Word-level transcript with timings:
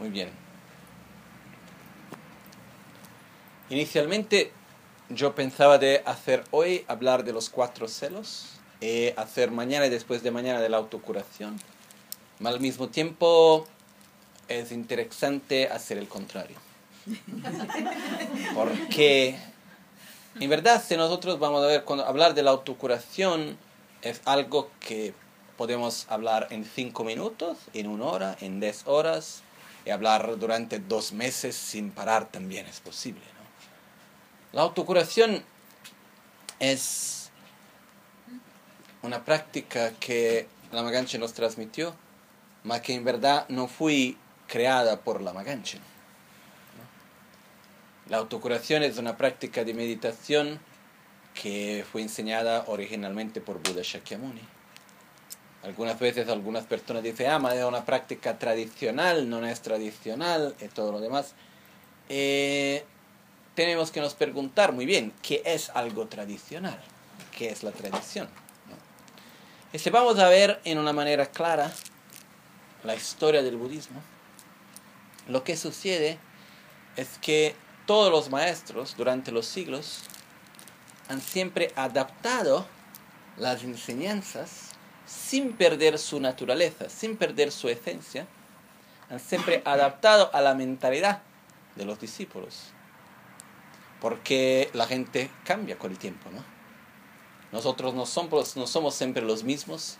Muy 0.00 0.08
bien. 0.08 0.30
Inicialmente 3.68 4.50
yo 5.10 5.34
pensaba 5.34 5.76
de 5.76 6.02
hacer 6.06 6.42
hoy 6.50 6.84
hablar 6.88 7.22
de 7.22 7.34
los 7.34 7.50
cuatro 7.50 7.86
celos, 7.86 8.46
y 8.80 9.08
hacer 9.18 9.50
mañana 9.50 9.86
y 9.86 9.90
después 9.90 10.22
de 10.22 10.30
mañana 10.30 10.60
de 10.60 10.70
la 10.70 10.78
autocuración. 10.78 11.60
Pero 12.38 12.48
al 12.48 12.60
mismo 12.60 12.88
tiempo 12.88 13.66
es 14.48 14.72
interesante 14.72 15.68
hacer 15.68 15.98
el 15.98 16.08
contrario. 16.08 16.56
Porque 18.54 19.38
en 20.40 20.48
verdad 20.48 20.82
si 20.82 20.96
nosotros 20.96 21.38
vamos 21.38 21.62
a 21.62 21.66
ver 21.66 21.84
cuando 21.84 22.06
hablar 22.06 22.32
de 22.34 22.42
la 22.42 22.52
autocuración 22.52 23.58
es 24.00 24.22
algo 24.24 24.70
que 24.80 25.12
podemos 25.58 26.06
hablar 26.08 26.48
en 26.48 26.64
cinco 26.64 27.04
minutos, 27.04 27.58
en 27.74 27.86
una 27.86 28.06
hora, 28.06 28.36
en 28.40 28.60
diez 28.60 28.86
horas, 28.86 29.42
y 29.84 29.90
hablar 29.90 30.38
durante 30.38 30.78
dos 30.78 31.12
meses 31.12 31.56
sin 31.56 31.90
parar 31.90 32.30
también 32.30 32.66
es 32.66 32.80
posible. 32.80 33.22
La 34.52 34.62
autocuración 34.62 35.42
es 36.58 37.30
una 39.02 39.24
práctica 39.24 39.92
que 39.92 40.48
la 40.72 40.82
Maganche 40.82 41.18
nos 41.18 41.32
transmitió, 41.32 41.94
mas 42.64 42.80
que 42.82 42.94
en 42.94 43.04
verdad 43.04 43.48
no 43.48 43.68
fue 43.68 44.16
creada 44.46 45.00
por 45.00 45.22
la 45.22 45.32
Maganche. 45.32 45.78
La 48.08 48.18
autocuración 48.18 48.82
es 48.82 48.98
una 48.98 49.16
práctica 49.16 49.64
de 49.64 49.72
meditación 49.72 50.60
que 51.32 51.84
fue 51.90 52.02
enseñada 52.02 52.64
originalmente 52.66 53.40
por 53.40 53.62
Buda 53.62 53.82
Shakyamuni. 53.82 54.59
Algunas 55.62 55.98
veces 55.98 56.28
algunas 56.28 56.64
personas 56.64 57.02
dicen, 57.02 57.26
ah, 57.30 57.54
es 57.54 57.64
una 57.64 57.84
práctica 57.84 58.38
tradicional, 58.38 59.28
no 59.28 59.44
es 59.46 59.60
tradicional, 59.60 60.54
y 60.60 60.68
todo 60.68 60.92
lo 60.92 61.00
demás. 61.00 61.34
Eh, 62.08 62.82
tenemos 63.54 63.90
que 63.90 64.00
nos 64.00 64.14
preguntar 64.14 64.72
muy 64.72 64.86
bien, 64.86 65.12
¿qué 65.22 65.42
es 65.44 65.70
algo 65.70 66.06
tradicional? 66.06 66.80
¿Qué 67.36 67.50
es 67.50 67.62
la 67.62 67.72
tradición? 67.72 68.28
Y 69.72 69.78
si 69.78 69.90
vamos 69.90 70.18
a 70.18 70.28
ver 70.28 70.60
en 70.64 70.78
una 70.78 70.92
manera 70.92 71.26
clara 71.26 71.70
la 72.82 72.94
historia 72.94 73.42
del 73.42 73.56
budismo, 73.56 74.00
lo 75.28 75.44
que 75.44 75.56
sucede 75.56 76.18
es 76.96 77.18
que 77.20 77.54
todos 77.86 78.10
los 78.10 78.30
maestros 78.30 78.96
durante 78.96 79.30
los 79.30 79.46
siglos 79.46 80.00
han 81.08 81.20
siempre 81.20 81.72
adaptado 81.76 82.66
las 83.36 83.62
enseñanzas 83.62 84.69
sin 85.10 85.52
perder 85.54 85.98
su 85.98 86.20
naturaleza, 86.20 86.88
sin 86.88 87.16
perder 87.16 87.50
su 87.50 87.68
esencia, 87.68 88.26
han 89.08 89.18
siempre 89.18 89.60
adaptado 89.64 90.30
a 90.32 90.40
la 90.40 90.54
mentalidad 90.54 91.22
de 91.74 91.84
los 91.84 92.00
discípulos. 92.00 92.68
Porque 94.00 94.70
la 94.72 94.86
gente 94.86 95.30
cambia 95.44 95.76
con 95.76 95.90
el 95.90 95.98
tiempo, 95.98 96.30
¿no? 96.30 96.44
Nosotros 97.52 97.92
no 97.94 98.06
somos, 98.06 98.56
no 98.56 98.68
somos 98.68 98.94
siempre 98.94 99.22
los 99.22 99.42
mismos. 99.42 99.98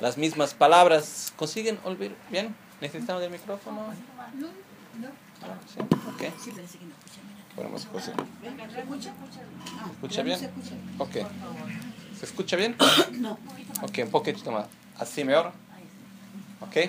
Las 0.00 0.16
mismas 0.16 0.54
palabras 0.54 1.32
consiguen 1.36 1.80
olvidar. 1.84 2.16
¿Bien? 2.30 2.54
¿Necesitamos 2.80 3.22
el 3.24 3.30
micrófono? 3.30 3.92
No, 4.34 4.46
no. 4.46 5.08
Ah, 5.42 5.58
¿Sí? 5.66 5.80
Okay. 6.14 6.32
¿Se 6.38 6.50
escucha 9.90 10.22
bien? 10.22 10.38
Ok. 10.98 11.16
¿Se 12.22 12.26
escucha 12.26 12.54
bien? 12.54 12.76
No. 13.14 13.36
Ok, 13.82 13.98
un 14.04 14.10
poquito 14.12 14.52
más. 14.52 14.68
Así 14.96 15.24
mejor. 15.24 15.50
Ok. 16.60 16.88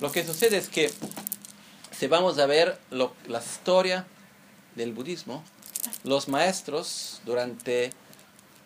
Lo 0.00 0.10
que 0.10 0.26
sucede 0.26 0.56
es 0.56 0.68
que 0.68 0.92
si 1.96 2.08
vamos 2.08 2.36
a 2.40 2.46
ver 2.46 2.80
lo, 2.90 3.14
la 3.28 3.38
historia 3.38 4.08
del 4.74 4.92
budismo, 4.92 5.44
los 6.02 6.26
maestros 6.26 7.20
durante 7.24 7.92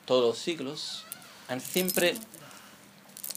todos 0.06 0.24
los 0.24 0.38
siglos 0.38 1.04
han 1.48 1.60
siempre 1.60 2.14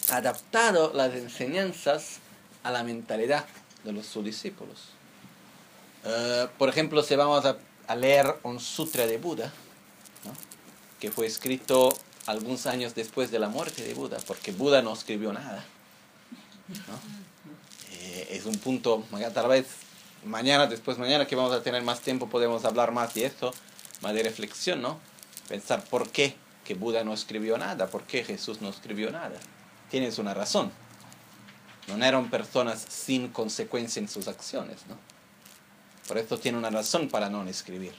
adaptado 0.09 0.94
las 0.94 1.14
enseñanzas 1.16 2.20
a 2.64 2.72
la 2.72 2.84
mentalidad 2.84 3.46
de 3.84 3.92
los 3.92 4.06
sus 4.06 4.24
discípulos. 4.24 4.86
Eh, 6.06 6.47
por 6.58 6.70
ejemplo, 6.70 7.03
si 7.03 7.18
vamos 7.18 7.44
a, 7.44 7.58
a, 7.88 7.96
leer 7.97 8.38
un 8.44 8.62
sutra 8.62 9.06
de 9.06 9.18
Buda, 9.18 9.52
que 11.00 11.12
fue 11.12 11.26
escrito 11.26 11.98
algunos 12.26 12.66
años 12.66 12.96
después 12.96 13.32
de 13.32 13.40
la 13.40 13.50
muerte 13.50 13.84
de 13.84 13.94
Buda, 13.94 14.18
porque 14.26 14.52
Buda 14.52 14.82
no 14.82 14.94
escribió 14.94 15.34
nada. 15.34 15.64
Eh, 17.92 18.28
es 18.32 18.46
un 18.46 18.58
punto, 18.58 19.04
tal 19.34 19.48
vez 19.48 19.68
mañana, 20.26 20.68
después 20.68 20.98
mañana 20.98 21.28
que 21.28 21.36
vamos 21.36 21.54
a 21.54 21.62
tener 21.62 21.84
más 21.84 22.02
tiempo, 22.02 22.28
podemos 22.30 22.66
hablar 22.66 22.92
más 22.92 23.14
de 23.14 23.26
esto, 23.26 23.54
más 24.02 24.14
de 24.14 24.24
reflexión, 24.24 24.82
¿no? 24.82 25.00
Pensar 25.48 25.84
por 25.84 26.10
qué 26.10 26.36
que 26.64 26.74
Buda 26.74 27.04
no 27.04 27.14
escribió 27.14 27.58
nada, 27.58 27.88
por 27.88 28.04
qué 28.04 28.24
Jesús 28.24 28.62
no 28.62 28.70
escribió 28.70 29.12
nada. 29.12 29.40
Tienes 29.90 30.18
una 30.18 30.34
razón. 30.34 30.72
No 31.88 32.04
eran 32.04 32.32
personas 32.32 32.84
sin 32.90 33.28
consecuencia 33.28 34.00
en 34.00 34.10
sus 34.10 34.28
acciones, 34.28 34.88
¿no? 34.88 34.98
Por 36.08 36.18
eso 36.18 36.40
tiene 36.40 36.58
una 36.58 36.72
razón 36.72 37.10
para 37.10 37.30
no 37.30 37.48
escribir. 37.48 37.94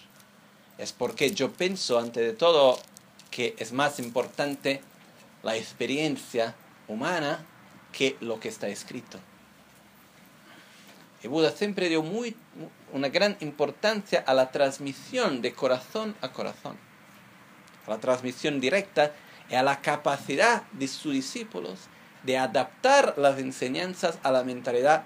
Es 0.78 0.92
porque 0.92 1.32
yo 1.32 1.53
pienso, 1.53 1.98
ante 1.98 2.20
de 2.20 2.32
todo, 2.32 2.78
que 3.31 3.54
es 3.59 3.72
más 3.72 3.98
importante 3.98 4.82
la 5.42 5.56
experiencia 5.56 6.54
humana 6.88 7.44
que 7.92 8.16
lo 8.20 8.38
que 8.41 8.48
está 8.48 8.69
escrito. 8.69 9.19
Y 11.22 11.28
Buda 11.28 11.50
siempre 11.50 11.88
dio 11.88 12.03
muy, 12.03 12.36
una 12.92 13.09
gran 13.09 13.36
importancia 13.41 14.22
a 14.26 14.34
la 14.34 14.50
transmisión 14.50 15.41
de 15.41 15.54
corazón 15.54 16.15
a 16.20 16.32
corazón, 16.32 16.76
a 17.86 17.91
la 17.91 17.98
transmisión 17.98 18.60
directa 18.60 19.12
y 19.48 19.54
a 19.54 19.62
la 19.62 19.81
capacidad 19.81 20.62
de 20.72 20.88
sus 20.88 21.12
discípulos 21.12 21.88
de 22.22 22.36
adaptar 22.36 23.15
las 23.16 23.38
enseñanzas 23.38 24.19
a 24.22 24.31
la 24.31 24.42
mentalidad, 24.42 25.04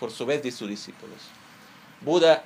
por 0.00 0.10
su 0.10 0.24
vez, 0.26 0.42
de 0.42 0.50
sus 0.50 0.68
discípulos. 0.68 1.18
Buda 2.00 2.42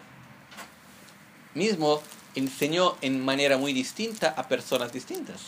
mismo 1.55 2.03
enseñó 2.39 2.97
en 3.01 3.25
manera 3.25 3.59
muy 3.59 3.73
distinta 3.73 4.35
a 4.37 4.49
personas 4.49 4.93
distintas. 4.93 5.41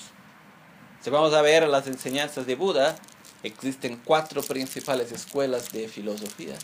Si 1.03 1.11
vamos 1.11 1.33
a 1.33 1.43
ver 1.43 1.67
las 1.67 1.87
enseñanzas 1.87 2.47
de 2.47 2.57
Buda, 2.57 2.97
existen 3.43 4.01
cuatro 4.05 4.43
principales 4.43 5.13
escuelas 5.13 5.73
de 5.73 5.89
filosofía 5.89 6.55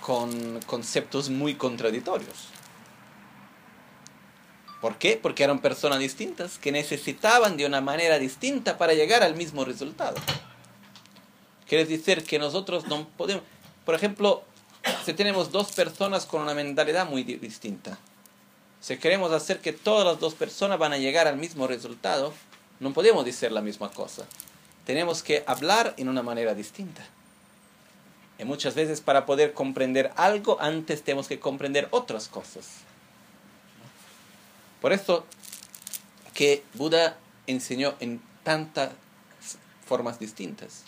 con 0.00 0.60
conceptos 0.66 1.28
muy 1.28 1.54
contradictorios. 1.54 2.48
¿Por 4.80 4.96
qué? 4.96 5.18
Porque 5.20 5.44
eran 5.44 5.58
personas 5.58 5.98
distintas 5.98 6.56
que 6.58 6.72
necesitaban 6.72 7.56
de 7.56 7.66
una 7.66 7.80
manera 7.80 8.18
distinta 8.18 8.78
para 8.78 8.94
llegar 8.94 9.22
al 9.22 9.34
mismo 9.34 9.64
resultado. 9.64 10.16
Quiere 11.66 11.84
decir 11.84 12.24
que 12.24 12.38
nosotros 12.38 12.86
no 12.86 13.08
podemos, 13.08 13.42
por 13.84 13.94
ejemplo, 13.94 14.44
si 15.04 15.12
tenemos 15.12 15.50
dos 15.50 15.72
personas 15.72 16.26
con 16.26 16.42
una 16.42 16.54
mentalidad 16.54 17.08
muy 17.08 17.24
distinta, 17.24 17.98
si 18.80 18.96
queremos 18.96 19.32
hacer 19.32 19.60
que 19.60 19.72
todas 19.72 20.06
las 20.06 20.20
dos 20.20 20.34
personas 20.34 20.78
van 20.78 20.92
a 20.92 20.98
llegar 20.98 21.26
al 21.26 21.36
mismo 21.36 21.66
resultado, 21.66 22.32
no 22.80 22.92
podemos 22.92 23.24
decir 23.24 23.50
la 23.52 23.60
misma 23.60 23.90
cosa. 23.90 24.24
Tenemos 24.86 25.22
que 25.22 25.42
hablar 25.46 25.94
en 25.96 26.08
una 26.08 26.22
manera 26.22 26.54
distinta. 26.54 27.04
Y 28.38 28.44
muchas 28.44 28.74
veces 28.74 29.00
para 29.00 29.26
poder 29.26 29.52
comprender 29.52 30.12
algo, 30.16 30.60
antes 30.60 31.02
tenemos 31.02 31.26
que 31.26 31.40
comprender 31.40 31.88
otras 31.90 32.28
cosas. 32.28 32.66
Por 34.80 34.92
eso 34.92 35.26
que 36.34 36.62
Buda 36.74 37.18
enseñó 37.48 37.96
en 37.98 38.22
tantas 38.44 38.90
formas 39.84 40.20
distintas. 40.20 40.84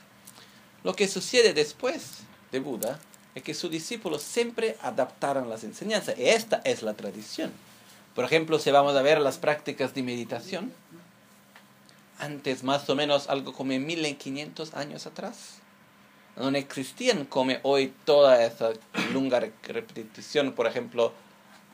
Lo 0.85 0.95
que 0.95 1.09
sucede 1.09 1.53
después 1.55 2.21
de 2.53 2.61
Buda 2.61 3.01
es 3.35 3.43
que 3.43 3.55
sus 3.55 3.71
discípulos 3.71 4.23
siempre 4.23 4.77
adaptaron 4.81 5.51
las 5.51 5.65
enseñanzas. 5.65 6.17
Y 6.19 6.27
esta 6.27 6.63
es 6.65 6.83
la 6.83 6.95
tradición. 6.95 7.53
Por 8.15 8.25
ejemplo, 8.25 8.59
si 8.59 8.71
vamos 8.71 8.97
a 8.97 9.03
ver 9.03 9.21
las 9.21 9.39
prácticas 9.39 9.95
de 9.95 10.03
meditación, 10.03 10.73
antes 12.19 12.65
más 12.65 12.89
o 12.91 12.95
menos 12.95 13.29
algo 13.29 13.53
como 13.53 13.73
1500 13.73 14.75
años 14.75 15.07
atrás, 15.07 15.61
no 16.37 16.49
existían 16.57 17.25
como 17.25 17.55
hoy 17.63 17.95
toda 18.05 18.45
esa 18.45 18.71
lunga 19.13 19.41
repetición, 19.41 20.53
por 20.53 20.67
ejemplo, 20.67 21.13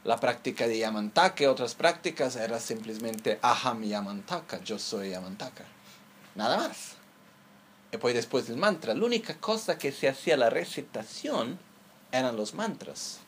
la 0.05 0.19
práctica 0.19 0.69
de 0.69 0.79
Yamantaka, 0.79 1.50
otras 1.50 1.75
prácticas 1.75 2.37
era 2.37 2.61
simplemente 2.61 3.38
Aham 3.43 3.83
Yamantaka, 3.83 4.62
yo 4.62 4.79
soy 4.79 5.11
Yamantaka, 5.11 5.65
nada 6.35 6.59
más. 6.59 6.94
Y 7.93 7.97
pues 7.97 8.15
después 8.15 8.47
del 8.47 8.56
mantra, 8.56 8.94
la 8.94 9.05
única 9.05 9.35
cosa 9.38 9.79
que 9.79 9.93
se 9.93 10.09
hacía 10.09 10.37
la 10.37 10.50
recitación 10.50 11.59
eran 12.12 12.37
los 12.37 12.55
mantras. 12.55 13.19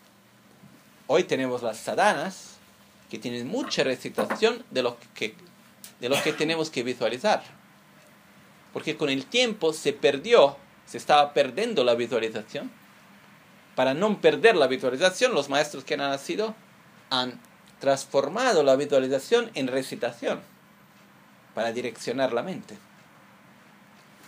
Hoy 1.06 1.24
tenemos 1.24 1.62
las 1.62 1.78
sadhanas, 1.78 2.57
que 3.10 3.18
tienen 3.18 3.46
mucha 3.48 3.84
recitación 3.84 4.64
de 4.70 4.82
lo 4.82 4.96
que, 5.14 5.34
de 6.00 6.08
lo 6.08 6.22
que 6.22 6.32
tenemos 6.32 6.70
que 6.70 6.82
visualizar. 6.82 7.42
Porque 8.72 8.96
con 8.96 9.08
el 9.08 9.26
tiempo 9.26 9.72
se 9.72 9.92
perdió, 9.92 10.56
se 10.86 10.98
estaba 10.98 11.32
perdiendo 11.32 11.84
la 11.84 11.94
visualización. 11.94 12.70
para 13.74 13.94
no 13.94 14.20
perder 14.20 14.56
la 14.56 14.66
visualización, 14.66 15.34
los 15.34 15.48
maestros 15.48 15.84
que 15.84 15.94
han 15.94 16.00
nacido 16.00 16.56
han 17.10 17.40
transformado 17.78 18.64
la 18.64 18.74
visualización 18.74 19.52
en 19.54 19.68
recitación 19.68 20.40
para 21.54 21.72
direccionar 21.72 22.32
la 22.32 22.42
mente. 22.42 22.76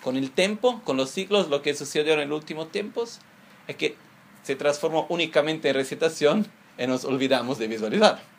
Con 0.04 0.16
el 0.16 0.30
tiempo, 0.30 0.80
con 0.84 0.96
los 0.96 1.10
ciclos, 1.10 1.48
lo 1.48 1.62
que 1.62 1.74
sucedió 1.74 2.14
en 2.14 2.28
los 2.28 2.38
últimos 2.38 2.70
tiempos 2.70 3.18
es 3.66 3.74
que 3.74 3.96
se 4.44 4.56
transformó 4.56 5.06
únicamente 5.08 5.68
en 5.68 5.74
recitación 5.74 6.46
y 6.78 6.86
nos 6.86 7.04
olvidamos 7.04 7.58
de 7.58 7.66
visualizar. 7.66 8.29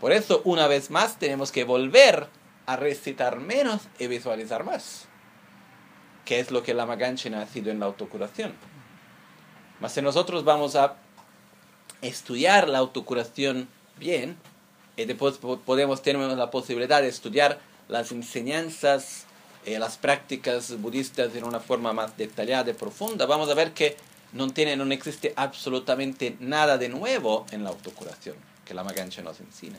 Por 0.00 0.12
eso, 0.12 0.42
una 0.44 0.68
vez 0.68 0.90
más, 0.90 1.18
tenemos 1.18 1.50
que 1.50 1.64
volver 1.64 2.28
a 2.66 2.76
recitar 2.76 3.40
menos 3.40 3.82
y 3.98 4.06
visualizar 4.06 4.64
más, 4.64 5.06
que 6.24 6.38
es 6.38 6.50
lo 6.50 6.62
que 6.62 6.74
la 6.74 6.86
Maganchen 6.86 7.34
ha 7.34 7.46
sido 7.46 7.70
en 7.70 7.80
la 7.80 7.86
autocuración. 7.86 8.54
Mas 9.80 9.92
si 9.92 10.02
nosotros 10.02 10.44
vamos 10.44 10.76
a 10.76 10.96
estudiar 12.02 12.68
la 12.68 12.78
autocuración 12.78 13.68
bien, 13.98 14.36
y 14.96 15.04
después 15.04 15.38
podemos 15.38 16.02
tener 16.02 16.36
la 16.36 16.50
posibilidad 16.50 17.00
de 17.00 17.08
estudiar 17.08 17.60
las 17.88 18.10
enseñanzas, 18.12 19.24
eh, 19.64 19.78
las 19.78 19.96
prácticas 19.96 20.80
budistas 20.80 21.34
en 21.34 21.44
una 21.44 21.60
forma 21.60 21.92
más 21.92 22.16
detallada 22.16 22.70
y 22.70 22.74
profunda, 22.74 23.26
vamos 23.26 23.48
a 23.48 23.54
ver 23.54 23.72
que 23.72 23.96
no, 24.32 24.50
tiene, 24.50 24.76
no 24.76 24.90
existe 24.92 25.32
absolutamente 25.36 26.36
nada 26.40 26.78
de 26.78 26.88
nuevo 26.88 27.46
en 27.50 27.64
la 27.64 27.70
autocuración 27.70 28.36
que 28.64 28.74
la 28.74 28.84
Magancha 28.84 29.22
nos 29.22 29.40
enseña. 29.40 29.78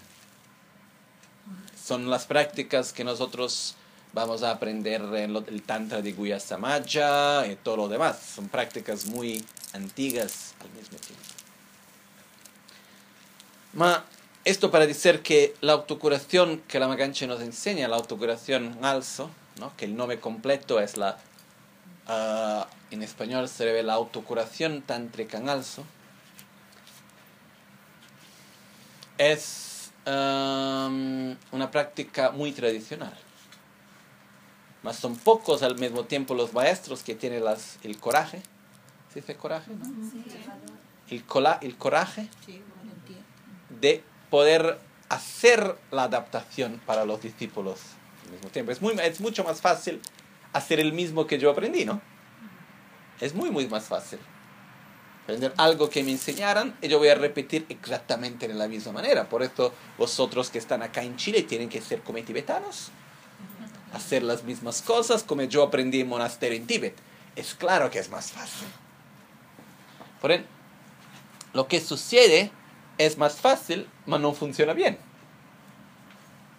Son 1.81 2.10
las 2.10 2.25
prácticas 2.25 2.94
que 2.94 3.04
nosotros 3.04 3.75
vamos 4.13 4.44
a 4.44 4.51
aprender 4.51 5.01
en 5.01 5.36
el 5.36 5.62
Tantra 5.63 6.01
de 6.01 6.12
Guya 6.13 6.40
Samaja 6.40 7.48
y 7.48 7.56
todo 7.56 7.78
lo 7.78 7.88
demás. 7.88 8.19
Son 8.36 8.50
prácticas 8.50 9.06
muy 9.06 9.46
antiguas 9.74 10.56
al 10.62 10.69
mismo 10.72 10.98
tiempo. 10.98 11.24
Ma, 13.74 14.04
esto 14.45 14.72
para 14.72 14.88
decir 14.88 15.22
que 15.22 15.54
la 15.62 15.74
autocuración 15.74 16.62
que 16.68 16.80
la 16.80 16.88
Magancha 16.88 17.28
nos 17.28 17.42
enseña, 17.42 17.88
la 17.88 17.98
autocuración 17.98 18.78
alzo, 18.81 19.30
¿no? 19.60 19.75
que 19.78 19.86
el 19.86 19.95
nombre 19.95 20.19
completo 20.19 20.80
es 20.80 20.98
la, 20.98 21.19
ah, 22.09 22.67
en 22.91 23.03
español 23.03 23.47
se 23.47 23.65
ve 23.65 23.83
la 23.83 23.94
autocuración 23.94 24.81
tantrica 24.81 25.38
en 25.38 25.50
alzo, 25.50 25.85
es 29.17 29.91
una 30.06 31.69
práctica 31.71 32.31
muy 32.31 32.51
tradicional. 32.51 33.13
Mas 34.81 34.95
son 34.95 35.17
pocos 35.17 35.61
al 35.61 35.77
mismo 35.77 36.06
tiempo 36.06 36.33
los 36.33 36.53
maestros 36.53 37.03
que 37.03 37.13
tienen 37.13 37.44
las, 37.44 37.77
el 37.83 38.00
coraje, 38.00 38.41
¿se 39.13 39.19
dice 39.19 39.35
coraje? 39.35 39.71
El, 41.09 41.23
el 41.61 41.77
coraje 41.77 42.27
de 43.81 44.03
poder 44.29 44.79
hacer 45.09 45.75
la 45.91 46.03
adaptación 46.03 46.81
para 46.85 47.03
los 47.06 47.21
discípulos 47.21 47.79
al 48.25 48.31
mismo 48.31 48.50
tiempo. 48.50 48.71
Es, 48.71 48.81
muy, 48.81 48.94
es 49.00 49.19
mucho 49.19 49.44
más 49.44 49.59
fácil 49.59 50.01
hacer 50.54 50.80
el 50.80 50.94
mismo 50.94 51.28
que 51.28 51.38
yo 51.38 51.51
aprendí, 51.51 51.86
¿no? 51.86 52.01
Es 53.19 53.34
muy, 53.34 53.50
muy 53.50 53.68
más 53.68 53.86
fácil. 53.86 54.19
Aprender 55.24 55.54
algo 55.57 55.90
que 55.90 56.04
me 56.04 56.12
enseñaran 56.12 56.75
y 56.81 56.88
yo 56.88 56.98
voy 56.98 57.10
a 57.10 57.16
repetir 57.16 57.66
exactamente 57.69 58.48
de 58.48 58.54
la 58.54 58.68
misma 58.68 58.94
manera. 58.94 59.30
Por 59.30 59.44
eso 59.44 59.74
vosotros 59.98 60.50
que 60.50 60.57
están 60.57 60.81
acá 60.81 61.04
en 61.04 61.18
Chile 61.18 61.44
tienen 61.44 61.69
que 61.69 61.81
ser 61.81 62.01
como 62.01 62.22
tibetanos. 62.24 62.92
Hacer 63.94 64.24
las 64.24 64.44
mismas 64.44 64.81
cosas 64.81 65.24
como 65.24 65.44
yo 65.44 65.63
aprendí 65.63 66.01
en 66.01 66.07
monasterio 66.07 66.57
en 66.57 66.66
Tíbet. 66.66 66.95
Es 67.36 67.54
claro 67.54 67.90
que 67.92 68.00
es 68.00 68.10
más 68.10 68.31
fácil. 68.31 68.68
Por 70.22 70.31
ejemplo, 70.31 70.52
lo 71.54 71.68
que 71.68 71.80
sucede 71.80 72.52
es 72.98 73.18
más 73.18 73.36
fácil, 73.36 73.88
pero 74.06 74.19
no 74.19 74.34
funciona 74.34 74.74
bien. 74.74 74.98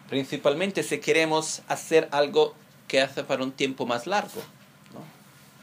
Principalmente 0.09 0.83
si 0.83 0.99
queremos 0.99 1.63
hacer 1.69 2.09
algo 2.11 2.55
que 2.91 3.01
hace 3.01 3.23
para 3.23 3.45
un 3.45 3.53
tiempo 3.53 3.87
más 3.87 4.09
largo. 4.09 4.43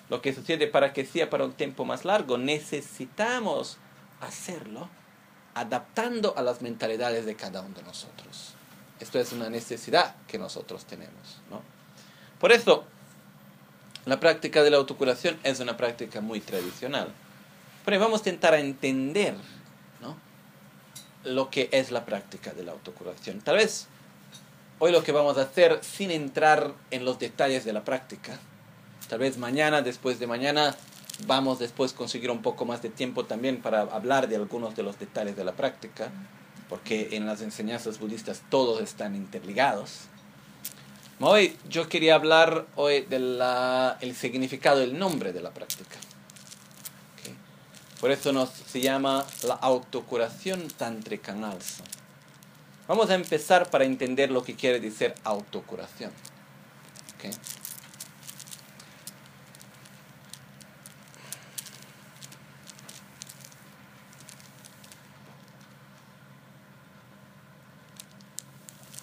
Lo 0.09 0.21
que 0.21 0.33
sucede 0.33 0.68
para 0.68 0.94
que 0.94 1.06
sea 1.06 1.29
para 1.29 1.44
un 1.44 1.51
tiempo 1.51 1.83
más 1.83 2.06
largo, 2.06 2.38
necesitamos 2.38 3.77
hacerlo 4.21 4.88
adaptando 5.53 6.38
a 6.38 6.41
las 6.41 6.62
mentalidades 6.62 7.25
de 7.25 7.35
cada 7.35 7.59
uno 7.59 7.75
de 7.75 7.83
nosotros. 7.83 8.53
Esto 9.01 9.19
es 9.19 9.33
una 9.33 9.50
necesidad 9.50 10.15
que 10.25 10.38
nosotros 10.38 10.85
tenemos. 10.85 11.41
Por 12.39 12.53
eso, 12.53 12.85
la 14.06 14.21
práctica 14.21 14.63
de 14.63 14.69
la 14.69 14.77
autocuración 14.77 15.38
es 15.44 15.59
una 15.59 15.75
práctica 15.75 16.21
muy 16.21 16.39
tradicional. 16.39 17.09
Pero 17.83 18.00
vamos 18.00 18.21
a 18.21 18.30
intentar 18.30 18.53
entender 18.53 19.35
lo 21.25 21.50
que 21.50 21.68
es 21.73 21.91
la 21.91 22.06
práctica 22.06 22.53
de 22.53 22.63
la 22.63 22.71
autocuración. 22.71 23.41
Tal 23.41 23.57
vez 23.57 23.89
hoy 24.79 24.91
lo 24.91 25.03
que 25.03 25.12
vamos 25.12 25.38
a 25.38 25.41
hacer 25.41 25.79
sin 25.81 26.12
entrar 26.12 26.74
en 26.91 27.06
los 27.06 27.19
detalles 27.19 27.65
de 27.65 27.74
la 27.74 27.83
práctica. 27.83 28.39
Tal 29.09 29.19
vez 29.19 29.38
mañana, 29.38 29.81
después 29.81 30.19
de 30.19 30.27
mañana, 30.27 30.75
vamos 31.25 31.59
después 31.59 31.94
conseguir 31.94 32.29
un 32.29 32.41
poco 32.41 32.65
más 32.65 32.81
de 32.81 32.89
tiempo 32.89 33.25
también 33.25 33.62
para 33.62 33.81
hablar 33.81 34.27
de 34.27 34.35
algunos 34.35 34.75
de 34.75 34.83
los 34.83 35.00
detalles 35.00 35.35
de 35.35 35.44
la 35.44 35.53
práctica, 35.53 36.12
porque 36.69 37.09
en 37.13 37.25
las 37.25 37.41
enseñanzas 37.41 38.00
budistas 38.00 38.44
todos 38.50 38.81
están 38.81 39.15
interligados. 39.15 40.01
Hoy 41.19 41.57
yo 41.68 41.89
quería 41.89 42.13
hablar 42.13 42.68
hoy 42.75 43.01
del 43.01 43.41
el 44.01 44.15
significado 44.15 44.80
del 44.80 45.00
nombre 45.00 45.33
de 45.33 45.41
la 45.41 45.51
práctica. 45.51 45.97
Por 48.00 48.12
eso 48.12 48.31
nos, 48.31 48.50
se 48.50 48.80
llama 48.80 49.25
la 49.41 49.56
autocuración 49.56 50.68
alza. 50.80 51.83
Vamos 52.87 53.09
a 53.09 53.15
empezar 53.15 53.69
para 53.69 53.83
entender 53.83 54.31
lo 54.31 54.43
que 54.43 54.55
quiere 54.55 54.79
decir 54.79 55.13
autocuración. 55.23 56.11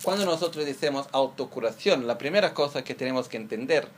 Cuando 0.02 0.24
nosotros 0.26 0.64
decimos 0.64 1.06
autocuración, 1.12 2.06
la 2.06 2.18
primera 2.18 2.54
cosa 2.54 2.84
que 2.84 2.94
tenemos 2.94 3.28
que 3.28 3.36
entender 3.36 3.88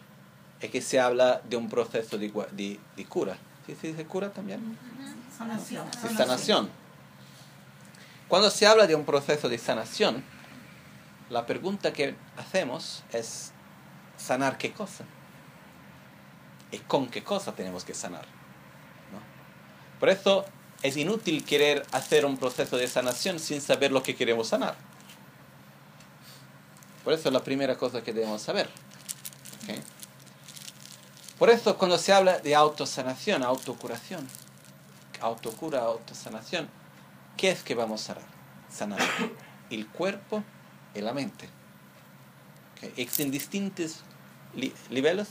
es 0.60 0.70
que 0.70 0.80
se 0.80 0.98
habla 0.98 1.42
de 1.48 1.56
un 1.56 1.68
proceso 1.68 2.16
de, 2.16 2.78
de 2.96 3.04
cura. 3.06 3.36
¿Sí 3.66 3.76
se 3.80 3.88
dice 3.88 4.04
cura 4.04 4.30
también? 4.30 4.78
Sanación. 5.36 5.86
Sanación. 6.16 6.85
Cuando 8.28 8.50
se 8.50 8.66
habla 8.66 8.86
de 8.86 8.94
un 8.94 9.04
proceso 9.04 9.48
de 9.48 9.58
sanación, 9.58 10.24
la 11.30 11.46
pregunta 11.46 11.92
que 11.92 12.16
hacemos 12.36 13.04
es, 13.12 13.52
¿sanar 14.16 14.58
qué 14.58 14.72
cosa? 14.72 15.04
¿Y 16.72 16.78
con 16.78 17.08
qué 17.08 17.22
cosa 17.22 17.54
tenemos 17.54 17.84
que 17.84 17.94
sanar? 17.94 18.26
Por 20.00 20.08
eso 20.08 20.44
es 20.82 20.96
inútil 20.96 21.44
querer 21.44 21.86
hacer 21.92 22.26
un 22.26 22.36
proceso 22.36 22.76
de 22.76 22.86
sanación 22.86 23.38
sin 23.38 23.60
saber 23.60 23.92
lo 23.92 24.02
que 24.02 24.14
queremos 24.14 24.48
sanar. 24.48 24.76
Por 27.04 27.12
eso 27.12 27.28
es 27.28 27.32
la 27.32 27.44
primera 27.44 27.76
cosa 27.76 28.02
que 28.02 28.12
debemos 28.12 28.42
saber. 28.42 28.68
Por 31.38 31.50
eso 31.50 31.78
cuando 31.78 31.98
se 31.98 32.12
habla 32.12 32.38
de 32.38 32.54
autosanación, 32.54 33.42
autocuración, 33.42 34.26
autocura, 35.20 35.82
autosanación, 35.82 36.68
¿qué 37.36 37.50
es 37.50 37.62
que 37.62 37.74
vamos 37.74 38.10
a 38.10 38.16
sanar? 38.70 39.00
El 39.70 39.86
cuerpo 39.86 40.42
y 40.94 41.00
la 41.00 41.12
mente. 41.12 41.48
Existen 42.96 43.30
distintos 43.30 44.02
niveles, 44.90 45.28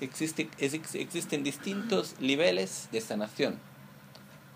Existen, 0.00 0.50
existen 0.58 1.44
distintos 1.44 2.16
niveles 2.18 2.88
de 2.90 3.00
sanación 3.00 3.58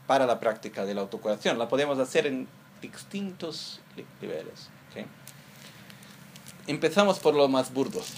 para 0.07 0.27
la 0.27 0.41
práctica 0.41 0.85
de 0.85 0.95
la 0.95 1.03
autocuración. 1.03 1.59
La 1.59 1.69
podemos 1.69 1.99
hacer 1.99 2.27
en 2.27 2.49
distintos 2.83 3.81
niveles. 4.21 4.69
Empezamos 6.67 7.19
por 7.19 7.35
lo 7.35 7.49
más 7.49 7.73
burdos. 7.73 8.13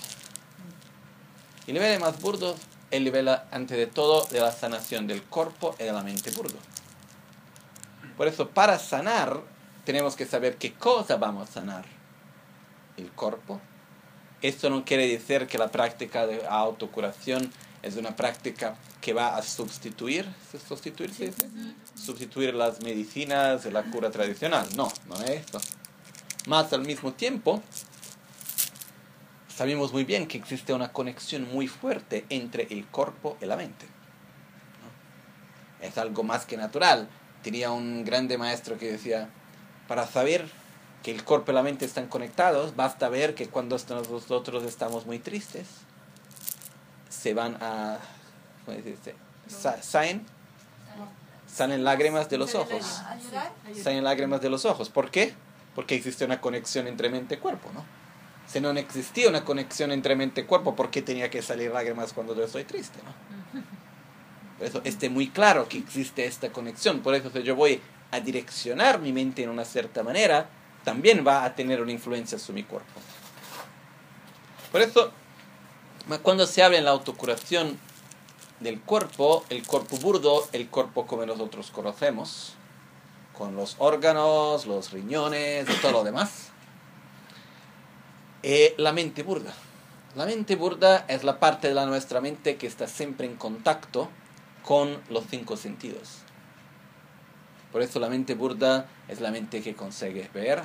El 1.66 1.74
nivel 1.74 2.00
más 2.00 2.18
burdo 2.20 2.56
el 2.90 3.04
nivel, 3.04 3.28
ante 3.28 3.76
de 3.76 3.86
todo, 3.86 4.24
de 4.26 4.40
la 4.40 4.52
sanación 4.52 5.06
del 5.06 5.22
cuerpo 5.22 5.74
y 5.78 5.84
de 5.84 5.92
la 5.92 6.02
mente 6.02 6.30
burdo. 6.30 6.56
Por 8.18 8.26
eso, 8.26 8.50
para 8.50 8.80
sanar, 8.80 9.40
tenemos 9.84 10.16
que 10.16 10.26
saber 10.26 10.56
qué 10.56 10.74
cosa 10.74 11.16
vamos 11.16 11.48
a 11.48 11.52
sanar. 11.52 11.84
El 12.96 13.12
cuerpo. 13.12 13.60
Esto 14.42 14.68
no 14.70 14.84
quiere 14.84 15.06
decir 15.06 15.46
que 15.46 15.56
la 15.56 15.70
práctica 15.70 16.26
de 16.26 16.44
autocuración 16.46 17.52
es 17.80 17.96
una 17.96 18.16
práctica 18.16 18.74
que 19.00 19.12
va 19.12 19.36
a 19.36 19.42
sustituir, 19.42 20.26
sustituir, 20.68 21.12
sustituir 21.94 22.54
las 22.54 22.82
medicinas 22.82 23.62
de 23.62 23.70
la 23.70 23.84
cura 23.84 24.10
tradicional. 24.10 24.66
No, 24.76 24.92
no 25.06 25.14
es 25.22 25.30
esto. 25.30 25.60
Más 26.48 26.72
al 26.72 26.84
mismo 26.84 27.12
tiempo, 27.12 27.62
sabemos 29.48 29.92
muy 29.92 30.02
bien 30.02 30.26
que 30.26 30.38
existe 30.38 30.72
una 30.72 30.92
conexión 30.92 31.48
muy 31.52 31.68
fuerte 31.68 32.26
entre 32.30 32.66
el 32.70 32.84
cuerpo 32.86 33.38
y 33.40 33.46
la 33.46 33.56
mente. 33.56 33.86
es 35.80 35.96
algo 35.98 36.24
más 36.24 36.46
que 36.46 36.56
natural. 36.56 37.08
Tenía 37.42 37.70
un 37.70 38.04
grande 38.04 38.36
maestro 38.38 38.78
que 38.78 38.92
decía, 38.92 39.28
para 39.86 40.06
saber 40.06 40.48
que 41.02 41.10
el 41.10 41.24
cuerpo 41.24 41.52
y 41.52 41.54
la 41.54 41.62
mente 41.62 41.84
están 41.84 42.08
conectados, 42.08 42.76
basta 42.76 43.08
ver 43.08 43.34
que 43.34 43.48
cuando 43.48 43.76
nosotros 43.76 44.64
estamos 44.64 45.06
muy 45.06 45.18
tristes, 45.18 45.66
se 47.08 47.34
van 47.34 47.56
a, 47.60 47.98
¿cómo 48.64 48.76
se 48.76 48.82
dice? 48.82 49.14
Salen, 49.80 50.26
salen 51.46 51.84
lágrimas 51.84 52.28
de 52.28 52.38
los 52.38 52.54
ojos. 52.54 53.00
Salen 53.82 54.04
lágrimas 54.04 54.40
de 54.40 54.50
los 54.50 54.64
ojos. 54.64 54.90
¿Por 54.90 55.10
qué? 55.10 55.34
Porque 55.74 55.94
existe 55.94 56.24
una 56.24 56.40
conexión 56.40 56.86
entre 56.86 57.08
mente 57.08 57.36
y 57.36 57.38
cuerpo, 57.38 57.70
¿no? 57.72 57.84
Si 58.46 58.60
no 58.60 58.70
existía 58.70 59.28
una 59.28 59.44
conexión 59.44 59.92
entre 59.92 60.16
mente 60.16 60.40
y 60.40 60.44
cuerpo, 60.44 60.74
¿por 60.74 60.90
qué 60.90 61.02
tenía 61.02 61.30
que 61.30 61.42
salir 61.42 61.70
lágrimas 61.70 62.12
cuando 62.12 62.34
yo 62.34 62.44
estoy 62.44 62.64
triste, 62.64 62.98
no? 63.04 63.27
Eso 64.60 64.80
esté 64.84 65.08
muy 65.08 65.28
claro 65.28 65.68
que 65.68 65.78
existe 65.78 66.26
esta 66.26 66.50
conexión. 66.50 67.00
Por 67.00 67.14
eso 67.14 67.30
si 67.30 67.42
yo 67.42 67.54
voy 67.54 67.80
a 68.10 68.20
direccionar 68.20 69.00
mi 69.00 69.12
mente 69.12 69.42
en 69.42 69.50
una 69.50 69.64
cierta 69.64 70.02
manera, 70.02 70.48
también 70.84 71.24
va 71.26 71.44
a 71.44 71.54
tener 71.54 71.80
una 71.80 71.92
influencia 71.92 72.38
sobre 72.38 72.62
mi 72.62 72.64
cuerpo. 72.64 73.00
Por 74.72 74.82
eso, 74.82 75.12
cuando 76.22 76.46
se 76.46 76.62
habla 76.62 76.78
en 76.78 76.84
la 76.84 76.90
autocuración 76.90 77.78
del 78.60 78.80
cuerpo, 78.80 79.44
el 79.48 79.66
cuerpo 79.66 79.96
burdo, 79.96 80.48
el 80.52 80.68
cuerpo 80.68 81.06
como 81.06 81.24
nosotros 81.24 81.70
conocemos, 81.70 82.54
con 83.36 83.54
los 83.54 83.76
órganos, 83.78 84.66
los 84.66 84.90
riñones 84.90 85.68
y 85.70 85.74
todo 85.80 85.92
lo 85.92 86.04
demás, 86.04 86.48
eh, 88.42 88.74
la 88.78 88.92
mente 88.92 89.22
burda. 89.22 89.52
La 90.16 90.26
mente 90.26 90.56
burda 90.56 91.04
es 91.06 91.22
la 91.22 91.38
parte 91.38 91.68
de 91.68 91.74
la 91.74 91.86
nuestra 91.86 92.20
mente 92.20 92.56
que 92.56 92.66
está 92.66 92.88
siempre 92.88 93.26
en 93.26 93.36
contacto 93.36 94.08
con 94.64 95.00
los 95.08 95.24
cinco 95.28 95.56
sentidos. 95.56 96.18
Por 97.72 97.82
eso 97.82 98.00
la 98.00 98.08
mente 98.08 98.34
burda 98.34 98.86
es 99.08 99.20
la 99.20 99.30
mente 99.30 99.62
que 99.62 99.74
consigue 99.74 100.30
ver 100.32 100.62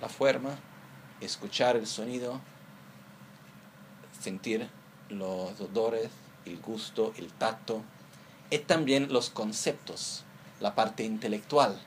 la 0.00 0.08
forma, 0.08 0.50
escuchar 1.20 1.76
el 1.76 1.86
sonido, 1.86 2.40
sentir 4.20 4.68
los 5.08 5.60
odores, 5.60 6.10
el 6.44 6.58
gusto, 6.60 7.12
el 7.16 7.32
tacto, 7.32 7.82
y 8.50 8.58
también 8.58 9.12
los 9.12 9.30
conceptos, 9.30 10.24
la 10.60 10.74
parte 10.74 11.04
intelectual, 11.04 11.80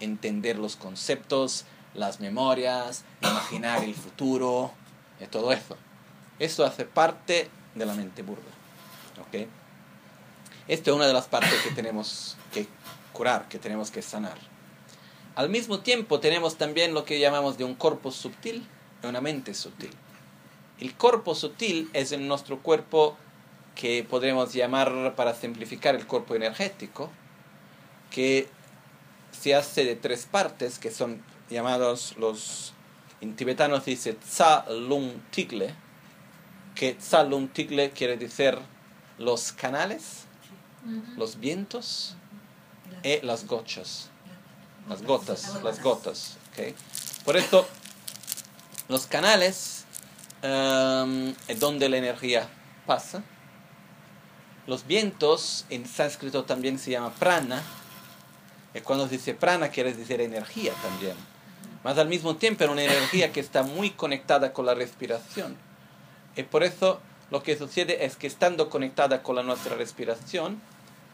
entender 0.00 0.58
los 0.58 0.76
conceptos, 0.76 1.64
las 1.94 2.20
memorias, 2.20 3.04
imaginar 3.20 3.84
el 3.84 3.94
futuro, 3.94 4.72
y 5.20 5.26
todo 5.26 5.52
eso. 5.52 5.76
Eso 6.38 6.64
hace 6.64 6.84
parte 6.84 7.48
de 7.74 7.86
la 7.86 7.94
mente 7.94 8.22
burda. 8.22 8.42
¿okay? 9.26 9.48
Esta 10.68 10.90
es 10.90 10.96
una 10.96 11.06
de 11.06 11.12
las 11.12 11.26
partes 11.28 11.54
que 11.62 11.70
tenemos 11.70 12.36
que 12.52 12.66
curar, 13.12 13.48
que 13.48 13.58
tenemos 13.58 13.90
que 13.90 14.02
sanar. 14.02 14.36
Al 15.36 15.48
mismo 15.48 15.80
tiempo 15.80 16.18
tenemos 16.18 16.56
también 16.56 16.94
lo 16.94 17.04
que 17.04 17.20
llamamos 17.20 17.58
de 17.58 17.64
un 17.64 17.74
cuerpo 17.74 18.10
sutil 18.10 18.66
y 19.02 19.06
una 19.06 19.20
mente 19.20 19.54
sutil. 19.54 19.90
El 20.80 20.94
cuerpo 20.94 21.34
sutil 21.34 21.88
es 21.92 22.12
en 22.12 22.26
nuestro 22.26 22.62
cuerpo 22.62 23.16
que 23.74 24.04
podríamos 24.08 24.54
llamar, 24.54 25.14
para 25.14 25.34
simplificar, 25.34 25.94
el 25.94 26.06
cuerpo 26.06 26.34
energético, 26.34 27.10
que 28.10 28.48
se 29.30 29.54
hace 29.54 29.84
de 29.84 29.96
tres 29.96 30.26
partes, 30.26 30.78
que 30.78 30.90
son 30.90 31.22
llamados 31.50 32.16
los, 32.16 32.72
en 33.20 33.36
tibetano 33.36 33.80
se 33.80 33.90
dice 33.90 34.14
Tsa 34.14 34.64
Lung 34.70 35.12
Tigle, 35.30 35.74
que 36.74 36.94
Tsa 36.94 37.22
Lung 37.24 37.50
Tigle 37.50 37.90
quiere 37.90 38.16
decir 38.16 38.58
los 39.18 39.52
canales, 39.52 40.25
los 41.16 41.40
vientos 41.40 42.14
y 43.02 43.20
las 43.24 43.46
gochas. 43.46 44.10
Las 44.88 45.02
gotas, 45.02 45.62
las 45.62 45.82
gotas. 45.82 46.36
¿okay? 46.52 46.74
Por 47.24 47.36
esto, 47.36 47.66
los 48.88 49.06
canales 49.06 49.84
um, 50.42 51.34
es 51.48 51.58
donde 51.58 51.88
la 51.88 51.96
energía 51.96 52.48
pasa. 52.86 53.22
Los 54.66 54.86
vientos 54.86 55.64
en 55.70 55.86
sánscrito 55.86 56.44
también 56.44 56.78
se 56.78 56.92
llama 56.92 57.12
prana. 57.14 57.62
Y 58.74 58.80
cuando 58.80 59.06
se 59.06 59.12
dice 59.12 59.34
prana 59.34 59.70
quiere 59.70 59.92
decir 59.92 60.20
energía 60.20 60.72
también. 60.82 61.16
Más 61.82 61.98
al 61.98 62.08
mismo 62.08 62.36
tiempo 62.36 62.64
es 62.64 62.70
una 62.70 62.82
energía 62.82 63.32
que 63.32 63.40
está 63.40 63.62
muy 63.62 63.90
conectada 63.90 64.52
con 64.52 64.66
la 64.66 64.74
respiración. 64.74 65.56
Y 66.36 66.42
por 66.42 66.62
eso 66.62 67.00
lo 67.30 67.42
que 67.42 67.56
sucede 67.56 68.04
es 68.04 68.16
que 68.16 68.26
estando 68.26 68.70
conectada 68.70 69.22
con 69.22 69.36
la 69.36 69.42
nuestra 69.42 69.74
respiración, 69.76 70.60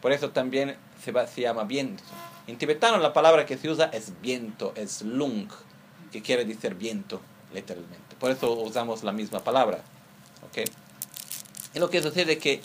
por 0.03 0.11
eso 0.11 0.31
también 0.31 0.75
se, 1.01 1.13
va, 1.13 1.25
se 1.27 1.39
llama 1.39 1.63
viento. 1.63 2.03
En 2.45 2.57
tibetano 2.57 2.97
la 2.97 3.13
palabra 3.13 3.45
que 3.45 3.57
se 3.57 3.69
usa 3.69 3.85
es 3.85 4.11
viento, 4.21 4.73
es 4.75 5.01
lung, 5.01 5.47
que 6.11 6.21
quiere 6.21 6.43
decir 6.43 6.75
viento, 6.75 7.21
literalmente. 7.53 8.17
Por 8.19 8.29
eso 8.29 8.51
usamos 8.51 9.05
la 9.05 9.13
misma 9.13 9.39
palabra. 9.39 9.79
¿okay? 10.49 10.65
Y 11.73 11.79
lo 11.79 11.89
que 11.89 12.01
sucede 12.01 12.33
es 12.33 12.39
que 12.39 12.61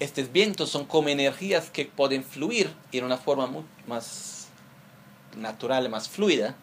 estos 0.00 0.30
vientos 0.32 0.68
son 0.68 0.84
como 0.84 1.08
energías 1.08 1.70
que 1.70 1.86
pueden 1.86 2.22
fluir 2.22 2.70
en 2.92 3.04
una 3.04 3.16
forma 3.16 3.46
muy 3.46 3.64
más 3.86 4.48
natural, 5.38 5.88
más 5.88 6.10
fluida. 6.10 6.56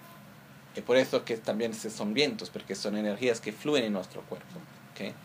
Y 0.75 0.81
por 0.81 0.95
eso 0.95 1.25
que 1.25 1.37
también 1.37 1.73
son 1.73 2.13
vientos, 2.13 2.51
porque 2.51 2.75
son 2.75 2.97
energías 2.97 3.41
que 3.41 3.51
fluyen 3.51 3.85
en 3.85 3.93
nuestro 3.93 4.21
cuerpo. 4.21 4.59
¿okay? 4.91 5.15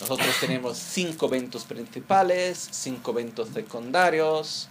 Nosotros 0.00 0.34
tenemos 0.40 0.76
cinco 0.76 1.28
ventos 1.28 1.64
principales, 1.64 2.68
cinco 2.72 3.12
ventos 3.12 3.48
secundarios. 3.50 4.68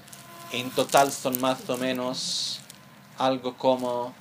En 0.51 0.69
total 0.69 1.11
son 1.11 1.39
más 1.39 1.69
o 1.69 1.77
menos 1.77 2.59
algo 3.17 3.57
como, 3.57 4.13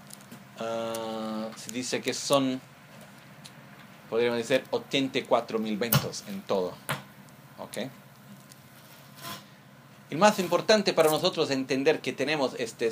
ah, 0.59 1.49
se 1.56 1.73
dice 1.73 2.00
que 2.00 2.14
son, 2.14 2.61
podríamos 4.09 4.38
decir, 4.38 4.64
84 4.71 5.59
mil 5.59 5.76
ventos 5.76 6.25
en 6.28 6.40
todo. 6.42 6.73
¿Ok? 7.59 7.78
Y 10.11 10.14
más 10.14 10.38
importante 10.38 10.92
para 10.92 11.11
nosotros 11.11 11.50
entender 11.50 12.00
que 12.00 12.12
tenemos 12.12 12.54
esta 12.59 12.87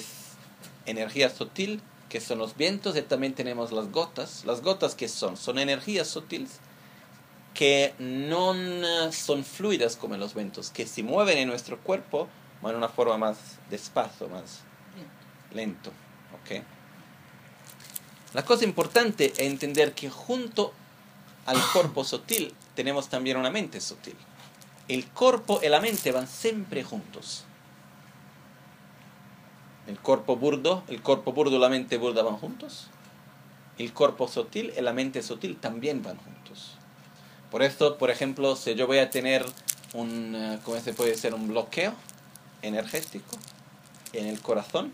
energía 0.86 1.30
sutil, 1.30 1.80
que 2.08 2.20
son 2.20 2.38
los 2.38 2.56
vientos, 2.56 2.96
y 2.96 3.02
también 3.02 3.34
tenemos 3.34 3.70
las 3.72 3.92
gotas. 3.92 4.44
Las 4.44 4.62
gotas 4.62 4.94
que 4.94 5.08
son, 5.08 5.36
son 5.36 5.58
energías 5.58 6.08
sutiles 6.08 6.60
que 7.54 7.94
no 7.98 8.54
son 9.12 9.44
fluidas 9.44 9.96
como 9.96 10.16
los 10.16 10.34
ventos, 10.34 10.70
que 10.70 10.86
se 10.86 11.02
mueven 11.02 11.38
en 11.38 11.48
nuestro 11.48 11.78
cuerpo 11.78 12.28
de 12.62 12.76
una 12.76 12.88
forma 12.88 13.16
más 13.16 13.38
despacio, 13.70 14.28
más 14.28 14.60
lento. 15.52 15.90
¿okay? 16.42 16.62
La 18.34 18.44
cosa 18.44 18.64
importante 18.64 19.32
es 19.32 19.38
entender 19.40 19.92
que 19.92 20.10
junto 20.10 20.72
al 21.46 21.58
cuerpo 21.72 22.04
sutil 22.04 22.54
tenemos 22.74 23.08
también 23.08 23.36
una 23.36 23.50
mente 23.50 23.80
sutil. 23.80 24.16
El 24.88 25.06
cuerpo 25.06 25.60
y 25.62 25.68
la 25.68 25.80
mente 25.80 26.12
van 26.12 26.28
siempre 26.28 26.84
juntos. 26.84 27.44
El 29.86 29.98
cuerpo 29.98 30.36
burdo, 30.36 30.84
el 30.88 31.02
cuerpo 31.02 31.32
burdo 31.32 31.56
y 31.56 31.58
la 31.58 31.68
mente 31.68 31.96
burda 31.96 32.22
van 32.22 32.36
juntos. 32.36 32.88
El 33.78 33.92
cuerpo 33.92 34.28
sutil 34.28 34.72
y 34.76 34.80
la 34.80 34.92
mente 34.92 35.22
sutil 35.22 35.56
también 35.56 36.02
van 36.02 36.16
juntos. 36.18 36.39
Por 37.50 37.62
esto, 37.62 37.98
por 37.98 38.10
ejemplo, 38.10 38.56
si 38.56 38.74
yo 38.74 38.86
voy 38.86 38.98
a 38.98 39.10
tener 39.10 39.44
un, 39.92 40.34
eh, 40.36 40.58
¿cómo 40.64 40.78
se 40.80 40.92
puede 40.92 41.10
decir? 41.10 41.34
Un 41.34 41.48
bloqueo 41.48 41.94
energético 42.62 43.36
en 44.12 44.26
el 44.26 44.40
corazón, 44.40 44.92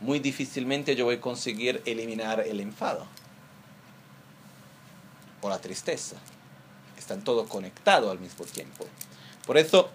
muy 0.00 0.18
difícilmente 0.18 0.94
yo 0.96 1.04
voy 1.04 1.16
a 1.16 1.20
conseguir 1.20 1.82
eliminar 1.84 2.40
el 2.40 2.60
enfado 2.60 3.06
o 5.40 5.48
la 5.48 5.58
tristeza. 5.58 6.16
Están 6.98 7.22
todo 7.22 7.46
conectado 7.48 8.10
al 8.10 8.18
mismo 8.18 8.44
tiempo. 8.44 8.86
Por 9.46 9.58
eso, 9.58 9.90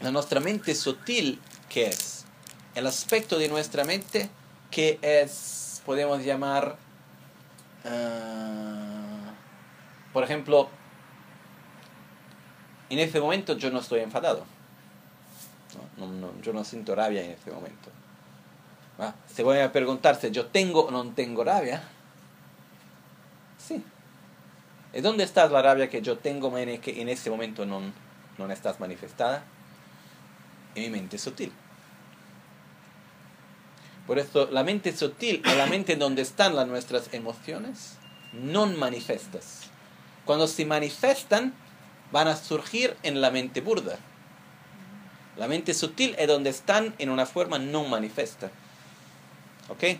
la 0.00 0.10
nuestra 0.10 0.40
mente 0.40 0.74
sutil, 0.74 1.40
¿qué 1.68 1.86
es? 1.86 2.24
El 2.74 2.86
aspecto 2.86 3.38
de 3.38 3.48
nuestra 3.48 3.84
mente 3.84 4.30
que 4.70 4.98
es, 5.02 5.82
podemos 5.84 6.24
llamar, 6.24 6.76
ah, 7.84 9.09
por 10.12 10.24
ejemplo, 10.24 10.68
en 12.88 12.98
ese 12.98 13.20
momento 13.20 13.56
yo 13.56 13.70
no 13.70 13.78
estoy 13.78 14.00
enfadado. 14.00 14.44
yo 16.42 16.52
no 16.52 16.64
siento 16.64 16.94
rabia 16.94 17.24
en 17.24 17.30
ese 17.30 17.50
momento. 17.50 17.90
Se 19.32 19.42
voy 19.42 19.58
a 19.60 19.72
preguntarse, 19.72 20.30
¿yo 20.30 20.46
tengo 20.46 20.86
o 20.86 20.90
no 20.90 21.04
tengo 21.12 21.42
rabia? 21.42 21.82
Sí. 23.56 23.82
¿Y 24.92 25.00
dónde 25.00 25.24
está 25.24 25.48
la 25.48 25.62
rabia 25.62 25.88
que 25.88 26.02
yo 26.02 26.18
tengo 26.18 26.56
en 26.58 26.80
que 26.80 27.00
en 27.00 27.08
ese 27.08 27.30
momento 27.30 27.64
no, 27.64 27.80
no 28.36 28.50
estás 28.50 28.80
manifestada? 28.80 29.44
En 30.74 30.82
mi 30.82 30.90
mente 30.90 31.16
sutil. 31.16 31.52
Por 34.06 34.18
eso 34.18 34.48
la 34.50 34.64
mente 34.64 34.94
sutil 34.94 35.40
la 35.44 35.66
mente 35.66 35.94
donde 35.94 36.22
están 36.22 36.56
las 36.56 36.66
nuestras 36.66 37.14
emociones 37.14 37.96
no 38.32 38.66
manifestas 38.66 39.69
cuando 40.24 40.46
se 40.46 40.64
manifiestan, 40.64 41.54
van 42.12 42.28
a 42.28 42.36
surgir 42.36 42.96
en 43.02 43.20
la 43.20 43.30
mente 43.30 43.60
burda. 43.60 43.98
La 45.36 45.48
mente 45.48 45.74
sutil 45.74 46.14
es 46.18 46.28
donde 46.28 46.50
están 46.50 46.94
en 46.98 47.10
una 47.10 47.26
forma 47.26 47.58
no 47.58 47.84
manifiesta. 47.84 48.50
¿Ok? 49.68 49.98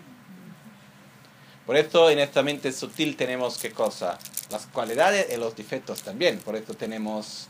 Por 1.65 1.77
eso 1.77 2.09
en 2.09 2.19
esta 2.19 2.43
mente 2.43 2.71
sutil 2.71 3.15
tenemos 3.15 3.57
qué 3.57 3.71
cosa? 3.71 4.17
Las 4.49 4.65
cualidades 4.67 5.27
y 5.33 5.37
los 5.37 5.55
defectos 5.55 6.01
también. 6.01 6.39
Por 6.39 6.55
eso 6.55 6.73
tenemos 6.73 7.47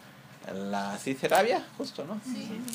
la, 0.54 0.98
¿sí 1.00 1.16
rabia? 1.16 1.66
Justo, 1.78 2.06
¿no? 2.06 2.22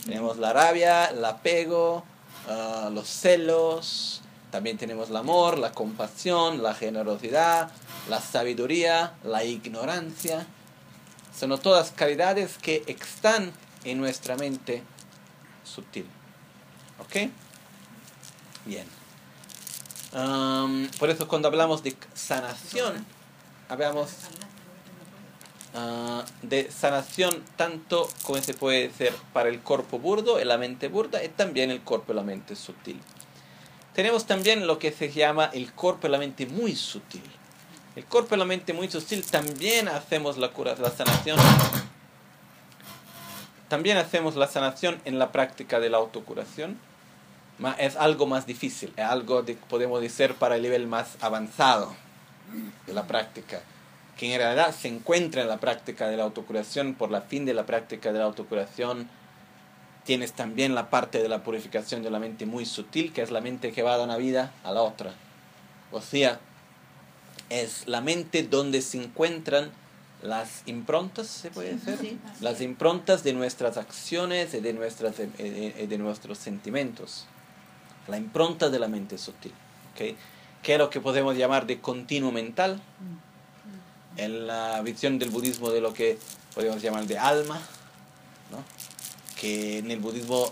Tenemos 0.04 0.38
la 0.38 0.52
rabia, 0.52 1.06
el 1.06 1.24
apego, 1.24 2.04
ah, 2.48 2.90
los 2.92 3.08
celos, 3.08 4.22
también 4.56 4.78
tenemos 4.78 5.10
el 5.10 5.16
amor, 5.16 5.58
la 5.58 5.72
compasión, 5.72 6.62
la 6.62 6.72
generosidad, 6.72 7.70
la 8.08 8.22
sabiduría, 8.22 9.12
la 9.22 9.44
ignorancia. 9.44 10.46
Son 11.38 11.60
todas 11.60 11.90
calidades 11.90 12.56
que 12.56 12.82
están 12.86 13.52
en 13.84 13.98
nuestra 13.98 14.34
mente 14.36 14.82
sutil. 15.62 16.06
¿Ok? 17.00 17.30
Bien. 18.64 18.86
por 20.98 21.10
eso 21.10 21.28
cuando 21.28 21.48
hablamos 21.48 21.82
de 21.82 21.94
sanación, 22.14 23.04
hablamos 23.68 24.08
ah, 25.74 26.24
de 26.40 26.70
sanación 26.70 27.44
tanto 27.56 28.08
como 28.22 28.40
se 28.40 28.54
puede 28.54 28.90
ser 28.90 29.12
para 29.34 29.50
el 29.50 29.60
cuerpo 29.60 29.98
burdo, 29.98 30.42
la 30.42 30.56
mente 30.56 30.88
burda 30.88 31.22
y 31.22 31.28
también 31.28 31.70
el 31.70 31.82
cuerpo 31.82 32.14
y 32.14 32.16
la 32.16 32.22
mente 32.22 32.56
sutil. 32.56 32.98
Tenemos 33.96 34.26
también 34.26 34.66
lo 34.66 34.78
que 34.78 34.92
se 34.92 35.10
llama 35.10 35.48
el 35.54 35.72
cuerpo 35.72 36.06
y 36.06 36.10
la 36.10 36.18
mente 36.18 36.44
muy 36.44 36.76
sutil. 36.76 37.22
El 37.96 38.04
cuerpo 38.04 38.34
y 38.34 38.38
la 38.38 38.44
mente 38.44 38.74
muy 38.74 38.90
sutil 38.90 39.24
también 39.24 39.88
hacemos 39.88 40.36
la 40.36 40.50
cura, 40.50 40.74
la 40.78 40.90
sanación. 40.90 41.38
También 43.68 43.96
hacemos 43.96 44.36
la 44.36 44.48
sanación 44.48 45.00
en 45.06 45.18
la 45.18 45.32
práctica 45.32 45.80
de 45.80 45.88
la 45.88 45.96
autocuración. 45.96 46.78
Es 47.78 47.96
algo 47.96 48.26
más 48.26 48.46
difícil, 48.46 48.92
es 48.98 49.04
algo, 49.06 49.40
de, 49.40 49.54
podemos 49.54 50.02
decir, 50.02 50.34
para 50.34 50.56
el 50.56 50.62
nivel 50.62 50.86
más 50.86 51.16
avanzado 51.22 51.96
de 52.86 52.92
la 52.92 53.06
práctica, 53.06 53.62
que 54.18 54.30
en 54.30 54.38
realidad 54.38 54.74
se 54.78 54.88
encuentra 54.88 55.40
en 55.40 55.48
la 55.48 55.56
práctica 55.56 56.06
de 56.08 56.18
la 56.18 56.24
autocuración. 56.24 56.92
Por 56.92 57.10
la 57.10 57.22
fin 57.22 57.46
de 57.46 57.54
la 57.54 57.64
práctica 57.64 58.12
de 58.12 58.18
la 58.18 58.26
autocuración, 58.26 59.08
tienes 60.06 60.32
también 60.32 60.74
la 60.74 60.88
parte 60.88 61.20
de 61.20 61.28
la 61.28 61.42
purificación 61.42 62.02
de 62.02 62.10
la 62.10 62.20
mente 62.20 62.46
muy 62.46 62.64
sutil, 62.64 63.12
que 63.12 63.22
es 63.22 63.30
la 63.30 63.40
mente 63.40 63.72
que 63.72 63.82
va 63.82 63.98
de 63.98 64.04
una 64.04 64.16
vida 64.16 64.52
a 64.62 64.72
la 64.72 64.80
otra. 64.80 65.12
O 65.90 66.00
sea, 66.00 66.40
es 67.50 67.86
la 67.86 68.00
mente 68.00 68.44
donde 68.44 68.80
se 68.82 69.02
encuentran 69.02 69.70
las 70.22 70.62
improntas, 70.66 71.26
¿se 71.26 71.50
puede 71.50 71.74
decir? 71.76 72.18
Las 72.40 72.60
improntas 72.60 73.22
de 73.24 73.34
nuestras 73.34 73.76
acciones 73.76 74.54
y 74.54 74.60
de, 74.60 74.72
nuestras, 74.72 75.18
eh, 75.18 75.28
eh, 75.38 75.86
de, 75.88 75.98
nuestros 75.98 76.38
sentimientos. 76.38 77.26
La 78.08 78.16
impronta 78.16 78.70
de 78.70 78.78
la 78.78 78.88
mente 78.88 79.18
sutil. 79.18 79.52
¿okay? 79.92 80.16
Que 80.62 80.74
es 80.74 80.78
lo 80.78 80.88
que 80.88 81.00
podemos 81.00 81.36
llamar 81.36 81.66
de 81.66 81.80
continuo 81.80 82.30
mental. 82.32 82.80
En 84.16 84.46
la 84.46 84.80
visión 84.82 85.18
del 85.18 85.30
budismo 85.30 85.70
de 85.70 85.80
lo 85.80 85.92
que 85.92 86.18
podemos 86.54 86.80
llamar 86.80 87.06
de 87.06 87.18
alma. 87.18 87.60
¿no? 88.50 88.95
Que 89.40 89.78
en 89.78 89.90
el 89.90 90.00
budismo 90.00 90.50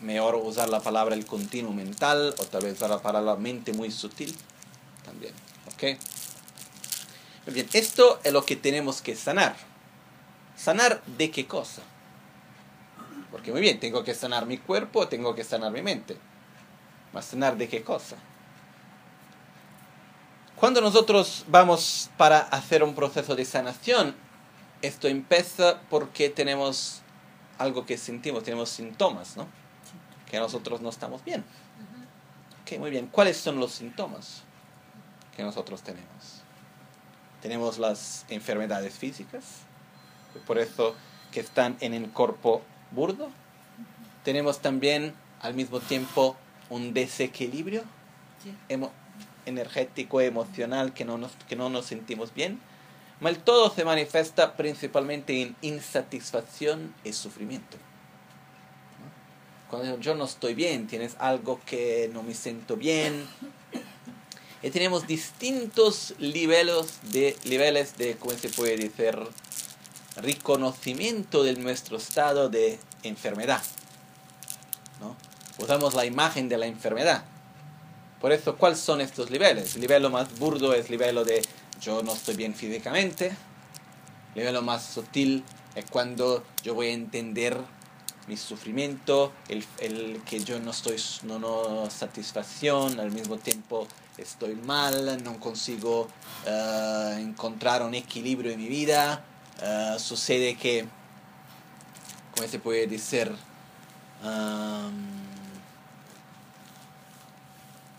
mejor 0.00 0.36
usar 0.36 0.68
la 0.68 0.80
palabra 0.80 1.14
el 1.14 1.26
continuo 1.26 1.72
mental 1.72 2.34
o 2.38 2.44
tal 2.44 2.64
vez 2.64 2.80
la 2.80 3.00
palabra 3.00 3.36
mente 3.36 3.72
muy 3.72 3.90
sutil 3.90 4.34
también. 5.04 5.32
¿okay? 5.72 5.98
bien, 7.46 7.68
esto 7.72 8.20
es 8.24 8.32
lo 8.32 8.44
que 8.44 8.56
tenemos 8.56 9.00
que 9.00 9.16
sanar. 9.16 9.56
¿Sanar 10.56 11.02
de 11.04 11.30
qué 11.30 11.46
cosa? 11.46 11.82
Porque 13.30 13.52
muy 13.52 13.60
bien, 13.60 13.78
tengo 13.78 14.04
que 14.04 14.14
sanar 14.14 14.46
mi 14.46 14.58
cuerpo, 14.58 15.08
tengo 15.08 15.34
que 15.34 15.44
sanar 15.44 15.70
mi 15.70 15.82
mente. 15.82 16.16
¿Mas 17.12 17.26
sanar 17.26 17.56
de 17.56 17.68
qué 17.68 17.82
cosa? 17.82 18.16
Cuando 20.56 20.80
nosotros 20.80 21.44
vamos 21.48 22.10
para 22.16 22.38
hacer 22.38 22.82
un 22.82 22.94
proceso 22.94 23.36
de 23.36 23.44
sanación, 23.44 24.14
esto 24.80 25.06
empieza 25.06 25.80
porque 25.90 26.30
tenemos 26.30 27.02
algo 27.58 27.86
que 27.86 27.96
sentimos, 27.96 28.44
tenemos 28.44 28.68
síntomas, 28.68 29.36
¿no? 29.36 29.46
Que 30.30 30.38
nosotros 30.38 30.80
no 30.80 30.88
estamos 30.88 31.24
bien. 31.24 31.44
Ok, 32.62 32.78
muy 32.78 32.90
bien. 32.90 33.06
¿Cuáles 33.06 33.36
son 33.36 33.60
los 33.60 33.72
síntomas 33.72 34.42
que 35.36 35.42
nosotros 35.42 35.82
tenemos? 35.82 36.42
tenemos 37.46 37.78
las 37.78 38.26
enfermedades 38.28 38.94
físicas, 38.94 39.44
por 40.48 40.58
eso 40.58 40.96
que 41.30 41.38
están 41.38 41.76
en 41.78 41.94
el 41.94 42.10
cuerpo 42.10 42.60
burdo. 42.90 43.30
Tenemos 44.24 44.60
también 44.60 45.14
al 45.40 45.54
mismo 45.54 45.78
tiempo 45.78 46.36
un 46.70 46.92
desequilibrio 46.92 47.84
energético, 49.44 50.20
emocional, 50.20 50.92
que 50.92 51.04
no, 51.04 51.18
nos, 51.18 51.30
que 51.48 51.54
no 51.54 51.70
nos 51.70 51.86
sentimos 51.86 52.34
bien. 52.34 52.58
Mal 53.20 53.38
todo 53.38 53.74
se 53.74 53.84
manifiesta 53.84 54.56
principalmente 54.56 55.40
en 55.40 55.56
insatisfacción 55.62 56.94
y 57.02 57.12
sufrimiento. 57.12 57.78
Cuando 59.70 59.98
yo 59.98 60.14
no 60.14 60.24
estoy 60.24 60.54
bien, 60.54 60.86
tienes 60.86 61.16
algo 61.18 61.60
que 61.64 62.10
no 62.12 62.22
me 62.22 62.34
siento 62.34 62.76
bien, 62.76 63.26
y 64.62 64.70
tenemos 64.70 65.06
distintos 65.06 66.14
niveles 66.18 66.98
de, 67.12 67.36
niveles 67.44 67.96
de, 67.98 68.16
¿cómo 68.16 68.32
se 68.32 68.48
puede 68.48 68.76
decir? 68.76 69.16
Reconocimiento 70.16 71.44
de 71.44 71.54
nuestro 71.54 71.98
estado 71.98 72.48
de 72.48 72.78
enfermedad. 73.02 73.62
¿no? 75.00 75.16
Usamos 75.58 75.94
la 75.94 76.06
imagen 76.06 76.48
de 76.48 76.58
la 76.58 76.66
enfermedad. 76.66 77.24
Por 78.20 78.32
eso, 78.32 78.56
¿cuáles 78.56 78.80
son 78.80 79.00
estos 79.00 79.30
niveles? 79.30 79.74
El 79.74 79.82
nivel 79.82 80.08
más 80.10 80.38
burdo 80.38 80.72
es 80.72 80.86
el 80.86 80.92
nivel 80.92 81.24
de 81.24 81.42
yo 81.80 82.02
no 82.02 82.12
estoy 82.12 82.36
bien 82.36 82.54
físicamente. 82.54 83.34
Nivel 84.34 84.60
más 84.62 84.84
sutil 84.84 85.44
es 85.74 85.84
cuando 85.90 86.44
yo 86.62 86.74
voy 86.74 86.88
a 86.88 86.92
entender 86.92 87.58
mi 88.26 88.36
sufrimiento, 88.36 89.32
el, 89.48 89.64
el 89.78 90.20
que 90.24 90.42
yo 90.42 90.58
no 90.58 90.72
estoy, 90.72 90.96
no, 91.22 91.38
no 91.38 91.88
satisfacción, 91.90 92.98
al 92.98 93.12
mismo 93.12 93.38
tiempo 93.38 93.86
estoy 94.18 94.56
mal, 94.56 95.22
no 95.22 95.38
consigo 95.38 96.08
uh, 96.46 97.18
encontrar 97.18 97.82
un 97.82 97.94
equilibrio 97.94 98.50
en 98.52 98.58
mi 98.58 98.68
vida, 98.68 99.24
uh, 99.62 99.98
sucede 99.98 100.56
que, 100.56 100.88
¿cómo 102.34 102.48
se 102.48 102.58
puede 102.58 102.86
decir? 102.86 103.32
Um, 104.24 105.06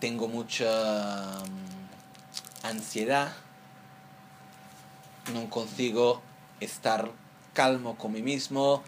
tengo 0.00 0.28
mucha 0.28 1.42
um, 1.42 2.68
ansiedad, 2.68 3.32
no 5.32 5.48
consigo 5.50 6.20
estar 6.60 7.10
calmo 7.52 7.96
con 7.96 8.12
mí 8.12 8.22
mismo, 8.22 8.82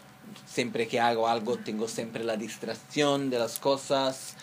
siempre 0.46 0.86
que 0.88 1.00
hago 1.00 1.28
algo 1.28 1.58
tengo 1.58 1.88
siempre 1.88 2.24
la 2.24 2.36
distracción 2.36 3.30
de 3.30 3.38
las 3.38 3.58
cosas, 3.58 4.34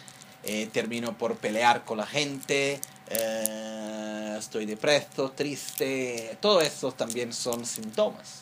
eh, 0.44 0.70
termino 0.72 1.18
por 1.18 1.36
pelear 1.38 1.86
con 1.86 1.98
la 1.98 2.06
gente, 2.06 2.80
eh, 3.10 4.36
estoy 4.38 4.66
depreso, 4.66 5.32
triste, 5.32 6.38
todo 6.42 6.62
eso 6.62 6.92
también 6.92 7.34
son 7.34 7.66
síntomas. 7.66 8.42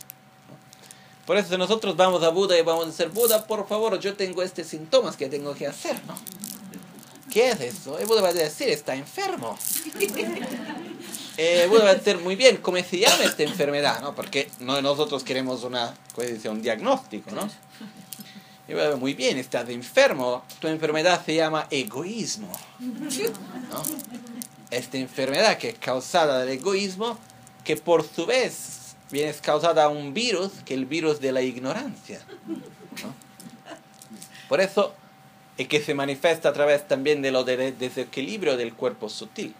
Por 1.25 1.37
eso 1.37 1.57
nosotros 1.57 1.95
vamos 1.95 2.21
a 2.23 2.29
Buda 2.29 2.57
y 2.57 2.61
vamos 2.61 2.83
a 2.83 2.87
decir, 2.87 3.09
Buda, 3.09 3.47
por 3.47 3.67
favor, 3.67 3.99
yo 3.99 4.15
tengo 4.15 4.43
estos 4.43 4.67
síntomas 4.67 5.17
que 5.17 5.27
tengo 5.27 5.55
que 5.55 5.65
hacer, 5.65 5.99
¿no? 6.05 6.15
¿Qué 7.31 7.49
es 7.49 7.59
eso? 7.61 7.99
Y 7.99 8.05
Buda 8.05 8.21
va 8.21 8.29
a 8.29 8.33
decir, 8.33 8.69
está 8.69 8.95
enfermo. 8.95 9.57
eh, 11.37 11.67
Buda 11.69 11.83
va 11.83 11.89
a 11.91 11.95
decir, 11.95 12.17
muy 12.19 12.35
bien, 12.35 12.57
¿cómo 12.57 12.77
se 12.77 12.99
llama 12.99 13.23
esta 13.23 13.43
enfermedad? 13.43 14.01
¿no? 14.01 14.15
Porque 14.15 14.49
no, 14.59 14.81
nosotros 14.81 15.23
queremos 15.23 15.63
una, 15.63 15.93
un 16.49 16.61
diagnóstico, 16.61 17.31
¿no? 17.31 17.49
muy 18.97 19.13
bien, 19.13 19.37
estás 19.37 19.69
enfermo. 19.69 20.43
Tu 20.59 20.67
enfermedad 20.67 21.23
se 21.23 21.35
llama 21.35 21.67
egoísmo. 21.69 22.51
Esta 24.71 24.97
enfermedad 24.97 25.57
que 25.57 25.69
es 25.69 25.77
causada 25.77 26.39
del 26.39 26.49
egoísmo, 26.59 27.17
que 27.63 27.77
por 27.77 28.07
su 28.07 28.25
vez 28.25 28.95
viene 29.11 29.33
causada 29.35 29.87
un 29.89 30.13
virus, 30.13 30.51
que 30.65 30.73
es 30.73 30.79
el 30.79 30.85
virus 30.85 31.19
de 31.19 31.31
la 31.31 31.41
ignorancia. 31.41 32.21
Por 34.49 34.61
eso 34.61 34.93
es 35.57 35.67
que 35.67 35.81
se 35.81 35.93
manifiesta 35.93 36.49
a 36.49 36.53
través 36.53 36.87
también 36.87 37.21
de 37.21 37.31
lo 37.31 37.43
del 37.43 37.77
desequilibrio 37.77 38.57
del 38.57 38.73
cuerpo 38.73 39.09
sutil. 39.09 39.53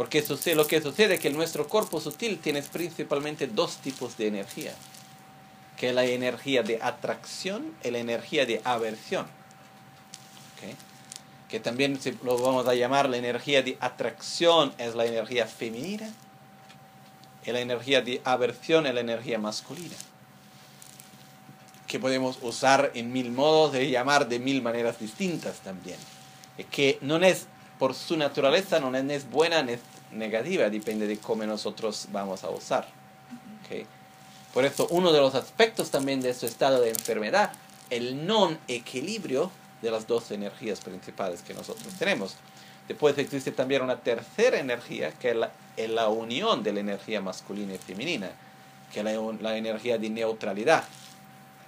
Porque 0.00 0.24
lo 0.54 0.66
que 0.66 0.80
sucede 0.80 1.16
es 1.16 1.20
que 1.20 1.28
nuestro 1.28 1.68
cuerpo 1.68 2.00
sutil 2.00 2.38
tiene 2.38 2.62
principalmente 2.62 3.46
dos 3.46 3.76
tipos 3.82 4.16
de 4.16 4.28
energía 4.28 4.72
que 5.76 5.90
es 5.90 5.94
la 5.94 6.06
energía 6.06 6.62
de 6.62 6.78
atracción 6.80 7.74
y 7.84 7.90
la 7.90 7.98
energía 7.98 8.46
de 8.46 8.62
aversión. 8.64 9.26
Que 11.50 11.60
también 11.60 12.00
lo 12.24 12.38
vamos 12.38 12.66
a 12.66 12.72
llamar 12.72 13.10
la 13.10 13.18
energía 13.18 13.62
de 13.62 13.76
atracción 13.78 14.72
es 14.78 14.94
la 14.94 15.04
energía 15.04 15.46
femenina 15.46 16.10
y 17.44 17.52
la 17.52 17.60
energía 17.60 18.00
de 18.00 18.22
aversión 18.24 18.86
es 18.86 18.94
la 18.94 19.00
energía 19.00 19.38
masculina. 19.38 19.96
que 21.86 22.00
podemos 22.00 22.38
usar 22.40 22.90
en 22.94 23.12
mil 23.12 23.32
modos 23.32 23.76
y 23.76 23.90
llamar 23.90 24.30
de 24.30 24.38
mil 24.38 24.62
maneras 24.62 24.98
distintas 24.98 25.58
también. 25.58 25.98
Que 26.70 26.96
no 27.02 27.18
es, 27.18 27.48
por 27.78 27.94
su 27.94 28.16
naturaleza, 28.16 28.80
no 28.80 28.96
es 28.96 29.28
buena 29.28 29.62
ni 29.62 29.72
es 29.72 29.80
negativa, 30.12 30.68
depende 30.70 31.06
de 31.06 31.18
cómo 31.18 31.44
nosotros 31.44 32.08
vamos 32.12 32.44
a 32.44 32.50
usar. 32.50 32.88
¿okay? 33.64 33.86
Por 34.52 34.64
eso, 34.64 34.86
uno 34.90 35.12
de 35.12 35.20
los 35.20 35.34
aspectos 35.34 35.90
también 35.90 36.20
de 36.20 36.34
su 36.34 36.46
estado 36.46 36.80
de 36.80 36.90
enfermedad, 36.90 37.52
el 37.90 38.26
non 38.26 38.58
equilibrio 38.68 39.50
de 39.82 39.90
las 39.90 40.06
dos 40.06 40.30
energías 40.30 40.80
principales 40.80 41.42
que 41.42 41.54
nosotros 41.54 41.92
tenemos. 41.98 42.34
Después 42.88 43.16
existe 43.18 43.52
también 43.52 43.82
una 43.82 44.00
tercera 44.00 44.58
energía, 44.58 45.12
que 45.12 45.30
es 45.76 45.90
la, 45.90 46.08
unión 46.08 46.62
de 46.62 46.72
la 46.72 46.80
energía 46.80 47.20
masculina 47.20 47.74
y 47.74 47.78
femenina, 47.78 48.30
que 48.92 49.00
es 49.00 49.04
la, 49.04 49.12
la, 49.40 49.56
energía 49.56 49.96
de 49.98 50.10
neutralidad, 50.10 50.84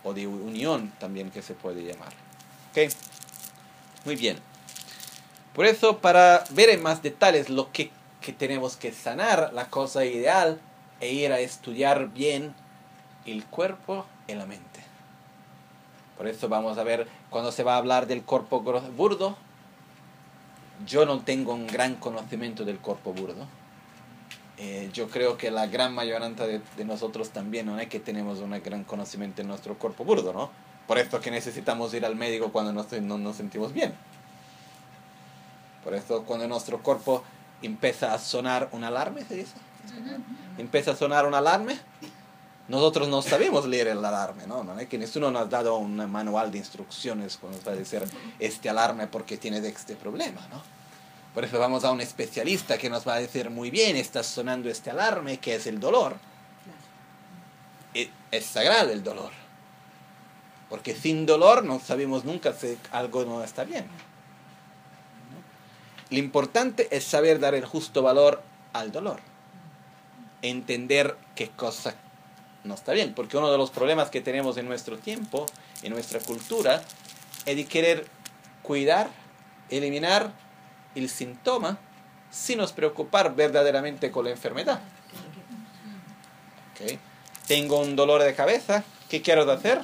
o 0.03 0.13
de 0.13 0.27
unión 0.27 0.93
también 0.99 1.31
que 1.31 1.43
se 1.43 1.55
puede 1.55 1.85
llamar. 1.85 2.13
¿Okay? 2.71 2.89
Muy 4.05 4.17
bien. 4.17 4.39
Por 5.55 5.67
eso, 5.67 5.99
para 5.99 6.45
ver 6.51 6.71
en 6.71 6.83
más 6.83 7.03
detalles 7.03 7.49
lo 7.49 7.71
que, 7.71 7.91
que 8.23 8.33
tenemos 8.33 8.77
que 8.77 8.93
sanar, 8.93 9.53
la 9.53 9.69
cosa 9.69 10.05
ideal 10.05 10.61
es 11.01 11.13
ir 11.13 11.33
a 11.33 11.41
estudiar 11.41 12.09
bien 12.09 12.55
el 13.27 13.45
cuerpo 13.45 14.07
y 14.27 14.35
la 14.35 14.47
mente. 14.47 14.81
Por 16.17 16.27
eso 16.29 16.49
vamos 16.49 16.79
a 16.79 16.85
ver 16.85 17.09
cuando 17.31 17.53
se 17.53 17.65
va 17.65 17.75
a 17.75 17.79
hablar 17.79 18.07
del 18.07 18.23
cuerpo 18.23 18.61
burdo. 18.61 19.37
Yo 20.87 21.05
no 21.05 21.21
tengo 21.21 21.53
un 21.53 21.67
gran 21.67 21.97
conocimiento 21.97 22.65
del 22.65 22.79
cuerpo 22.79 23.13
burdo. 23.13 23.47
Eh, 24.59 24.91
yo 24.93 25.09
creo 25.09 25.37
que 25.37 25.51
la 25.51 25.67
gran 25.67 25.95
mayoría 25.95 26.29
de, 26.29 26.61
de, 26.77 26.85
nosotros 26.85 27.31
también 27.31 27.67
no 27.67 27.79
es 27.81 27.89
que 27.89 27.99
tenemos 27.99 28.39
un 28.39 28.51
gran 28.63 28.85
conocimiento 28.85 29.43
de 29.43 29.49
nuestro 29.49 29.77
cuerpo 29.77 30.05
burdo, 30.05 30.33
¿no? 30.33 30.51
Por 30.87 30.99
esto 30.99 31.21
que 31.21 31.31
necesitamos 31.31 31.95
ir 31.95 32.05
al 32.05 32.17
médico 32.17 32.53
cuando 32.53 32.73
no, 32.73 32.87
no 33.01 33.19
nos 33.19 33.37
sentimos 33.37 33.73
bien. 33.73 33.95
Por 35.83 35.95
eso 35.95 36.23
cuando 36.25 36.47
nuestro 36.47 36.83
cuerpo 36.83 37.25
empieza 37.63 38.15
a 38.15 38.19
sonar 38.19 38.69
un 38.73 38.85
alarme, 38.85 39.25
¿se 39.25 39.37
dice? 39.37 39.55
Empieza 40.59 40.93
a 40.93 40.97
sonar 40.97 41.27
un 41.27 41.35
alarme, 41.35 41.79
nosotros 42.69 43.09
no 43.09 43.23
sabemos 43.23 43.67
leer 43.67 43.89
el 43.89 44.05
alarme, 44.05 44.47
¿no? 44.47 44.63
No 44.65 44.79
es 44.79 44.89
que 44.89 44.97
ninguno 44.97 45.31
nos 45.31 45.43
ha 45.43 45.47
dado 45.47 45.77
un 45.77 45.97
manual 46.11 46.51
de 46.51 46.59
instrucciones 46.59 47.37
cuando 47.37 47.59
va 47.67 47.73
a 47.73 47.75
decir 47.75 48.03
este 48.39 48.71
alarme 48.71 49.07
porque 49.09 49.37
tiene 49.37 49.59
este 49.59 49.97
problema, 49.97 50.41
¿no? 50.51 50.63
Por 51.35 51.45
eso 51.45 51.59
vamos 51.59 51.85
a 51.85 51.91
un 51.91 52.01
especialista 52.01 52.79
que 52.79 52.91
nos 52.91 53.07
va 53.09 53.15
a 53.15 53.19
decir 53.19 53.51
muy 53.51 53.71
bien, 53.71 53.97
está 53.97 54.23
sonando 54.23 54.69
este 54.69 54.91
alarme, 54.91 55.39
que 55.39 55.55
es 55.55 55.67
el 55.67 55.81
dolor. 55.81 56.17
Es, 57.95 58.09
es 58.31 58.45
sagrado 58.45 58.91
el 58.91 59.03
dolor. 59.03 59.33
Porque 60.69 60.95
sin 60.95 61.27
dolor 61.27 61.65
no 61.65 61.81
sabemos 61.81 62.25
nunca 62.25 62.53
si 62.53 62.79
algo 62.93 63.25
no 63.25 63.43
está 63.43 63.65
bien. 63.65 63.87
Lo 66.13 66.19
importante 66.19 66.95
es 66.95 67.05
saber 67.05 67.41
dar 67.41 67.55
el 67.55 67.65
justo 67.65 68.03
valor 68.03 68.43
al 68.75 68.93
dolor. 68.93 69.21
Entender 70.43 71.17
qué 71.35 71.49
cosa 71.49 71.95
no 72.65 72.75
está 72.75 72.93
bien, 72.93 73.15
porque 73.15 73.39
uno 73.39 73.51
de 73.51 73.57
los 73.57 73.71
problemas 73.71 74.11
que 74.11 74.21
tenemos 74.21 74.59
en 74.59 74.67
nuestro 74.67 74.99
tiempo, 74.99 75.47
en 75.83 75.91
nuestra 75.95 76.21
cultura, 76.21 76.83
es 77.47 77.57
de 77.57 77.65
querer 77.65 78.07
cuidar, 78.63 79.09
eliminar 79.71 80.33
el 80.95 81.09
síntoma 81.09 81.79
sin 82.31 82.59
nos 82.59 82.73
preocupar 82.73 83.35
verdaderamente 83.35 84.11
con 84.11 84.27
la 84.27 84.33
enfermedad. 84.33 84.81
Okay. 86.75 86.99
Tengo 87.47 87.81
un 87.81 87.97
dolor 87.97 88.23
de 88.23 88.35
cabeza, 88.35 88.85
¿qué 89.09 89.23
quiero 89.23 89.51
hacer? 89.51 89.81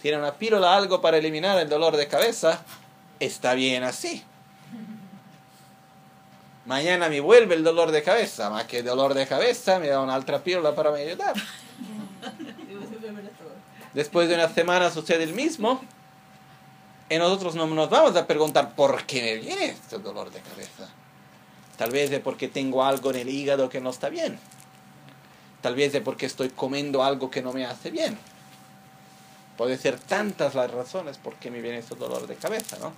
Tiene 0.00 0.16
una 0.16 0.32
pílula, 0.32 0.74
algo 0.74 1.02
para 1.02 1.18
eliminar 1.18 1.58
el 1.58 1.68
dolor 1.68 1.98
de 1.98 2.08
cabeza, 2.08 2.64
está 3.20 3.52
bien 3.52 3.82
así. 3.82 4.24
Mañana 6.64 7.08
me 7.08 7.20
vuelve 7.20 7.56
el 7.56 7.64
dolor 7.64 7.90
de 7.90 8.02
cabeza, 8.02 8.48
más 8.48 8.64
que 8.66 8.82
dolor 8.82 9.14
de 9.14 9.26
cabeza, 9.26 9.78
me 9.80 9.88
da 9.88 10.00
una 10.00 10.16
otra 10.16 10.42
pílula 10.44 10.74
para 10.74 10.92
me 10.92 11.00
ayudar. 11.00 11.34
Después 13.94 14.28
de 14.28 14.36
una 14.36 14.48
semana 14.48 14.90
sucede 14.90 15.24
el 15.24 15.34
mismo. 15.34 15.82
Y 17.08 17.18
nosotros 17.18 17.54
no 17.54 17.66
nos 17.66 17.90
vamos 17.90 18.16
a 18.16 18.26
preguntar 18.26 18.74
por 18.74 19.04
qué 19.04 19.20
me 19.22 19.34
viene 19.36 19.66
este 19.66 19.98
dolor 19.98 20.30
de 20.30 20.40
cabeza. 20.40 20.88
Tal 21.76 21.90
vez 21.90 22.10
es 22.10 22.20
porque 22.20 22.48
tengo 22.48 22.84
algo 22.84 23.10
en 23.10 23.16
el 23.16 23.28
hígado 23.28 23.68
que 23.68 23.80
no 23.80 23.90
está 23.90 24.08
bien. 24.08 24.38
Tal 25.60 25.74
vez 25.74 25.94
es 25.94 26.00
porque 26.00 26.26
estoy 26.26 26.48
comiendo 26.48 27.04
algo 27.04 27.30
que 27.30 27.42
no 27.42 27.52
me 27.52 27.66
hace 27.66 27.90
bien. 27.90 28.16
Puede 29.58 29.76
ser 29.76 29.98
tantas 29.98 30.54
las 30.54 30.70
razones 30.70 31.18
por 31.18 31.34
qué 31.34 31.50
me 31.50 31.60
viene 31.60 31.78
este 31.78 31.96
dolor 31.96 32.26
de 32.26 32.36
cabeza, 32.36 32.78
¿no? 32.78 32.92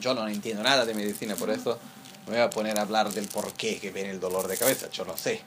Yo 0.00 0.12
no 0.14 0.26
entiendo 0.26 0.62
nada 0.62 0.84
de 0.84 0.94
medicina, 0.94 1.36
por 1.36 1.50
eso 1.50 1.78
me 2.26 2.32
voy 2.32 2.42
a 2.42 2.50
poner 2.50 2.78
a 2.78 2.82
hablar 2.82 3.10
del 3.10 3.28
por 3.28 3.52
qué 3.52 3.78
que 3.78 3.90
viene 3.90 4.10
el 4.10 4.20
dolor 4.20 4.48
de 4.48 4.56
cabeza. 4.56 4.88
Yo 4.90 5.04
no 5.04 5.16
sé. 5.16 5.42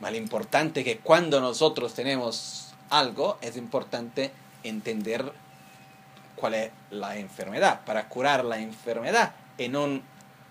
Más 0.00 0.14
importante 0.14 0.80
es 0.80 0.86
que 0.86 0.98
cuando 0.98 1.40
nosotros 1.40 1.94
tenemos 1.94 2.74
algo, 2.90 3.38
es 3.40 3.56
importante 3.56 4.32
entender 4.62 5.32
cuál 6.36 6.54
es 6.54 6.70
la 6.90 7.16
enfermedad, 7.16 7.84
para 7.84 8.08
curar 8.08 8.44
la 8.44 8.58
enfermedad 8.58 9.32
y 9.58 9.68
no 9.68 10.00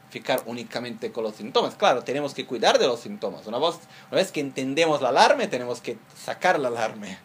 ficar 0.10 0.44
únicamente 0.46 1.12
con 1.12 1.24
los 1.24 1.36
síntomas. 1.36 1.76
Claro, 1.76 2.04
tenemos 2.04 2.34
que 2.34 2.46
cuidar 2.46 2.78
de 2.78 2.88
los 2.88 3.00
síntomas. 3.00 3.48
Una 3.48 3.58
una 3.58 3.78
vez 4.12 4.32
que 4.32 4.42
entendemos 4.42 5.00
el 5.00 5.08
alarme, 5.08 5.48
tenemos 5.48 5.82
que 5.82 5.98
sacar 6.16 6.58
el 6.58 6.66
alarme, 6.66 7.18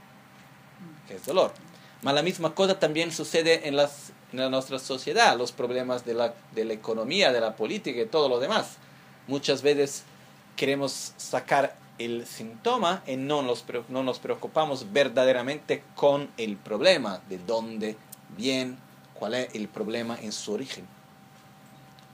que 1.06 1.16
es 1.16 1.26
dolor. 1.26 1.52
Mas 2.02 2.14
la 2.14 2.22
misma 2.22 2.54
cosa 2.54 2.78
también 2.78 3.10
sucede 3.12 3.68
en, 3.68 3.76
las, 3.76 4.12
en 4.32 4.50
nuestra 4.50 4.78
sociedad, 4.78 5.36
los 5.36 5.52
problemas 5.52 6.04
de 6.04 6.14
la, 6.14 6.34
de 6.52 6.64
la 6.64 6.72
economía, 6.72 7.32
de 7.32 7.40
la 7.40 7.56
política 7.56 8.00
y 8.00 8.06
todo 8.06 8.28
lo 8.28 8.38
demás. 8.38 8.76
Muchas 9.26 9.62
veces 9.62 10.04
queremos 10.56 11.12
sacar 11.16 11.76
el 11.98 12.26
síntoma 12.26 13.02
y 13.06 13.16
no 13.16 13.42
nos, 13.42 13.64
no 13.88 14.02
nos 14.02 14.18
preocupamos 14.18 14.92
verdaderamente 14.92 15.82
con 15.94 16.30
el 16.36 16.56
problema, 16.56 17.20
de 17.28 17.38
dónde 17.38 17.96
viene, 18.36 18.76
cuál 19.14 19.34
es 19.34 19.54
el 19.54 19.68
problema 19.68 20.18
en 20.20 20.32
su 20.32 20.52
origen. 20.52 20.86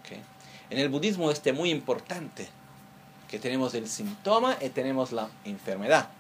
¿Okay? 0.01 0.23
En 0.71 0.79
el 0.79 0.89
budismo 0.89 1.31
este 1.31 1.51
es 1.51 1.57
muy 1.57 1.71
importante 1.71 2.49
que 3.29 3.39
tenemos 3.39 3.75
el 3.75 3.89
síntoma 3.89 4.57
y 4.61 4.69
tenemos 4.69 5.11
la 5.11 5.29
enfermedad. 5.45 6.11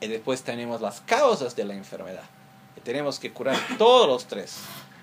Y 0.00 0.08
después 0.08 0.42
tenemos 0.42 0.80
las 0.80 1.00
causas 1.02 1.54
de 1.54 1.64
la 1.64 1.74
enfermedad. 1.74 2.24
Tenemos 2.84 3.18
que 3.18 3.32
curar 3.32 3.56
todos 3.78 4.08
los 4.08 4.26
tres. 4.26 4.56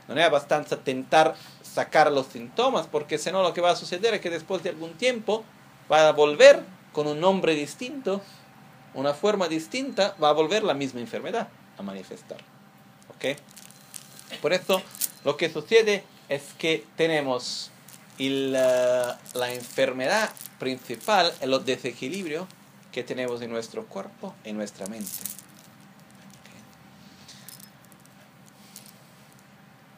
No 0.08 0.20
es 0.20 0.32
bastante 0.32 0.76
tentar 0.76 1.36
sacar 1.62 2.12
los 2.12 2.28
síntomas, 2.28 2.88
porque 2.88 3.18
si 3.18 3.32
no 3.32 3.44
lo 3.44 3.54
que 3.54 3.62
va 3.62 3.72
a 3.72 3.76
suceder 3.76 4.14
es 4.16 4.22
que 4.22 4.30
después 4.30 4.64
de 4.64 4.70
algún 4.70 4.94
tiempo 4.94 5.44
va 5.92 6.08
a 6.08 6.12
volver 6.12 6.64
con 6.92 7.08
un 7.08 7.20
nombre 7.20 7.54
distinto, 7.54 8.22
una 8.94 9.14
forma 9.14 9.48
distinta, 9.48 10.16
va 10.22 10.30
a 10.30 10.34
volver 10.34 10.64
la 10.64 10.74
misma 10.74 11.00
enfermedad 11.00 11.48
a 11.78 11.84
manifestar. 11.84 12.40
¿Ok? 13.10 13.38
Por 14.42 14.54
eso 14.54 14.82
lo 15.24 15.38
que 15.38 15.50
sucede 15.50 16.04
es 16.28 16.54
que 16.58 16.86
tenemos 16.96 17.72
la, 18.18 19.18
la 19.34 19.54
enfermedad 19.54 20.32
principal, 20.60 21.32
el 21.40 21.64
desequilibrio 21.64 22.48
que 22.92 23.04
tenemos 23.04 23.42
en 23.42 23.52
nuestro 23.52 23.86
cuerpo, 23.86 24.36
en 24.44 24.58
nuestra 24.58 24.88
mente. 24.88 25.39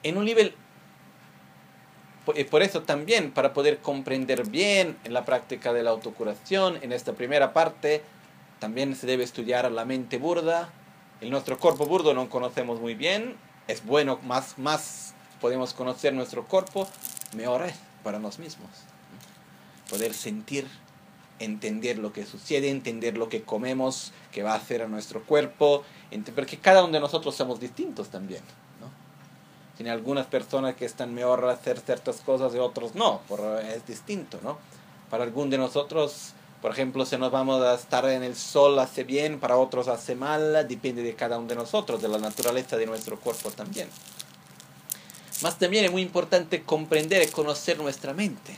En 0.04 0.18
un 0.18 0.26
nivel 0.26 0.56
por 2.50 2.62
eso 2.62 2.84
también, 2.84 3.32
para 3.32 3.54
poder 3.54 3.80
comprender 3.80 4.48
bien 4.48 4.98
en 5.04 5.14
la 5.14 5.26
práctica 5.26 5.74
de 5.74 5.84
la 5.84 5.90
autocuración, 5.90 6.78
en 6.82 6.92
esta 6.92 7.14
primera 7.14 7.52
parte, 7.52 8.04
también 8.60 8.96
se 8.96 9.08
debe 9.08 9.24
estudiar 9.24 9.70
la 9.72 9.86
mente 9.86 10.18
burda. 10.18 10.72
En 11.20 11.32
nuestro 11.32 11.58
cuerpo 11.58 11.86
burdo 11.86 12.14
no 12.14 12.30
conocemos 12.30 12.80
muy 12.80 12.94
bien. 12.94 13.36
Es 13.68 13.84
bueno, 13.86 14.20
más, 14.24 14.60
más 14.60 15.16
podemos 15.40 15.74
conocer 15.74 16.14
nuestro 16.14 16.46
cuerpo, 16.46 16.88
mejor 17.36 17.64
es 17.64 17.74
para 18.04 18.20
nosotros 18.20 18.40
mismos. 18.40 18.70
Poder 19.90 20.14
sentir, 20.14 20.68
entender 21.40 21.98
lo 21.98 22.14
que 22.14 22.26
sucede, 22.26 22.70
entender 22.70 23.18
lo 23.18 23.30
que 23.30 23.42
comemos, 23.42 24.14
que 24.32 24.44
va 24.44 24.54
a 24.54 24.58
hacer 24.58 24.84
a 24.84 24.88
nuestro 24.88 25.24
cuerpo, 25.24 25.84
porque 26.36 26.58
cada 26.58 26.84
uno 26.84 26.94
de 26.94 27.00
nosotros 27.00 27.36
somos 27.36 27.60
distintos 27.60 28.10
también. 28.10 28.44
Tiene 29.82 29.90
algunas 29.94 30.28
personas 30.28 30.76
que 30.76 30.86
están 30.86 31.12
mejor 31.16 31.44
a 31.46 31.54
hacer 31.54 31.80
ciertas 31.80 32.18
cosas 32.18 32.54
y 32.54 32.60
otros 32.60 32.94
no, 32.94 33.20
por, 33.28 33.40
es 33.64 33.84
distinto, 33.88 34.38
¿no? 34.44 34.60
Para 35.10 35.24
algunos 35.24 35.50
de 35.50 35.58
nosotros, 35.58 36.34
por 36.62 36.70
ejemplo, 36.70 37.04
si 37.04 37.18
nos 37.18 37.32
vamos 37.32 37.64
a 37.64 37.74
estar 37.74 38.06
en 38.06 38.22
el 38.22 38.36
sol 38.36 38.78
hace 38.78 39.04
bien, 39.04 39.40
para 39.40 39.58
otros 39.58 39.88
hace 39.88 40.14
mal, 40.14 40.68
depende 40.70 41.02
de 41.02 41.16
cada 41.16 41.40
uno 41.40 41.48
de 41.48 41.56
nosotros, 41.56 42.00
de 42.00 42.10
la 42.10 42.20
naturaleza 42.20 42.78
de 42.78 42.86
nuestro 42.86 43.20
cuerpo 43.20 43.50
también. 43.50 43.88
Más 45.42 45.58
también 45.58 45.86
es 45.86 45.92
muy 45.92 46.04
importante 46.04 46.62
comprender 46.62 47.24
y 47.24 47.32
conocer 47.32 47.80
nuestra 47.80 48.14
mente. 48.14 48.56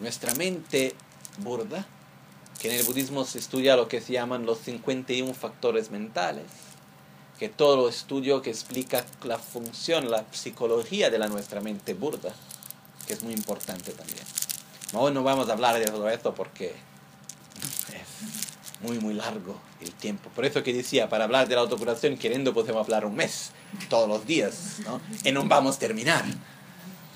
Nuestra 0.00 0.34
mente 0.34 0.96
burda, 1.38 1.86
que 2.58 2.74
en 2.74 2.80
el 2.80 2.84
budismo 2.84 3.24
se 3.24 3.38
estudia 3.38 3.76
lo 3.76 3.86
que 3.86 4.00
se 4.00 4.14
llaman 4.14 4.44
los 4.44 4.58
51 4.58 5.32
factores 5.34 5.92
mentales 5.92 6.65
que 7.38 7.48
todo 7.48 7.88
estudio 7.88 8.42
que 8.42 8.50
explica 8.50 9.04
la 9.22 9.38
función, 9.38 10.10
la 10.10 10.24
psicología 10.30 11.10
de 11.10 11.18
la 11.18 11.28
nuestra 11.28 11.60
mente 11.60 11.94
burda, 11.94 12.34
que 13.06 13.12
es 13.12 13.22
muy 13.22 13.34
importante 13.34 13.92
también. 13.92 14.24
Hoy 14.94 15.12
no 15.12 15.22
vamos 15.22 15.48
a 15.48 15.52
hablar 15.52 15.78
de 15.78 15.84
todo 15.84 16.08
esto 16.08 16.34
porque 16.34 16.74
es 17.92 18.80
muy, 18.80 18.98
muy 18.98 19.14
largo 19.14 19.60
el 19.80 19.92
tiempo. 19.92 20.30
Por 20.30 20.46
eso 20.46 20.62
que 20.62 20.72
decía, 20.72 21.08
para 21.08 21.24
hablar 21.24 21.48
de 21.48 21.54
la 21.54 21.60
autocuración, 21.62 22.16
queriendo 22.16 22.54
podemos 22.54 22.84
hablar 22.84 23.04
un 23.04 23.14
mes, 23.14 23.50
todos 23.90 24.08
los 24.08 24.26
días, 24.26 24.78
¿no? 24.84 25.00
y 25.24 25.32
no 25.32 25.44
vamos 25.44 25.76
a 25.76 25.78
terminar. 25.78 26.24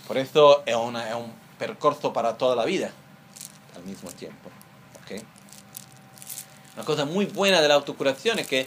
Por 0.06 0.18
eso 0.18 0.62
es, 0.66 0.76
una, 0.76 1.09
es 1.09 1.14
un 1.14 1.33
percorso 1.59 2.12
para 2.12 2.37
toda 2.37 2.56
la 2.56 2.64
vida, 2.64 2.92
al 3.74 3.85
mismo 3.85 4.11
tiempo. 4.11 4.50
¿okay? 5.02 5.22
Una 6.74 6.85
cosa 6.85 7.04
muy 7.04 7.24
buena 7.24 7.62
de 7.62 7.68
la 7.68 7.74
autocuración 7.74 8.38
es 8.38 8.46
que 8.46 8.66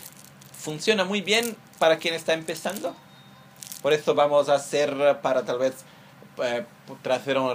funciona 0.64 1.04
muy 1.04 1.20
bien 1.20 1.58
para 1.78 1.98
quien 1.98 2.14
está 2.14 2.34
empezando. 2.34 2.96
Por 3.82 3.92
eso 3.92 4.16
vamos 4.16 4.48
a 4.48 4.56
hacer 4.56 5.20
para 5.22 5.44
tal 5.44 5.60
vez 5.60 5.74
eh, 6.42 6.66
hacer 7.12 7.38
un 7.38 7.54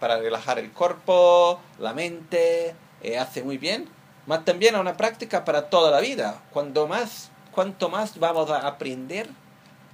para 0.00 0.18
relajar 0.18 0.58
el 0.58 0.72
cuerpo, 0.72 1.60
la 1.78 1.94
mente, 1.94 2.74
eh, 3.00 3.18
hace 3.18 3.44
muy 3.44 3.58
bien. 3.58 3.88
Más 4.26 4.44
también 4.44 4.74
a 4.74 4.80
una 4.80 4.96
práctica 4.96 5.44
para 5.44 5.70
toda 5.70 5.92
la 5.92 6.00
vida. 6.00 6.42
Cuando 6.52 6.88
más, 6.88 7.30
cuanto 7.52 7.88
más 7.88 8.18
vamos 8.18 8.50
a 8.50 8.66
aprender, 8.66 9.28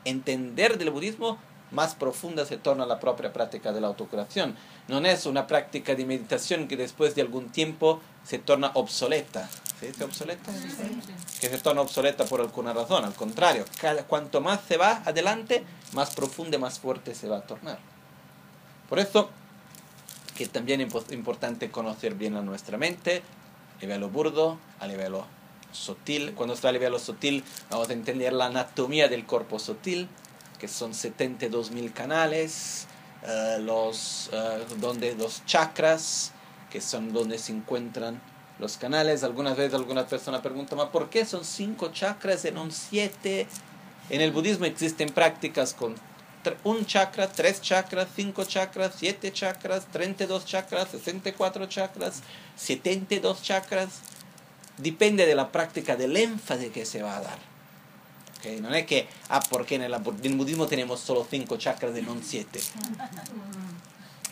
entender 0.06 0.78
del 0.78 0.90
budismo, 0.90 1.37
más 1.70 1.94
profunda 1.94 2.46
se 2.46 2.56
torna 2.56 2.87
la 2.87 2.98
propia 2.98 3.30
práctica 3.34 3.72
de 3.72 3.82
la 3.82 3.88
autocuración. 3.88 4.56
No 4.88 5.00
es 5.00 5.26
una 5.26 5.46
práctica 5.46 5.94
de 5.94 6.06
meditación 6.06 6.66
que 6.66 6.78
después 6.78 7.14
de 7.14 7.20
algún 7.20 7.50
tiempo 7.50 8.00
se 8.24 8.38
torna 8.38 8.70
obsoleta. 8.72 9.50
¿Se 9.80 9.86
dice 9.86 10.04
obsoleta? 10.04 10.52
Que 11.40 11.48
se 11.48 11.58
torna 11.58 11.82
obsoleta 11.82 12.24
por 12.24 12.40
alguna 12.40 12.72
razón. 12.72 13.04
Al 13.04 13.14
contrario, 13.14 13.64
cada, 13.80 14.04
cuanto 14.04 14.40
más 14.40 14.60
se 14.66 14.76
va 14.76 15.02
adelante, 15.04 15.64
más 15.92 16.14
profunda 16.14 16.56
y 16.56 16.60
más 16.60 16.78
fuerte 16.78 17.14
se 17.14 17.28
va 17.28 17.38
a 17.38 17.42
tornar. 17.42 17.78
Por 18.88 18.98
eso, 18.98 19.30
que 20.36 20.46
también 20.46 20.80
es 20.80 20.92
importante 21.12 21.70
conocer 21.70 22.14
bien 22.14 22.36
a 22.36 22.42
nuestra 22.42 22.76
mente, 22.76 23.22
a 23.78 23.80
nivel 23.80 24.04
burdo, 24.06 24.58
a 24.80 24.86
nivel 24.86 25.14
sutil. 25.70 26.34
Cuando 26.34 26.54
está 26.54 26.70
a 26.70 26.72
nivel 26.72 26.98
sutil, 26.98 27.44
vamos 27.70 27.88
a 27.90 27.92
entender 27.92 28.32
la 28.32 28.46
anatomía 28.46 29.08
del 29.08 29.26
cuerpo 29.26 29.58
sutil 29.58 30.08
que 30.58 30.68
son 30.68 30.92
72.000 30.92 31.92
canales, 31.92 32.86
eh, 33.22 33.58
los, 33.60 34.28
eh, 34.32 34.66
donde 34.78 35.14
los 35.14 35.44
chakras, 35.46 36.32
que 36.70 36.80
son 36.80 37.12
donde 37.12 37.38
se 37.38 37.52
encuentran 37.52 38.20
los 38.59 38.77
canales. 38.77 39.23
Algunas 39.25 39.57
veces 39.57 39.75
alguna 39.75 40.07
persona 40.07 40.42
pregunta, 40.42 40.77
¿por 40.90 41.11
qué 41.11 41.25
son 41.25 41.44
cinco 41.44 41.90
chakras 41.92 42.44
en 42.44 42.59
un 42.59 42.73
siete? 42.73 43.47
En 44.11 44.21
el 44.21 44.33
budismo 44.33 44.66
existen 44.66 45.11
prácticas 45.11 45.75
con 45.75 45.94
un 46.64 46.87
chakra, 46.87 47.29
tres 47.29 47.61
chakras, 47.61 48.09
cinco 48.14 48.44
chakras, 48.44 48.94
siete 48.97 49.33
chakras, 49.33 49.87
32 49.92 50.47
chakras, 50.47 50.88
64 50.88 51.66
chakras, 51.66 52.23
72 52.57 53.42
chakras. 53.42 54.01
Depende 54.79 55.27
de 55.27 55.35
la 55.35 55.51
práctica 55.51 55.97
del 55.97 56.16
énfasis 56.16 56.71
que 56.71 56.87
se 56.87 57.03
va 57.03 57.16
a 57.16 57.21
dar. 57.21 57.38
No 58.61 58.73
es 58.73 58.87
que, 58.87 59.09
ah, 59.29 59.40
porque 59.51 59.75
en 59.75 59.83
el, 59.83 59.97
budismo 59.99 60.66
tenemos 60.68 61.01
solo 61.01 61.27
cinco 61.29 61.57
chakras 61.57 61.97
y 61.97 62.03
no 62.03 62.16
siete. 62.23 62.61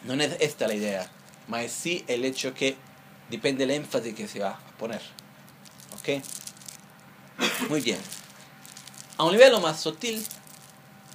No 0.05 0.15
es 0.15 0.37
esta 0.39 0.69
la 0.69 0.75
idea, 0.75 1.11
mas 1.49 1.73
sí 1.73 2.05
el 2.07 2.25
hecho 2.25 2.55
que 2.55 2.77
depende 3.31 3.67
del 3.67 3.77
énfasis 3.77 4.15
que 4.15 4.29
se 4.29 4.41
va 4.41 4.51
a 4.51 4.79
poner. 4.79 5.01
¿Ok? 5.99 6.23
Muy 7.69 7.81
bien. 7.81 7.99
A 9.19 9.25
un 9.25 9.33
nivel 9.33 9.59
más 9.61 9.81
sutil, 9.81 10.25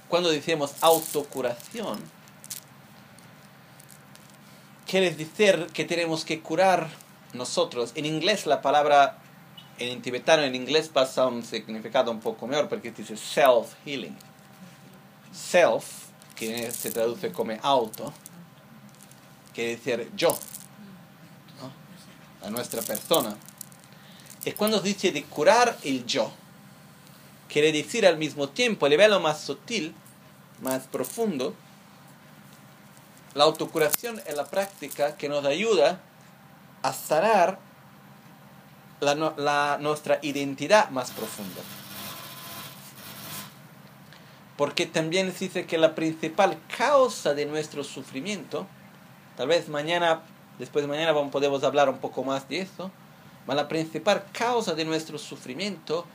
cuando 0.08 0.30
decimos 0.30 0.74
autocuración, 0.80 2.00
quiere 4.86 5.10
decir 5.10 5.68
que 5.72 5.84
tenemos 5.84 6.24
que 6.24 6.40
curar 6.40 6.90
nosotros. 7.32 7.92
En 7.94 8.04
inglés 8.04 8.46
la 8.46 8.60
palabra 8.60 9.18
en 9.78 10.02
tibetano, 10.02 10.42
en 10.42 10.54
inglés 10.54 10.88
pasa 10.88 11.26
un 11.26 11.42
significado 11.42 12.10
un 12.10 12.20
poco 12.20 12.46
mejor 12.46 12.68
porque 12.68 12.90
dice 12.90 13.14
self-healing. 13.14 14.16
Self, 15.32 15.84
que 16.36 16.70
se 16.70 16.90
traduce 16.90 17.32
como 17.32 17.52
auto, 17.62 18.12
quiere 19.54 19.76
decir 19.76 20.10
yo, 20.14 20.38
a 22.44 22.50
nuestra 22.50 22.82
persona. 22.82 23.36
Es 24.44 24.54
cuando 24.54 24.80
dice 24.80 25.12
de 25.12 25.24
curar 25.24 25.76
el 25.84 26.04
yo. 26.04 26.32
Quiere 27.48 27.72
decir 27.72 28.06
al 28.06 28.16
mismo 28.16 28.48
tiempo, 28.48 28.86
el 28.86 28.90
nivel 28.90 29.20
más 29.20 29.40
sutil, 29.40 29.94
más 30.60 30.84
profundo, 30.84 31.54
la 33.34 33.44
autocuración 33.44 34.20
es 34.26 34.36
la 34.36 34.46
práctica 34.46 35.16
que 35.16 35.28
nos 35.28 35.44
ayuda 35.44 36.00
a 36.82 36.92
sanar 36.92 37.58
la, 39.00 39.78
nuestra 39.80 40.18
identidad 40.22 40.90
más 40.90 41.10
profunda. 41.10 41.60
Porque 44.56 44.86
también 44.86 45.32
se 45.32 45.46
dice 45.46 45.66
que 45.66 45.78
la 45.78 45.94
principal 45.94 46.58
causa 46.76 47.34
de 47.34 47.46
nuestro 47.46 47.84
sufrimiento, 47.84 48.66
tal 49.36 49.48
vez 49.48 49.68
mañana, 49.68 50.22
después 50.58 50.84
de 50.84 50.88
mañana 50.88 51.14
podemos 51.30 51.64
hablar 51.64 51.88
un 51.88 51.98
poco 51.98 52.24
más 52.24 52.48
de 52.48 52.60
eso, 52.60 52.90
pero 53.46 53.56
la 53.56 53.68
principal 53.68 54.24
causa 54.32 54.74
de 54.74 54.84
nuestro 54.84 55.18
sufrimiento 55.18 56.06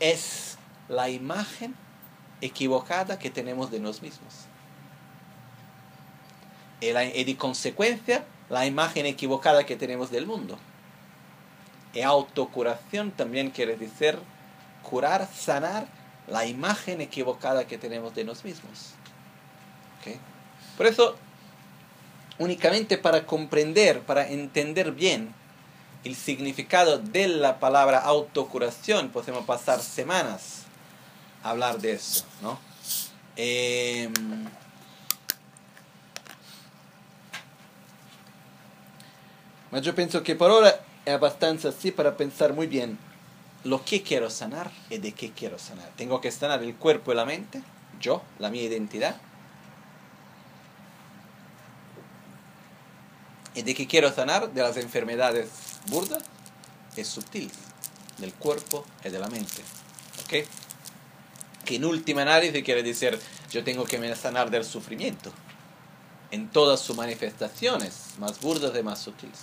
es 0.00 0.58
la 0.88 1.08
imagen 1.08 1.74
equivocada 2.40 3.18
que 3.18 3.30
tenemos 3.30 3.70
de 3.70 3.80
nosotros 3.80 4.02
mismos. 4.02 4.34
Y, 6.80 6.92
la, 6.92 7.04
y 7.04 7.24
de 7.24 7.36
consecuencia, 7.36 8.24
la 8.48 8.64
imagen 8.66 9.06
equivocada 9.06 9.66
que 9.66 9.76
tenemos 9.76 10.10
del 10.10 10.26
mundo. 10.26 10.58
Y 11.92 12.02
autocuración 12.02 13.10
también 13.10 13.50
quiere 13.50 13.76
decir 13.76 14.18
curar, 14.82 15.28
sanar 15.34 15.86
la 16.28 16.46
imagen 16.46 17.00
equivocada 17.00 17.66
que 17.66 17.78
tenemos 17.78 18.14
de 18.14 18.24
nosotros 18.24 18.44
mismos. 18.44 18.94
Por 20.76 20.86
eso, 20.86 21.16
únicamente 22.38 22.98
para 22.98 23.26
comprender, 23.26 24.00
para 24.00 24.28
entender 24.28 24.92
bien 24.92 25.34
el 26.04 26.14
significado 26.14 26.98
de 26.98 27.28
la 27.28 27.58
palabra 27.58 27.98
autocuración, 27.98 29.10
podemos 29.10 29.44
pasar 29.44 29.80
semanas 29.80 30.62
a 31.42 31.50
hablar 31.50 31.78
de 31.78 31.92
eso. 31.92 32.24
¿no? 32.40 32.58
Em, 33.36 34.12
yo 39.82 39.94
pienso 39.94 40.22
que 40.22 40.34
por 40.34 40.50
ahora 40.50 40.80
es 41.04 41.20
bastante 41.20 41.68
así 41.68 41.90
para 41.90 42.16
pensar 42.16 42.52
muy 42.52 42.66
bien 42.66 42.98
lo 43.64 43.84
que 43.84 44.02
quiero 44.02 44.30
sanar 44.30 44.70
y 44.88 44.98
de 44.98 45.12
qué 45.12 45.32
quiero 45.32 45.58
sanar. 45.58 45.90
Tengo 45.96 46.20
que 46.20 46.30
sanar 46.30 46.62
el 46.62 46.74
cuerpo 46.76 47.12
y 47.12 47.16
la 47.16 47.24
mente, 47.24 47.62
yo, 48.00 48.22
la 48.38 48.50
mi 48.50 48.60
identidad. 48.60 49.16
De 53.62 53.74
qué 53.74 53.86
quiero 53.86 54.12
sanar? 54.12 54.52
De 54.52 54.62
las 54.62 54.76
enfermedades 54.76 55.48
burdas 55.86 56.22
y 56.96 57.04
sutiles, 57.04 57.56
del 58.18 58.32
cuerpo 58.34 58.84
y 59.04 59.08
de 59.08 59.18
la 59.18 59.28
mente. 59.28 59.62
¿Ok? 60.24 60.46
Que 61.64 61.76
en 61.76 61.84
última 61.84 62.22
análisis 62.22 62.62
quiere 62.62 62.82
decir, 62.82 63.18
yo 63.50 63.64
tengo 63.64 63.84
que 63.84 63.98
sanar 64.16 64.50
del 64.50 64.64
sufrimiento, 64.64 65.32
en 66.30 66.48
todas 66.48 66.80
sus 66.80 66.96
manifestaciones, 66.96 68.14
más 68.18 68.40
burdas 68.40 68.76
y 68.78 68.82
más 68.82 68.98
sutiles. 69.00 69.38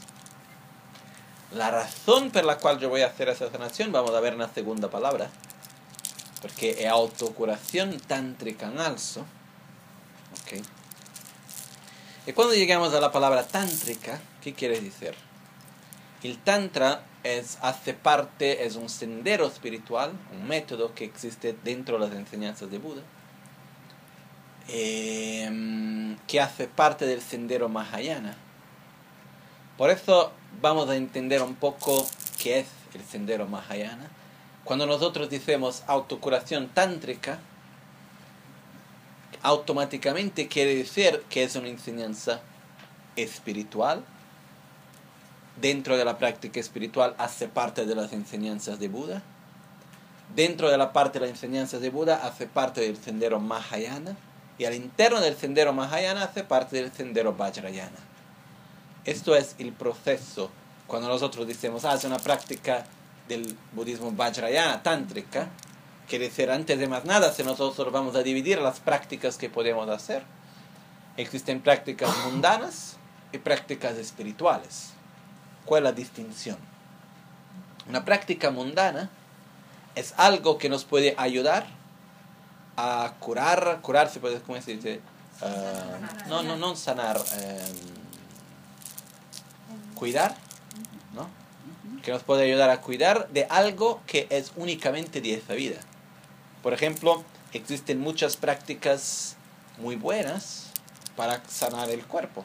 La 1.51 1.71
razón 1.71 2.32
por 2.32 2.43
la 2.43 2.58
cual 2.58 2.80
yo 2.80 2.89
voy 2.89 3.01
a 3.01 3.08
hacer 3.08 3.30
esa 3.30 3.49
sanación, 3.51 3.91
vamos 3.91 4.12
a 4.12 4.19
ver 4.19 4.34
en 4.34 4.54
segunda 4.54 4.89
palabra, 4.89 5.30
porque 6.41 6.75
es 6.80 6.88
autocuración 6.88 7.97
tántrica 7.99 8.69
en. 8.69 9.23
Okay. 10.43 10.62
Y 12.27 12.33
cuando 12.33 12.55
llegamos 12.55 12.91
a 12.93 12.99
la 12.99 13.11
palabra 13.11 13.45
tántrica, 13.45 14.19
¿qué 14.41 14.53
quiere 14.53 14.81
decir? 14.81 15.13
El 16.23 16.39
tantra 16.39 17.03
es, 17.23 17.59
hace 17.61 17.93
parte, 17.93 18.65
es 18.65 18.77
un 18.77 18.89
sendero 18.89 19.45
espiritual, 19.45 20.11
un 20.33 20.47
método 20.47 20.95
que 20.95 21.05
existe 21.05 21.55
dentro 21.63 21.99
de 21.99 22.07
las 22.07 22.17
enseñanzas 22.17 22.71
de 22.71 22.79
Buda, 22.79 23.03
em, 24.67 26.17
que 26.27 26.41
hace 26.41 26.67
parte 26.67 27.05
del 27.05 27.21
sendero 27.21 27.69
Mahayana. 27.69 28.35
Por 29.77 29.91
eso 29.91 30.31
vamos 30.61 30.89
a 30.89 30.95
entender 30.95 31.43
un 31.43 31.53
poco 31.53 32.07
qué 32.41 32.61
es 32.61 32.67
el 32.95 33.03
sendero 33.03 33.45
Mahayana. 33.45 34.09
Cuando 34.63 34.88
nosotros 34.88 35.29
decimos 35.29 35.83
autocuración 35.85 36.69
tántrica, 36.69 37.38
automáticamente 39.45 40.47
quiere 40.47 40.75
decir 40.75 41.23
que 41.29 41.43
es 41.43 41.55
una 41.55 41.67
enseñanza 41.67 42.41
espiritual. 43.15 44.03
Dentro 45.62 45.97
de 45.97 46.03
la 46.03 46.17
práctica 46.17 46.60
espiritual 46.60 47.13
hace 47.19 47.47
parte 47.47 47.86
de 47.86 47.95
las 47.95 48.12
enseñanzas 48.12 48.79
de 48.79 48.89
Buda. 48.89 49.21
dentro 50.36 50.71
de 50.71 50.77
la 50.77 50.91
parte 50.91 51.19
de 51.19 51.25
la 51.25 51.31
enseñanza 51.31 51.77
de 51.77 51.91
Buda 51.91 52.25
hace 52.25 52.47
parte 52.47 52.81
del 52.81 52.97
sendero 52.97 53.39
Mahayana 53.39 54.17
y 54.58 54.65
al 54.65 54.73
interno 54.73 55.21
del 55.21 55.38
sendero 55.38 55.71
Mahayana 55.71 56.23
hace 56.23 56.43
parte 56.43 56.77
del 56.77 56.91
sendero 56.91 57.36
Vajrayana. 57.36 57.99
Esto 59.05 59.36
es 59.36 59.55
el 59.60 59.71
proceso. 59.71 60.49
Cuando 60.88 61.08
nosotros 61.08 61.47
decimos, 61.47 61.86
ah, 61.86 61.97
una 62.05 62.17
práctica 62.17 62.86
del 63.27 63.55
budismo 63.73 64.12
Vajrayana, 64.12 64.81
tántrica, 64.81 65.49
quiere 66.08 66.26
decir, 66.26 66.50
antes 66.50 66.80
de 66.80 66.88
más 66.88 67.06
nada, 67.06 67.32
si 67.32 67.44
nosotros 67.44 67.91
vamos 67.91 68.15
a 68.15 68.24
dividir 68.24 68.60
las 68.60 68.80
prácticas 68.80 69.38
que 69.38 69.50
podemos 69.50 69.89
hacer, 69.89 70.24
existen 71.18 71.62
prácticas 71.62 72.15
mundanas 72.26 72.98
y 73.32 73.38
prácticas 73.38 73.98
espirituales. 73.98 74.91
¿Cuál 75.65 75.84
es 75.84 75.91
la 75.91 75.91
distinción? 75.91 76.58
Una 77.88 78.06
práctica 78.06 78.52
mundana 78.52 79.10
es 79.96 80.13
algo 80.18 80.58
que 80.58 80.70
nos 80.70 80.86
puede 80.86 81.15
ayudar 81.18 81.68
a 82.78 83.13
curar, 83.20 83.80
curar 83.82 84.10
se 84.10 84.20
puede, 84.20 84.41
¿cómo 84.41 84.62
se 84.62 84.76
dice? 84.76 85.00
Uh, 85.41 86.30
no, 86.30 86.44
no, 86.44 86.56
no 86.56 86.76
sanar, 86.76 87.18
um, 87.18 87.24
cuidar, 89.96 90.36
¿no? 91.13 91.28
Que 92.02 92.12
nos 92.12 92.24
puede 92.24 92.44
ayudar 92.44 92.70
a 92.70 92.82
cuidar 92.82 93.30
de 93.30 93.46
algo 93.50 94.02
que 94.08 94.28
es 94.30 94.52
únicamente 94.56 95.22
de 95.22 95.34
esta 95.34 95.54
vida. 95.54 95.80
Por 96.65 96.73
ejemplo, 96.73 97.23
existen 97.54 97.99
muchas 97.99 98.38
prácticas 98.38 99.36
muy 99.78 99.97
buenas 99.97 100.71
para 101.15 101.43
sanar 101.47 101.91
el 101.91 102.04
cuerpo. 102.04 102.43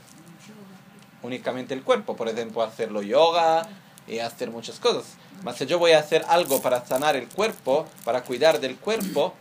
Únicamente 1.22 1.72
el 1.72 1.82
cuerpo, 1.82 2.16
por 2.16 2.28
ejemplo, 2.28 2.60
hacerlo 2.60 3.00
yoga 3.00 3.66
y 4.06 4.18
hacer 4.18 4.50
muchas 4.50 4.78
cosas. 4.78 5.16
Si 5.56 5.64
yo 5.64 5.78
voy 5.78 5.92
a 5.92 6.00
hacer 6.00 6.22
algo 6.28 6.60
para 6.60 6.84
sanar 6.84 7.16
el 7.16 7.28
cuerpo, 7.28 7.88
para 8.04 8.22
cuidar 8.22 8.60
del 8.60 8.76
cuerpo, 8.76 9.32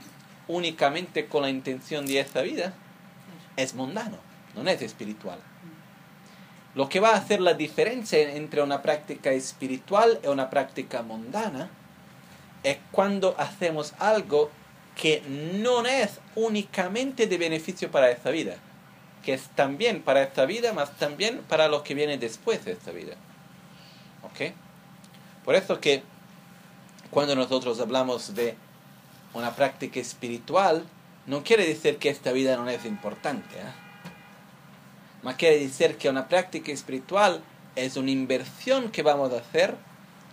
únicamente 0.48 1.28
con 1.28 1.42
la 1.42 1.50
intención 1.50 2.06
de 2.06 2.22
esta 2.22 2.42
vida, 2.42 2.72
es 3.58 3.74
mundano, 3.74 4.16
no 4.56 4.62
es 4.72 4.82
espiritual. 4.82 5.40
Lo 6.74 6.88
que 6.88 7.02
va 7.02 7.10
a 7.10 7.18
hacer 7.18 7.42
la 7.42 7.54
diferencia 7.54 8.18
entre 8.18 8.62
una 8.62 8.82
práctica 8.82 9.32
espiritual 9.32 10.22
y 10.24 10.28
una 10.28 10.50
práctica 10.50 11.02
mundana 11.02 11.70
es 12.64 12.78
cuando 12.92 13.36
hacemos 13.38 13.94
algo 14.00 14.52
que 15.00 15.24
no 15.30 15.86
es 15.86 16.20
únicamente 16.36 17.26
de 17.26 17.38
beneficio 17.38 17.90
para 17.90 18.12
esta 18.12 18.32
vida, 18.32 18.58
que 19.24 19.34
es 19.34 19.44
también 19.56 20.02
para 20.02 20.22
esta 20.22 20.46
vida, 20.46 20.74
más 20.74 20.98
también 20.98 21.40
para 21.48 21.70
lo 21.70 21.84
que 21.84 21.94
viene 21.94 22.18
después 22.18 22.66
de 22.66 22.74
esta 22.74 22.92
vida. 22.92 23.14
¿Ok? 24.24 24.54
Por 25.46 25.56
eso 25.56 25.80
que 25.80 26.04
cuando 27.12 27.34
nosotros 27.34 27.80
hablamos 27.80 28.36
de 28.36 28.56
una 29.34 29.56
práctica 29.56 30.02
espiritual, 30.02 30.84
no 31.28 31.44
quiere 31.44 31.66
decir 31.66 31.98
que 31.98 32.10
esta 32.10 32.34
vida 32.34 32.58
no 32.58 32.68
es 32.68 32.84
importante. 32.84 33.56
¿eh? 33.56 33.72
Más 35.24 35.36
quiere 35.36 35.60
decir 35.60 35.96
que 35.96 36.10
una 36.10 36.28
práctica 36.28 36.74
espiritual 36.74 37.42
es 37.78 37.96
una 37.96 38.12
inversión 38.12 38.92
que 38.92 39.02
vamos 39.02 39.32
a 39.32 39.38
hacer 39.38 39.76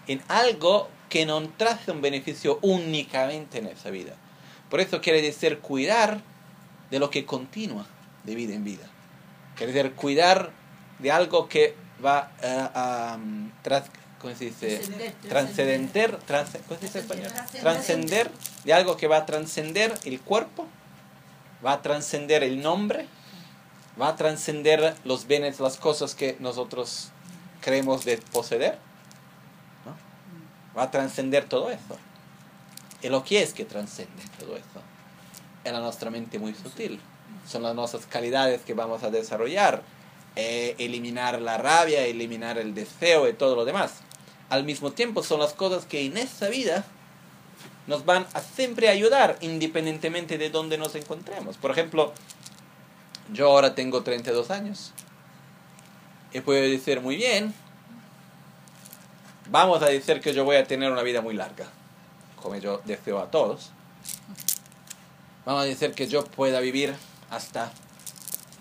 en 0.09 0.20
algo 0.26 0.88
que 1.09 1.24
no 1.24 1.40
trae 1.50 1.79
un 1.87 2.00
beneficio 2.00 2.59
únicamente 2.62 3.59
en 3.59 3.68
esa 3.68 3.90
vida. 3.90 4.16
Por 4.70 4.81
eso 4.81 5.00
quiere 5.00 5.22
decir 5.22 5.61
cuidar 5.61 6.20
de 6.90 6.98
lo 6.98 7.11
que 7.11 7.24
continúa 7.24 7.87
de 8.24 8.35
vida 8.35 8.55
en 8.55 8.64
vida. 8.64 8.87
Quiere 9.57 9.72
decir 9.72 9.92
cuidar 9.92 10.50
de 10.98 11.11
algo 11.11 11.48
que 11.48 11.74
va 12.05 12.31
a, 12.42 13.18
¿cómo 14.20 14.35
se 14.35 14.46
dice? 14.46 14.81
Transcender, 15.29 16.18
¿cómo 16.66 16.81
se 16.81 16.87
dice 16.87 16.98
en 16.98 17.05
español? 17.05 17.33
Transcender 17.61 18.31
de 18.64 18.72
algo 18.72 18.96
que 18.96 19.07
va 19.07 19.18
a 19.18 19.26
trascender 19.26 19.94
el 20.05 20.20
cuerpo, 20.20 20.66
va 21.64 21.72
a 21.72 21.83
trascender 21.83 22.42
el 22.42 22.61
nombre, 22.61 23.07
va 24.00 24.09
a 24.09 24.16
trascender 24.16 24.94
los 25.05 25.26
bienes, 25.26 25.61
las 25.61 25.76
cosas 25.76 26.14
que 26.14 26.37
nosotros 26.40 27.11
creemos 27.61 28.05
de 28.05 28.18
poseer, 28.18 28.79
¿no? 29.85 29.96
va 30.79 30.85
a 30.85 30.90
trascender 30.90 31.48
todo 31.48 31.70
eso. 31.70 31.98
Y 33.02 33.09
lo 33.09 33.24
que 33.24 33.42
es 33.42 33.52
que 33.52 33.64
trascende 33.64 34.22
todo 34.38 34.56
eso 34.56 34.82
es 35.64 35.72
la 35.72 35.80
nuestra 35.80 36.11
mente 36.11 36.38
muy 36.38 36.54
sutil. 36.54 37.00
Son 37.46 37.62
las 37.62 37.74
nuestras 37.74 38.06
calidades 38.06 38.62
que 38.62 38.74
vamos 38.74 39.02
a 39.02 39.11
desarrollar. 39.11 39.82
Eh, 40.37 40.74
eliminar 40.78 41.40
la 41.40 41.56
rabia, 41.56 42.04
eliminar 42.04 42.59
el 42.59 42.74
deseo 42.74 43.28
y 43.28 43.32
todo 43.32 43.56
lo 43.56 43.64
demás. 43.64 43.94
Al 44.50 44.64
mismo 44.64 44.92
tiempo 44.92 45.22
son 45.22 45.40
las 45.40 45.54
cosas 45.54 45.87
que 45.87 46.04
en 46.04 46.16
esta 46.18 46.48
vida 46.48 46.85
nos 47.87 48.04
van 48.04 48.26
a 48.35 48.40
siempre 48.40 48.88
ayudar 48.88 49.38
independientemente 49.40 50.38
de 50.38 50.50
dónde 50.50 50.76
nos 50.76 50.94
encontremos. 50.94 51.56
Por 51.56 51.70
ejemplo, 51.70 52.12
yo 53.32 53.46
ahora 53.46 53.74
tengo 53.74 54.02
32 54.02 54.50
años 54.50 54.92
y 56.32 56.40
puedo 56.40 56.61
decir 56.62 57.00
muy 57.00 57.16
bien, 57.16 57.54
vamos 59.50 59.82
a 59.82 59.87
decir 59.87 60.20
que 60.20 60.35
yo 60.35 60.44
voy 60.44 60.56
a 60.56 60.66
tener 60.66 60.92
una 60.92 61.02
vida 61.02 61.22
muy 61.22 61.35
larga 61.35 61.66
como 62.46 62.61
yo 62.61 62.80
deseo 62.85 63.18
a 63.18 63.28
todos, 63.28 63.72
vamos 65.44 65.62
a 65.62 65.64
decir 65.64 65.94
que 65.94 66.06
yo 66.06 66.24
pueda 66.24 66.61
vivir 66.61 66.94
hasta 67.28 67.72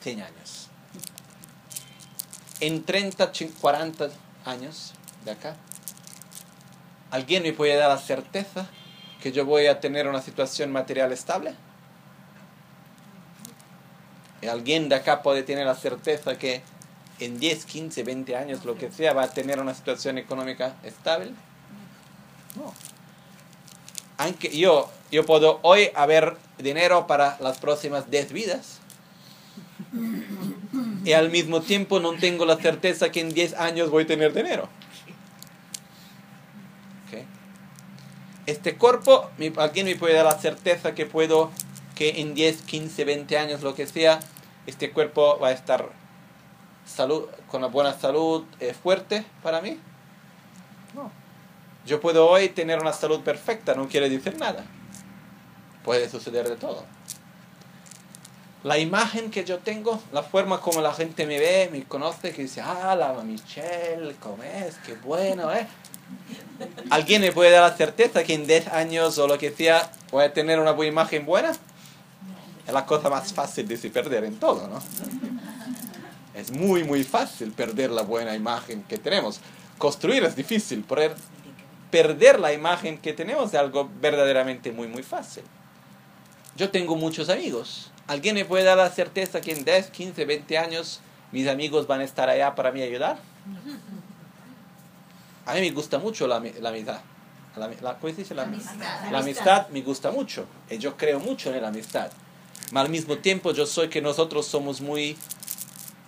100 0.01 0.23
años. 0.23 0.69
En 2.61 2.83
30, 2.83 3.31
40 3.61 4.09
años 4.43 4.95
de 5.23 5.29
acá, 5.29 5.55
¿alguien 7.11 7.43
me 7.43 7.53
puede 7.53 7.75
dar 7.75 7.89
la 7.89 7.99
certeza 7.99 8.65
que 9.21 9.31
yo 9.31 9.45
voy 9.45 9.67
a 9.67 9.79
tener 9.79 10.07
una 10.07 10.23
situación 10.23 10.71
material 10.71 11.11
estable? 11.11 11.53
¿Y 14.41 14.47
¿Alguien 14.47 14.89
de 14.89 14.95
acá 14.95 15.21
puede 15.21 15.43
tener 15.43 15.67
la 15.67 15.75
certeza 15.75 16.39
que 16.39 16.63
en 17.19 17.39
10, 17.39 17.65
15, 17.65 18.01
20 18.01 18.35
años, 18.35 18.65
lo 18.65 18.79
que 18.79 18.89
sea, 18.89 19.13
va 19.13 19.21
a 19.21 19.29
tener 19.29 19.59
una 19.59 19.75
situación 19.75 20.17
económica 20.17 20.75
estable? 20.81 21.33
No 22.55 22.73
aunque 24.17 24.55
yo, 24.55 24.89
yo 25.11 25.25
puedo 25.25 25.59
hoy 25.61 25.89
haber 25.95 26.37
dinero 26.57 27.07
para 27.07 27.37
las 27.39 27.59
próximas 27.59 28.09
10 28.09 28.31
vidas. 28.31 28.79
Y 31.03 31.13
al 31.13 31.29
mismo 31.29 31.61
tiempo 31.61 31.99
no 31.99 32.13
tengo 32.13 32.45
la 32.45 32.57
certeza 32.57 33.11
que 33.11 33.19
en 33.19 33.33
10 33.33 33.53
años 33.55 33.89
voy 33.89 34.03
a 34.03 34.07
tener 34.07 34.33
dinero. 34.33 34.69
Este 38.45 38.75
cuerpo, 38.75 39.31
alguien 39.57 39.87
me 39.87 39.95
puede 39.95 40.13
dar 40.13 40.25
la 40.25 40.37
certeza 40.37 40.93
que 40.93 41.07
puedo, 41.07 41.49
que 41.95 42.21
en 42.21 42.35
10, 42.35 42.61
15, 42.61 43.03
20 43.03 43.37
años, 43.39 43.63
lo 43.63 43.73
que 43.73 43.87
sea, 43.87 44.19
este 44.67 44.91
cuerpo 44.91 45.39
va 45.39 45.47
a 45.47 45.51
estar 45.51 45.89
salud, 46.85 47.25
con 47.49 47.63
una 47.63 47.71
buena 47.71 47.93
salud 47.97 48.43
eh, 48.59 48.75
fuerte 48.75 49.25
para 49.41 49.61
mí. 49.61 49.79
Yo 51.85 52.01
puedo 52.01 52.27
hoy 52.27 52.49
tener 52.49 52.79
una 52.79 52.93
salud 52.93 53.21
perfecta, 53.21 53.75
no 53.75 53.87
quiere 53.87 54.09
decir 54.09 54.37
nada. 54.37 54.65
Puede 55.83 56.09
suceder 56.09 56.49
de 56.49 56.55
todo. 56.55 56.83
La 58.63 58.79
imagen 58.79 59.29
que 59.29 59.45
yo 59.45 59.59
tengo, 59.59 60.01
la 60.11 60.23
forma 60.23 60.59
como 60.59 60.81
la 60.81 60.91
gente 60.91 61.27
me 61.27 61.37
ve, 61.37 61.69
me 61.71 61.83
conoce, 61.83 62.33
que 62.33 62.41
dice, 62.41 62.61
ah, 62.61 62.95
la 62.95 63.13
Michelle, 63.21 64.15
¿cómo 64.19 64.41
es? 64.41 64.77
Qué 64.83 64.95
bueno, 64.95 65.53
¿eh? 65.53 65.67
¿Alguien 66.89 67.21
me 67.21 67.31
puede 67.31 67.51
dar 67.51 67.69
la 67.69 67.77
certeza 67.77 68.23
que 68.23 68.33
en 68.33 68.47
10 68.47 68.69
años 68.69 69.19
o 69.19 69.27
lo 69.27 69.37
que 69.37 69.51
sea 69.51 69.91
voy 70.11 70.23
a 70.23 70.33
tener 70.33 70.59
una 70.59 70.71
buena 70.71 70.91
imagen 70.91 71.27
buena? 71.27 71.51
Es 72.65 72.73
la 72.73 72.87
cosa 72.87 73.11
más 73.11 73.31
fácil 73.31 73.67
de 73.67 73.77
se 73.77 73.91
perder 73.91 74.23
en 74.23 74.39
todo, 74.39 74.67
¿no? 74.67 74.81
Es 76.33 76.51
muy, 76.51 76.83
muy 76.83 77.03
fácil 77.03 77.51
perder 77.51 77.91
la 77.91 78.01
buena 78.01 78.35
imagen 78.35 78.81
que 78.83 78.97
tenemos. 78.97 79.39
Construir 79.77 80.23
es 80.23 80.35
difícil, 80.35 80.83
poder 80.83 81.15
perder 81.95 82.41
la 82.41 82.51
imagen 82.51 82.97
que 82.97 83.13
tenemos 83.13 83.53
de 83.53 83.57
algo 83.57 83.89
verdaderamente 84.01 84.69
muy, 84.73 84.85
muy 84.85 85.01
fácil. 85.01 85.43
Yo 86.57 86.69
tengo 86.69 86.97
muchos 86.97 87.29
amigos. 87.29 87.89
¿Alguien 88.05 88.35
me 88.35 88.43
puede 88.43 88.65
dar 88.65 88.75
la 88.75 88.89
certeza 88.89 89.39
que 89.39 89.53
en 89.53 89.63
10, 89.63 89.91
15, 89.91 90.25
20 90.25 90.57
años 90.57 90.99
mis 91.31 91.47
amigos 91.47 91.87
van 91.87 92.01
a 92.01 92.03
estar 92.03 92.27
allá 92.27 92.53
para 92.53 92.73
mí 92.73 92.81
ayudar? 92.81 93.17
A 95.45 95.53
mí 95.53 95.61
me 95.61 95.71
gusta 95.71 95.97
mucho 95.97 96.27
la, 96.27 96.43
la 96.59 96.69
amistad. 96.69 96.99
La, 97.55 97.97
¿Cómo 97.97 98.13
se 98.13 98.23
dice? 98.23 98.35
La, 98.35 98.43
amistad. 98.43 98.73
la 99.09 99.19
amistad 99.19 99.69
me 99.69 99.81
gusta 99.81 100.11
mucho. 100.11 100.47
Y 100.69 100.77
yo 100.79 100.97
creo 100.97 101.21
mucho 101.21 101.53
en 101.53 101.61
la 101.61 101.69
amistad. 101.69 102.11
Pero 102.67 102.79
al 102.81 102.89
mismo 102.89 103.19
tiempo 103.19 103.53
yo 103.53 103.65
soy 103.65 103.87
que 103.87 104.01
nosotros 104.01 104.45
somos 104.45 104.81
muy 104.81 105.15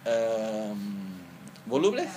um, 0.06 0.78
volubles 1.66 2.10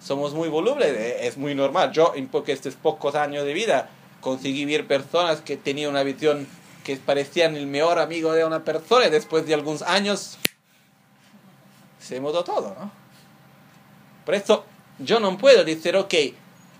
somos 0.00 0.34
muy 0.34 0.48
volubles, 0.48 0.88
eh, 0.88 1.26
es 1.26 1.36
muy 1.36 1.54
normal. 1.54 1.92
Yo, 1.92 2.12
en 2.14 2.30
estos 2.46 2.74
pocos 2.74 3.14
años 3.14 3.44
de 3.44 3.52
vida, 3.52 3.90
conseguí 4.20 4.64
ver 4.64 4.86
personas 4.86 5.40
que 5.40 5.56
tenían 5.56 5.90
una 5.90 6.02
visión 6.02 6.46
que 6.84 6.96
parecían 6.96 7.56
el 7.56 7.66
mejor 7.66 7.98
amigo 7.98 8.32
de 8.32 8.44
una 8.44 8.64
persona 8.64 9.06
y 9.06 9.10
después 9.10 9.46
de 9.46 9.54
algunos 9.54 9.82
años 9.82 10.38
se 12.00 12.20
mudó 12.20 12.44
todo, 12.44 12.74
¿no? 12.78 12.90
Por 14.24 14.34
eso 14.34 14.64
yo 14.98 15.20
no 15.20 15.36
puedo 15.38 15.64
decir, 15.64 15.96
ok, 15.96 16.14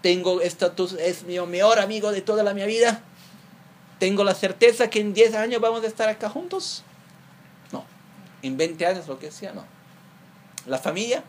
tengo 0.01 0.41
estatus, 0.41 0.95
es 0.95 1.25
mi 1.25 1.39
mejor 1.41 1.79
amigo 1.79 2.12
de 2.12 2.23
toda 2.23 2.43
la 2.43 2.55
mi 2.55 2.64
vida 2.64 3.03
¿Tengo 3.99 4.23
la 4.23 4.35
certeza 4.35 4.89
que 4.89 5.01
en 5.01 5.12
10 5.12 5.35
años 5.35 5.61
vamos 5.61 5.83
a 5.83 5.87
estar 5.87 6.09
acá 6.09 6.29
juntos? 6.29 6.85
No. 7.73 7.85
En 8.43 8.57
20 8.57 8.87
años, 8.87 9.09
lo 9.09 9.19
que 9.19 9.31
sea, 9.31 9.53
no. 9.53 9.64
La 10.66 10.79
familia, 10.79 11.25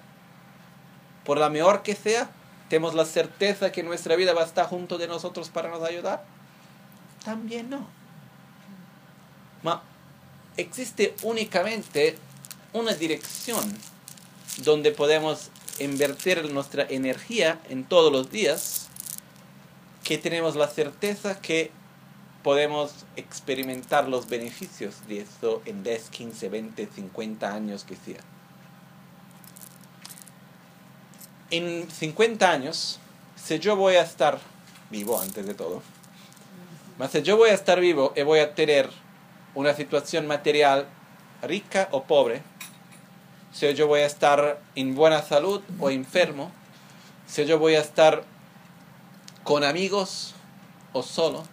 por 1.29 1.37
la 1.37 1.51
mejor 1.51 1.83
que 1.83 1.93
sea, 1.93 2.27
¿tenemos 2.69 2.95
la 2.95 3.05
certeza 3.05 3.71
que 3.71 3.83
nuestra 3.83 4.15
vida 4.15 4.33
va 4.33 4.41
a 4.41 4.45
estar 4.45 4.65
junto 4.65 4.97
de 4.97 5.07
nosotros 5.07 5.49
para 5.49 5.69
nos 5.69 5.83
ayudar? 5.83 6.25
También 7.23 7.69
no. 7.69 7.85
Ma 9.61 9.83
existe 10.57 11.13
únicamente 11.21 12.17
una 12.73 12.95
dirección 12.95 13.63
donde 14.63 14.89
podemos 14.89 15.51
invertir 15.77 16.51
nuestra 16.51 16.87
energía 16.89 17.59
en 17.69 17.83
todos 17.83 18.11
los 18.11 18.31
días, 18.31 18.87
que 20.03 20.17
tenemos 20.17 20.55
la 20.55 20.67
certeza 20.67 21.39
que 21.39 21.69
podemos 22.41 23.05
experimentar 23.17 24.09
los 24.09 24.27
beneficios 24.27 25.07
de 25.07 25.19
esto 25.19 25.61
en 25.65 25.83
10, 25.83 26.09
15, 26.09 26.49
20, 26.49 26.87
50 26.87 27.53
años 27.53 27.83
que 27.83 27.97
sea. 27.97 28.38
En 31.51 31.89
50 31.89 32.49
años, 32.49 32.99
si 33.35 33.57
yo 33.57 33.75
voy 33.75 33.95
a 33.95 34.03
estar 34.03 34.39
vivo 34.91 35.19
antes 35.19 35.47
de 35.47 35.55
todo, 35.55 35.81
más 36.99 37.11
si 37.11 37.23
yo 37.23 37.37
voy 37.37 37.49
a 37.49 37.53
estar 37.53 37.79
vivo 37.79 38.13
y 38.15 38.21
voy 38.21 38.39
a 38.39 38.53
tener 38.53 38.89
una 39.55 39.73
situación 39.73 40.27
material 40.27 40.85
rica 41.41 41.87
o 41.91 42.03
pobre, 42.03 42.43
si 43.51 43.73
yo 43.73 43.87
voy 43.87 44.01
a 44.01 44.05
estar 44.05 44.61
en 44.75 44.93
buena 44.93 45.23
salud 45.23 45.61
o 45.79 45.89
enfermo, 45.89 46.51
si 47.25 47.45
yo 47.45 47.57
voy 47.57 47.75
a 47.75 47.81
estar 47.81 48.23
con 49.43 49.63
amigos 49.63 50.35
o 50.93 51.01
solo, 51.01 51.43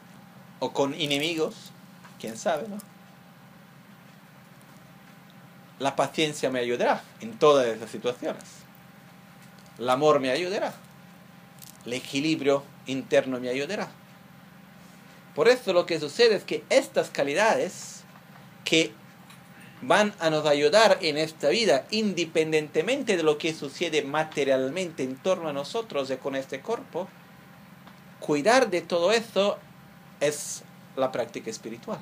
o 0.58 0.72
con 0.72 0.92
enemigos, 0.94 1.54
quién 2.20 2.36
sabe, 2.36 2.68
¿no? 2.68 2.78
La 5.78 5.96
paciencia 5.96 6.50
me 6.50 6.60
ayudará 6.60 7.02
en 7.20 7.38
todas 7.38 7.66
esas 7.66 7.90
situaciones. 7.90 8.65
El 9.78 9.88
amor 9.90 10.20
me 10.20 10.30
ayudará. 10.30 10.74
El 11.84 11.92
equilibrio 11.92 12.62
interno 12.86 13.38
me 13.40 13.48
ayudará. 13.48 13.88
Por 15.34 15.48
eso 15.48 15.72
lo 15.72 15.86
que 15.86 16.00
sucede 16.00 16.36
es 16.36 16.44
que 16.44 16.64
estas 16.70 17.10
calidades 17.10 18.02
que 18.64 18.92
van 19.82 20.14
a 20.18 20.30
nos 20.30 20.46
ayudar 20.46 20.98
en 21.02 21.18
esta 21.18 21.50
vida, 21.50 21.86
independientemente 21.90 23.16
de 23.16 23.22
lo 23.22 23.36
que 23.36 23.52
sucede 23.52 24.02
materialmente 24.02 25.02
en 25.02 25.16
torno 25.16 25.50
a 25.50 25.52
nosotros 25.52 26.10
y 26.10 26.16
con 26.16 26.34
este 26.34 26.60
cuerpo, 26.60 27.08
cuidar 28.20 28.70
de 28.70 28.80
todo 28.80 29.12
eso 29.12 29.58
es 30.20 30.62
la 30.96 31.12
práctica 31.12 31.50
espiritual. 31.50 32.00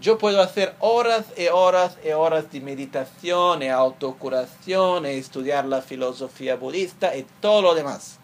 Yo 0.00 0.16
puedo 0.16 0.40
hacer 0.40 0.76
horas 0.78 1.26
y 1.36 1.48
horas 1.48 1.96
y 2.04 2.10
horas 2.10 2.52
de 2.52 2.60
meditación 2.60 3.62
y 3.62 3.68
autocuración 3.68 5.06
y 5.06 5.10
estudiar 5.10 5.64
la 5.64 5.82
filosofía 5.82 6.54
budista 6.54 7.16
y 7.16 7.26
todo 7.40 7.62
lo 7.62 7.74
demás. 7.74 8.18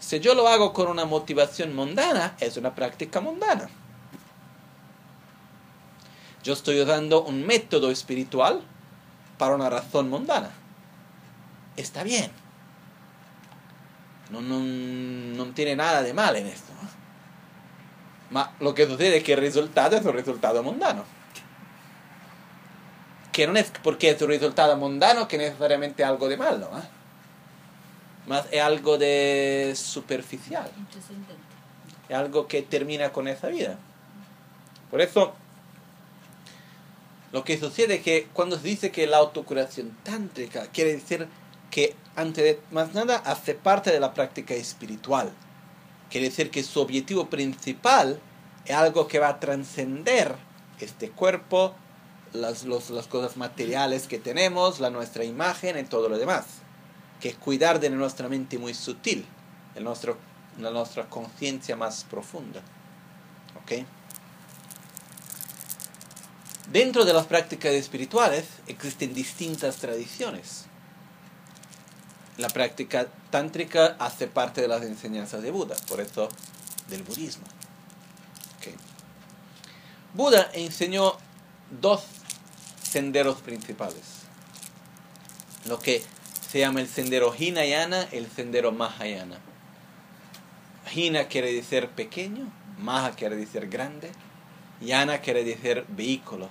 Si 0.00 0.18
yo 0.18 0.34
lo 0.34 0.48
hago 0.48 0.72
con 0.72 0.88
una 0.88 1.04
motivación 1.04 1.76
mundana, 1.76 2.34
es 2.40 2.56
una 2.56 2.74
práctica 2.74 3.20
mundana. 3.20 3.68
Yo 6.42 6.54
estoy 6.54 6.80
usando 6.80 7.22
un 7.22 7.46
método 7.46 7.90
espiritual 7.90 8.62
para 9.38 9.54
una 9.54 9.70
razón 9.70 10.08
mundana. 10.08 10.50
Está 11.76 12.02
bien. 12.02 12.32
No, 14.30 14.40
no, 14.40 15.44
tiene 15.52 15.76
nada 15.76 16.02
de 16.02 16.14
mal 16.14 16.34
en 16.36 16.46
esto. 16.46 16.72
Ma 18.30 18.52
lo 18.60 18.74
que 18.74 18.86
sucede 18.86 19.18
es 19.18 19.24
que 19.24 19.32
el 19.32 19.40
resultado 19.40 19.96
es 19.96 20.04
un 20.04 20.12
resultado 20.12 20.62
mundano. 20.62 21.04
Que 23.32 23.46
no 23.46 23.56
es 23.56 23.72
porque 23.82 24.10
es 24.10 24.22
un 24.22 24.28
resultado 24.28 24.76
mundano 24.76 25.28
que 25.28 25.38
necesariamente 25.38 26.04
algo 26.04 26.28
de 26.28 26.36
malo. 26.36 26.70
¿eh? 26.78 26.82
Más 28.26 28.46
es 28.50 28.62
algo 28.62 28.98
de 28.98 29.74
superficial. 29.76 30.70
Es 32.08 32.16
algo 32.16 32.46
que 32.46 32.62
termina 32.62 33.10
con 33.10 33.28
esa 33.28 33.48
vida. 33.48 33.78
Por 34.90 35.00
eso 35.00 35.34
lo 37.32 37.44
que 37.44 37.58
sucede 37.58 37.96
es 37.96 38.02
que 38.02 38.28
cuando 38.32 38.58
se 38.58 38.66
dice 38.66 38.90
que 38.90 39.06
la 39.06 39.18
autocuración 39.18 39.96
tántrica 40.02 40.66
quiere 40.72 40.94
decir 40.94 41.28
que, 41.70 41.94
ante 42.16 42.42
de 42.42 42.60
más 42.72 42.92
nada, 42.94 43.16
hace 43.24 43.54
parte 43.54 43.92
de 43.92 44.00
la 44.00 44.12
práctica 44.12 44.54
espiritual. 44.54 45.32
Quiere 46.10 46.28
decir 46.28 46.50
que 46.50 46.62
su 46.62 46.80
objetivo 46.80 47.30
principal 47.30 48.20
es 48.64 48.74
algo 48.74 49.06
que 49.06 49.20
va 49.20 49.28
a 49.28 49.40
trascender 49.40 50.34
este 50.80 51.10
cuerpo, 51.10 51.74
las, 52.32 52.64
las 52.64 53.06
cosas 53.06 53.36
materiales 53.36 54.06
que 54.06 54.18
tenemos, 54.18 54.80
la 54.80 54.90
nuestra 54.90 55.24
imagen 55.24 55.78
y 55.78 55.84
todo 55.84 56.08
lo 56.08 56.18
demás. 56.18 56.46
Que 57.20 57.28
es 57.28 57.36
cuidar 57.36 57.80
de 57.80 57.90
nuestra 57.90 58.28
mente 58.28 58.58
muy 58.58 58.74
sutil, 58.74 59.24
de, 59.74 59.80
nuestro, 59.80 60.16
de 60.56 60.70
nuestra 60.70 61.08
conciencia 61.08 61.76
más 61.76 62.04
profunda. 62.04 62.60
¿Ok? 63.62 63.84
Dentro 66.72 67.04
de 67.04 67.12
las 67.12 67.26
prácticas 67.26 67.72
espirituales 67.72 68.46
existen 68.66 69.12
distintas 69.12 69.76
tradiciones. 69.76 70.69
La 72.40 72.48
práctica 72.48 73.06
tántrica 73.30 73.96
hace 73.98 74.26
parte 74.26 74.62
de 74.62 74.68
las 74.68 74.82
enseñanzas 74.82 75.42
de 75.42 75.50
Buda, 75.50 75.76
por 75.88 76.00
eso 76.00 76.30
del 76.88 77.02
budismo. 77.02 77.44
Buda 80.14 80.50
enseñó 80.54 81.12
dos 81.80 82.02
senderos 82.82 83.42
principales. 83.42 84.02
Lo 85.66 85.78
que 85.78 86.02
se 86.48 86.58
llama 86.60 86.80
el 86.80 86.88
sendero 86.88 87.32
Hinayana, 87.38 88.08
el 88.10 88.28
sendero 88.28 88.72
Mahayana. 88.72 89.38
Hina 90.92 91.28
quiere 91.28 91.52
decir 91.52 91.90
pequeño, 91.90 92.50
Maha 92.78 93.12
quiere 93.12 93.36
decir 93.36 93.68
grande, 93.68 94.10
Yana 94.80 95.20
quiere 95.20 95.44
decir 95.44 95.84
vehículo 95.88 96.48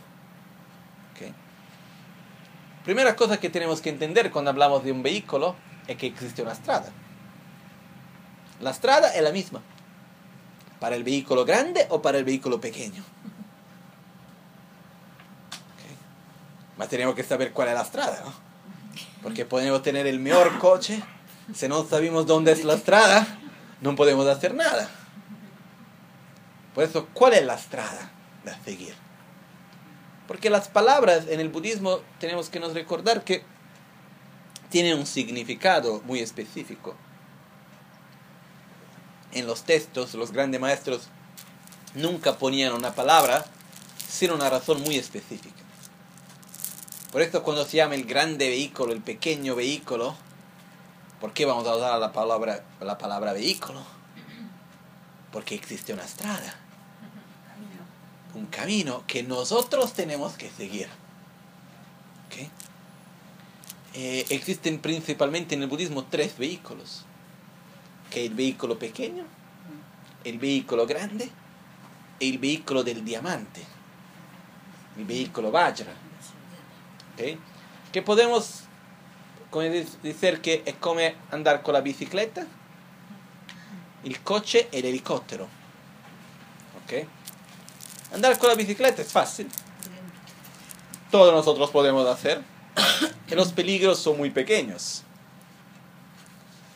Primera 2.86 3.16
cosa 3.16 3.40
que 3.40 3.50
tenemos 3.50 3.82
que 3.82 3.90
entender 3.90 4.32
cuando 4.32 4.52
hablamos 4.52 4.84
de 4.84 4.92
un 4.92 5.04
vehículo 5.04 5.56
es 5.90 5.98
que 5.98 6.06
existe 6.06 6.44
una 6.44 6.52
estrada. 6.52 6.92
La 8.62 8.70
estrada 8.70 9.12
es 9.16 9.24
la 9.24 9.32
misma. 9.32 9.60
Para 10.80 10.96
el 10.96 11.04
vehículo 11.04 11.46
grande 11.46 11.88
o 11.90 12.00
para 12.00 12.20
el 12.20 12.24
vehículo 12.24 12.62
pequeño. 12.62 13.04
Okay. 16.78 16.88
tenemos 16.88 17.16
que 17.16 17.24
saber 17.24 17.52
cuál 17.54 17.70
es 17.70 17.74
la 17.74 17.82
estrada, 17.82 18.22
¿no? 18.24 18.32
Porque 19.24 19.46
podemos 19.46 19.82
tener 19.82 20.06
el 20.06 20.20
mejor 20.20 20.60
coche, 20.60 21.02
si 21.56 21.68
no 21.68 21.84
sabemos 21.84 22.28
dónde 22.28 22.52
es 22.52 22.64
la 22.64 22.76
estrada, 22.76 23.26
no 23.82 23.96
podemos 23.96 24.28
hacer 24.28 24.54
nada. 24.54 24.88
Por 26.76 26.84
eso, 26.84 27.08
¿cuál 27.14 27.34
es 27.34 27.46
la 27.46 27.56
estrada 27.56 28.12
de 28.46 28.54
seguir? 28.64 28.94
Porque 30.28 30.52
las 30.52 30.68
palabras 30.68 31.26
en 31.28 31.40
el 31.40 31.50
budismo 31.50 32.02
tenemos 32.20 32.50
que 32.50 32.60
nos 32.60 32.76
recordar 32.76 33.24
que 33.24 33.44
tienen 34.70 34.98
un 34.98 35.06
significado 35.06 36.02
muy 36.06 36.20
específico. 36.20 36.96
En 39.32 39.46
los 39.48 39.64
textos, 39.64 40.14
los 40.16 40.32
grandes 40.32 40.60
maestros 40.60 41.08
nunca 41.94 42.38
ponían 42.38 42.74
una 42.74 42.94
palabra 42.94 43.46
sin 44.08 44.32
una 44.32 44.50
razón 44.50 44.82
muy 44.82 44.98
específica. 44.98 45.64
Por 47.12 47.22
esto 47.22 47.44
cuando 47.44 47.66
se 47.66 47.78
llama 47.78 47.96
el 47.96 48.06
grande 48.06 48.50
vehículo, 48.50 48.94
el 48.94 49.02
pequeño 49.02 49.56
vehículo, 49.56 50.16
¿por 51.20 51.34
qué 51.34 51.46
vamos 51.46 51.68
a 51.68 51.76
usar 51.76 52.00
la 52.00 52.12
palabra, 52.12 52.64
la 52.82 52.98
palabra 52.98 53.34
vehículo? 53.34 53.82
Porque 55.32 55.56
existe 55.56 55.94
una 55.94 56.04
estrada 56.04 56.60
un 58.34 58.46
camino 58.48 59.04
que 59.08 59.24
nosotros 59.24 59.94
tenemos 59.94 60.34
que 60.34 60.50
seguir. 60.50 60.88
Eh, 63.94 64.26
existen 64.30 64.80
principalmente 64.80 65.56
en 65.56 65.64
el 65.64 65.68
budismo 65.68 66.06
tres 66.06 66.38
vehículos. 66.38 67.06
Que 68.12 68.26
el 68.26 68.34
vehículo 68.34 68.80
pequeño, 68.80 69.24
el 70.24 70.40
vehículo 70.40 70.88
grande 70.88 71.30
y 72.20 72.32
el 72.32 72.38
vehículo 72.40 72.84
del 72.84 73.06
diamante. 73.06 73.64
El 74.98 75.06
vehículo 75.06 75.52
Vajra. 75.52 75.94
Que 77.92 78.02
podemos 78.02 78.64
decir 80.04 80.42
que 80.42 80.64
es 80.66 80.76
como 80.76 81.02
andar 81.32 81.62
con 81.64 81.74
la 81.74 81.82
bicicleta, 81.82 82.46
el 84.04 84.20
coche 84.22 84.70
y 84.72 84.78
el 84.78 84.86
helicóptero. 84.86 85.48
¿Okay? 86.84 87.08
Andar 88.14 88.38
con 88.40 88.50
la 88.50 88.56
bicicleta 88.56 89.02
es 89.02 89.12
fácil. 89.12 89.50
Todos 91.12 91.34
nosotros 91.34 91.70
podemos 91.72 92.08
hacer. 92.08 92.42
Que 93.30 93.36
los 93.36 93.54
peligros 93.54 94.00
son 94.00 94.18
muy 94.18 94.32
pequeños. 94.32 95.04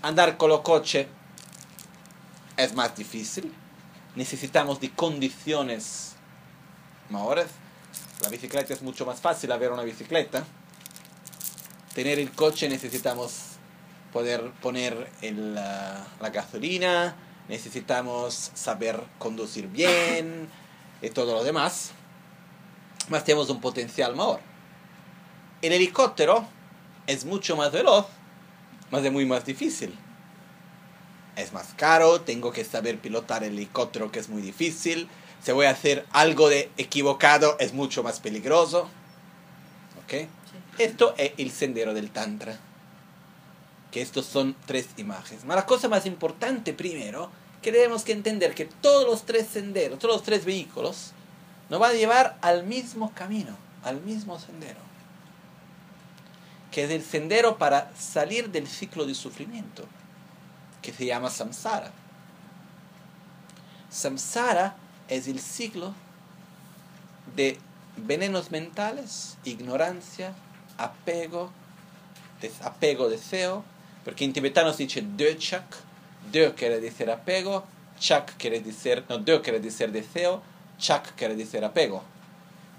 Andar 0.04 0.38
con 0.38 0.49
los 0.49 0.62
coches 0.62 1.08
es 2.58 2.76
más 2.76 2.95
difícil. 2.95 3.51
necesitamos 4.16 4.80
de 4.80 4.91
condiciones 4.91 6.14
mejores. 7.10 7.47
La 8.22 8.30
bicicleta 8.30 8.72
es 8.72 8.84
mucho 8.84 9.04
más 9.04 9.20
fácil 9.20 9.51
a 9.51 9.58
ver 9.58 9.72
una 9.72 9.82
bicicleta. 9.82 10.45
Tener 11.95 12.20
el 12.20 12.30
coche 12.32 12.70
necesitamos 12.70 13.34
poder 14.12 14.51
poner 14.62 15.10
la, 15.24 16.06
la 16.22 16.30
gasolina, 16.30 17.16
necesitamos 17.49 18.51
saber 18.54 19.01
conducir 19.18 19.68
bien 19.70 20.47
y 21.01 21.10
todo 21.10 21.34
lo 21.34 21.43
demás. 21.43 21.93
Más 23.10 23.24
tenemos 23.24 23.49
un 23.49 23.60
potencial 23.60 24.16
mayor. 24.16 24.53
El 25.64 25.72
helicóptero 25.72 26.45
es 27.07 27.24
mucho 27.24 27.55
más 27.55 27.72
veloz, 27.72 28.07
más 28.91 29.01
de 29.01 29.09
muy 29.09 29.26
más 29.26 29.45
difícil. 29.45 29.97
Es 31.38 31.53
más 31.53 31.74
caro, 31.78 32.20
tengo 32.20 32.51
que 32.51 32.66
saber 32.66 32.99
pilotar 32.99 33.45
el 33.45 33.53
helicóptero 33.53 34.11
que 34.11 34.20
es 34.20 34.28
muy 34.28 34.41
difícil. 34.41 35.07
Si 35.41 35.53
voy 35.53 35.68
a 35.68 35.70
hacer 35.70 36.05
algo 36.11 36.49
de 36.49 36.70
equivocado 36.76 37.55
es 37.59 37.74
mucho 37.74 38.03
más 38.03 38.20
peligroso. 38.20 38.89
¿Ok? 40.03 40.28
Esto 40.80 41.16
es 41.18 41.32
el 41.38 41.49
sendero 41.49 41.93
del 41.93 42.11
Tantra. 42.11 42.59
Que 43.89 44.01
estos 44.01 44.26
son 44.26 44.57
tres 44.66 44.89
imágenes. 44.97 45.43
Pero 45.43 45.55
la 45.55 45.66
cosa 45.66 45.88
más 45.88 46.05
importante 46.05 46.74
primero, 46.74 47.32
que 47.61 47.72
tenemos 47.72 48.03
que 48.03 48.11
entender 48.11 48.53
que 48.53 48.66
todos 48.66 49.07
los 49.07 49.26
tres 49.26 49.47
senderos, 49.47 49.97
todos 49.97 50.16
los 50.16 50.24
tres 50.24 50.43
vehículos, 50.43 51.14
nos 51.70 51.80
van 51.80 51.91
a 51.91 51.93
llevar 51.93 52.38
al 52.41 52.66
mismo 52.66 53.14
camino, 53.16 53.55
al 53.82 54.01
mismo 54.01 54.38
sendero. 54.38 54.93
Que 56.74 56.84
es 56.84 56.92
el 56.92 57.04
sendero 57.04 57.58
para 57.58 57.92
salir 57.96 58.50
del 58.50 58.68
ciclo 58.68 59.06
de 59.06 59.14
sufrimiento, 59.14 59.86
que 60.82 60.92
se 60.92 61.06
llama 61.06 61.30
samsara. 61.30 61.92
Samsara 63.92 64.76
es 65.08 65.28
el 65.28 65.40
ciclo 65.40 65.94
de 67.36 67.60
venenos 67.96 68.50
mentales, 68.50 69.38
ignorancia, 69.46 70.34
apego, 70.80 71.52
desapego, 72.42 73.08
deseo, 73.08 73.64
porque 74.04 74.26
en 74.26 74.34
tibetano 74.34 74.74
se 74.74 74.84
dice 74.84 75.04
döchak, 75.04 75.64
dö 76.32 76.56
quiere 76.56 76.80
decir 76.80 77.12
apego, 77.12 77.66
chak 78.00 78.36
quiere 78.38 78.62
decir, 78.62 79.06
no, 79.10 79.20
dö 79.20 79.44
quiere 79.44 79.60
decir 79.60 79.92
deseo, 79.92 80.42
chak 80.80 81.16
quiere 81.16 81.36
decir 81.36 81.64
apego. 81.64 82.04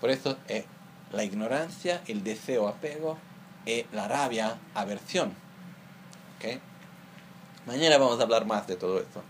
Por 0.01 0.11
eso 0.11 0.37
es 0.49 0.65
la 1.13 1.23
ignorancia, 1.23 2.03
el 2.09 2.25
deseo, 2.25 2.67
apego, 2.67 3.19
y 3.67 3.87
la 3.93 4.09
rabia, 4.09 4.59
aversión. 4.75 5.35
¿Okay? 6.37 6.61
Mañana 7.67 7.99
vamos 7.99 8.21
a 8.21 8.25
hablar 8.25 8.47
más 8.47 8.67
de 8.67 8.77
todo 8.77 8.99
esto. 8.99 9.23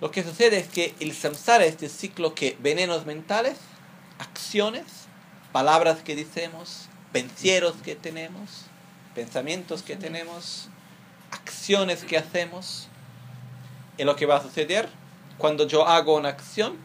Lo 0.00 0.10
que 0.10 0.22
sucede 0.22 0.58
es 0.58 0.68
que 0.68 0.94
el 1.00 1.14
samsara 1.14 1.64
es 1.64 1.72
este 1.72 1.90
ciclo 1.90 2.34
que 2.34 2.56
venenos 2.60 3.04
mentales, 3.04 3.58
acciones, 4.18 4.84
palabras 5.52 5.98
que 6.02 6.16
decimos, 6.16 6.88
pensieros 7.12 7.74
que 7.84 7.96
tenemos, 7.96 8.64
pensamientos 9.14 9.82
que 9.82 9.96
tenemos, 9.96 10.70
acciones 11.30 12.04
que 12.04 12.16
hacemos. 12.16 12.88
Y 13.98 14.04
lo 14.04 14.16
que 14.16 14.24
va 14.24 14.36
a 14.36 14.42
suceder 14.42 14.88
cuando 15.36 15.66
yo 15.66 15.86
hago 15.86 16.16
una 16.16 16.30
acción, 16.30 16.78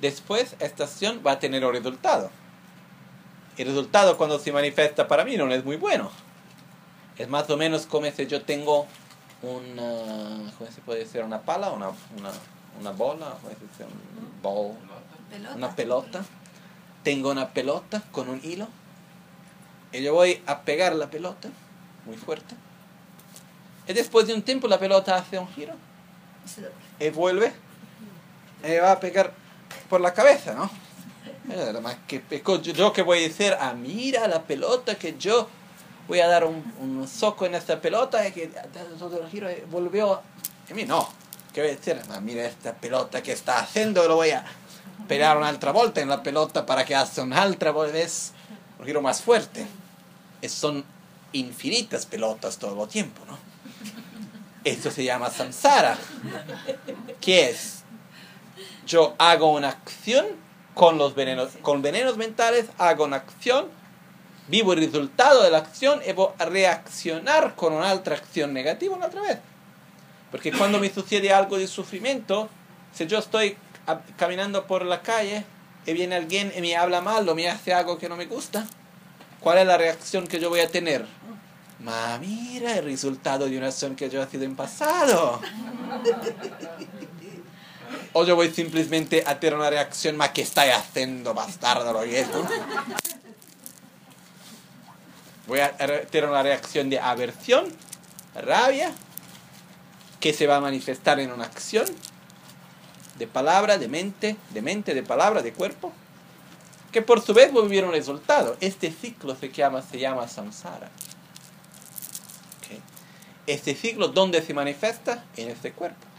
después 0.00 0.54
esta 0.60 0.84
acción 0.84 1.22
va 1.26 1.32
a 1.32 1.38
tener 1.40 1.64
un 1.64 1.72
resultado. 1.72 2.30
El 3.56 3.68
resultado 3.68 4.16
cuando 4.16 4.38
se 4.38 4.52
manifiesta 4.52 5.06
para 5.06 5.24
mí 5.24 5.36
no 5.36 5.50
es 5.52 5.64
muy 5.64 5.76
bueno. 5.76 6.10
Es 7.16 7.28
más 7.28 7.48
o 7.50 7.56
menos 7.56 7.86
como 7.86 8.10
si 8.10 8.26
yo 8.26 8.42
tengo 8.42 8.86
una, 9.42 10.52
¿cómo 10.58 10.70
se 10.70 10.80
puede 10.80 11.00
decir? 11.00 11.22
Una 11.22 11.40
pala, 11.42 11.70
una, 11.70 11.88
una, 12.18 12.30
una 12.80 12.90
bola, 12.90 13.36
¿cómo 13.40 13.54
se 13.54 13.66
dice? 13.66 13.84
Un 13.84 14.42
ball, 14.42 14.72
Pelota. 15.30 15.54
una 15.54 15.76
pelota. 15.76 16.24
Tengo 17.02 17.30
una 17.30 17.50
pelota 17.50 18.02
con 18.10 18.28
un 18.28 18.40
hilo. 18.42 18.66
Y 19.92 20.02
yo 20.02 20.14
voy 20.14 20.42
a 20.46 20.62
pegar 20.62 20.94
la 20.96 21.08
pelota 21.08 21.48
muy 22.06 22.16
fuerte. 22.16 22.56
Y 23.86 23.92
después 23.92 24.26
de 24.26 24.34
un 24.34 24.42
tiempo 24.42 24.66
la 24.66 24.78
pelota 24.78 25.14
hace 25.16 25.38
un 25.38 25.48
giro 25.48 25.74
y 26.98 27.10
vuelve 27.10 27.52
y 28.66 28.76
va 28.78 28.92
a 28.92 29.00
pegar 29.00 29.32
por 29.88 30.00
la 30.00 30.12
cabeza, 30.14 30.54
¿no? 30.54 30.70
Eh, 31.50 31.56
Nada 31.56 31.80
más 31.80 31.96
que 32.06 32.20
pecó. 32.20 32.60
Yo, 32.60 32.92
que 32.92 33.02
voy 33.02 33.18
a 33.18 33.22
decir, 33.22 33.54
ah, 33.60 33.74
mira 33.74 34.26
la 34.28 34.42
pelota 34.42 34.96
que 34.96 35.16
yo 35.18 35.48
voy 36.08 36.20
a 36.20 36.28
dar 36.28 36.44
un, 36.44 36.62
un 36.80 37.06
soco 37.08 37.46
en 37.46 37.54
esta 37.54 37.80
pelota 37.80 38.26
y 38.26 38.32
que 38.32 38.50
todo 38.98 39.22
el 39.22 39.28
giro 39.30 39.48
volvió. 39.70 40.14
A 40.14 40.74
mí 40.74 40.84
no. 40.84 41.08
¿Qué 41.52 41.60
voy 41.60 41.70
a 41.70 41.74
decir? 41.76 42.00
Ah, 42.10 42.20
mira 42.20 42.44
esta 42.46 42.72
pelota 42.74 43.22
que 43.22 43.32
está 43.32 43.58
haciendo, 43.60 44.06
lo 44.08 44.16
voy 44.16 44.30
a 44.30 44.44
pegar 45.06 45.36
una 45.36 45.48
altra 45.48 45.70
volta 45.70 46.00
en 46.00 46.08
la 46.08 46.22
pelota 46.22 46.66
para 46.66 46.84
que 46.84 46.94
haga 46.94 47.22
una 47.22 47.42
altra 47.42 47.70
vez, 47.72 48.32
un 48.78 48.86
giro 48.86 49.00
más 49.02 49.20
fuerte. 49.22 49.66
Es- 50.42 50.52
son 50.52 50.84
infinitas 51.32 52.06
pelotas 52.06 52.58
todo 52.58 52.82
el 52.84 52.88
tiempo, 52.88 53.22
¿no? 53.26 53.38
Esto 54.64 54.90
se 54.90 55.04
llama 55.04 55.30
samsara. 55.30 55.96
¿Qué 57.20 57.50
es? 57.50 57.82
Yo 58.86 59.14
hago 59.18 59.52
una 59.52 59.68
acción 59.68 60.26
con 60.74 60.98
los 60.98 61.14
venenos, 61.14 61.52
con 61.62 61.82
venenos 61.82 62.16
mentales, 62.16 62.66
hago 62.78 63.04
una 63.04 63.16
acción, 63.16 63.66
vivo 64.48 64.72
el 64.72 64.80
resultado 64.80 65.42
de 65.42 65.50
la 65.50 65.58
acción 65.58 66.00
y 66.06 66.12
voy 66.12 66.28
a 66.38 66.44
reaccionar 66.44 67.54
con 67.54 67.72
una 67.72 67.92
otra 67.92 68.16
acción 68.16 68.52
negativa 68.52 68.96
una 68.96 69.06
otra 69.06 69.22
vez. 69.22 69.38
Porque 70.30 70.52
cuando 70.52 70.80
me 70.80 70.92
sucede 70.92 71.32
algo 71.32 71.56
de 71.56 71.68
sufrimiento, 71.68 72.48
si 72.92 73.06
yo 73.06 73.18
estoy 73.18 73.56
caminando 74.16 74.66
por 74.66 74.84
la 74.84 75.00
calle 75.00 75.44
y 75.86 75.92
viene 75.92 76.16
alguien 76.16 76.52
y 76.56 76.60
me 76.60 76.76
habla 76.76 77.00
mal 77.00 77.28
o 77.28 77.34
me 77.34 77.48
hace 77.48 77.72
algo 77.72 77.98
que 77.98 78.08
no 78.08 78.16
me 78.16 78.26
gusta, 78.26 78.66
¿cuál 79.38 79.58
es 79.58 79.66
la 79.66 79.78
reacción 79.78 80.26
que 80.26 80.40
yo 80.40 80.50
voy 80.50 80.60
a 80.60 80.68
tener? 80.68 81.06
Ma, 81.78 82.18
mira 82.18 82.78
el 82.78 82.84
resultado 82.84 83.46
de 83.46 83.56
una 83.58 83.68
acción 83.68 83.94
que 83.94 84.10
yo 84.10 84.22
he 84.22 84.26
sido 84.26 84.44
en 84.44 84.56
pasado. 84.56 85.40
O 88.16 88.24
yo 88.24 88.36
voy 88.36 88.50
simplemente 88.50 89.24
a 89.26 89.40
tener 89.40 89.58
una 89.58 89.68
reacción 89.68 90.16
más 90.16 90.30
que 90.30 90.42
está 90.42 90.62
haciendo 90.76 91.34
bastardo. 91.34 91.92
Voy 95.48 95.58
a 95.58 95.76
tener 96.06 96.30
una 96.30 96.44
reacción 96.44 96.88
de 96.90 97.00
aversión, 97.00 97.66
rabia, 98.36 98.92
que 100.20 100.32
se 100.32 100.46
va 100.46 100.56
a 100.56 100.60
manifestar 100.60 101.18
en 101.18 101.32
una 101.32 101.44
acción 101.44 101.86
de 103.18 103.26
palabra, 103.26 103.78
de 103.78 103.88
mente, 103.88 104.36
de 104.50 104.62
mente, 104.62 104.94
de 104.94 105.02
palabra, 105.02 105.42
de 105.42 105.52
cuerpo, 105.52 105.92
que 106.92 107.02
por 107.02 107.20
su 107.20 107.34
vez 107.34 107.52
va 107.52 107.60
a 107.60 107.64
vivir 107.64 107.84
un 107.84 107.90
resultado. 107.90 108.56
Este 108.60 108.92
ciclo 108.92 109.34
se 109.34 109.50
llama, 109.50 109.82
se 109.82 109.98
llama 109.98 110.28
samsara. 110.28 110.88
Este 113.48 113.74
ciclo, 113.74 114.06
¿dónde 114.06 114.40
se 114.40 114.54
manifiesta? 114.54 115.24
En 115.36 115.48
este 115.48 115.72
cuerpo 115.72 116.13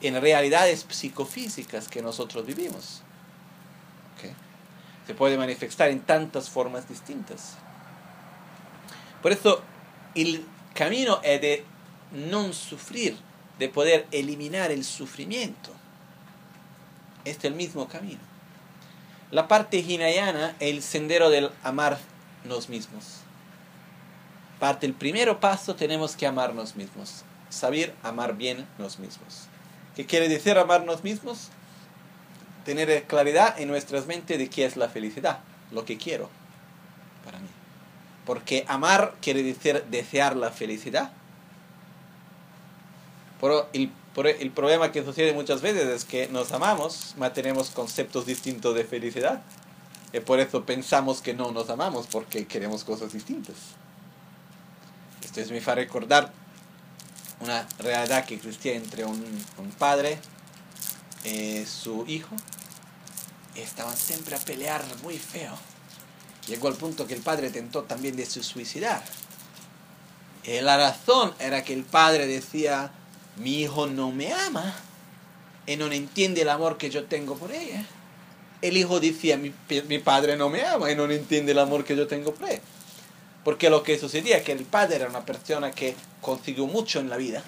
en 0.00 0.20
realidades 0.20 0.86
psicofísicas 0.88 1.88
que 1.88 2.02
nosotros 2.02 2.46
vivimos. 2.46 3.02
¿Ok? 4.16 4.32
Se 5.06 5.14
puede 5.14 5.36
manifestar 5.36 5.90
en 5.90 6.00
tantas 6.00 6.48
formas 6.48 6.88
distintas. 6.88 7.56
Por 9.22 9.32
eso 9.32 9.62
el 10.14 10.44
camino 10.74 11.20
es 11.22 11.40
de 11.40 11.64
no 12.12 12.52
sufrir, 12.52 13.16
de 13.58 13.68
poder 13.68 14.06
eliminar 14.10 14.70
el 14.70 14.84
sufrimiento. 14.84 15.70
Este 17.24 17.46
es 17.46 17.52
el 17.52 17.54
mismo 17.54 17.86
camino. 17.88 18.20
La 19.30 19.46
parte 19.46 19.78
hinayana 19.78 20.56
es 20.58 20.70
el 20.70 20.82
sendero 20.82 21.30
del 21.30 21.50
amarnos 21.62 22.68
mismos. 22.68 23.20
Parte 24.58 24.86
el 24.86 24.94
primer 24.94 25.38
paso 25.38 25.76
tenemos 25.76 26.16
que 26.16 26.26
amarnos 26.26 26.76
mismos, 26.76 27.24
saber 27.48 27.94
amar 28.02 28.36
bien 28.36 28.66
nos 28.78 28.98
mismos. 28.98 29.49
¿Qué 30.00 30.06
quiere 30.06 30.30
decir 30.30 30.56
amarnos 30.56 31.04
mismos? 31.04 31.48
Tener 32.64 33.04
claridad 33.04 33.60
en 33.60 33.68
nuestras 33.68 34.06
mentes 34.06 34.38
de 34.38 34.48
qué 34.48 34.64
es 34.64 34.78
la 34.78 34.88
felicidad, 34.88 35.40
lo 35.72 35.84
que 35.84 35.98
quiero 35.98 36.30
para 37.22 37.38
mí. 37.38 37.48
Porque 38.24 38.64
amar 38.66 39.12
quiere 39.20 39.42
decir 39.42 39.84
desear 39.90 40.36
la 40.36 40.52
felicidad. 40.52 41.12
Pero 43.42 43.68
el, 43.74 43.92
el 44.40 44.50
problema 44.52 44.90
que 44.90 45.04
sucede 45.04 45.34
muchas 45.34 45.60
veces 45.60 45.86
es 45.86 46.06
que 46.06 46.28
nos 46.28 46.50
amamos, 46.52 47.14
mas 47.18 47.34
tenemos 47.34 47.68
conceptos 47.68 48.24
distintos 48.24 48.74
de 48.74 48.84
felicidad. 48.84 49.42
Y 50.14 50.20
por 50.20 50.40
eso 50.40 50.64
pensamos 50.64 51.20
que 51.20 51.34
no 51.34 51.52
nos 51.52 51.68
amamos, 51.68 52.06
porque 52.06 52.46
queremos 52.46 52.84
cosas 52.84 53.12
distintas. 53.12 53.56
Esto 55.22 55.42
es 55.42 55.50
me 55.50 55.58
hace 55.58 55.74
recordar 55.74 56.32
una 57.40 57.66
realidad 57.78 58.24
que 58.24 58.34
existía 58.34 58.74
entre 58.74 59.04
un, 59.04 59.24
un 59.58 59.70
padre 59.72 60.18
y 61.24 61.64
su 61.66 62.04
hijo. 62.06 62.34
Estaban 63.54 63.96
siempre 63.96 64.36
a 64.36 64.38
pelear 64.38 64.82
muy 65.02 65.18
feo. 65.18 65.52
Llegó 66.46 66.68
al 66.68 66.74
punto 66.74 67.06
que 67.06 67.14
el 67.14 67.22
padre 67.22 67.50
tentó 67.50 67.82
también 67.82 68.16
de 68.16 68.26
se 68.26 68.42
suicidar. 68.42 69.02
Y 70.44 70.60
la 70.60 70.76
razón 70.76 71.34
era 71.38 71.62
que 71.64 71.74
el 71.74 71.84
padre 71.84 72.26
decía, 72.26 72.92
mi 73.36 73.60
hijo 73.60 73.86
no 73.86 74.10
me 74.10 74.32
ama. 74.32 74.74
y 75.66 75.76
no 75.76 75.86
entiende 75.92 76.42
el 76.42 76.48
amor 76.48 76.78
que 76.78 76.90
yo 76.90 77.04
tengo 77.04 77.36
por 77.36 77.52
ella. 77.52 77.84
El 78.62 78.76
hijo 78.76 78.98
decía, 79.00 79.36
mi, 79.36 79.52
mi 79.88 79.98
padre 79.98 80.36
no 80.36 80.48
me 80.48 80.64
ama 80.64 80.90
y 80.90 80.96
no 80.96 81.04
entiende 81.10 81.52
el 81.52 81.58
amor 81.58 81.84
que 81.84 81.96
yo 81.96 82.06
tengo 82.06 82.34
por 82.34 82.48
él. 82.48 82.60
Porque 83.44 83.70
lo 83.70 83.82
que 83.82 83.98
sucedía 83.98 84.38
es 84.38 84.42
que 84.42 84.52
el 84.52 84.64
padre 84.64 84.96
era 84.96 85.08
una 85.08 85.24
persona 85.24 85.70
que 85.70 85.94
consiguió 86.20 86.66
mucho 86.66 87.00
en 87.00 87.08
la 87.08 87.16
vida. 87.16 87.42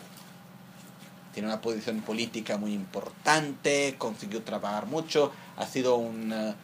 Tiene 1.35 1.49
una 1.49 1.61
posición 1.61 2.01
política 2.03 2.57
muy 2.57 2.73
importante, 2.73 3.95
consiguió 3.99 4.43
trabajar 4.43 4.87
mucho, 4.87 5.33
ha 5.57 5.67
sido 5.67 5.97
un... 5.97 6.33
eh, 6.33 6.55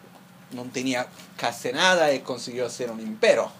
no 0.52 0.64
tenía 0.64 1.06
casi 1.36 1.72
nada 1.72 2.12
y 2.14 2.20
consiguió 2.20 2.66
hacer 2.66 2.90
un 2.90 3.00
imperio 3.00 3.50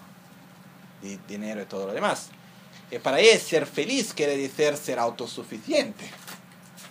de 1.01 1.19
dinero 1.27 1.61
y 1.61 1.65
todo 1.65 1.87
lo 1.87 1.93
demás. 1.93 2.29
Y 2.91 2.97
para 2.97 3.19
él 3.19 3.39
ser 3.39 3.65
feliz 3.65 4.13
quiere 4.13 4.35
decir 4.35 4.75
ser 4.75 4.97
autosuficiente 4.97 6.09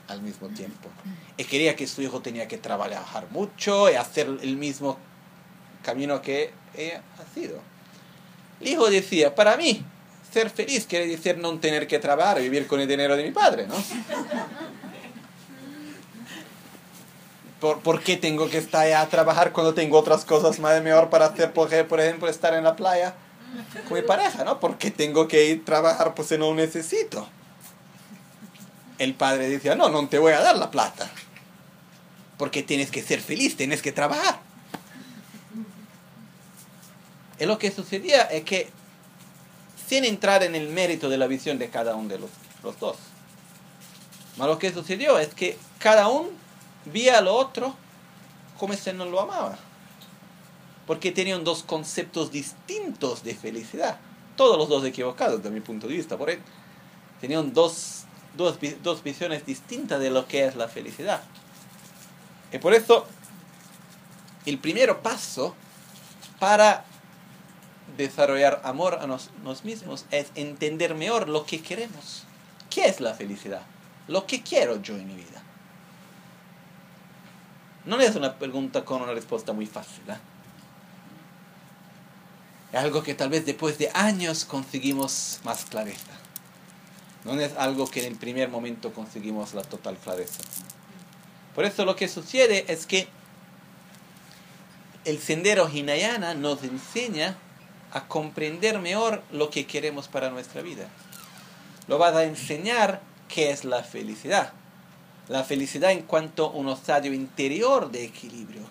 al 0.07 0.23
mismo 0.23 0.49
tiempo. 0.49 0.89
Y 1.37 1.45
quería 1.45 1.75
que 1.75 1.87
su 1.87 2.03
hijo 2.03 2.21
tenía 2.21 2.47
que 2.49 2.59
trabajar 2.59 3.27
mucho 3.31 3.91
y 3.91 3.95
hacer 3.95 4.29
el 4.41 4.57
mismo 4.57 4.99
camino 5.83 6.23
que 6.23 6.53
ella 6.77 7.03
ha 7.19 7.35
sido. 7.35 7.61
El 8.61 8.69
hijo 8.69 8.91
decía, 8.91 9.35
para 9.35 9.57
mí, 9.57 9.85
ser 10.33 10.51
feliz 10.51 10.87
quiere 10.87 11.07
decir 11.07 11.39
no 11.39 11.59
tener 11.59 11.87
que 11.87 11.99
trabajar 11.99 12.41
vivir 12.41 12.67
con 12.67 12.81
el 12.81 12.89
dinero 12.89 13.17
de 13.17 13.25
mi 13.25 13.31
padre, 13.31 13.67
¿no? 13.67 13.75
¿Por, 17.61 17.81
por 17.81 18.03
qué 18.03 18.17
tengo 18.17 18.49
que 18.49 18.59
estar 18.59 18.91
a 18.93 19.07
trabajar 19.09 19.53
cuando 19.53 19.75
tengo 19.75 19.99
otras 19.99 20.25
cosas 20.25 20.61
más 20.61 20.81
mejor 20.83 21.11
para 21.11 21.27
hacer, 21.27 21.53
por 21.53 21.69
por 21.87 22.01
ejemplo, 22.01 22.29
estar 22.29 22.55
en 22.55 22.65
la 22.65 22.77
playa 22.77 23.15
con 23.89 23.97
mi 23.97 24.03
pareja, 24.03 24.45
¿no? 24.45 24.61
¿Por 24.61 24.79
qué 24.79 24.91
tengo 24.91 25.27
que 25.27 25.47
ir 25.47 25.63
a 25.63 25.65
trabajar 25.65 26.15
pues 26.15 26.29
si 26.29 26.39
no 26.39 26.55
necesito? 26.55 27.29
El 28.99 29.15
padre 29.15 29.49
decía, 29.49 29.75
no, 29.75 29.89
no 29.89 30.09
te 30.09 30.19
voy 30.19 30.33
a 30.33 30.41
dar 30.41 30.57
la 30.57 30.71
plata. 30.71 31.11
Porque 32.37 32.63
tienes 32.63 32.91
que 32.91 33.03
ser 33.03 33.21
feliz, 33.21 33.57
tienes 33.57 33.83
que 33.83 33.93
trabajar. 33.93 34.41
Y 37.39 37.47
lo 37.47 37.59
que 37.59 37.71
sucedía 37.71 38.23
es 38.23 38.45
que, 38.45 38.71
sin 39.87 40.05
entrar 40.05 40.43
en 40.43 40.55
el 40.55 40.69
mérito 40.69 41.09
de 41.09 41.19
la 41.19 41.27
visión 41.27 41.59
de 41.59 41.71
cada 41.71 41.95
uno 41.95 42.09
de 42.09 42.19
los, 42.19 42.31
los 42.63 42.79
dos, 42.79 42.97
mas 44.37 44.49
lo 44.49 44.59
que 44.59 44.73
sucedió 44.73 45.19
es 45.19 45.35
que 45.35 45.59
cada 45.79 46.09
uno 46.09 46.31
veía 46.85 47.19
al 47.19 47.29
otro 47.29 47.75
como 48.59 48.75
si 48.75 48.93
no 48.93 49.05
lo 49.05 49.21
amaba. 49.21 49.59
Porque 50.87 51.13
tenían 51.13 51.45
dos 51.45 51.63
conceptos 51.63 52.31
distintos 52.33 53.23
de 53.23 53.35
felicidad. 53.35 53.99
Todos 54.37 54.57
los 54.57 54.69
dos 54.69 54.85
equivocados, 54.85 55.43
de 55.43 55.51
mi 55.51 55.61
punto 55.61 55.87
de 55.87 55.95
vista. 55.95 56.17
Por 56.17 56.31
él, 56.31 56.41
tenían 57.21 57.53
dos, 57.53 58.05
dos, 58.37 58.59
dos 58.83 59.03
visiones 59.03 59.45
distintas 59.45 60.01
de 60.01 60.11
lo 60.11 60.27
que 60.27 60.45
es 60.45 60.57
la 60.57 60.69
felicidad. 60.69 61.23
Y 62.53 62.59
por 62.59 62.75
eso, 62.75 63.07
el 64.47 64.59
primer 64.59 64.97
paso 64.99 65.55
para 66.39 66.85
desarrollar 67.99 68.63
amor 68.65 68.99
a 69.03 69.07
nos, 69.07 69.31
nos 69.45 69.65
mismos 69.65 70.07
es 70.11 70.29
entender 70.37 70.95
mejor 70.95 71.29
lo 71.29 71.45
que 71.45 71.61
queremos. 71.61 72.25
¿Qué 72.71 72.87
es 72.87 73.01
la 73.01 73.13
felicidad? 73.13 73.63
Lo 74.07 74.27
que 74.27 74.43
quiero 74.43 74.81
yo 74.81 74.97
en 74.97 75.07
mi 75.07 75.15
vida. 75.15 75.43
No 77.85 78.01
es 78.01 78.17
una 78.17 78.39
pregunta 78.39 78.85
con 78.85 79.03
una 79.03 79.13
respuesta 79.13 79.53
muy 79.53 79.67
fácil. 79.67 80.03
¿eh? 80.09 80.17
Es 82.73 82.79
algo 82.79 83.03
que 83.03 83.15
tal 83.15 83.31
vez 83.31 83.45
después 83.45 83.79
de 83.79 83.91
años 83.93 84.45
conseguimos 84.45 85.41
más 85.45 85.65
clareza. 85.65 86.13
No 87.25 87.39
es 87.41 87.57
algo 87.57 87.91
que 87.91 88.01
en 88.01 88.13
el 88.13 88.19
primer 88.19 88.49
momento 88.49 88.93
conseguimos 88.93 89.55
la 89.55 89.63
total 89.63 89.97
clareza. 89.97 90.41
Por 91.55 91.65
eso 91.65 91.85
lo 91.85 91.97
que 91.97 92.09
sucede 92.09 92.65
es 92.69 92.87
que 92.87 93.09
el 95.05 95.19
sendero 95.19 95.69
Hinayana 95.69 96.35
nos 96.35 96.63
enseña 96.63 97.37
a 97.93 98.07
comprender 98.07 98.79
mejor 98.79 99.23
lo 99.31 99.51
que 99.51 99.67
queremos 99.67 100.09
para 100.09 100.31
nuestra 100.31 100.63
vida. 100.63 100.89
Lo 101.87 101.99
va 101.99 102.09
a 102.09 102.25
enseñar 102.25 103.01
qué 103.29 103.51
es 103.51 103.65
la 103.65 103.83
felicidad. 103.83 104.53
La 105.29 105.45
felicidad 105.45 105.93
en 105.93 106.03
cuanto 106.03 106.47
a 106.47 106.51
un 106.51 106.69
estadio 106.69 107.13
interior 107.13 107.91
de 107.91 108.05
equilibrio. 108.05 108.63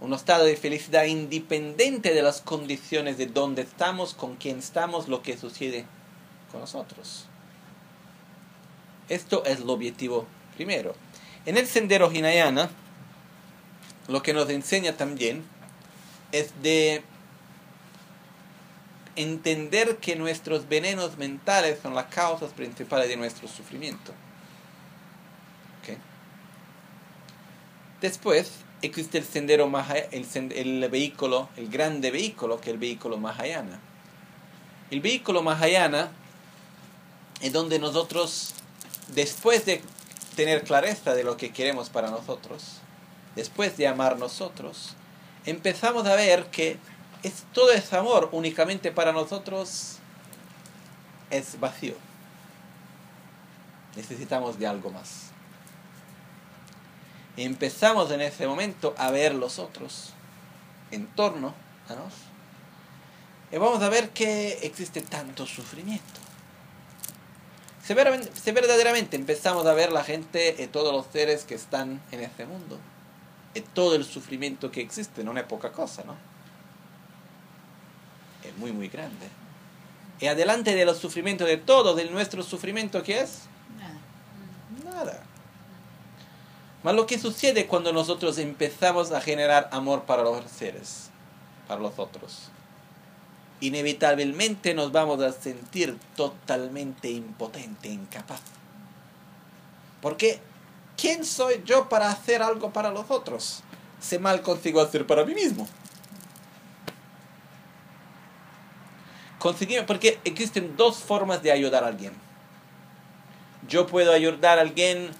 Un 0.00 0.14
estado 0.14 0.44
de 0.44 0.56
felicidad 0.56 1.04
independiente 1.04 2.14
de 2.14 2.22
las 2.22 2.40
condiciones 2.40 3.18
de 3.18 3.26
dónde 3.26 3.62
estamos, 3.62 4.14
con 4.14 4.36
quién 4.36 4.58
estamos, 4.58 5.08
lo 5.08 5.22
que 5.22 5.36
sucede 5.36 5.84
con 6.50 6.60
nosotros. 6.60 7.26
Esto 9.08 9.44
es 9.44 9.60
el 9.60 9.68
objetivo 9.68 10.26
primero. 10.54 10.94
En 11.44 11.56
el 11.56 11.66
sendero 11.66 12.10
Hinayana, 12.12 12.70
lo 14.08 14.22
que 14.22 14.32
nos 14.32 14.48
enseña 14.48 14.96
también 14.96 15.44
es 16.32 16.62
de 16.62 17.02
entender 19.22 19.98
que 19.98 20.16
nuestros 20.16 20.68
venenos 20.68 21.16
mentales 21.18 21.78
son 21.82 21.94
las 21.94 22.06
causas 22.06 22.52
principales 22.52 23.08
de 23.08 23.16
nuestro 23.16 23.48
sufrimiento. 23.48 24.12
¿Ok? 25.80 25.96
Después 28.00 28.52
existe 28.82 29.18
el 29.18 29.24
sendero 29.24 29.68
Mahaya- 29.68 30.08
el, 30.10 30.26
sen- 30.26 30.52
el 30.54 30.88
vehículo, 30.88 31.48
el 31.56 31.68
grande 31.68 32.10
vehículo, 32.10 32.60
que 32.60 32.70
es 32.70 32.74
el 32.74 32.78
vehículo 32.80 33.18
Mahayana. 33.18 33.78
El 34.90 35.00
vehículo 35.00 35.42
Mahayana 35.42 36.10
es 37.40 37.52
donde 37.52 37.78
nosotros, 37.78 38.54
después 39.08 39.66
de 39.66 39.82
tener 40.34 40.64
clareza 40.64 41.14
de 41.14 41.24
lo 41.24 41.36
que 41.36 41.52
queremos 41.52 41.90
para 41.90 42.10
nosotros, 42.10 42.78
después 43.36 43.76
de 43.76 43.86
amar 43.86 44.18
nosotros, 44.18 44.94
empezamos 45.46 46.06
a 46.06 46.14
ver 46.16 46.46
que 46.46 46.78
es, 47.22 47.44
todo 47.52 47.72
ese 47.72 47.96
amor 47.96 48.28
únicamente 48.32 48.92
para 48.92 49.12
nosotros 49.12 49.96
es 51.30 51.58
vacío. 51.58 51.94
Necesitamos 53.96 54.58
de 54.58 54.66
algo 54.66 54.90
más. 54.90 55.30
Empezamos 57.36 58.10
en 58.10 58.20
ese 58.20 58.46
momento 58.46 58.94
a 58.98 59.10
ver 59.10 59.34
los 59.34 59.58
otros 59.58 60.12
en 60.90 61.06
torno 61.06 61.54
a 61.88 61.94
nos. 61.94 62.14
Y 63.52 63.58
vamos 63.58 63.82
a 63.82 63.88
ver 63.88 64.10
que 64.10 64.58
existe 64.62 65.00
tanto 65.00 65.46
sufrimiento. 65.46 66.20
Si 67.82 67.94
verdaderamente, 67.94 69.16
empezamos 69.16 69.66
a 69.66 69.72
ver 69.72 69.90
la 69.90 70.04
gente 70.04 70.54
y 70.58 70.68
todos 70.68 70.92
los 70.92 71.06
seres 71.12 71.44
que 71.44 71.56
están 71.56 72.00
en 72.12 72.20
este 72.20 72.46
mundo, 72.46 72.78
y 73.52 73.62
todo 73.62 73.96
el 73.96 74.04
sufrimiento 74.04 74.70
que 74.70 74.80
existe, 74.80 75.24
no 75.24 75.32
es 75.32 75.42
poca 75.42 75.72
cosa, 75.72 76.04
¿no? 76.04 76.29
Es 78.44 78.56
muy, 78.56 78.72
muy 78.72 78.88
grande. 78.88 79.28
Y 80.20 80.26
adelante 80.26 80.74
de 80.74 80.84
los 80.84 80.98
sufrimientos 80.98 81.46
de 81.46 81.56
todos, 81.56 81.96
de 81.96 82.04
nuestro 82.10 82.42
sufrimiento, 82.42 83.02
¿qué 83.02 83.20
es? 83.20 83.42
Nada. 83.78 84.94
Nada. 84.94 85.22
Mas 86.82 86.94
lo 86.94 87.06
que 87.06 87.18
sucede 87.18 87.66
cuando 87.66 87.92
nosotros 87.92 88.38
empezamos 88.38 89.12
a 89.12 89.20
generar 89.20 89.68
amor 89.72 90.04
para 90.04 90.22
los 90.22 90.50
seres, 90.50 91.10
para 91.68 91.80
los 91.80 91.98
otros, 91.98 92.48
inevitablemente 93.60 94.74
nos 94.74 94.90
vamos 94.90 95.20
a 95.22 95.32
sentir 95.32 95.98
totalmente 96.16 97.10
impotente, 97.10 97.88
incapaz. 97.88 98.40
Porque, 100.00 100.40
¿quién 100.96 101.24
soy 101.24 101.62
yo 101.64 101.88
para 101.88 102.10
hacer 102.10 102.42
algo 102.42 102.72
para 102.72 102.90
los 102.90 103.10
otros? 103.10 103.62
Se 104.00 104.18
mal 104.18 104.40
consigo 104.40 104.80
hacer 104.80 105.06
para 105.06 105.24
mí 105.24 105.34
mismo. 105.34 105.68
Conseguimos, 109.40 109.86
porque 109.86 110.20
existen 110.24 110.76
dos 110.76 110.98
formas 110.98 111.42
de 111.42 111.50
ayudar 111.50 111.82
a 111.82 111.86
alguien. 111.86 112.12
Yo 113.66 113.86
puedo 113.86 114.12
ayudar 114.12 114.58
a 114.58 114.60
alguien 114.60 115.10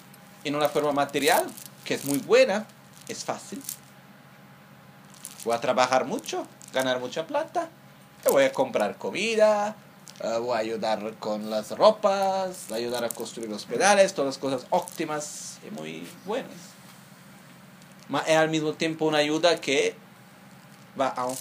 en 0.45 0.55
una 0.55 0.69
forma 0.69 0.93
material, 0.93 1.47
que 1.87 1.95
es 1.95 2.05
muy 2.05 2.19
buena, 2.19 2.67
es 3.09 3.25
fácil. 3.25 3.63
Voy 5.43 5.55
a 5.55 5.61
trabajar 5.61 6.05
mucho, 6.05 6.47
ganar 6.75 7.01
mucha 7.01 7.27
plata, 7.27 7.71
voy 8.31 8.45
a 8.45 8.53
comprar 8.53 8.99
comida, 8.99 9.75
eh, 10.23 10.37
voy 10.39 10.55
a 10.55 10.59
ayudar 10.59 11.15
con 11.15 11.49
las 11.49 11.71
ropas, 11.71 12.71
ayudar 12.71 13.03
a 13.05 13.09
construir 13.09 13.51
hospitales, 13.51 14.13
todas 14.13 14.35
las 14.35 14.39
cosas 14.39 14.67
óptimas 14.69 15.59
y 15.67 15.71
muy 15.71 16.07
buenas. 16.27 16.53
Es 18.27 18.37
al 18.37 18.51
mismo 18.51 18.75
tiempo 18.75 19.07
una 19.07 19.19
ayuda 19.19 19.59
que 19.63 19.95
a 21.09 21.27
un 21.27 21.37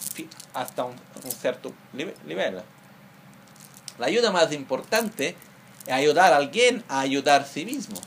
hasta 0.54 0.84
un, 0.84 0.96
cierto 1.42 1.74
nive- 1.94 2.16
nivel. 2.26 2.62
La 3.98 4.08
ayuda 4.08 4.32
más 4.32 4.52
importante 4.54 5.36
es 5.86 5.94
ayudar 5.94 6.34
a 6.34 6.38
alguien 6.38 6.84
a 6.88 7.02
ayudar 7.02 7.42
a 7.42 7.46
sí 7.46 7.66
mismo. 7.66 8.00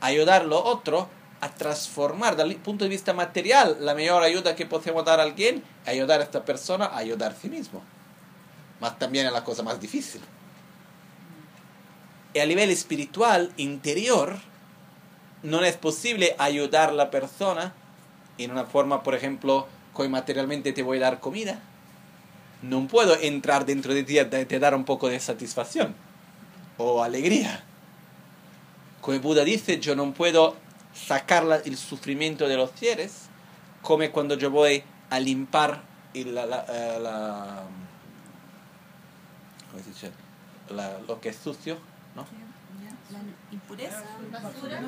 Ayudar 0.00 0.42
a 0.42 0.44
lo 0.44 0.62
otro 0.62 1.08
a 1.40 1.48
transformar, 1.50 2.36
desde 2.36 2.50
el 2.50 2.56
punto 2.56 2.84
de 2.84 2.90
vista 2.90 3.12
material, 3.14 3.78
la 3.80 3.94
mejor 3.94 4.22
ayuda 4.22 4.54
que 4.54 4.66
podemos 4.66 5.04
dar 5.04 5.20
a 5.20 5.22
alguien 5.22 5.64
es 5.84 5.88
ayudar 5.88 6.20
a 6.20 6.24
esta 6.24 6.44
persona 6.44 6.86
a 6.86 6.98
ayudar 6.98 7.32
a 7.32 7.34
sí 7.34 7.48
mismo. 7.48 7.82
Más 8.80 8.98
también 8.98 9.26
es 9.26 9.32
la 9.32 9.44
cosa 9.44 9.62
más 9.62 9.80
difícil. 9.80 10.20
Y 12.32 12.38
a 12.38 12.46
nivel 12.46 12.70
espiritual, 12.70 13.52
interior, 13.56 14.38
no 15.42 15.64
es 15.64 15.76
posible 15.76 16.36
ayudar 16.38 16.90
a 16.90 16.92
la 16.92 17.10
persona 17.10 17.72
en 18.38 18.50
una 18.50 18.64
forma, 18.64 19.02
por 19.02 19.14
ejemplo, 19.14 19.66
materialmente 20.08 20.72
te 20.72 20.82
voy 20.82 20.98
a 20.98 21.02
dar 21.02 21.20
comida. 21.20 21.60
No 22.62 22.86
puedo 22.88 23.16
entrar 23.16 23.64
dentro 23.64 23.94
de 23.94 24.02
ti 24.02 24.18
y 24.18 24.24
te 24.24 24.58
dar 24.58 24.74
un 24.74 24.84
poco 24.84 25.08
de 25.08 25.18
satisfacción 25.20 25.94
o 26.76 27.02
alegría. 27.02 27.64
Como 29.00 29.18
Buda 29.20 29.44
dice, 29.44 29.80
yo 29.80 29.96
no 29.96 30.12
puedo 30.12 30.56
sacar 30.94 31.62
el 31.64 31.76
sufrimiento 31.76 32.48
de 32.48 32.56
los 32.56 32.70
fieles, 32.70 33.28
como 33.82 34.10
cuando 34.10 34.34
yo 34.36 34.50
voy 34.50 34.82
a 35.08 35.20
limpiar 35.20 35.82
la, 36.14 36.46
la, 36.46 36.66
eh, 36.68 36.98
la, 37.00 37.62
¿cómo 39.70 39.82
se 39.82 39.90
dice? 39.90 40.10
La, 40.70 40.98
lo 41.06 41.20
que 41.20 41.30
es 41.30 41.36
sucio, 41.36 41.78
¿no? 42.14 42.26
La 43.10 43.18
impureza, 43.52 44.04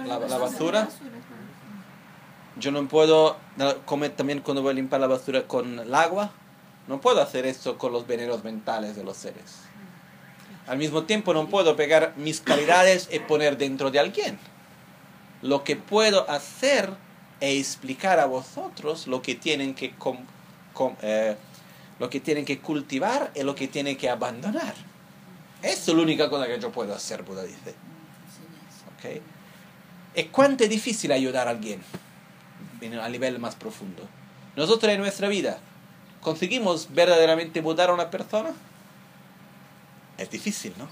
La, 0.06 0.18
la 0.18 0.38
basura. 0.38 0.88
Yo 2.56 2.70
no 2.70 2.86
puedo 2.86 3.36
comer 3.86 4.10
también 4.12 4.40
cuando 4.40 4.62
voy 4.62 4.72
a 4.72 4.74
limpiar 4.74 5.00
la 5.00 5.06
basura 5.06 5.46
con 5.46 5.78
el 5.78 5.94
agua. 5.94 6.32
No 6.86 7.00
puedo 7.00 7.22
hacer 7.22 7.46
eso 7.46 7.78
con 7.78 7.92
los 7.92 8.06
venenos 8.06 8.44
mentales 8.44 8.96
de 8.96 9.04
los 9.04 9.16
seres. 9.16 9.60
Al 10.66 10.78
mismo 10.78 11.04
tiempo 11.04 11.32
no 11.32 11.48
puedo 11.48 11.76
pegar 11.76 12.14
mis 12.16 12.40
calidades 12.40 13.08
y 13.10 13.20
poner 13.20 13.56
dentro 13.56 13.90
de 13.90 13.98
alguien. 13.98 14.38
Lo 15.40 15.64
que 15.64 15.76
puedo 15.76 16.28
hacer 16.30 16.90
es 17.40 17.58
explicar 17.58 18.20
a 18.20 18.26
vosotros 18.26 19.06
lo 19.06 19.22
que 19.22 19.34
tienen 19.34 19.74
que, 19.74 19.96
com, 19.96 20.18
com, 20.72 20.94
eh, 21.02 21.36
lo 21.98 22.10
que, 22.10 22.20
tienen 22.20 22.44
que 22.44 22.60
cultivar 22.60 23.32
y 23.34 23.42
lo 23.42 23.54
que 23.54 23.66
tienen 23.66 23.96
que 23.96 24.08
abandonar. 24.08 24.74
Eso 25.62 25.90
es 25.92 25.96
la 25.96 26.02
única 26.02 26.28
cosa 26.28 26.46
que 26.46 26.60
yo 26.60 26.70
puedo 26.70 26.94
hacer, 26.94 27.22
Buda 27.22 27.42
dice. 27.44 27.74
¿Okay? 28.98 29.22
¿Y 30.14 30.24
cuánto 30.24 30.64
es 30.64 30.70
difícil 30.70 31.10
ayudar 31.10 31.48
a 31.48 31.52
alguien 31.52 31.80
a 32.86 33.08
nivel 33.08 33.38
más 33.38 33.54
profundo? 33.54 34.08
Nosotros 34.56 34.92
en 34.92 35.00
nuestra 35.00 35.28
vida, 35.28 35.58
¿conseguimos 36.20 36.88
verdaderamente 36.92 37.62
mudar 37.62 37.90
a 37.90 37.94
una 37.94 38.10
persona? 38.10 38.52
Es 40.18 40.30
difícil, 40.30 40.74
¿no? 40.78 40.88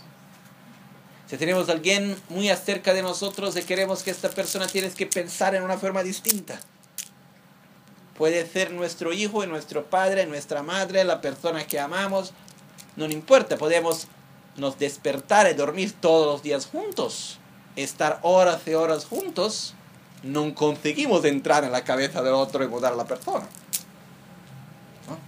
Si 1.30 1.36
tenemos 1.36 1.68
a 1.68 1.72
alguien 1.72 2.16
muy 2.28 2.50
acerca 2.50 2.92
de 2.92 3.02
nosotros 3.02 3.56
y 3.56 3.62
queremos 3.62 4.02
que 4.02 4.10
esta 4.10 4.30
persona 4.30 4.66
tiene 4.66 4.90
que 4.90 5.06
pensar 5.06 5.54
en 5.54 5.62
una 5.62 5.78
forma 5.78 6.02
distinta. 6.02 6.58
Puede 8.16 8.44
ser 8.46 8.72
nuestro 8.72 9.12
hijo, 9.12 9.46
nuestro 9.46 9.84
padre, 9.86 10.26
nuestra 10.26 10.62
madre, 10.62 11.04
la 11.04 11.20
persona 11.20 11.66
que 11.66 11.78
amamos. 11.78 12.32
No 12.96 13.04
importa, 13.06 13.56
podemos 13.56 14.08
nos 14.56 14.78
despertar 14.78 15.48
y 15.48 15.54
dormir 15.54 15.92
todos 15.92 16.26
los 16.26 16.42
días 16.42 16.66
juntos. 16.66 17.38
Estar 17.76 18.18
horas 18.22 18.60
y 18.66 18.74
horas 18.74 19.04
juntos. 19.04 19.74
No 20.22 20.54
conseguimos 20.54 21.24
entrar 21.24 21.64
en 21.64 21.72
la 21.72 21.84
cabeza 21.84 22.22
del 22.22 22.34
otro 22.34 22.62
y 22.62 22.68
mudar 22.68 22.94
la 22.94 23.04
persona. 23.04 23.46
¿No? 25.08 25.18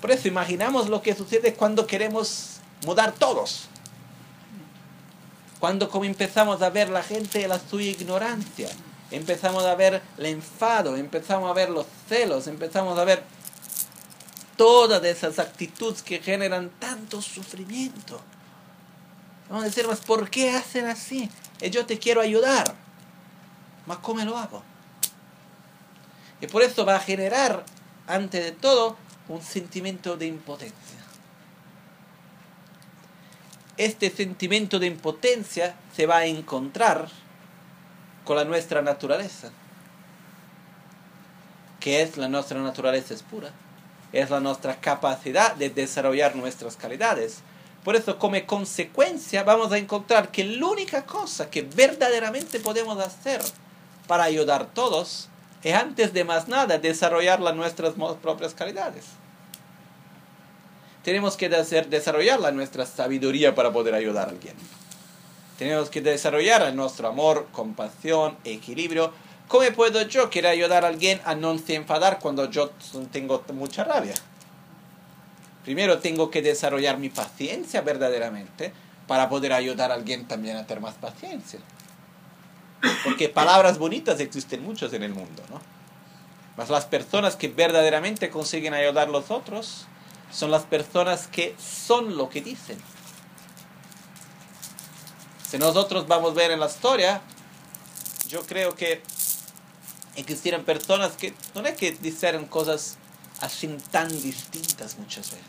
Por 0.00 0.10
eso 0.10 0.28
imaginamos 0.28 0.88
lo 0.88 1.02
que 1.02 1.14
sucede 1.14 1.54
cuando 1.54 1.86
queremos 1.86 2.60
mudar 2.84 3.12
todos. 3.12 3.68
Cuando 5.58 5.88
como 5.88 6.04
empezamos 6.04 6.62
a 6.62 6.70
ver 6.70 6.88
la 6.90 7.02
gente 7.02 7.48
la 7.48 7.58
su 7.58 7.80
ignorancia, 7.80 8.68
empezamos 9.10 9.64
a 9.64 9.74
ver 9.74 10.02
el 10.16 10.26
enfado, 10.26 10.96
empezamos 10.96 11.50
a 11.50 11.54
ver 11.54 11.70
los 11.70 11.86
celos, 12.08 12.46
empezamos 12.46 12.98
a 12.98 13.04
ver 13.04 13.22
todas 14.56 15.02
esas 15.04 15.38
actitudes 15.38 16.02
que 16.02 16.20
generan 16.20 16.70
tanto 16.78 17.22
sufrimiento. 17.22 18.20
Vamos 19.48 19.64
a 19.64 19.66
decir, 19.66 19.86
¿por 20.06 20.28
qué 20.28 20.50
hacen 20.50 20.86
así? 20.86 21.30
Y 21.60 21.70
yo 21.70 21.86
te 21.86 21.98
quiero 21.98 22.20
ayudar. 22.20 22.74
Más 23.88 23.98
¿cómo 23.98 24.24
lo 24.24 24.36
hago? 24.36 24.62
Y 26.40 26.46
por 26.46 26.62
eso 26.62 26.86
va 26.86 26.94
a 26.94 27.00
generar, 27.00 27.64
antes 28.06 28.44
de 28.44 28.52
todo, 28.52 28.96
un 29.28 29.42
sentimiento 29.42 30.16
de 30.16 30.26
impotencia 30.26 30.98
este 33.78 34.10
sentimiento 34.10 34.80
de 34.80 34.88
impotencia 34.88 35.76
se 35.94 36.06
va 36.06 36.18
a 36.18 36.26
encontrar 36.26 37.08
con 38.24 38.36
la 38.36 38.44
nuestra 38.44 38.82
naturaleza, 38.82 39.50
que 41.80 42.02
es 42.02 42.16
la 42.16 42.28
nuestra 42.28 42.60
naturaleza 42.60 43.14
es 43.14 43.22
pura, 43.22 43.50
es 44.12 44.30
la 44.30 44.40
nuestra 44.40 44.80
capacidad 44.80 45.54
de 45.54 45.70
desarrollar 45.70 46.34
nuestras 46.34 46.76
calidades. 46.76 47.38
Por 47.84 47.94
eso, 47.94 48.18
como 48.18 48.44
consecuencia, 48.44 49.44
vamos 49.44 49.70
a 49.70 49.78
encontrar 49.78 50.30
que 50.30 50.44
la 50.44 50.66
única 50.66 51.06
cosa 51.06 51.48
que 51.48 51.62
verdaderamente 51.62 52.58
podemos 52.58 52.98
hacer 52.98 53.40
para 54.08 54.24
ayudar 54.24 54.62
a 54.62 54.66
todos 54.66 55.28
es, 55.62 55.74
antes 55.74 56.12
de 56.12 56.24
más 56.24 56.48
nada, 56.48 56.78
desarrollar 56.78 57.38
las 57.38 57.54
nuestras 57.54 57.94
propias 58.20 58.54
calidades 58.54 59.04
tenemos 61.08 61.38
que 61.38 61.48
desarrollar 61.48 62.38
la 62.38 62.50
nuestra 62.50 62.84
sabiduría 62.84 63.54
para 63.54 63.72
poder 63.72 63.94
ayudar 63.94 64.28
a 64.28 64.30
alguien. 64.30 64.54
Tenemos 65.58 65.88
que 65.88 66.02
desarrollar 66.02 66.74
nuestro 66.74 67.08
amor, 67.08 67.48
compasión, 67.50 68.36
equilibrio. 68.44 69.10
¿Cómo 69.48 69.64
puedo 69.74 70.02
yo 70.02 70.28
querer 70.28 70.50
ayudar 70.50 70.84
a 70.84 70.88
alguien 70.88 71.18
a 71.24 71.34
no 71.34 71.56
se 71.56 71.76
enfadar 71.76 72.18
cuando 72.18 72.50
yo 72.50 72.72
tengo 73.10 73.42
mucha 73.54 73.84
rabia? 73.84 74.12
Primero 75.64 75.98
tengo 75.98 76.30
que 76.30 76.42
desarrollar 76.42 76.98
mi 76.98 77.08
paciencia 77.08 77.80
verdaderamente 77.80 78.74
para 79.06 79.30
poder 79.30 79.54
ayudar 79.54 79.90
a 79.90 79.94
alguien 79.94 80.28
también 80.28 80.58
a 80.58 80.66
tener 80.66 80.82
más 80.82 80.96
paciencia. 80.96 81.58
Porque 83.04 83.28
palabras 83.28 83.78
bonitas 83.78 84.20
existen 84.20 84.62
muchas 84.62 84.92
en 84.92 85.02
el 85.02 85.12
mundo, 85.12 85.42
¿no? 85.50 85.60
Mas 86.56 86.70
las 86.70 86.86
personas 86.86 87.36
que 87.36 87.48
verdaderamente 87.48 88.30
consiguen 88.30 88.74
ayudar 88.74 89.08
a 89.08 89.10
los 89.10 89.30
otros 89.30 89.86
son 90.30 90.50
las 90.50 90.64
personas 90.64 91.26
que 91.28 91.54
son 91.58 92.16
lo 92.16 92.28
que 92.28 92.40
dicen. 92.40 92.78
Si 95.48 95.58
nosotros 95.58 96.06
vamos 96.06 96.32
a 96.32 96.34
ver 96.34 96.50
en 96.50 96.60
la 96.60 96.66
historia, 96.66 97.22
yo 98.28 98.44
creo 98.44 98.74
que 98.74 99.02
existieron 100.16 100.64
personas 100.64 101.12
que 101.12 101.32
no 101.54 101.64
es 101.66 101.76
que 101.76 101.92
dijeran 101.92 102.46
cosas 102.46 102.98
así 103.40 103.68
tan 103.90 104.08
distintas 104.08 104.98
muchas 104.98 105.30
veces. 105.30 105.46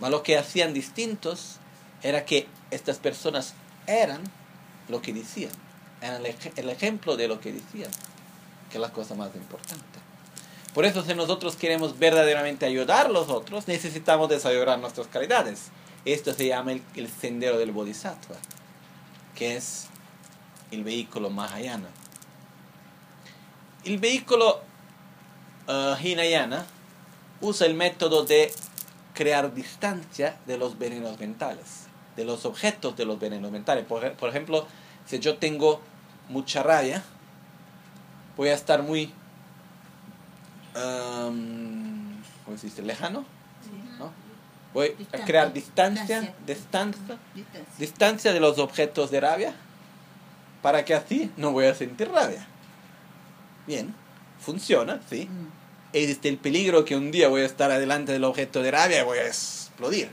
Mas 0.00 0.10
lo 0.10 0.22
que 0.22 0.38
hacían 0.38 0.72
distintos 0.72 1.56
era 2.02 2.24
que 2.24 2.48
estas 2.70 2.98
personas 2.98 3.54
eran 3.86 4.22
lo 4.88 5.02
que 5.02 5.12
decían, 5.12 5.52
eran 6.00 6.22
el 6.56 6.68
ejemplo 6.70 7.16
de 7.16 7.28
lo 7.28 7.40
que 7.40 7.52
decían, 7.52 7.90
que 8.70 8.78
es 8.78 8.80
la 8.80 8.92
cosa 8.92 9.14
más 9.14 9.34
importante. 9.34 10.00
Por 10.74 10.84
eso 10.84 11.04
si 11.04 11.14
nosotros 11.14 11.56
queremos 11.56 11.98
verdaderamente 11.98 12.64
ayudar 12.64 13.06
a 13.06 13.08
los 13.10 13.28
otros, 13.28 13.66
necesitamos 13.66 14.28
desarrollar 14.28 14.78
nuestras 14.78 15.08
calidades. 15.08 15.70
Esto 16.04 16.32
se 16.32 16.46
llama 16.46 16.72
el, 16.72 17.08
sendero 17.08 17.58
del 17.58 17.72
Bodhisattva, 17.72 18.36
que 19.34 19.56
es 19.56 19.88
el 20.70 20.84
vehículo 20.84 21.28
Mahayana. 21.28 21.88
El 23.84 23.98
vehículo 23.98 24.60
uh, 25.66 25.96
Hinayana 26.00 26.66
usa 27.40 27.66
el 27.66 27.74
método 27.74 28.24
de 28.24 28.52
crear 29.14 29.52
distancia 29.52 30.38
de 30.46 30.56
los 30.56 30.78
venenos 30.78 31.18
mentales, 31.18 31.86
de 32.16 32.24
los 32.24 32.46
objetos 32.46 32.96
de 32.96 33.06
los 33.06 33.18
venenos 33.18 33.50
mentales. 33.50 33.84
Por, 33.86 34.12
por 34.12 34.28
ejemplo, 34.28 34.66
si 35.06 35.18
yo 35.18 35.36
tengo 35.38 35.80
mucha 36.30 36.62
rabia, 36.62 37.02
voy 38.36 38.48
a 38.48 38.54
estar 38.54 38.82
muy 38.82 39.12
um, 40.74 42.14
¿cómo 42.44 42.56
se 42.56 42.66
dice? 42.66 42.82
Lejano. 42.82 43.24
¿no? 43.98 44.12
Voy 44.72 44.94
a 45.12 45.24
crear 45.24 45.52
distancia, 45.52 46.34
distancia, 46.46 47.18
distancia, 47.78 48.32
de 48.32 48.40
los 48.40 48.58
objetos 48.58 49.10
de 49.10 49.20
rabia 49.20 49.54
para 50.62 50.84
que 50.84 50.94
así 50.94 51.30
no 51.36 51.52
voy 51.52 51.66
a 51.66 51.74
sentir 51.74 52.08
rabia. 52.10 52.46
Bien, 53.66 53.94
funciona, 54.40 55.00
sí. 55.08 55.28
Mm. 55.30 55.46
Existe 55.92 56.28
el 56.28 56.38
peligro 56.38 56.84
que 56.84 56.94
un 56.94 57.10
día 57.10 57.28
voy 57.28 57.42
a 57.42 57.46
estar 57.46 57.70
adelante 57.70 58.12
del 58.12 58.24
objeto 58.24 58.62
de 58.62 58.70
rabia 58.70 59.00
y 59.00 59.04
voy 59.04 59.18
a 59.18 59.26
explodir. 59.26 60.10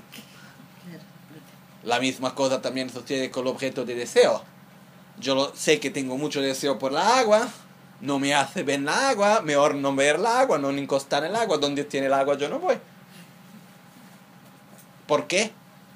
La 1.84 2.00
misma 2.00 2.34
cosa 2.34 2.62
también 2.62 2.90
sucede 2.90 3.30
con 3.30 3.46
el 3.46 3.54
objeto 3.54 3.86
de 3.86 3.96
deseo. 3.96 4.44
Yo 5.20 5.52
sé 5.56 5.80
que 5.80 5.90
tengo 5.90 6.18
mucho 6.18 6.42
deseo 6.42 6.78
por 6.78 6.92
la 6.92 7.20
agua, 7.20 7.48
no 8.02 8.20
me 8.20 8.36
hace 8.36 8.64
ver 8.64 8.80
el 8.80 8.88
agua, 8.88 9.42
mejor 9.42 9.76
no 9.76 9.96
ver 9.96 10.18
el 10.18 10.26
agua, 10.26 10.58
no 10.60 10.70
encostar 10.70 11.24
en 11.24 11.32
el 11.32 11.36
agua, 11.36 11.58
donde 11.58 11.84
tiene 11.84 12.08
el 12.08 12.14
agua 12.14 12.38
yo 12.38 12.50
no 12.50 12.60
voy. 12.60 12.78
¿Por 15.08 15.26
qué? 15.28 15.52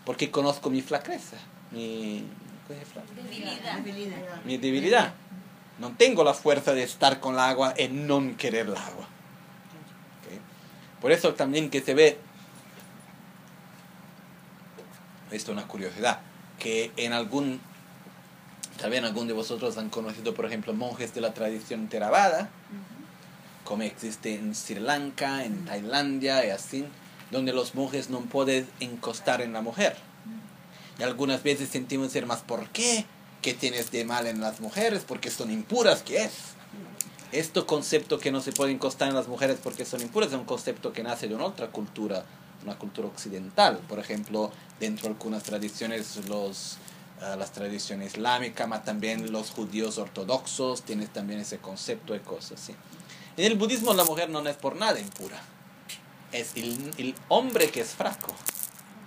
Porque 0.05 0.31
conozco 0.31 0.69
mi 0.69 0.81
flaqueza, 0.81 1.37
mi 1.71 2.25
debilidad. 2.67 4.43
Mi 4.45 4.57
debilidad. 4.57 5.13
No 5.79 5.91
tengo 5.97 6.23
la 6.23 6.33
fuerza 6.33 6.73
de 6.73 6.83
estar 6.83 7.19
con 7.19 7.35
el 7.35 7.39
agua 7.39 7.73
y 7.77 7.87
no 7.87 8.35
querer 8.37 8.67
el 8.67 8.75
agua. 8.75 9.07
Por 11.01 11.11
eso 11.11 11.33
también 11.33 11.71
que 11.71 11.81
se 11.81 11.95
ve, 11.95 12.19
esto 15.31 15.51
es 15.51 15.57
una 15.57 15.67
curiosidad, 15.67 16.19
que 16.59 16.91
en 16.95 17.13
algún 17.13 17.59
También 18.81 19.05
algunos 19.05 19.27
de 19.27 19.33
vosotros 19.33 19.77
han 19.77 19.89
conocido, 19.91 20.33
por 20.33 20.45
ejemplo, 20.47 20.73
monjes 20.73 21.13
de 21.13 21.21
la 21.21 21.35
tradición 21.35 21.87
Theravada, 21.87 22.49
como 23.63 23.83
existe 23.83 24.33
en 24.33 24.55
Sri 24.55 24.79
Lanka, 24.79 25.45
en 25.45 25.65
Tailandia 25.65 26.43
y 26.47 26.49
así, 26.49 26.85
donde 27.29 27.53
los 27.53 27.75
monjes 27.75 28.09
no 28.09 28.21
pueden 28.21 28.67
encostar 28.79 29.41
en 29.41 29.53
la 29.53 29.61
mujer. 29.61 29.95
Y 30.97 31.03
algunas 31.03 31.43
veces 31.43 31.69
sentimos 31.69 32.11
ser 32.11 32.25
más, 32.25 32.41
¿por 32.41 32.69
qué? 32.69 33.05
¿Qué 33.43 33.53
tienes 33.53 33.91
de 33.91 34.03
mal 34.03 34.25
en 34.25 34.41
las 34.41 34.59
mujeres? 34.61 35.03
Porque 35.07 35.29
son 35.29 35.51
impuras, 35.51 36.01
¿qué 36.01 36.23
es? 36.23 36.31
Este 37.31 37.63
concepto 37.63 38.17
que 38.17 38.31
no 38.31 38.41
se 38.41 38.51
puede 38.51 38.71
encostar 38.71 39.09
en 39.09 39.15
las 39.15 39.27
mujeres 39.27 39.59
porque 39.63 39.85
son 39.85 40.01
impuras 40.01 40.29
es 40.29 40.35
un 40.35 40.45
concepto 40.45 40.91
que 40.91 41.03
nace 41.03 41.27
de 41.27 41.35
una 41.35 41.45
otra 41.45 41.67
cultura, 41.67 42.25
una 42.63 42.79
cultura 42.79 43.07
occidental. 43.07 43.77
Por 43.87 43.99
ejemplo, 43.99 44.51
dentro 44.79 45.07
de 45.07 45.13
algunas 45.13 45.43
tradiciones, 45.43 46.25
los, 46.27 46.77
ah, 47.21 47.35
las 47.35 47.51
tradiciones 47.51 48.13
islámicas, 48.13 48.67
más 48.67 48.83
también 48.83 49.31
los 49.31 49.51
judíos 49.51 49.97
ortodoxos, 49.97 50.83
tienen 50.83 51.07
también 51.07 51.39
ese 51.39 51.59
concepto 51.59 52.13
de 52.13 52.21
cosas. 52.21 52.59
¿sí? 52.59 52.75
En 53.37 53.45
el 53.45 53.57
budismo 53.57 53.93
la 53.93 54.03
mujer 54.03 54.29
no 54.29 54.47
es 54.47 54.55
por 54.57 54.75
nada 54.75 54.99
impura. 54.99 55.41
Es 56.31 56.51
el, 56.55 56.91
el 56.97 57.15
hombre 57.27 57.69
que 57.69 57.81
es 57.81 57.89
fraco. 57.89 58.33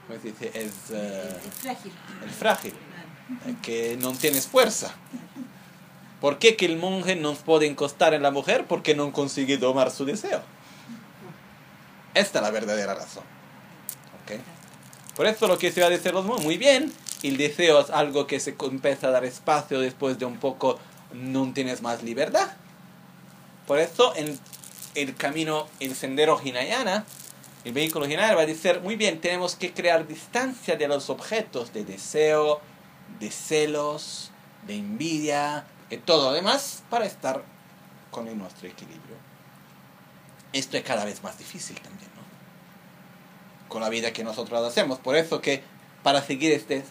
¿Cómo 0.06 0.20
se 0.20 0.28
dice? 0.28 0.50
Es 0.54 0.72
ah, 0.92 1.36
El 1.44 1.50
frágil. 1.50 1.92
el 2.22 2.30
frágil, 2.30 2.72
eh, 3.46 3.54
que 3.62 3.96
no 4.00 4.12
tienes 4.12 4.46
fuerza. 4.46 4.94
¿Por 6.20 6.38
qué 6.38 6.56
que 6.56 6.66
el 6.66 6.76
monje 6.78 7.16
no 7.16 7.34
puede 7.34 7.66
encostar 7.66 8.14
en 8.14 8.22
la 8.22 8.30
mujer? 8.30 8.66
Porque 8.66 8.94
no 8.94 9.12
consigue 9.12 9.58
domar 9.58 9.90
su 9.90 10.04
deseo. 10.04 10.42
Esta 12.14 12.38
es 12.38 12.42
la 12.42 12.50
verdadera 12.50 12.94
razón. 12.94 13.24
¿Ok? 14.22 14.40
Por 15.16 15.26
eso 15.26 15.46
lo 15.46 15.58
que 15.58 15.70
se 15.70 15.80
va 15.80 15.88
a 15.88 15.90
decir 15.90 16.14
los 16.14 16.24
monjes, 16.24 16.44
muy 16.44 16.56
bien, 16.56 16.92
el 17.24 17.38
deseo 17.38 17.80
es 17.80 17.90
algo 17.90 18.26
que 18.26 18.38
se 18.38 18.54
empieza 18.60 19.08
a 19.08 19.10
dar 19.10 19.24
espacio 19.24 19.80
después 19.80 20.18
de 20.18 20.26
un 20.26 20.38
poco, 20.38 20.78
no 21.14 21.50
tienes 21.54 21.80
más 21.80 22.02
libertad. 22.02 22.48
Por 23.66 23.78
eso 23.78 24.14
en 24.14 24.38
el 24.94 25.16
camino, 25.16 25.66
el 25.80 25.94
sendero 25.94 26.38
Hinayana, 26.42 27.06
el 27.64 27.72
vehículo 27.72 28.04
Hinayana 28.04 28.34
va 28.34 28.42
a 28.42 28.46
decir, 28.46 28.80
muy 28.82 28.96
bien, 28.96 29.20
tenemos 29.20 29.56
que 29.56 29.72
crear 29.72 30.06
distancia 30.06 30.76
de 30.76 30.86
los 30.86 31.08
objetos 31.08 31.72
de 31.72 31.84
deseo, 31.84 32.60
de 33.20 33.30
celos, 33.30 34.30
de 34.66 34.76
envidia, 34.76 35.64
y 35.90 35.96
todo 35.96 36.30
lo 36.30 36.32
demás 36.34 36.82
para 36.90 37.06
estar 37.06 37.42
con 38.10 38.26
nuestro 38.38 38.68
equilibrio. 38.68 39.16
Esto 40.52 40.76
es 40.76 40.84
cada 40.84 41.04
vez 41.04 41.22
más 41.22 41.38
difícil 41.38 41.80
también, 41.80 42.10
¿no? 42.14 43.68
Con 43.68 43.80
la 43.80 43.88
vida 43.88 44.12
que 44.12 44.24
nosotros 44.24 44.62
hacemos. 44.62 44.98
Por 44.98 45.16
eso 45.16 45.40
que 45.40 45.62
para 46.02 46.22
seguir 46.22 46.52
este, 46.52 46.84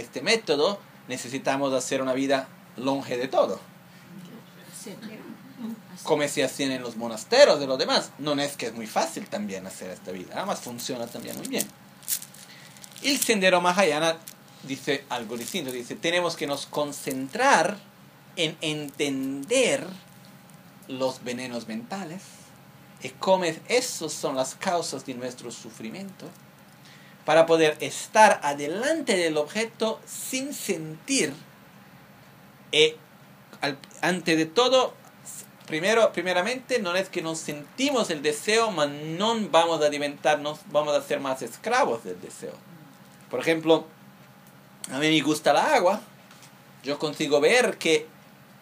este 0.00 0.22
método 0.22 0.78
necesitamos 1.08 1.72
hacer 1.72 2.02
una 2.02 2.12
vida 2.12 2.48
longe 2.76 3.16
de 3.16 3.28
todo. 3.28 3.60
Como 6.02 6.26
se 6.28 6.44
hacían 6.44 6.70
en 6.70 6.82
los 6.82 6.96
monasterios 6.96 7.58
de 7.60 7.66
los 7.66 7.78
demás. 7.78 8.12
No 8.18 8.32
es 8.34 8.56
que 8.56 8.66
es 8.66 8.74
muy 8.74 8.86
fácil 8.86 9.26
también 9.28 9.66
hacer 9.66 9.90
esta 9.90 10.12
vida. 10.12 10.34
Además 10.36 10.60
funciona 10.60 11.06
también 11.06 11.36
muy 11.36 11.48
bien. 11.48 11.66
El 13.02 13.18
sendero 13.18 13.60
Mahayana 13.60 14.16
dice 14.62 15.04
algo 15.08 15.36
distinto. 15.36 15.72
Dice, 15.72 15.96
tenemos 15.96 16.36
que 16.36 16.46
nos 16.46 16.66
concentrar 16.66 17.78
en 18.36 18.56
entender 18.60 19.86
los 20.86 21.22
venenos 21.24 21.68
mentales 21.68 22.22
y 23.02 23.10
cómo 23.10 23.44
esos 23.44 24.12
son 24.12 24.36
las 24.36 24.54
causas 24.54 25.04
de 25.04 25.14
nuestro 25.14 25.50
sufrimiento 25.50 26.26
para 27.28 27.44
poder 27.44 27.76
estar 27.80 28.40
adelante 28.42 29.14
del 29.14 29.36
objeto 29.36 30.00
sin 30.06 30.54
sentir 30.54 31.34
y 32.72 32.94
al- 33.60 33.76
ante 34.00 34.34
de 34.34 34.46
todo 34.46 34.94
primero 35.66 36.10
primeramente 36.14 36.78
no 36.78 36.96
es 36.96 37.10
que 37.10 37.20
nos 37.20 37.38
sentimos 37.38 38.08
el 38.08 38.22
deseo 38.22 38.70
mas 38.70 38.88
no 38.88 39.36
vamos 39.50 39.82
a 39.82 39.86
alimentarnos 39.88 40.60
vamos 40.70 40.96
a 40.96 41.02
ser 41.02 41.20
más 41.20 41.42
esclavos 41.42 42.02
del 42.02 42.18
deseo. 42.18 42.54
Por 43.30 43.40
ejemplo 43.40 43.84
a 44.90 44.98
mí 44.98 45.08
me 45.10 45.20
gusta 45.20 45.52
la 45.52 45.74
agua. 45.74 46.00
Yo 46.82 46.98
consigo 46.98 47.42
ver 47.42 47.76
que 47.76 48.06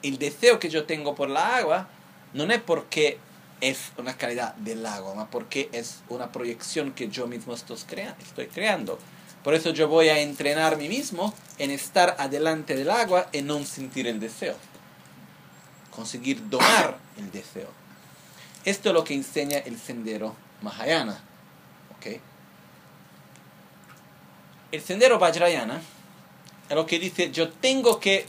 el 0.03 0.19
deseo 0.19 0.59
que 0.59 0.71
yo 0.71 0.87
tengo 0.87 1.15
por 1.15 1.31
la 1.31 1.55
agua 1.59 1.87
no 2.33 2.43
es 2.53 2.61
porque 2.61 3.21
es 3.61 3.93
una 3.97 4.17
calidad 4.17 4.55
del 4.57 4.83
más 4.83 5.29
porque 5.31 5.69
es 5.73 6.01
una 6.09 6.31
proyección 6.33 6.93
que 6.93 7.09
yo 7.09 7.27
mismo 7.27 7.55
estoy, 7.55 7.79
crea- 7.87 8.17
estoy 8.21 8.47
creando. 8.49 8.99
Por 9.43 9.55
eso 9.55 9.71
yo 9.71 9.89
voy 9.89 10.09
a 10.09 10.19
entrenar 10.21 10.75
a 10.75 10.77
mí 10.77 10.89
mismo 10.89 11.33
en 11.59 11.71
estar 11.71 12.17
adelante 12.19 12.75
del 12.77 12.91
agua 12.91 13.29
y 13.33 13.43
no 13.43 13.65
sentir 13.65 14.07
el 14.07 14.19
deseo. 14.21 14.57
Conseguir 15.91 16.49
domar 16.51 16.99
el 17.17 17.31
deseo. 17.31 17.69
Esto 18.65 18.89
es 18.91 18.95
lo 18.95 19.05
que 19.05 19.15
enseña 19.15 19.59
el 19.59 19.79
sendero 19.79 20.35
Mahayana. 20.63 21.21
¿ok? 21.97 22.21
El 24.73 24.83
sendero 24.83 25.19
Vajrayana 25.19 25.81
es 26.69 26.75
lo 26.75 26.85
que 26.85 26.99
dice, 26.99 27.31
yo 27.31 27.51
tengo 27.51 28.01
que 28.01 28.27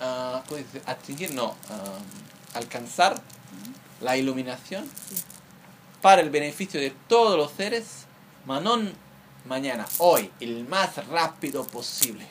ah, 0.00 0.42
atingir, 0.86 1.32
no, 1.32 1.56
ah, 1.70 1.98
alcanzar 2.54 3.20
la 4.00 4.16
iluminación 4.16 4.88
para 6.00 6.20
el 6.20 6.30
beneficio 6.30 6.80
de 6.80 6.90
todos 7.08 7.36
los 7.36 7.52
seres, 7.52 8.06
mañana, 8.44 9.86
hoy, 9.98 10.30
el 10.40 10.66
más 10.68 11.06
rápido 11.08 11.64
posible. 11.64 12.26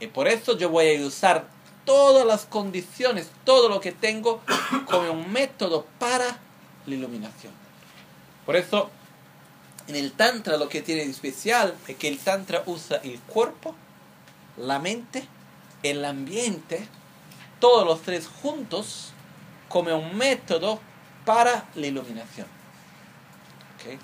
Y 0.00 0.06
por 0.06 0.26
eso 0.28 0.56
yo 0.56 0.70
voy 0.70 0.96
a 0.96 1.06
usar 1.06 1.46
todas 1.84 2.26
las 2.26 2.46
condiciones, 2.46 3.30
todo 3.44 3.68
lo 3.68 3.80
que 3.80 3.92
tengo, 3.92 4.40
como 4.86 5.12
un 5.12 5.30
método 5.30 5.86
para 5.98 6.38
la 6.86 6.94
iluminación. 6.94 7.52
Por 8.46 8.56
eso, 8.56 8.90
en 9.86 9.96
el 9.96 10.12
Tantra 10.12 10.56
lo 10.56 10.68
que 10.68 10.80
tiene 10.80 11.04
de 11.04 11.10
especial 11.10 11.74
es 11.86 11.96
que 11.96 12.08
el 12.08 12.18
Tantra 12.18 12.62
usa 12.66 12.96
el 12.98 13.20
cuerpo, 13.20 13.74
la 14.56 14.78
mente, 14.78 15.24
el 15.82 16.04
ambiente, 16.04 16.88
todos 17.60 17.86
los 17.86 18.02
tres 18.02 18.26
juntos, 18.26 19.12
como 19.68 19.94
un 19.96 20.16
método 20.16 20.80
para 21.24 21.68
la 21.74 21.86
iluminación. 21.86 22.46
¿Ok? 23.76 23.98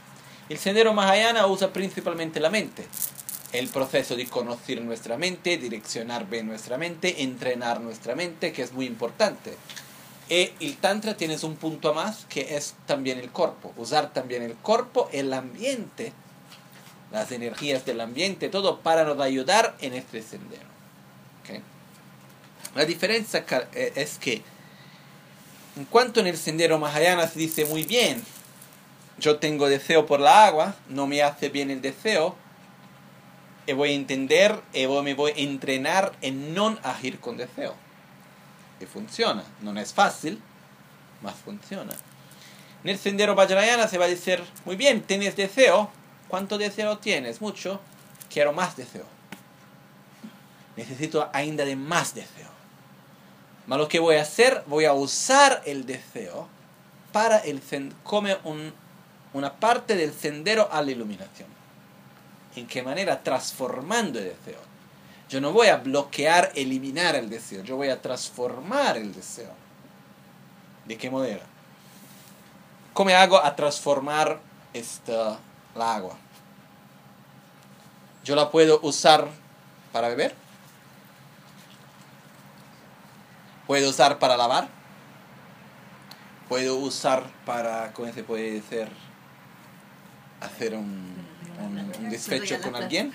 El 0.48 0.58
sendero 0.58 0.94
Mahayana 0.94 1.46
usa 1.46 1.72
principalmente 1.72 2.38
la 2.38 2.50
mente. 2.50 2.86
El 3.52 3.68
proceso 3.68 4.14
de 4.14 4.26
conocer 4.26 4.80
nuestra 4.82 5.16
mente, 5.16 5.56
direccionar 5.56 6.28
bien 6.28 6.46
nuestra 6.46 6.78
mente, 6.78 7.22
entrenar 7.22 7.80
nuestra 7.80 8.14
mente, 8.14 8.52
que 8.52 8.62
es 8.62 8.72
muy 8.72 8.86
importante. 8.86 9.56
Y 10.28 10.52
el 10.60 10.76
Tantra 10.76 11.16
tienes 11.16 11.42
un 11.44 11.56
punto 11.56 11.94
más 11.94 12.26
que 12.28 12.56
es 12.56 12.74
también 12.86 13.18
el 13.18 13.30
cuerpo. 13.30 13.72
Usar 13.76 14.12
también 14.12 14.42
el 14.42 14.54
cuerpo, 14.54 15.08
el 15.12 15.32
ambiente, 15.32 16.12
las 17.12 17.32
energías 17.32 17.84
del 17.84 18.00
ambiente, 18.00 18.48
todo 18.48 18.80
para 18.80 19.04
nos 19.04 19.20
ayudar 19.20 19.76
en 19.80 19.94
este 19.94 20.22
sendero. 20.22 20.66
La 22.76 22.84
diferencia 22.84 23.44
eh, 23.72 23.92
es 23.96 24.18
que 24.18 24.42
en 25.76 25.84
cuanto 25.86 26.20
en 26.20 26.26
el 26.26 26.36
sendero 26.36 26.78
Mahayana 26.78 27.26
se 27.26 27.38
dice 27.38 27.64
muy 27.64 27.84
bien, 27.84 28.22
yo 29.18 29.38
tengo 29.38 29.68
deseo 29.68 30.06
por 30.06 30.20
la 30.20 30.46
agua, 30.46 30.74
no 30.88 31.06
me 31.06 31.22
hace 31.22 31.48
bien 31.48 31.70
el 31.70 31.80
deseo, 31.80 32.36
y 33.66 33.72
voy 33.72 33.90
a 33.90 33.94
entender 33.94 34.60
y 34.72 34.86
voy- 34.86 35.02
me 35.02 35.14
voy 35.14 35.32
a 35.32 35.34
entrenar 35.38 36.12
en 36.20 36.54
no 36.54 36.78
agir 36.82 37.18
con 37.18 37.36
deseo. 37.36 37.74
Y 38.78 38.84
funciona. 38.86 39.42
No 39.62 39.78
es 39.80 39.92
fácil, 39.92 40.40
mas 41.22 41.34
funciona. 41.36 41.94
En 42.84 42.90
el 42.90 42.98
sendero 42.98 43.34
Vajrayana 43.34 43.88
se 43.88 43.98
va 43.98 44.04
a 44.04 44.08
decir, 44.08 44.44
muy 44.66 44.76
bien, 44.76 45.00
tienes 45.02 45.34
deseo. 45.34 45.90
¿Cuánto 46.28 46.58
deseo 46.58 46.98
tienes? 46.98 47.40
Mucho. 47.40 47.80
Quiero 48.32 48.52
más 48.52 48.76
deseo. 48.76 49.06
Necesito 50.76 51.28
ainda 51.32 51.64
de 51.64 51.74
más 51.74 52.14
deseo. 52.14 52.55
Mas 53.66 53.78
lo 53.78 53.88
que 53.88 53.98
voy 53.98 54.16
a 54.16 54.22
hacer, 54.22 54.62
voy 54.66 54.84
a 54.84 54.92
usar 54.92 55.62
el 55.66 55.86
deseo 55.86 56.48
para 57.12 57.38
el 57.38 57.60
como 58.04 58.28
un- 58.44 58.72
una 59.32 59.52
parte 59.54 59.96
del 59.96 60.12
sendero 60.12 60.68
a 60.70 60.82
la 60.82 60.90
iluminación. 60.92 61.48
¿En 62.54 62.66
qué 62.66 62.82
manera? 62.82 63.22
Transformando 63.22 64.18
el 64.18 64.26
deseo. 64.26 64.60
Yo 65.28 65.40
no 65.40 65.52
voy 65.52 65.66
a 65.66 65.76
bloquear, 65.76 66.52
eliminar 66.54 67.16
el 67.16 67.28
deseo. 67.28 67.62
Yo 67.64 67.76
voy 67.76 67.88
a 67.88 68.00
transformar 68.00 68.96
el 68.96 69.12
deseo. 69.12 69.50
¿De 70.86 70.96
qué 70.96 71.10
manera? 71.10 71.42
¿Cómo 72.92 73.10
hago 73.10 73.36
a 73.44 73.54
transformar 73.56 74.38
esta, 74.72 75.38
la 75.74 75.96
agua? 75.96 76.16
Yo 78.24 78.34
la 78.36 78.50
puedo 78.50 78.78
usar 78.82 79.28
para 79.92 80.08
beber. 80.08 80.34
Puedo 83.66 83.90
usar 83.90 84.18
para 84.18 84.36
lavar. 84.36 84.68
Puedo 86.48 86.76
usar 86.76 87.24
para, 87.44 87.92
¿cómo 87.92 88.12
se 88.12 88.22
puede 88.22 88.52
decir? 88.52 88.88
Hacer 90.40 90.74
un, 90.74 91.14
un, 91.60 91.92
un 91.98 92.10
despecho 92.10 92.60
con 92.60 92.76
alguien. 92.76 93.12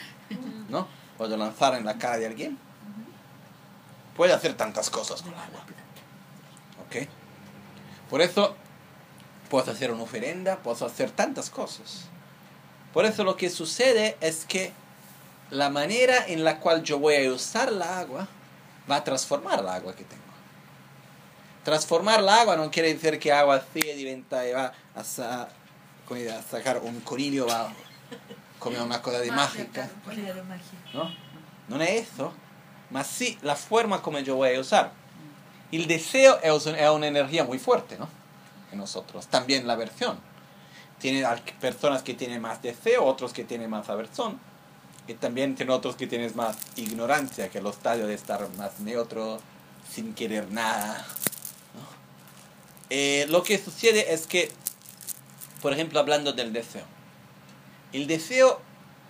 ¿No? 0.70 0.88
puedo 1.22 1.38
lanzar 1.38 1.76
en 1.76 1.86
la 1.86 1.99
cara 1.99 2.18
de 2.18 2.26
alguien. 2.26 2.58
Puedo 4.18 4.34
hacer 4.34 4.56
tantas 4.56 4.89
cosas 4.89 5.22
con 5.22 5.32
agua. 5.36 5.64
¿Ok? 6.84 7.08
Por 8.10 8.22
eso 8.22 8.56
puedo 9.47 9.72
hacer 9.72 9.91
una 9.91 10.02
ofrenda, 10.02 10.58
puedo 10.58 10.84
hacer 10.84 11.12
tantas 11.12 11.52
cosas. 11.52 12.06
Por 12.91 13.06
eso 13.06 13.24
lo 13.24 13.38
que 13.38 13.52
sucede 13.52 14.18
es 14.20 14.45
que 14.45 14.74
la 15.52 15.70
manera 15.70 16.26
en 16.26 16.43
la 16.43 16.60
cual 16.60 16.82
yo 16.82 16.97
voy 16.97 17.24
a 17.24 17.32
usar 17.32 17.72
la 17.72 17.99
agua 17.99 18.28
va 18.89 18.95
a 18.95 19.04
transformar 19.04 19.64
la 19.64 19.76
agua 19.76 19.95
que 19.95 20.06
tengo. 20.06 20.31
Transformar 21.64 22.22
la 22.24 22.41
agua 22.41 22.55
no 22.57 22.72
quiere 22.72 22.93
decir 22.93 23.20
que 23.20 23.32
agua 23.32 23.55
así 23.57 23.82
diventa 23.82 24.47
y 24.47 24.51
va 24.53 24.74
a, 24.95 25.03
sa- 25.03 25.43
a 25.47 26.41
sacar 26.49 26.80
un 26.84 26.99
conillo, 27.01 27.45
va 27.47 27.68
a 27.70 27.74
comer 28.59 28.82
una 28.82 29.01
cosa 29.01 29.20
de 29.20 29.32
mágica. 29.32 29.89
¿no? 30.93 31.16
Non 31.68 31.80
è 31.82 31.91
eso, 31.91 32.34
ma 32.89 33.03
sì 33.03 33.38
la 33.43 33.55
forma 33.55 33.99
come 34.01 34.24
yo 34.24 34.36
voy 34.36 34.55
a 34.55 34.59
usar. 34.59 34.91
El 35.72 35.88
deseo 35.88 36.38
es, 36.41 36.66
un- 36.66 36.76
es 36.76 36.89
una 36.89 37.07
energía 37.07 37.43
muy 37.45 37.59
fuerte, 37.59 37.97
¿no? 37.97 38.09
En 38.72 38.78
nosotros. 38.80 39.28
También 39.28 39.66
la 39.68 39.74
aversión. 39.74 40.20
Tiene 40.99 41.26
personas 41.62 42.01
que 42.03 42.14
tienen 42.14 42.41
más 42.41 42.62
deseo, 42.62 43.05
otros 43.05 43.32
que 43.34 43.43
tienen 43.45 43.70
más 43.70 43.88
aversión. 43.89 44.39
Y 45.07 45.14
también 45.14 45.55
tiene 45.55 45.72
otros 45.72 45.95
que 45.95 46.07
tienen 46.07 46.32
más 46.36 46.57
ignorancia, 46.76 47.49
que 47.49 47.57
es 47.59 47.64
el 47.64 47.70
estadio 47.70 48.05
de 48.07 48.14
estar 48.16 48.47
más 48.57 48.80
neutro, 48.82 49.39
sin 49.89 50.14
querer 50.14 50.51
nada. 50.51 51.05
Eh, 52.94 53.26
lo 53.30 53.42
que 53.42 53.58
sucede 53.58 54.14
es 54.14 54.28
que, 54.28 54.52
por 55.62 55.72
ejemplo, 55.72 55.98
hablando 55.98 56.34
del 56.34 56.52
deseo. 56.52 56.84
El 57.94 58.06
deseo 58.06 58.60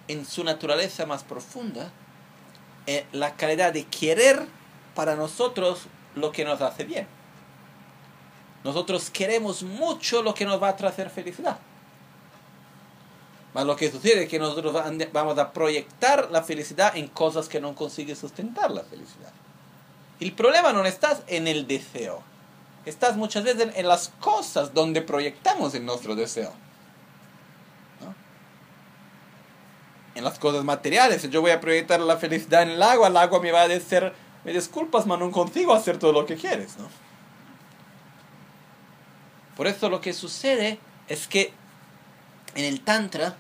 en 0.07 0.23
su 0.23 0.43
naturaleza 0.43 1.07
más 1.07 1.23
profunda 1.23 1.91
es 2.85 3.05
la 3.11 3.35
calidad 3.35 3.73
de 3.73 3.85
querer 3.85 4.45
para 4.93 5.15
nosotros 5.15 5.87
lo 6.13 6.31
que 6.31 6.45
nos 6.45 6.61
hace 6.61 6.83
bien. 6.83 7.07
Nosotros 8.63 9.09
queremos 9.09 9.63
mucho 9.63 10.21
lo 10.21 10.35
que 10.35 10.45
nos 10.45 10.61
va 10.61 10.69
a 10.69 10.75
traer 10.75 11.09
felicidad. 11.09 11.57
Mas 13.55 13.65
lo 13.65 13.75
que 13.75 13.89
sucede 13.89 14.25
es 14.25 14.29
que 14.29 14.37
nosotros 14.37 14.75
vamos 15.11 15.39
a 15.39 15.51
proyectar 15.51 16.29
la 16.29 16.43
felicidad 16.43 16.95
en 16.95 17.07
cosas 17.07 17.49
que 17.49 17.59
no 17.59 17.73
consiguen 17.73 18.15
sustentar 18.15 18.69
la 18.69 18.83
felicidad. 18.83 19.33
El 20.19 20.33
problema 20.33 20.71
no 20.71 20.85
está 20.85 21.19
en 21.25 21.47
el 21.47 21.65
deseo. 21.65 22.29
Estás 22.85 23.15
muchas 23.15 23.43
veces 23.43 23.69
en, 23.75 23.87
las 23.87 24.09
cosas 24.19 24.73
donde 24.73 25.01
proyectamos 25.01 25.75
en 25.75 25.85
nuestro 25.85 26.15
deseo. 26.15 26.51
¿no? 28.01 28.15
En 30.15 30.23
las 30.23 30.39
cosas 30.39 30.63
materiales. 30.63 31.29
Yo 31.29 31.41
voy 31.41 31.51
a 31.51 31.61
proyectar 31.61 31.99
la 31.99 32.17
felicidad 32.17 32.63
en 32.63 32.69
el 32.69 32.81
agua, 32.81 33.07
el 33.07 33.17
agua 33.17 33.39
me 33.39 33.51
va 33.51 33.61
a 33.61 33.67
decir, 33.67 34.11
me 34.43 34.51
disculpas, 34.51 35.03
pero 35.03 35.17
no 35.17 35.31
consigo 35.31 35.73
hacer 35.73 35.99
todo 35.99 36.11
lo 36.11 36.25
que 36.25 36.35
quieres. 36.35 36.77
¿no? 36.77 36.89
Por 39.55 39.67
eso 39.67 39.89
lo 39.89 40.01
que 40.01 40.13
sucede 40.13 40.79
es 41.07 41.27
que 41.27 41.53
en 42.55 42.65
el 42.65 42.81
Tantra, 42.81 43.35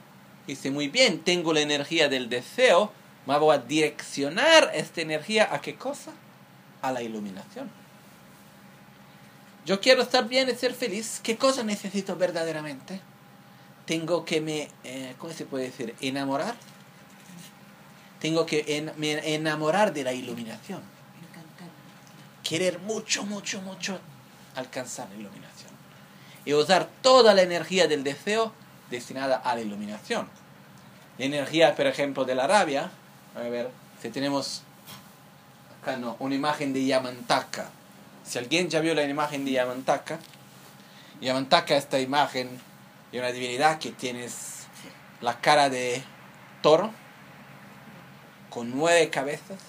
dice 0.45 0.69
muy 0.69 0.87
bien, 0.87 1.19
tengo 1.21 1.51
la 1.51 1.61
energía 1.61 2.09
del 2.09 2.29
deseo, 2.29 2.91
me 3.25 3.37
voy 3.39 3.55
a 3.55 3.59
direccionar 3.59 4.69
esta 4.73 5.01
energía 5.01 5.49
a 5.51 5.61
qué 5.61 5.75
cosa? 5.75 6.11
A 6.83 6.91
la 6.91 7.01
iluminación. 7.01 7.80
Yo 9.65 9.79
quiero 9.79 10.01
estar 10.01 10.27
bien 10.27 10.49
y 10.49 10.55
ser 10.55 10.73
feliz. 10.73 11.19
¿Qué 11.23 11.37
cosa 11.37 11.63
necesito 11.63 12.15
verdaderamente? 12.15 12.99
Tengo 13.85 14.25
que 14.25 14.41
me, 14.41 14.69
eh, 14.83 15.15
¿cómo 15.17 15.33
se 15.33 15.45
puede 15.45 15.65
decir? 15.65 15.95
Enamorar. 16.01 16.55
Tengo 18.19 18.45
que 18.45 18.63
en- 18.77 18.91
me 18.97 19.33
enamorar 19.35 19.93
de 19.93 20.03
la 20.03 20.13
iluminación. 20.13 20.81
Querer 22.43 22.79
mucho, 22.79 23.23
mucho, 23.23 23.61
mucho 23.61 23.99
alcanzar 24.55 25.07
la 25.09 25.15
iluminación. 25.15 25.71
Y 26.43 26.53
usar 26.53 26.89
toda 27.01 27.33
la 27.33 27.43
energía 27.43 27.87
del 27.87 28.03
deseo 28.03 28.51
destinada 28.89 29.37
a 29.37 29.55
la 29.55 29.61
iluminación. 29.61 30.27
La 31.17 31.25
energía, 31.25 31.75
por 31.75 31.85
ejemplo, 31.87 32.25
de 32.25 32.35
la 32.35 32.47
rabia. 32.47 32.91
A 33.35 33.39
ver, 33.41 33.69
si 34.01 34.09
tenemos 34.09 34.63
acá 35.81 35.97
no, 35.97 36.15
una 36.19 36.35
imagen 36.35 36.73
de 36.73 36.85
Yamantaka. 36.85 37.69
Si 38.23 38.37
alguien 38.39 38.69
ya 38.69 38.79
vio 38.81 38.93
la 38.95 39.03
imagen 39.03 39.45
de 39.45 39.51
Yamantaka, 39.51 40.19
Yamantaka, 41.21 41.75
esta 41.75 41.99
imagen 41.99 42.49
de 43.11 43.19
una 43.19 43.31
divinidad 43.31 43.77
que 43.79 43.91
tienes 43.91 44.65
la 45.21 45.39
cara 45.39 45.69
de 45.69 46.01
toro, 46.61 46.91
con 48.49 48.71
nueve 48.71 49.09
cabezas, 49.09 49.59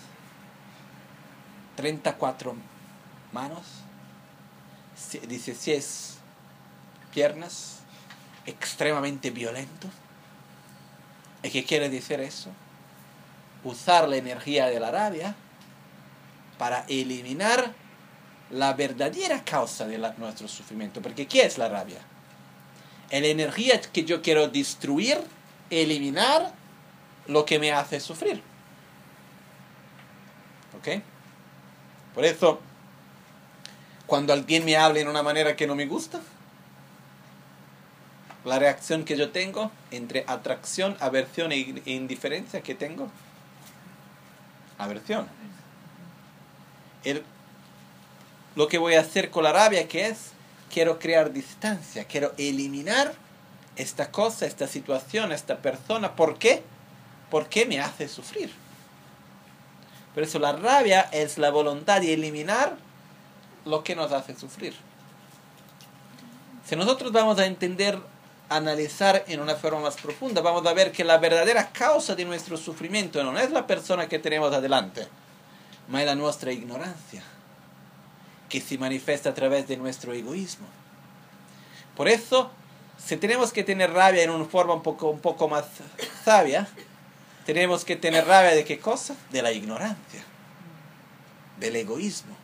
34 1.77 2.55
manos, 3.33 3.63
si- 4.97 5.19
16 5.19 6.19
piernas, 7.13 7.81
extremadamente 8.47 9.31
violento. 9.31 9.89
¿Y 11.43 11.51
qué 11.51 11.65
quiere 11.65 11.89
decir 11.89 12.21
eso? 12.21 12.51
Usar 13.65 14.09
la 14.09 14.17
energía 14.17 14.67
de 14.67 14.81
la 14.81 14.91
rabia 14.91 15.35
para 16.59 16.85
eliminar 16.89 17.73
la 18.53 18.75
verdadera 18.75 19.43
causa 19.45 19.87
de 19.87 19.99
nuestro 20.19 20.47
sufrimiento. 20.47 21.01
Porque 21.01 21.27
¿qué 21.27 21.45
es 21.45 21.59
la 21.59 21.69
rabia? 21.69 21.99
La 23.11 23.19
energía 23.19 23.81
que 23.81 24.05
yo 24.05 24.23
quiero 24.23 24.49
destruir, 24.49 25.19
eliminar 25.71 26.53
lo 27.27 27.45
que 27.45 27.59
me 27.59 27.73
hace 27.73 28.01
sufrir. 28.01 28.43
¿Ok? 30.79 31.03
Por 32.15 32.25
eso, 32.25 32.61
cuando 34.07 34.33
alguien 34.33 34.65
me 34.65 34.77
habla 34.77 35.01
en 35.01 35.09
una 35.09 35.23
manera 35.23 35.57
que 35.57 35.67
no 35.67 35.75
me 35.75 35.87
gusta, 35.87 36.21
la 38.45 38.59
reacción 38.59 39.05
que 39.05 39.17
yo 39.17 39.31
tengo 39.31 39.71
entre 39.91 40.25
atracción, 40.27 40.97
aversión 41.01 41.53
e 41.53 41.81
indiferencia 41.87 42.61
que 42.61 42.75
tengo, 42.75 43.09
aversión. 44.79 45.29
El- 47.05 47.23
lo 48.55 48.69
que 48.69 48.79
voy 48.79 48.95
a 48.95 49.01
hacer 49.01 49.31
con 49.31 49.45
la 49.45 49.53
rabia 49.53 49.89
que 49.89 50.07
es, 50.07 50.33
quiero 50.73 50.99
crear 50.99 51.33
distancia, 51.33 52.05
quiero 52.05 52.33
eliminar 52.39 53.15
esta 53.77 54.11
cosa, 54.11 54.47
esta 54.47 54.67
situación, 54.67 55.33
esta 55.33 55.59
persona. 55.59 56.15
¿Por 56.15 56.39
qué? 56.39 56.63
Porque 57.31 57.67
me 57.67 57.81
hace 57.81 58.09
sufrir. 58.09 58.53
Por 60.15 60.23
eso 60.23 60.39
la 60.39 60.53
rabia 60.53 61.09
es 61.13 61.39
la 61.39 61.51
voluntad 61.51 62.01
de 62.01 62.13
eliminar 62.13 62.77
lo 63.65 63.83
que 63.83 63.97
nos 63.97 64.13
hace 64.13 64.37
sufrir. 64.37 64.75
Si 66.67 66.77
nosotros 66.77 67.13
vamos 67.13 67.39
a 67.39 67.47
entender, 67.47 67.99
analizar 68.49 69.25
en 69.27 69.41
una 69.41 69.55
forma 69.55 69.81
más 69.81 69.97
profunda, 69.97 70.43
vamos 70.43 70.67
a 70.67 70.75
ver 70.75 70.93
que 70.93 71.05
la 71.05 71.19
verdadera 71.19 71.71
causa 71.73 72.15
de 72.15 72.25
nuestro 72.25 72.57
sufrimiento 72.57 73.23
no 73.25 73.39
es 73.39 73.51
la 73.51 73.67
persona 73.67 74.09
que 74.09 74.19
tenemos 74.19 74.53
adelante, 74.53 75.09
ma 75.89 76.01
es 76.01 76.07
la 76.07 76.15
nuestra 76.15 76.53
ignorancia, 76.53 77.23
que 78.53 78.61
se 78.61 78.77
manifiesta 78.77 79.31
a 79.31 79.35
través 79.35 79.67
de 79.67 79.79
nuestro 79.79 80.13
egoísmo. 80.13 80.67
Por 81.97 82.07
eso, 82.07 82.51
si 83.03 83.17
tenemos 83.17 83.51
que 83.51 83.65
tener 83.65 83.91
rabia 83.91 84.23
en 84.25 84.29
una 84.29 84.45
forma 84.45 84.75
un 84.75 84.83
poco, 84.83 85.09
un 85.09 85.21
poco 85.21 85.49
más 85.49 85.65
sabia, 86.23 86.69
tenemos 87.47 87.83
que 87.83 87.97
tener 87.97 88.27
rabia 88.27 88.51
de 88.51 88.63
qué 88.67 88.79
cosa? 88.79 89.17
De 89.31 89.41
la 89.41 89.53
ignorancia, 89.53 90.23
del 91.59 91.77
egoísmo. 91.77 92.37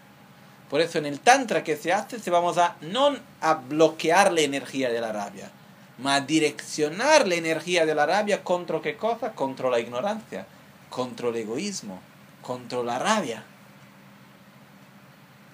Por 0.71 0.81
eso 0.81 0.97
en 0.97 1.05
el 1.05 1.21
tantra 1.21 1.63
que 1.63 1.77
se 1.77 1.93
hace, 1.93 2.19
se 2.19 2.31
vamos 2.31 2.57
a 2.57 2.77
no 2.81 3.15
a 3.43 3.55
bloquear 3.57 4.33
la 4.33 4.41
energía 4.41 4.89
de 4.89 5.03
la 5.03 5.13
rabia, 5.13 5.51
ma 5.99 6.15
a 6.15 6.21
direccionar 6.23 7.29
la 7.29 7.35
energía 7.35 7.85
de 7.85 7.95
la 7.95 8.07
rabia 8.07 8.43
contra 8.43 8.81
qué 8.81 8.97
cosa? 8.97 9.33
Contra 9.33 9.69
la 9.69 9.79
ignorancia, 9.79 10.47
contra 10.89 11.29
el 11.29 11.37
egoísmo, 11.37 12.01
contra 12.41 12.83
la 12.83 12.99
rabia. 12.99 13.45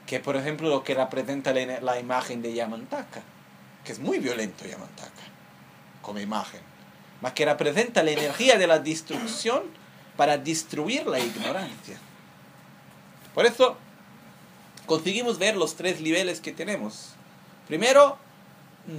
Que 0.07 0.21
por 0.21 0.37
ejemplo 0.37 0.69
lo 0.69 0.85
que 0.85 0.95
representa 0.95 1.53
la, 1.53 1.99
imagen 1.99 2.43
de 2.43 2.53
Yamantaka, 2.53 3.23
que 3.85 3.93
es 3.93 3.99
muy 3.99 4.19
violento 4.19 4.67
Yamantaka, 4.67 5.23
como 6.03 6.21
imagen 6.21 6.61
mas 7.25 7.33
que 7.33 7.47
representa 7.47 8.03
la 8.03 8.11
energía 8.11 8.59
de 8.59 8.67
la 8.67 8.79
destrucción 8.79 9.63
para 10.15 10.37
destruir 10.37 11.07
la 11.07 11.19
ignorancia. 11.19 11.97
Por 13.33 13.47
eso 13.47 13.79
conseguimos 14.85 15.39
ver 15.39 15.57
los 15.57 15.75
tres 15.75 16.03
niveles 16.03 16.43
que 16.43 16.53
tenemos. 16.53 17.15
Primero, 17.67 18.19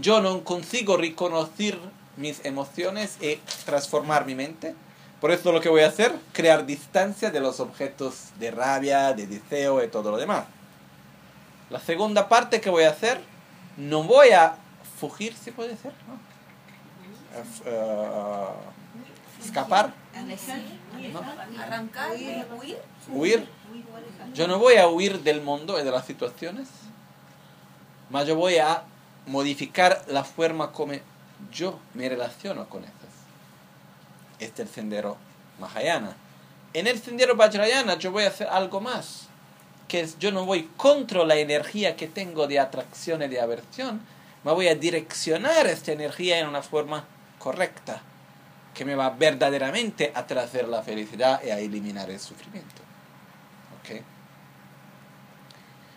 yo 0.02 0.22
no 0.22 0.44
consigo 0.44 0.98
reconocer 0.98 1.78
mis 2.18 2.44
emociones 2.44 3.18
y 3.22 3.36
transformar 3.64 4.26
mi 4.26 4.34
mente. 4.34 4.74
Por 5.22 5.30
eso 5.30 5.52
lo 5.52 5.62
que 5.62 5.70
voy 5.70 5.82
a 5.82 5.90
hacer, 5.90 6.12
crear 6.34 6.66
distancia 6.66 7.30
de 7.30 7.42
los 7.42 7.60
objetos 7.60 8.30
de 8.40 8.50
rabia, 8.50 9.14
de 9.14 9.28
deseo 9.28 9.84
y 9.84 9.88
todo 9.88 10.10
lo 10.10 10.18
demás. 10.18 10.46
La 11.70 11.80
segunda 11.80 12.30
parte 12.30 12.62
que 12.62 12.70
voy 12.70 12.84
a 12.84 12.90
hacer, 12.90 13.20
no 13.78 14.04
voy 14.04 14.30
a 14.30 14.56
fugir, 15.00 15.36
¿se 15.36 15.52
puede 15.52 15.70
decir? 15.70 15.92
¿No? 16.08 16.36
escapar. 19.44 19.94
¿no? 21.12 21.62
Arrancar, 21.62 22.12
huir. 22.12 22.78
huir. 23.10 23.50
Yo 24.34 24.48
no 24.48 24.60
voy 24.60 24.76
a 24.76 24.88
huir 24.88 25.22
del 25.22 25.42
mundo 25.42 25.80
y 25.80 25.84
de 25.84 25.92
las 25.92 26.06
situaciones, 26.06 26.68
mas 28.10 28.26
yo 28.28 28.36
voy 28.36 28.58
a 28.58 28.84
modificar 29.28 30.04
la 30.08 30.24
forma 30.24 30.72
como 30.72 30.94
yo 31.52 31.80
me 31.94 32.08
relaciono 32.10 32.68
con 32.70 32.84
estas. 32.84 33.10
Este 34.40 34.64
es 34.64 34.70
el 34.70 34.74
sendero 34.74 35.18
Mahayana. 35.60 36.16
En 36.74 36.88
el 36.88 37.02
sendero 37.02 37.36
Vajrayana 37.36 37.98
yo 37.98 38.12
voy 38.12 38.24
a 38.24 38.28
hacer 38.28 38.48
algo 38.48 38.82
más, 38.82 39.28
que 39.88 40.08
yo 40.20 40.32
no 40.32 40.46
voy 40.46 40.70
contra 40.78 41.26
la 41.26 41.36
energía 41.36 41.96
que 41.96 42.08
tengo 42.08 42.48
de 42.48 42.60
atracción 42.60 43.22
y 43.22 43.28
de 43.28 43.40
aversión, 43.40 44.02
me 44.44 44.52
voy 44.52 44.68
a 44.68 44.76
direccionar 44.76 45.68
esta 45.68 45.92
energía 45.92 46.40
en 46.40 46.48
una 46.48 46.62
forma 46.62 47.06
correcta, 47.40 48.02
que 48.74 48.86
me 48.86 48.96
va 48.96 49.10
verdaderamente 49.10 50.12
a 50.14 50.28
traer 50.28 50.68
la 50.68 50.84
felicidad 50.84 51.42
y 51.44 51.50
a 51.50 51.60
eliminar 51.60 52.10
el 52.10 52.20
sufrimiento. 52.20 52.82
¿Ok? 53.80 54.02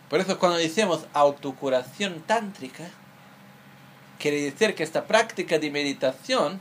Por 0.09 0.19
eso 0.19 0.39
cuando 0.39 0.57
decimos 0.57 1.05
autocuración 1.13 2.21
tántrica, 2.21 2.89
quiere 4.17 4.41
decir 4.41 4.75
que 4.75 4.83
esta 4.83 5.05
práctica 5.05 5.59
de 5.59 5.69
meditación 5.69 6.59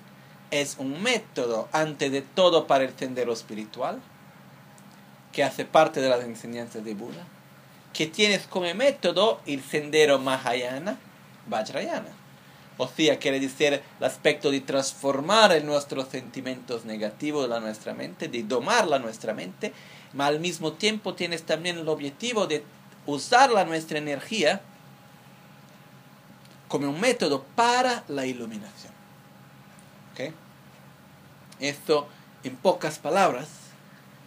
es 0.50 0.76
un 0.78 1.02
método, 1.02 1.68
ante 1.72 2.10
de 2.10 2.22
todo, 2.22 2.66
para 2.66 2.84
el 2.84 2.96
sendero 2.96 3.32
espiritual, 3.32 4.00
que 5.32 5.44
hace 5.44 5.64
parte 5.64 6.00
de 6.00 6.08
las 6.08 6.24
enseñanzas 6.24 6.84
de 6.84 6.94
Buda, 6.94 7.26
que 7.92 8.06
tienes 8.06 8.46
como 8.46 8.72
método 8.74 9.40
el 9.46 9.62
sendero 9.62 10.18
Mahayana, 10.18 10.98
Vajrayana. 11.46 12.10
O 12.76 12.86
sea, 12.86 13.18
quiere 13.18 13.40
decir 13.40 13.82
el 13.98 14.04
aspecto 14.04 14.52
de 14.52 14.60
transformar 14.60 15.62
nuestros 15.64 16.08
sentimientos 16.08 16.84
negativos 16.84 17.50
de 17.50 17.60
nuestra 17.60 17.92
mente, 17.92 18.28
de 18.28 18.44
domar 18.44 18.86
la 18.86 19.00
nuestra 19.00 19.34
mente, 19.34 19.72
pero 20.12 20.24
al 20.24 20.38
mismo 20.38 20.72
tiempo 20.74 21.14
tienes 21.14 21.42
también 21.42 21.78
el 21.78 21.88
objetivo 21.88 22.46
de 22.46 22.62
usar 23.04 23.50
la 23.50 23.64
nuestra 23.64 23.98
energía 23.98 24.60
como 26.68 26.88
un 26.88 27.00
método 27.00 27.42
para 27.56 28.04
la 28.06 28.26
iluminación. 28.26 28.92
¿Ok? 30.12 30.32
Esto, 31.58 32.06
en 32.44 32.54
pocas 32.56 33.00
palabras, 33.00 33.48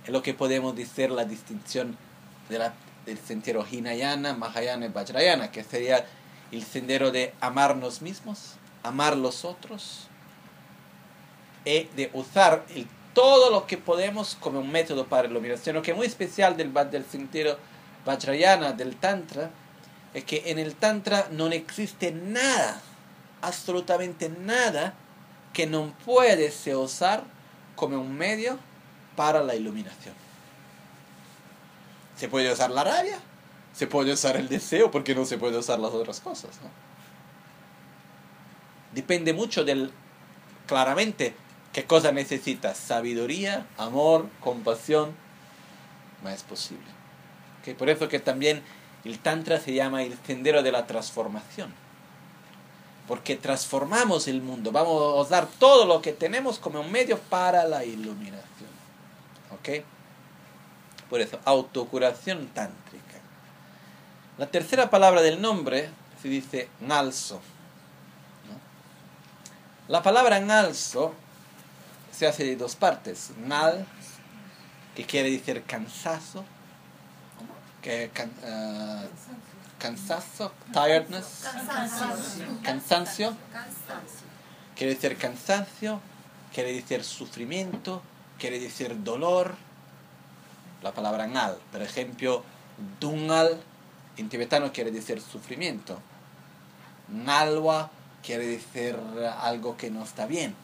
es 0.03 0.09
lo 0.09 0.21
que 0.21 0.33
podemos 0.33 0.75
decir 0.75 1.11
la 1.11 1.25
distinción 1.25 1.97
de 2.49 2.59
la, 2.59 2.73
del 3.05 3.17
sendero 3.19 3.65
Hinayana, 3.69 4.33
Mahayana 4.33 4.85
y 4.85 4.89
Vajrayana, 4.89 5.51
que 5.51 5.63
sería 5.63 6.05
el 6.51 6.63
sendero 6.63 7.11
de 7.11 7.33
amarnos 7.39 8.01
mismos, 8.01 8.55
amar 8.83 9.15
los 9.15 9.45
otros, 9.45 10.07
y 11.63 11.83
de 11.95 12.09
usar 12.13 12.65
el, 12.69 12.87
todo 13.13 13.51
lo 13.51 13.67
que 13.67 13.77
podemos 13.77 14.35
como 14.39 14.59
un 14.59 14.71
método 14.71 15.05
para 15.05 15.23
la 15.23 15.29
iluminación. 15.29 15.75
Lo 15.75 15.81
que 15.81 15.91
es 15.91 15.97
muy 15.97 16.07
especial 16.07 16.57
del, 16.57 16.73
del 16.89 17.05
sendero 17.05 17.57
Vajrayana, 18.05 18.73
del 18.73 18.95
Tantra, 18.95 19.51
es 20.13 20.23
que 20.23 20.43
en 20.47 20.59
el 20.59 20.75
Tantra 20.75 21.27
no 21.31 21.47
existe 21.47 22.11
nada, 22.11 22.81
absolutamente 23.41 24.29
nada, 24.29 24.93
que 25.53 25.67
no 25.67 25.93
puede 26.05 26.51
ser 26.51 26.77
usar 26.77 27.23
como 27.75 27.99
un 27.99 28.17
medio 28.17 28.57
para 29.21 29.43
la 29.43 29.53
iluminación. 29.53 30.15
Se 32.17 32.27
puede 32.27 32.51
usar 32.51 32.71
la 32.71 32.83
rabia, 32.83 33.19
se 33.71 33.85
puede 33.85 34.11
usar 34.13 34.35
el 34.35 34.49
deseo, 34.49 34.89
porque 34.89 35.13
no 35.13 35.25
se 35.25 35.37
puede 35.37 35.59
usar 35.59 35.77
las 35.77 35.93
otras 35.93 36.19
cosas. 36.19 36.49
¿no? 36.63 36.69
Depende 38.95 39.31
mucho 39.33 39.63
del, 39.63 39.91
claramente, 40.65 41.35
qué 41.71 41.85
cosa 41.85 42.11
necesitas. 42.11 42.79
Sabiduría, 42.79 43.67
amor, 43.77 44.27
compasión, 44.39 45.13
más 46.23 46.33
es 46.33 46.41
posible. 46.43 46.89
¿Okay? 47.61 47.75
Por 47.75 47.91
eso 47.91 48.07
que 48.07 48.17
también 48.17 48.63
el 49.05 49.19
Tantra 49.19 49.59
se 49.59 49.75
llama 49.75 50.01
el 50.01 50.17
sendero 50.25 50.63
de 50.63 50.71
la 50.71 50.87
transformación. 50.87 51.71
Porque 53.07 53.35
transformamos 53.35 54.27
el 54.27 54.41
mundo. 54.41 54.71
Vamos 54.71 54.99
a 54.99 55.21
usar 55.21 55.47
todo 55.59 55.85
lo 55.85 56.01
que 56.01 56.11
tenemos 56.11 56.57
como 56.57 56.81
un 56.81 56.91
medio 56.91 57.19
para 57.19 57.65
la 57.65 57.85
iluminación. 57.85 58.70
¿Ok? 59.61 59.83
Por 61.09 61.21
eso, 61.21 61.39
autocuración 61.45 62.47
tántrica. 62.47 63.19
La 64.37 64.47
tercera 64.47 64.89
palabra 64.89 65.21
del 65.21 65.41
nombre 65.41 65.89
se 66.21 66.27
dice 66.29 66.69
nalso. 66.79 67.35
¿no? 68.47 68.59
La 69.87 70.01
palabra 70.01 70.39
nalso 70.39 71.13
se 72.11 72.27
hace 72.27 72.43
de 72.43 72.55
dos 72.55 72.75
partes. 72.75 73.31
Nal, 73.37 73.85
que 74.95 75.05
quiere 75.05 75.29
decir 75.29 75.63
cansazo, 75.63 76.43
que 77.81 78.09
can, 78.13 78.29
uh, 78.43 79.07
cansazo, 79.79 80.51
tiredness, 80.73 81.43
Cansancio. 81.43 82.45
cansancio, 82.63 83.37
Cansancio. 83.51 84.25
quiere 84.75 84.93
decir 84.95 85.17
cansancio, 85.17 85.99
quiere 86.53 86.73
decir 86.73 87.03
sufrimiento, 87.03 88.01
quiere 88.41 88.59
decir 88.59 89.03
dolor. 89.03 89.53
La 90.81 90.91
palabra 90.93 91.27
nal, 91.27 91.59
por 91.71 91.83
ejemplo, 91.83 92.43
dungal 92.99 93.61
en 94.17 94.29
tibetano 94.29 94.73
quiere 94.73 94.89
decir 94.89 95.21
sufrimiento. 95.21 95.99
Nalwa 97.07 97.91
quiere 98.23 98.47
decir 98.47 98.97
algo 99.41 99.77
que 99.77 99.91
no 99.91 100.03
está 100.03 100.25
bien. 100.25 100.55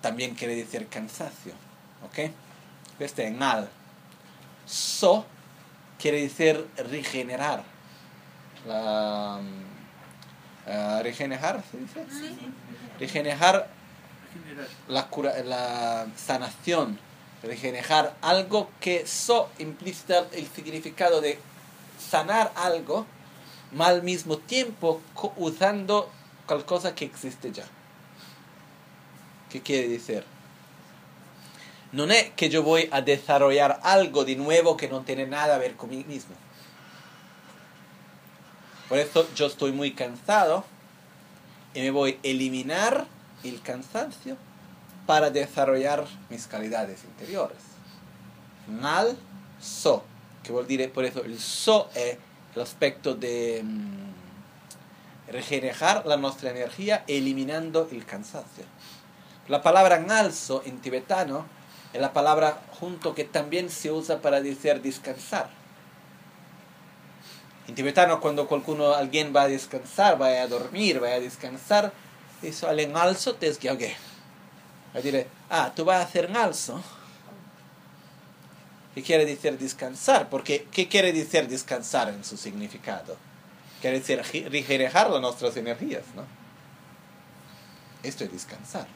También 0.00 0.36
quiere 0.36 0.54
decir 0.54 0.86
cansancio. 0.86 1.54
¿Ok? 2.06 2.30
Este 3.00 3.26
es 3.26 3.32
nal. 3.32 3.68
So 4.64 5.26
quiere 5.98 6.22
decir 6.22 6.68
regenerar. 6.76 7.64
La, 8.64 9.40
uh, 10.66 11.02
regenerar, 11.02 11.62
¿se 11.70 11.78
dice? 11.78 12.06
Regenerar 12.98 13.68
la, 14.88 15.08
cura, 15.08 15.42
la 15.42 16.06
sanación, 16.16 16.98
regenerar 17.42 18.16
algo 18.22 18.70
que 18.80 19.06
so 19.06 19.50
implícita 19.58 20.26
el 20.32 20.46
significado 20.48 21.20
de 21.20 21.38
sanar 21.98 22.52
algo, 22.54 23.06
mas 23.72 23.88
al 23.88 24.02
mismo 24.02 24.38
tiempo 24.38 25.00
usando 25.36 26.10
cualquier 26.46 26.66
cosa 26.66 26.94
que 26.94 27.04
existe 27.04 27.52
ya. 27.52 27.64
¿Qué 29.50 29.60
quiere 29.62 29.88
decir? 29.88 30.24
No 31.92 32.04
es 32.04 32.30
que 32.30 32.48
yo 32.48 32.62
voy 32.62 32.88
a 32.90 33.02
desarrollar 33.02 33.78
algo 33.84 34.24
de 34.24 34.34
nuevo 34.34 34.76
que 34.76 34.88
no 34.88 35.02
tiene 35.02 35.26
nada 35.26 35.54
a 35.54 35.58
ver 35.58 35.76
con 35.76 35.90
mí 35.90 36.04
mismo. 36.04 36.34
Por 38.88 38.98
eso 38.98 39.28
yo 39.34 39.46
estoy 39.46 39.72
muy 39.72 39.92
cansado 39.92 40.64
y 41.72 41.80
me 41.80 41.90
voy 41.90 42.18
a 42.22 42.28
eliminar 42.28 43.06
el 43.44 43.60
cansancio 43.60 44.36
para 45.06 45.30
desarrollar 45.30 46.04
mis 46.30 46.46
calidades 46.46 47.04
interiores. 47.04 47.58
Nal, 48.68 49.16
so. 49.60 50.04
Que 50.42 50.52
vuol 50.52 50.66
dire 50.66 50.88
por 50.88 51.04
eso 51.04 51.24
el 51.24 51.38
so 51.38 51.88
es 51.94 52.18
el 52.54 52.62
aspecto 52.62 53.14
de 53.14 53.62
mm, 53.64 55.32
regenerar 55.32 56.06
la 56.06 56.16
nuestra 56.16 56.50
energía 56.50 57.04
eliminando 57.06 57.88
el 57.90 58.04
cansancio. 58.04 58.64
La 59.48 59.62
palabra 59.62 59.98
nalso 59.98 60.62
en 60.64 60.80
tibetano 60.80 61.46
es 61.92 62.00
la 62.00 62.12
palabra 62.12 62.62
junto 62.78 63.14
que 63.14 63.24
también 63.24 63.70
se 63.70 63.90
usa 63.90 64.20
para 64.20 64.40
decir 64.40 64.80
descansar. 64.82 65.48
En 67.66 67.74
tibetano 67.74 68.20
cuando 68.20 68.46
qualcuno, 68.46 68.92
alguien 68.94 69.32
va 69.34 69.42
a 69.42 69.48
descansar, 69.48 70.20
va 70.20 70.28
a 70.28 70.46
dormir, 70.46 71.02
va 71.02 71.08
a 71.08 71.20
descansar, 71.20 71.92
dice 72.42 72.66
al 72.66 72.76
ngalso 72.76 73.34
te 73.34 73.48
es 73.48 73.58
que 73.58 73.70
okay. 73.70 73.94
Va 74.94 75.00
a 75.00 75.02
decir, 75.02 75.26
ah, 75.50 75.72
tú 75.74 75.84
vas 75.84 75.98
a 75.98 76.02
hacer 76.02 76.30
ngalso. 76.30 76.82
¿Qué 78.94 79.02
quiere 79.02 79.26
decir 79.26 79.58
descansar? 79.58 80.28
Porque, 80.30 80.68
¿qué 80.70 80.88
quiere 80.88 81.12
decir 81.12 81.48
descansar 81.48 82.10
en 82.10 82.22
su 82.24 82.36
significado? 82.36 83.16
Quiere 83.80 83.98
decir 83.98 84.22
regenerar 84.50 85.10
nuestras 85.20 85.56
energías, 85.56 86.04
¿no? 86.14 86.24
Esto 88.04 88.22
es 88.24 88.32
descansar. 88.32 88.86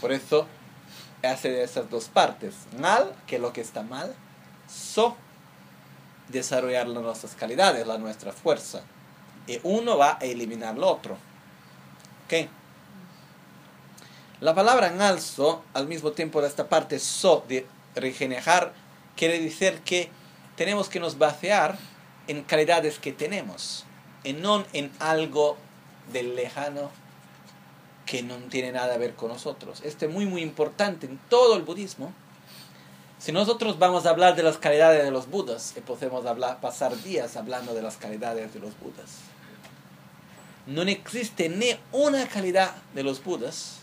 Por 0.00 0.10
eso 0.10 0.48
hace 1.22 1.50
de 1.50 1.62
esas 1.62 1.88
dos 1.88 2.08
partes. 2.08 2.54
Nal, 2.78 3.14
que 3.26 3.38
lo 3.38 3.52
que 3.52 3.60
está 3.60 3.82
mal. 3.82 4.14
So, 4.68 5.16
desarrollar 6.28 6.88
nuestras 6.88 7.34
calidades, 7.34 7.86
la 7.86 7.98
nuestra 7.98 8.32
fuerza. 8.32 8.82
Y 9.46 9.60
uno 9.62 9.96
va 9.96 10.18
a 10.20 10.24
eliminar 10.24 10.76
lo 10.76 10.90
otro. 10.90 11.16
La 14.40 14.54
palabra 14.54 14.90
nalso, 14.90 15.62
al 15.74 15.86
mismo 15.86 16.12
tiempo 16.12 16.42
de 16.42 16.48
esta 16.48 16.68
parte 16.68 16.98
so, 16.98 17.44
de 17.48 17.66
regenerar, 17.94 18.72
quiere 19.16 19.40
decir 19.40 19.80
que 19.84 20.10
tenemos 20.56 20.88
que 20.88 21.00
nos 21.00 21.18
vaciar 21.18 21.78
en 22.28 22.42
calidades 22.42 22.98
que 22.98 23.12
tenemos, 23.12 23.84
y 24.24 24.32
no 24.32 24.64
en 24.72 24.90
algo 24.98 25.56
del 26.12 26.34
lejano 26.34 26.90
que 28.04 28.22
no 28.22 28.36
tiene 28.36 28.72
nada 28.72 28.94
a 28.94 28.98
ver 28.98 29.14
con 29.14 29.28
nosotros. 29.28 29.80
Esto 29.84 30.06
es 30.06 30.12
muy, 30.12 30.26
muy 30.26 30.42
importante 30.42 31.06
en 31.06 31.18
todo 31.28 31.56
el 31.56 31.62
budismo. 31.62 32.12
Si 33.18 33.32
nosotros 33.32 33.78
vamos 33.78 34.06
a 34.06 34.10
hablar 34.10 34.36
de 34.36 34.42
las 34.42 34.58
calidades 34.58 35.02
de 35.04 35.10
los 35.10 35.28
budas, 35.28 35.74
podemos 35.86 36.26
hablar, 36.26 36.60
pasar 36.60 36.96
días 37.02 37.36
hablando 37.36 37.74
de 37.74 37.82
las 37.82 37.96
calidades 37.96 38.52
de 38.52 38.60
los 38.60 38.78
budas. 38.78 39.35
No 40.66 40.82
existe 40.82 41.48
ni 41.48 41.78
una 41.92 42.26
calidad 42.28 42.74
de 42.94 43.02
los 43.02 43.22
budas 43.22 43.78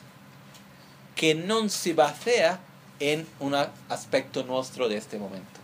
que 1.15 1.33
no 1.35 1.69
se 1.69 1.93
basea 1.93 2.59
en 2.99 3.27
un 3.39 3.55
aspecto 3.89 4.43
nuestro 4.43 4.89
de 4.89 4.97
este 4.97 5.17
momento. 5.17 5.59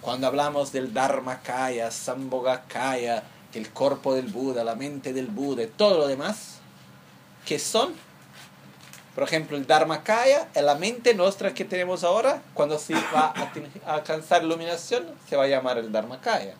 Cuando 0.00 0.26
hablamos 0.26 0.72
del 0.72 0.92
Dharmakaya, 0.92 1.90
Sambhogakaya, 1.90 3.22
del 3.52 3.70
cuerpo 3.70 4.14
del 4.14 4.26
Buda, 4.26 4.64
la 4.64 4.74
mente 4.74 5.12
del 5.12 5.28
Buda, 5.28 5.62
y 5.62 5.66
todo 5.66 5.98
lo 5.98 6.06
demás, 6.06 6.56
¿qué 7.46 7.58
son? 7.58 7.94
Por 9.14 9.24
ejemplo, 9.24 9.56
el 9.56 9.66
Dharmakaya 9.66 10.48
la 10.56 10.74
mente 10.74 11.14
nuestra 11.14 11.54
que 11.54 11.64
tenemos 11.64 12.02
ahora. 12.02 12.42
Cuando 12.52 12.78
se 12.78 12.94
va 12.94 13.32
a, 13.86 13.94
alcanzar 13.94 14.42
iluminación, 14.42 15.06
se 15.28 15.36
va 15.36 15.44
a 15.44 15.48
llamar 15.48 15.78
el 15.78 15.92
Dharmakaya. 15.92 16.54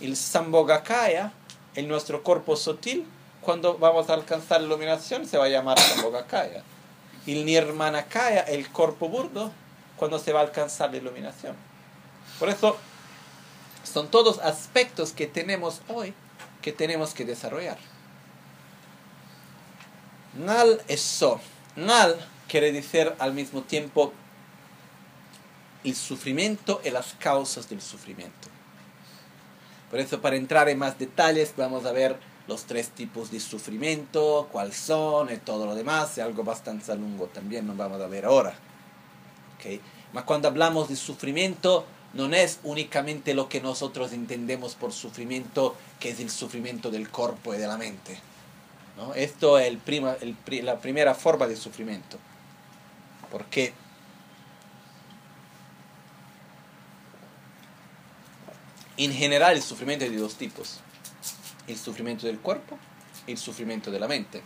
El 0.00 0.16
Sambhogakaya, 0.16 1.32
el 1.74 1.88
nuestro 1.88 2.22
cuerpo 2.22 2.56
sutil, 2.56 3.06
cuando 3.40 3.76
vamos 3.78 4.08
a 4.10 4.14
alcanzar 4.14 4.62
iluminación, 4.62 5.26
se 5.26 5.38
va 5.38 5.46
a 5.46 5.48
llamar 5.48 5.78
Sambhogakaya. 5.78 6.62
El 7.26 7.44
Nirmanakaya, 7.44 8.40
el 8.42 8.68
cuerpo 8.70 9.08
burdo, 9.08 9.52
cuando 9.96 10.18
se 10.18 10.32
va 10.32 10.40
a 10.40 10.44
alcanzar 10.44 10.90
la 10.90 10.96
iluminación. 10.98 11.56
Por 12.38 12.48
eso, 12.48 12.76
son 13.82 14.08
todos 14.08 14.38
aspectos 14.38 15.12
que 15.12 15.26
tenemos 15.26 15.82
hoy 15.88 16.14
que 16.62 16.72
tenemos 16.72 17.12
que 17.12 17.26
desarrollar. 17.26 17.76
Nal 20.34 20.80
eso. 20.88 21.38
Nal 21.76 22.26
quiere 22.48 22.72
decir 22.72 23.12
al 23.18 23.34
mismo 23.34 23.62
tiempo 23.62 24.14
el 25.84 25.94
sufrimiento 25.94 26.80
y 26.82 26.90
las 26.90 27.12
causas 27.18 27.68
del 27.68 27.82
sufrimiento. 27.82 28.53
Por 29.94 30.00
eso, 30.00 30.20
para 30.20 30.34
entrar 30.34 30.68
en 30.68 30.76
más 30.76 30.98
detalles, 30.98 31.54
vamos 31.56 31.84
a 31.84 31.92
ver 31.92 32.16
los 32.48 32.64
tres 32.64 32.88
tipos 32.88 33.30
de 33.30 33.38
sufrimiento, 33.38 34.48
cuáles 34.50 34.74
son 34.74 35.32
y 35.32 35.36
todo 35.36 35.66
lo 35.66 35.76
demás. 35.76 36.18
Es 36.18 36.24
algo 36.24 36.42
bastante 36.42 36.88
largo 36.88 37.26
también, 37.26 37.64
nos 37.64 37.76
vamos 37.76 38.02
a 38.02 38.08
ver 38.08 38.24
ahora. 38.24 38.56
¿Okay? 39.54 39.80
Mas 40.12 40.24
cuando 40.24 40.48
hablamos 40.48 40.88
de 40.88 40.96
sufrimiento, 40.96 41.86
no 42.12 42.24
es 42.34 42.58
únicamente 42.64 43.34
lo 43.34 43.48
que 43.48 43.60
nosotros 43.60 44.12
entendemos 44.12 44.74
por 44.74 44.92
sufrimiento, 44.92 45.76
que 46.00 46.10
es 46.10 46.18
el 46.18 46.30
sufrimiento 46.30 46.90
del 46.90 47.08
cuerpo 47.08 47.54
y 47.54 47.58
de 47.58 47.68
la 47.68 47.76
mente. 47.76 48.18
¿no? 48.96 49.14
Esto 49.14 49.60
es 49.60 49.68
el 49.68 49.78
prima, 49.78 50.16
el, 50.20 50.36
la 50.66 50.80
primera 50.80 51.14
forma 51.14 51.46
de 51.46 51.54
sufrimiento. 51.54 52.18
Porque 53.30 53.72
en 58.96 59.12
general 59.12 59.56
el 59.56 59.62
sufrimiento 59.62 60.04
es 60.04 60.12
de 60.12 60.18
dos 60.18 60.34
tipos. 60.36 60.80
El 61.66 61.78
sufrimiento 61.78 62.26
del 62.26 62.38
cuerpo 62.38 62.78
y 63.26 63.32
el 63.32 63.38
sufrimiento 63.38 63.90
de 63.90 63.98
la 63.98 64.08
mente. 64.08 64.42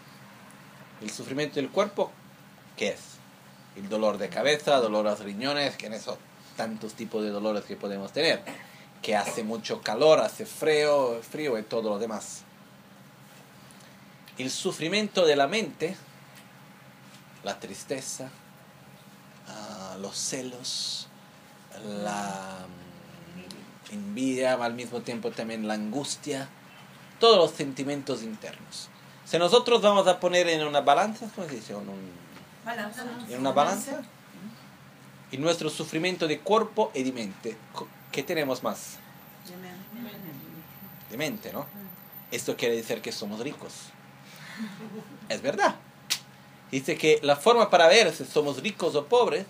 El 1.03 1.11
sufrimiento 1.11 1.57
del 1.57 1.71
cuerpo, 1.71 2.11
¿qué 2.77 2.89
es? 2.89 3.01
El 3.77 3.89
dolor 3.89 4.19
de 4.19 4.29
cabeza, 4.29 4.77
dolor 4.77 5.07
a 5.07 5.11
los 5.11 5.21
riñones, 5.21 5.77
que 5.77 5.87
en 5.87 5.95
eso 5.95 6.19
tantos 6.57 6.95
tipos 6.95 7.23
de 7.23 7.31
dolores 7.31 7.65
que 7.65 7.77
podemos 7.77 8.13
tener, 8.13 8.43
que 9.01 9.15
hace 9.15 9.45
mucho 9.45 9.81
calor, 9.81 10.21
hace 10.21 10.45
frío, 10.45 11.21
frío 11.23 11.57
y 11.57 11.63
todo 11.63 11.91
lo 11.91 11.99
demás. 11.99 12.43
El 14.39 14.51
sufrimiento 14.51 15.25
de 15.25 15.37
la 15.37 15.47
mente, 15.47 15.97
la 17.45 17.61
tristeza, 17.61 18.31
uh, 19.49 19.99
los 20.01 20.17
celos, 20.17 21.09
la 22.03 22.67
envidia, 23.91 24.55
al 24.55 24.75
mismo 24.75 25.01
tiempo 25.01 25.31
también 25.31 25.67
la 25.67 25.75
angustia, 25.75 26.49
todos 27.21 27.37
los 27.37 27.51
sentimientos 27.53 28.23
internos. 28.23 28.89
Si 29.25 29.39
nosotros 29.39 29.83
vamos 29.83 30.07
a 30.07 30.21
poner 30.21 30.49
en 30.49 30.67
una 30.67 30.81
balanza, 30.81 31.29
¿cómo 31.35 31.47
se 31.49 31.57
dice? 31.57 31.73
En, 31.73 31.89
un, 31.89 32.11
Balanza. 32.65 33.05
en 33.29 33.41
una 33.41 33.53
balanza, 33.53 34.03
y 35.31 35.37
nuestro 35.37 35.69
sufrimiento 35.69 36.27
de 36.27 36.41
cuerpo 36.41 36.91
y 36.95 37.03
de 37.03 37.13
mente. 37.13 37.57
¿Qué 38.11 38.23
tenemos 38.23 38.63
más? 38.63 38.97
De 41.11 41.17
mente, 41.17 41.53
¿no? 41.53 41.67
Esto 42.31 42.57
quiere 42.57 42.77
decir 42.77 43.01
que 43.01 43.13
somos 43.13 43.41
ricos. 43.41 43.73
Es 45.29 45.43
verdad. 45.43 45.77
Dice 46.71 46.97
que 46.97 47.19
la 47.23 47.37
forma 47.37 47.71
para 47.71 47.87
ver 47.89 48.13
si 48.15 48.25
somos 48.25 48.63
ricos 48.63 48.95
o 48.95 49.07
pobres, 49.07 49.47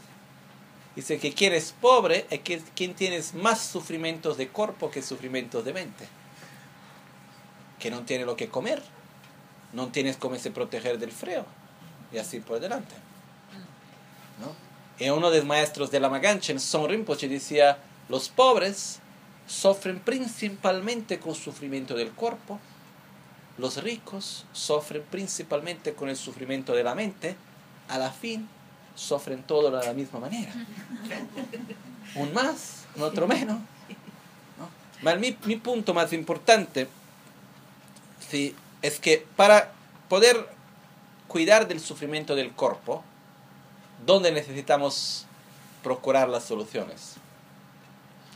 dice 0.99 1.21
que 1.21 1.33
quien 1.33 1.53
es 1.53 1.71
pobre 1.81 2.27
es 2.29 2.41
quien 2.75 2.93
tienes 2.93 3.33
más 3.33 3.61
sufrimientos 3.61 4.37
de 4.37 4.49
cuerpo 4.49 4.91
que 4.91 5.01
sufrimientos 5.01 5.65
de 5.65 5.73
mente. 5.73 6.09
Que 7.79 7.89
no 7.89 8.03
tiene 8.03 8.25
lo 8.25 8.35
que 8.35 8.49
comer, 8.49 8.83
no 9.73 9.93
tienes 9.93 10.17
cómo 10.17 10.35
se 10.35 10.51
proteger 10.51 10.99
del 10.99 11.13
frío, 11.13 11.45
y 12.11 12.19
así 12.19 12.41
por 12.41 12.59
delante. 12.59 12.97
¿No? 14.41 14.53
Y 14.99 15.09
uno 15.11 15.31
de 15.31 15.39
los 15.39 15.47
maestros 15.47 15.93
de 15.93 16.01
la 16.01 16.11
Maganchen, 16.11 16.59
Son 16.59 16.91
Rinpoche, 16.91 17.29
decía, 17.29 17.79
los 18.09 18.29
pobres 18.29 18.99
sufren 19.47 20.01
principalmente 20.01 21.21
con 21.21 21.37
sufrimiento 21.37 21.95
del 21.95 22.11
cuerpo, 22.11 22.59
los 23.57 23.81
ricos 23.85 24.47
sufren 24.53 25.05
principalmente 25.09 25.95
con 25.95 26.09
el 26.09 26.17
sufrimiento 26.17 26.75
de 26.75 26.83
la 26.83 26.97
mente, 26.97 27.37
a 27.87 27.99
la 27.99 28.11
fin 28.11 28.49
sufren 28.99 29.43
todo 29.43 29.71
de 29.71 29.87
la 29.87 29.93
misma 29.93 30.21
manera. 30.21 30.53
Un 32.15 32.33
más, 32.35 32.87
un 32.97 33.03
otro 33.03 33.27
menos. 33.29 33.59
¿no? 34.59 35.17
mi, 35.17 35.37
mi, 35.45 35.57
punto 35.57 35.95
más 35.95 36.13
importante 36.13 36.89
sí, 38.29 38.55
es 38.83 38.99
que 38.99 39.27
para 39.37 39.73
poder 40.09 40.49
cuidar 41.29 41.69
del 41.69 41.81
sufrimiento 41.81 42.35
del 42.35 42.53
cuerpo, 42.53 43.05
¿Dónde 44.05 44.31
necesitamos 44.31 45.27
procurar 45.83 46.29
las 46.29 46.45
soluciones? 46.45 47.15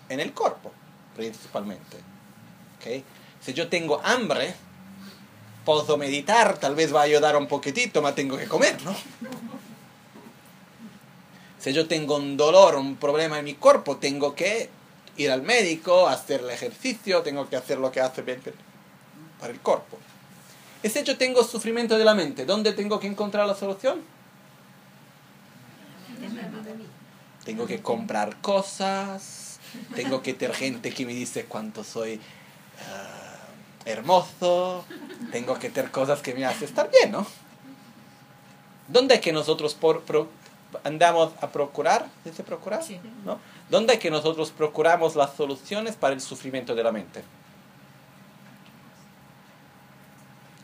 En 0.09 0.21
el 0.21 0.33
cuerpo, 0.33 0.73
principalmente. 1.17 1.99
¿Okay? 2.79 3.05
Si 3.41 3.53
yo 3.53 3.69
tengo 3.69 4.01
hambre, 4.05 4.55
puedo 5.65 5.97
meditar, 5.97 6.59
tal 6.59 6.75
vez 6.75 6.95
va 6.95 7.01
a 7.01 7.05
ayudar 7.05 7.37
un 7.37 7.47
poquitito, 7.47 8.03
pero 8.03 8.15
tengo 8.15 8.37
que 8.37 8.47
comer, 8.47 8.83
¿no? 8.83 8.95
Si 11.63 11.73
yo 11.73 11.87
tengo 11.87 12.17
un 12.17 12.37
dolor, 12.37 12.75
un 12.75 12.97
problema 12.97 13.39
en 13.39 13.45
mi 13.45 13.55
cuerpo, 13.55 13.97
tengo 13.97 14.35
que 14.35 14.69
ir 15.17 15.31
al 15.31 15.43
médico, 15.43 16.09
hacer 16.09 16.41
el 16.41 16.51
ejercicio, 16.51 17.23
tengo 17.23 17.49
que 17.49 17.55
hacer 17.55 17.79
lo 17.79 17.93
que 17.93 18.01
hace 18.01 18.23
bien 18.23 18.43
para 19.39 19.53
el 19.53 19.61
cuerpo. 19.61 19.97
Y 20.83 20.89
si 20.89 21.05
yo 21.05 21.17
tengo 21.17 21.45
sufrimiento 21.45 21.97
de 21.97 22.05
la 22.05 22.15
mente, 22.15 22.45
¿dónde 22.47 22.73
tengo 22.73 22.99
que 22.99 23.07
encontrar 23.07 23.47
la 23.47 23.55
solución? 23.55 24.01
Tengo 27.45 27.67
que 27.67 27.81
comprar 27.81 28.41
cosas, 28.41 29.61
tengo 29.95 30.21
que 30.21 30.35
tener 30.35 30.57
gente 30.57 30.93
que 30.93 31.07
me 31.07 31.15
dice 31.15 31.45
cuánto 31.45 31.85
soy 31.85 32.15
uh, 32.17 33.89
hermoso, 33.89 34.85
tengo 35.31 35.57
que 35.61 35.71
tener 35.71 35.93
cosas 35.93 36.23
que 36.23 36.35
me 36.35 36.45
hacen 36.45 36.65
estar 36.65 36.91
bien, 36.91 37.13
¿no? 37.13 37.25
¿Dónde 38.89 39.15
es 39.15 39.21
que 39.21 39.33
nosotros 39.33 39.75
por, 39.75 40.03
pro, 40.03 40.29
andamos 40.85 41.33
a 41.41 41.51
procurar? 41.51 42.07
¿Dice 42.25 42.43
procurar? 42.43 42.83
Sí. 42.83 43.01
¿No? 43.25 43.39
¿Dónde 43.69 43.95
es 43.95 43.99
que 44.01 44.11
nosotros 44.11 44.51
procuramos 44.51 45.17
las 45.17 45.35
soluciones 45.35 45.97
para 45.97 46.15
el 46.15 46.21
sufrimiento 46.21 46.75
de 46.75 46.83
la 46.83 46.93
mente? 46.93 47.23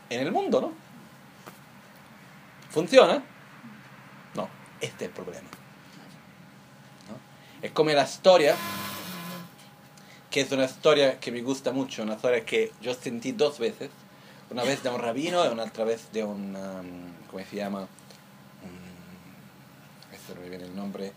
En 0.09 0.21
el 0.21 0.31
mundo, 0.31 0.61
¿no? 0.61 0.71
¿Funciona? 2.69 3.23
No, 4.35 4.47
este 4.81 5.05
es 5.05 5.09
el 5.09 5.15
problema. 5.15 5.47
Es 7.61 7.71
como 7.71 7.89
la 7.89 8.03
historia, 8.03 8.55
que 10.31 10.41
es 10.41 10.51
una 10.51 10.63
historia 10.63 11.19
que 11.19 11.31
me 11.31 11.41
gusta 11.41 11.71
mucho, 11.71 12.03
una 12.03 12.13
historia 12.13 12.45
que 12.45 12.71
yo 12.81 12.93
sentí 12.93 13.33
dos 13.33 13.59
veces. 13.59 13.89
Una 14.49 14.63
vez 14.63 14.81
de 14.81 14.89
un 14.89 14.99
rabino 14.99 15.45
y 15.45 15.49
una 15.49 15.63
otra 15.63 15.83
vez 15.83 16.11
de 16.11 16.23
un, 16.23 16.55
um, 16.55 17.27
¿cómo 17.29 17.43
se 17.45 17.55
llama? 17.55 17.87
No 20.35 20.41
me 20.41 20.49
viene 20.49 20.65
el 20.65 20.75
nombre, 20.75 21.11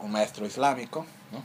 uh, 0.00 0.04
un 0.04 0.10
maestro 0.10 0.46
islámico, 0.46 1.06
¿no? 1.32 1.42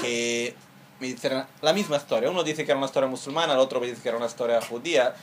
Que 0.00 0.54
me 1.00 1.08
dice 1.08 1.44
la 1.62 1.72
misma 1.72 1.96
historia. 1.96 2.30
Uno 2.30 2.42
dice 2.44 2.64
que 2.64 2.70
era 2.70 2.78
una 2.78 2.86
historia 2.86 3.08
musulmana, 3.08 3.52
el 3.54 3.58
otro 3.58 3.80
me 3.80 3.86
dice 3.86 4.00
que 4.02 4.08
era 4.08 4.16
una 4.18 4.26
historia 4.26 4.60
judía. 4.60 5.14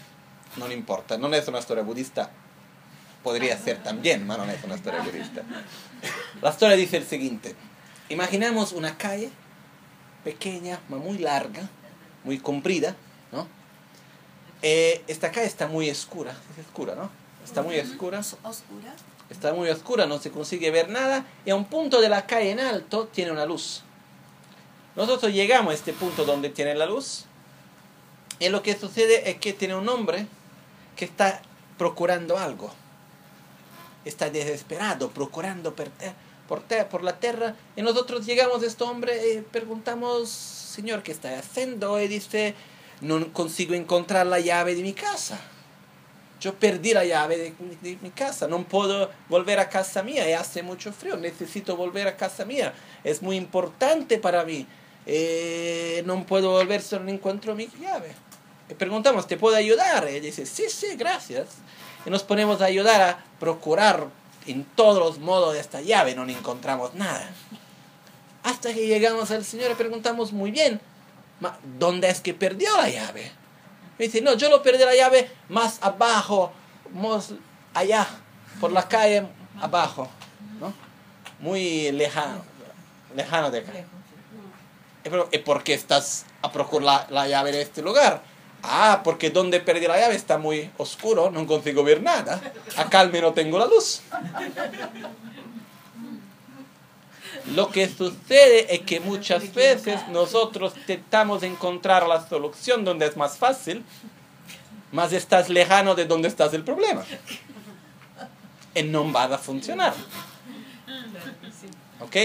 No 0.58 0.72
importa, 0.72 1.18
no 1.18 1.34
es 1.34 1.48
una 1.48 1.60
historia 1.60 1.84
budista. 1.84 2.30
Podría 3.24 3.58
ser 3.58 3.82
también, 3.82 4.28
pero 4.28 4.46
no 4.46 4.52
es 4.52 4.64
una 4.64 4.76
historia 4.76 5.02
budista. 5.02 5.42
La 6.42 6.50
historia 6.50 6.76
dice 6.76 6.98
el 6.98 7.06
siguiente. 7.06 7.56
Imaginamos 8.10 8.74
una 8.74 8.98
calle 8.98 9.30
pequeña, 10.24 10.80
muy 10.90 11.18
larga, 11.18 11.70
muy 12.24 12.38
comprida, 12.40 12.96
¿no? 13.32 13.48
eh, 14.62 15.04
esta 15.08 15.32
calle 15.32 15.48
está 15.48 15.68
muy 15.68 15.90
oscura, 15.90 16.32
es 16.58 16.66
oscura, 16.66 16.96
¿no? 16.96 17.10
Está 17.44 17.62
muy 17.62 17.78
oscura, 17.80 18.20
Os- 18.20 18.38
Oscura. 18.44 18.94
Está 19.30 19.54
muy 19.54 19.70
oscura, 19.70 20.06
no 20.06 20.20
se 20.20 20.32
consigue 20.32 20.70
ver 20.72 20.90
nada 20.90 21.26
y 21.46 21.50
a 21.52 21.56
un 21.56 21.66
punto 21.66 22.02
de 22.02 22.10
la 22.10 22.26
calle 22.26 22.52
en 22.52 22.60
alto 22.60 23.08
tiene 23.12 23.32
una 23.32 23.46
luz. 23.46 23.82
Nosotros 24.96 25.34
llegamos 25.34 25.72
a 25.72 25.76
este 25.76 25.94
punto 25.94 26.24
donde 26.26 26.50
tiene 26.50 26.76
la 26.76 26.86
luz 26.86 27.26
y 28.40 28.50
lo 28.50 28.62
que 28.62 28.78
sucede 28.78 29.30
es 29.30 29.38
que 29.38 29.54
tiene 29.54 29.76
un 29.76 29.88
hombre 29.90 30.28
que 30.96 31.06
está 31.06 31.42
procurando 31.78 32.38
algo. 32.38 32.72
Está 34.06 34.30
desesperado, 34.30 35.10
procurando 35.10 35.72
te- 35.74 35.90
por, 36.48 36.62
te- 36.62 36.84
por 36.86 37.04
la 37.04 37.20
tierra. 37.20 37.56
Y 37.76 37.82
nosotros 37.82 38.26
llegamos 38.26 38.62
a 38.62 38.66
este 38.68 38.84
hombre 38.84 39.34
y 39.34 39.42
preguntamos, 39.42 40.30
Señor, 40.30 41.02
¿qué 41.04 41.12
está 41.14 41.40
haciendo? 41.40 42.00
Y 42.02 42.08
dice, 42.08 42.54
no 43.02 43.32
consigo 43.34 43.74
encontrar 43.74 44.28
la 44.28 44.40
llave 44.40 44.76
de 44.76 44.82
mi 44.84 44.94
casa. 44.94 45.40
Yo 46.44 46.54
perdí 46.56 46.94
la 46.94 47.06
llave 47.06 47.38
de, 47.38 47.96
mi- 48.02 48.10
casa, 48.10 48.50
no 48.50 48.64
puedo 48.66 49.10
volver 49.30 49.60
a 49.60 49.70
casa 49.70 50.04
mía, 50.04 50.30
y 50.30 50.34
hace 50.34 50.62
mucho 50.62 50.92
frío, 50.92 51.16
necesito 51.16 51.78
volver 51.78 52.06
a 52.06 52.18
casa 52.18 52.44
mía, 52.44 52.74
es 53.06 53.22
muy 53.22 53.38
importante 53.38 54.18
para 54.18 54.44
mí, 54.44 54.68
Eh, 55.06 56.02
no 56.06 56.26
puedo 56.26 56.52
volver 56.52 56.82
si 56.82 56.96
no 56.98 57.10
encuentro 57.10 57.56
mi 57.56 57.68
llave. 57.80 58.12
Y 58.70 58.74
preguntamos, 58.74 59.26
¿te 59.28 59.36
puedo 59.38 59.56
ayudar? 59.56 60.08
Ella 60.08 60.20
dice, 60.22 60.46
sí, 60.46 60.64
sí, 60.70 60.96
gracias. 60.98 61.48
Y 62.06 62.10
nos 62.10 62.24
ponemos 62.24 62.62
a 62.62 62.66
ayudar 62.66 63.02
a 63.02 63.24
procurar 63.40 64.08
en 64.48 64.64
todos 64.76 65.00
los 65.00 65.20
modos 65.20 65.56
esta 65.58 65.80
llave, 65.82 66.14
no 66.16 66.24
encontramos 66.28 66.94
nada. 66.94 67.30
Hasta 68.44 68.74
que 68.74 68.86
llegamos 68.88 69.32
al 69.32 69.44
Señor 69.46 69.72
y 69.72 69.76
preguntamos 69.76 70.32
muy 70.34 70.52
bien, 70.52 70.80
"Ma, 71.40 71.58
¿dónde 71.80 72.10
es 72.10 72.20
que 72.22 72.34
perdió 72.34 72.76
la 72.78 72.90
llave? 72.90 73.32
Me 74.00 74.06
dice, 74.06 74.22
no, 74.22 74.34
yo 74.34 74.50
lo 74.50 74.62
perdí 74.64 74.84
la 74.84 74.96
llave 74.96 75.30
más 75.50 75.78
abajo, 75.82 76.52
más 76.94 77.32
allá, 77.74 78.08
por 78.60 78.72
la 78.72 78.88
calle 78.88 79.28
abajo, 79.62 80.10
¿no? 80.60 80.74
Muy 81.40 81.92
lejano, 81.92 82.44
lejano 83.16 83.52
de 83.52 83.60
acá. 83.60 83.72
"Eh, 83.74 83.86
pero, 85.04 85.28
¿y 85.32 85.38
por 85.40 85.64
qué 85.64 85.74
estás 85.74 86.26
a 86.42 86.52
procurar 86.52 87.08
la, 87.12 87.22
la 87.24 87.28
llave 87.28 87.52
de 87.52 87.62
este 87.62 87.82
lugar? 87.82 88.22
Ah, 88.64 89.02
porque 89.04 89.30
donde 89.30 89.60
perdí 89.60 89.86
la 89.88 90.00
llave 90.00 90.16
está 90.16 90.38
muy 90.38 90.72
oscuro, 90.78 91.30
no 91.30 91.46
consigo 91.46 91.84
ver 91.84 92.02
nada. 92.02 92.40
Acá 92.78 93.02
al 93.02 93.12
menos 93.12 93.36
tengo 93.36 93.60
la 93.60 93.66
luz. 93.66 94.02
Lo 97.48 97.70
que 97.70 97.90
sucede 97.90 98.74
es 98.74 98.82
que 98.82 99.00
muchas 99.00 99.54
veces 99.54 100.08
nosotros 100.10 100.74
intentamos 100.78 101.44
encontrar 101.44 102.08
la 102.08 102.26
solución 102.28 102.86
donde 102.86 103.06
es 103.06 103.18
más 103.18 103.38
fácil, 103.38 103.84
más 104.92 105.12
estás 105.12 105.50
lejano 105.50 105.96
de 105.96 106.06
donde 106.06 106.30
estás 106.30 106.54
el 106.54 106.64
problema. 106.64 107.04
Y 108.74 108.84
no 108.84 109.12
va 109.12 109.26
a 109.26 109.38
funcionar. 109.38 109.94
¿Ok? 112.00 112.16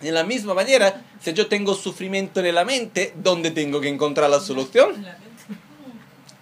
De 0.00 0.12
la 0.12 0.24
misma 0.24 0.54
manera, 0.54 1.02
si 1.20 1.32
yo 1.32 1.46
tengo 1.46 1.74
sufrimiento 1.74 2.40
en 2.40 2.54
la 2.54 2.64
mente, 2.64 3.12
¿dónde 3.16 3.50
tengo 3.50 3.80
que 3.80 3.88
encontrar 3.88 4.30
la 4.30 4.40
solución? 4.40 5.06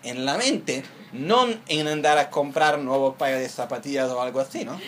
En 0.02 0.24
la 0.24 0.36
mente, 0.36 0.84
no 1.12 1.46
en 1.68 1.88
andar 1.88 2.18
a 2.18 2.30
comprar 2.30 2.78
un 2.78 2.84
nuevo 2.84 3.14
par 3.14 3.34
de 3.34 3.48
zapatillas 3.48 4.10
o 4.10 4.20
algo 4.20 4.40
así, 4.40 4.64
¿no? 4.64 4.80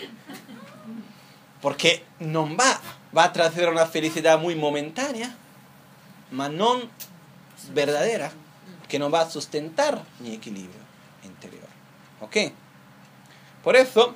Porque 1.66 2.05
no 2.20 2.56
va, 2.56 2.80
va 3.12 3.24
a 3.24 3.32
traer 3.32 3.68
una 3.70 3.86
felicidad 3.86 4.38
muy 4.38 4.55
momentánea, 4.55 5.34
mas 6.30 6.52
no 6.52 6.80
verdadera, 7.72 8.30
que 8.88 9.01
no 9.01 9.10
va 9.10 9.22
a 9.22 9.28
sustentar 9.28 10.05
mi 10.20 10.32
equilibrio 10.32 10.78
interior. 11.24 11.66
¿Ok? 12.20 12.36
Por 13.64 13.74
eso, 13.74 14.14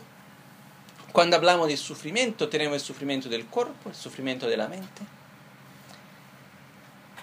cuando 1.11 1.35
hablamos 1.35 1.67
de 1.67 1.77
sufrimiento, 1.77 2.49
tenemos 2.49 2.77
el 2.77 2.81
sufrimiento 2.83 3.29
del 3.29 3.45
cuerpo, 3.47 3.89
el 3.89 3.97
sufrimiento 3.97 4.47
de 4.47 4.57
la 4.57 4.69
mente. 4.69 5.03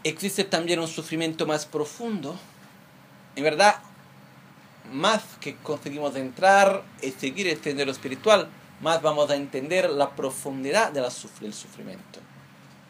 Existe 0.03 0.43
también 0.43 0.81
un 0.81 0.89
sufrimiento 0.89 1.45
más 1.45 1.65
profundo. 1.65 2.37
En 3.37 3.45
verdad, 3.45 3.77
más 4.91 5.23
que 5.39 5.55
conseguimos 5.55 6.17
entrar 6.17 6.83
y 7.01 7.11
seguir 7.11 7.47
el 7.47 7.63
sendero 7.63 7.91
espiritual, 7.91 8.49
más 8.81 9.01
vamos 9.01 9.29
a 9.29 9.35
entender 9.35 9.89
la 9.89 10.15
profundidad 10.15 10.91
de 10.91 11.01
del 11.01 11.53
sufrimiento. 11.53 12.19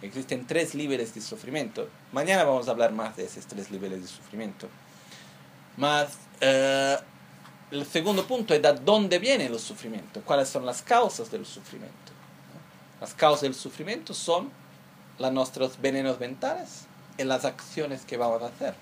Existen 0.02 0.46
tres 0.46 0.76
niveles 0.76 1.14
de 1.16 1.22
sufrimiento. 1.22 1.90
Mañana 2.12 2.44
vamos 2.44 2.68
a 2.68 2.72
hablar 2.72 2.92
más 2.92 3.16
de 3.16 3.26
esos 3.26 3.46
tres 3.48 3.72
niveles 3.72 4.02
de 4.02 4.08
sufrimiento. 4.08 4.68
Más, 5.78 6.10
eh, 6.42 6.98
el 7.72 7.86
segundo 7.86 8.26
punto 8.26 8.54
es 8.54 8.62
de 8.62 8.74
dónde 8.74 9.18
vienen 9.18 9.52
los 9.52 9.62
sufrimientos, 9.62 10.24
cuáles 10.24 10.50
son 10.50 10.66
las 10.66 10.82
causas 10.82 11.32
del 11.32 11.46
sufrimiento. 11.46 11.96
Las 13.00 13.14
causas 13.14 13.42
del 13.44 13.56
sufrimiento 13.56 14.14
son 14.14 14.52
las 15.18 15.32
nuestros 15.32 15.80
venenos 15.82 16.20
mentales 16.20 16.86
y 17.18 17.24
las 17.24 17.46
acciones 17.46 18.06
que 18.06 18.18
vamos 18.18 18.42
a 18.44 18.48
hacer. 18.48 18.76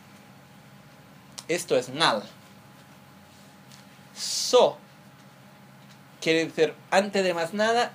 Esto 1.47 1.77
es 1.77 1.93
mal. 1.93 2.23
So 4.15 4.77
quiere 6.25 6.43
decir, 6.43 6.73
antes 6.89 7.23
de 7.23 7.35
más 7.35 7.53
nada, 7.53 7.91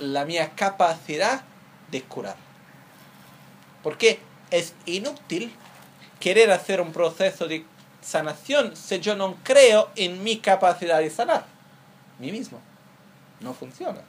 la 0.00 0.26
mía 0.26 0.52
capacidad 0.54 1.40
de 1.90 2.02
curar. 2.02 2.36
Porque 3.82 4.18
es 4.50 4.74
inútil 4.84 5.50
querer 6.20 6.50
hacer 6.50 6.82
un 6.82 6.92
proceso 6.92 7.48
de 7.48 7.64
sanación 8.02 8.76
si 8.76 9.00
yo 9.00 9.16
no 9.16 9.34
creo 9.44 9.88
en 9.96 10.22
mi 10.22 10.40
capacidad 10.40 10.98
de 10.98 11.08
sanar. 11.08 11.46
Mí 12.18 12.30
mismo. 12.30 12.60
No 13.40 13.54
funciona. 13.54 14.02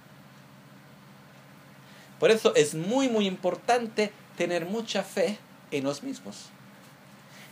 Por 2.20 2.30
eso 2.30 2.54
es 2.56 2.76
muy, 2.76 3.08
muy 3.08 3.26
importante 3.26 4.12
tener 4.36 4.66
mucha 4.66 5.02
fe 5.02 5.38
en 5.72 5.86
los 5.86 6.04
mismos. 6.04 6.48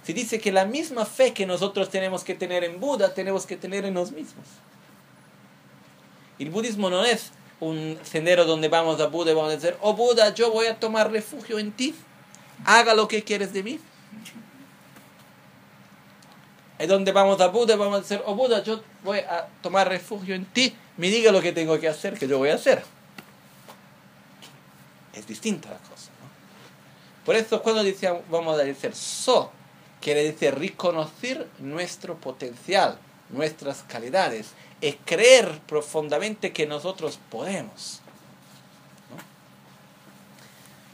Se 0.03 0.13
dice 0.13 0.41
que 0.41 0.51
la 0.51 0.65
misma 0.65 1.05
fe 1.05 1.31
que 1.33 1.45
nosotros 1.45 1.89
tenemos 1.89 2.25
que 2.25 2.35
tener 2.35 2.65
en 2.65 2.81
Buda, 2.81 3.13
tenemos 3.13 3.45
que 3.45 3.55
tener 3.55 3.85
en 3.85 3.93
los 3.93 4.11
mismos. 4.11 4.45
El 6.39 6.49
budismo 6.49 6.89
no 6.89 7.03
es 7.03 7.31
un 7.59 7.99
sendero 8.03 8.45
donde 8.45 8.69
vamos 8.69 8.99
a 9.01 9.07
Buda 9.07 9.31
y 9.31 9.35
vamos 9.35 9.51
a 9.51 9.55
decir, 9.57 9.75
oh 9.81 9.93
Buda, 9.93 10.33
yo 10.33 10.51
voy 10.51 10.67
a 10.67 10.79
tomar 10.79 11.11
refugio 11.11 11.59
en 11.59 11.71
ti, 11.73 11.93
haga 12.65 12.93
lo 12.93 13.07
que 13.07 13.23
quieres 13.23 13.51
de 13.51 13.63
mí. 13.63 13.79
Es 16.77 16.87
donde 16.87 17.11
vamos 17.11 17.41
a 17.41 17.47
Buda 17.47 17.73
y 17.73 17.77
vamos 17.77 17.97
a 17.97 18.01
decir, 18.01 18.21
oh 18.25 18.35
Buda, 18.35 18.63
yo 18.63 18.81
voy 19.03 19.19
a 19.19 19.49
tomar 19.61 19.89
refugio 19.89 20.33
en 20.33 20.45
ti, 20.45 20.73
me 20.95 21.09
diga 21.09 21.31
lo 21.33 21.41
que 21.41 21.51
tengo 21.51 21.77
que 21.77 21.89
hacer, 21.89 22.17
que 22.17 22.27
yo 22.27 22.37
voy 22.37 22.49
a 22.49 22.55
hacer. 22.55 22.81
Es 25.13 25.27
distinta 25.27 25.69
la 25.69 25.77
cosa. 25.79 26.11
Por 27.25 27.35
eso 27.35 27.61
cuando 27.61 27.83
decíamos, 27.83 28.21
vamos 28.29 28.57
a 28.57 28.63
decir 28.63 28.95
so, 28.95 29.51
quiere 29.99 30.23
decir 30.23 30.55
reconocer 30.55 31.47
nuestro 31.59 32.15
potencial, 32.15 32.97
nuestras 33.29 33.83
calidades, 33.83 34.51
es 34.81 34.95
creer 35.05 35.59
profundamente 35.67 36.51
que 36.53 36.65
nosotros 36.65 37.19
podemos. 37.29 38.01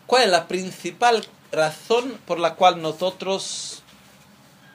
¿Cuál 0.08 0.24
es 0.24 0.30
la 0.30 0.48
principal 0.48 1.26
razón 1.52 2.20
por 2.28 2.40
la 2.40 2.56
cual 2.56 2.82
nosotros 2.82 3.82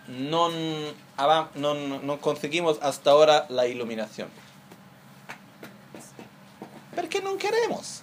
no, 0.08 0.48
no- 0.50 1.74
no 1.74 2.20
conseguimos 2.20 2.78
hasta 2.82 3.10
ahora 3.10 3.46
la 3.48 3.66
iluminación? 3.66 4.28
Porque 6.94 7.20
no 7.22 7.36
queremos. 7.36 8.02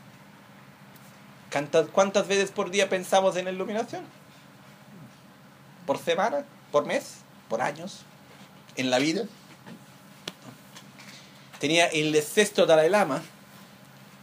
¿Cuántas, 1.52 1.88
¿Cuántas 1.90 2.28
veces 2.28 2.52
por 2.52 2.72
día 2.72 2.90
pensamos 2.90 3.36
en 3.36 3.46
la 3.46 3.52
iluminación? 3.52 4.04
¿Por 5.86 5.98
semana? 5.98 6.46
¿Por 6.72 6.86
mes? 6.86 7.18
¿Por 7.50 7.62
años? 7.62 8.02
¿En 8.76 8.90
la 8.90 9.00
vida? 9.00 9.24
Tenía 11.60 11.88
el 11.88 12.22
sexto 12.22 12.66
Dalai 12.66 12.90
Lama. 12.90 13.22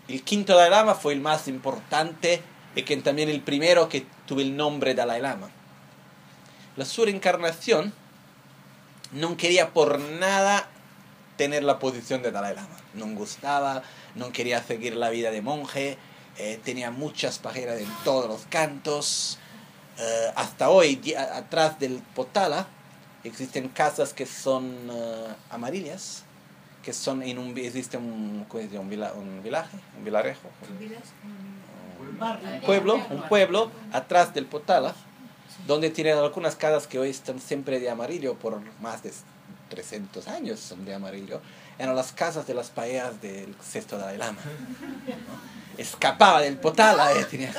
El 0.08 0.22
quinto 0.22 0.54
Dalai 0.54 0.70
Lama 0.70 0.94
fue 0.94 1.12
el 1.12 1.20
más 1.20 1.48
importante 1.48 2.42
y 2.76 2.82
también 3.02 3.28
el 3.28 3.40
primero 3.40 3.88
que 3.88 4.06
tuvo 4.26 4.40
el 4.40 4.56
nombre 4.56 4.94
Dalai 4.94 5.20
Lama. 5.20 5.50
La 6.76 6.84
encarnación 7.08 7.92
no 9.12 9.36
quería 9.36 9.70
por 9.72 10.00
nada 10.00 10.68
tener 11.36 11.62
la 11.62 11.78
posición 11.78 12.22
de 12.22 12.32
Dalai 12.32 12.54
Lama. 12.54 12.76
No 12.94 13.06
gustaba, 13.14 13.82
no 14.14 14.32
quería 14.32 14.62
seguir 14.62 14.96
la 14.96 15.10
vida 15.10 15.30
de 15.30 15.42
monje, 15.42 15.98
eh, 16.36 16.60
tenía 16.64 16.90
muchas 16.90 17.38
pajeras 17.38 17.80
en 17.80 17.88
todos 18.04 18.28
los 18.28 18.42
cantos. 18.46 19.38
Eh, 19.98 20.32
hasta 20.34 20.70
hoy, 20.70 21.14
atrás 21.14 21.78
del 21.78 22.02
Potala, 22.14 22.66
existen 23.22 23.68
casas 23.68 24.12
que 24.12 24.26
son 24.26 24.90
eh, 24.90 25.34
amarillas, 25.50 26.24
que 26.84 26.92
son 26.92 27.22
en 27.22 27.38
un, 27.38 27.56
existe 27.56 27.96
un, 27.96 28.46
un, 28.50 28.90
vila- 28.90 29.12
un 29.14 29.42
vilaje, 29.42 29.76
un 29.98 30.04
vilarejo, 30.04 30.48
un 32.00 32.60
pueblo, 32.60 33.00
un 33.10 33.22
pueblo 33.28 33.70
atrás 33.92 34.34
del 34.34 34.46
Potala, 34.46 34.94
donde 35.66 35.90
tienen 35.90 36.18
algunas 36.18 36.56
casas 36.56 36.86
que 36.86 36.98
hoy 36.98 37.10
están 37.10 37.40
siempre 37.40 37.80
de 37.80 37.88
amarillo 37.90 38.34
por 38.34 38.60
más 38.80 39.02
de 39.02 39.12
300 39.70 40.28
años 40.28 40.60
son 40.60 40.84
de 40.84 40.94
amarillo, 40.94 41.40
eran 41.78 41.96
las 41.96 42.12
casas 42.12 42.46
de 42.46 42.54
las 42.54 42.68
paellas 42.70 43.20
del 43.22 43.54
sexto 43.62 43.98
Dalai 43.98 44.18
Lama. 44.18 44.38
¿no? 44.44 45.54
Escapaba 45.78 46.40
del 46.42 46.56
potala, 46.58 47.10
eh, 47.12 47.24
tenía 47.28 47.52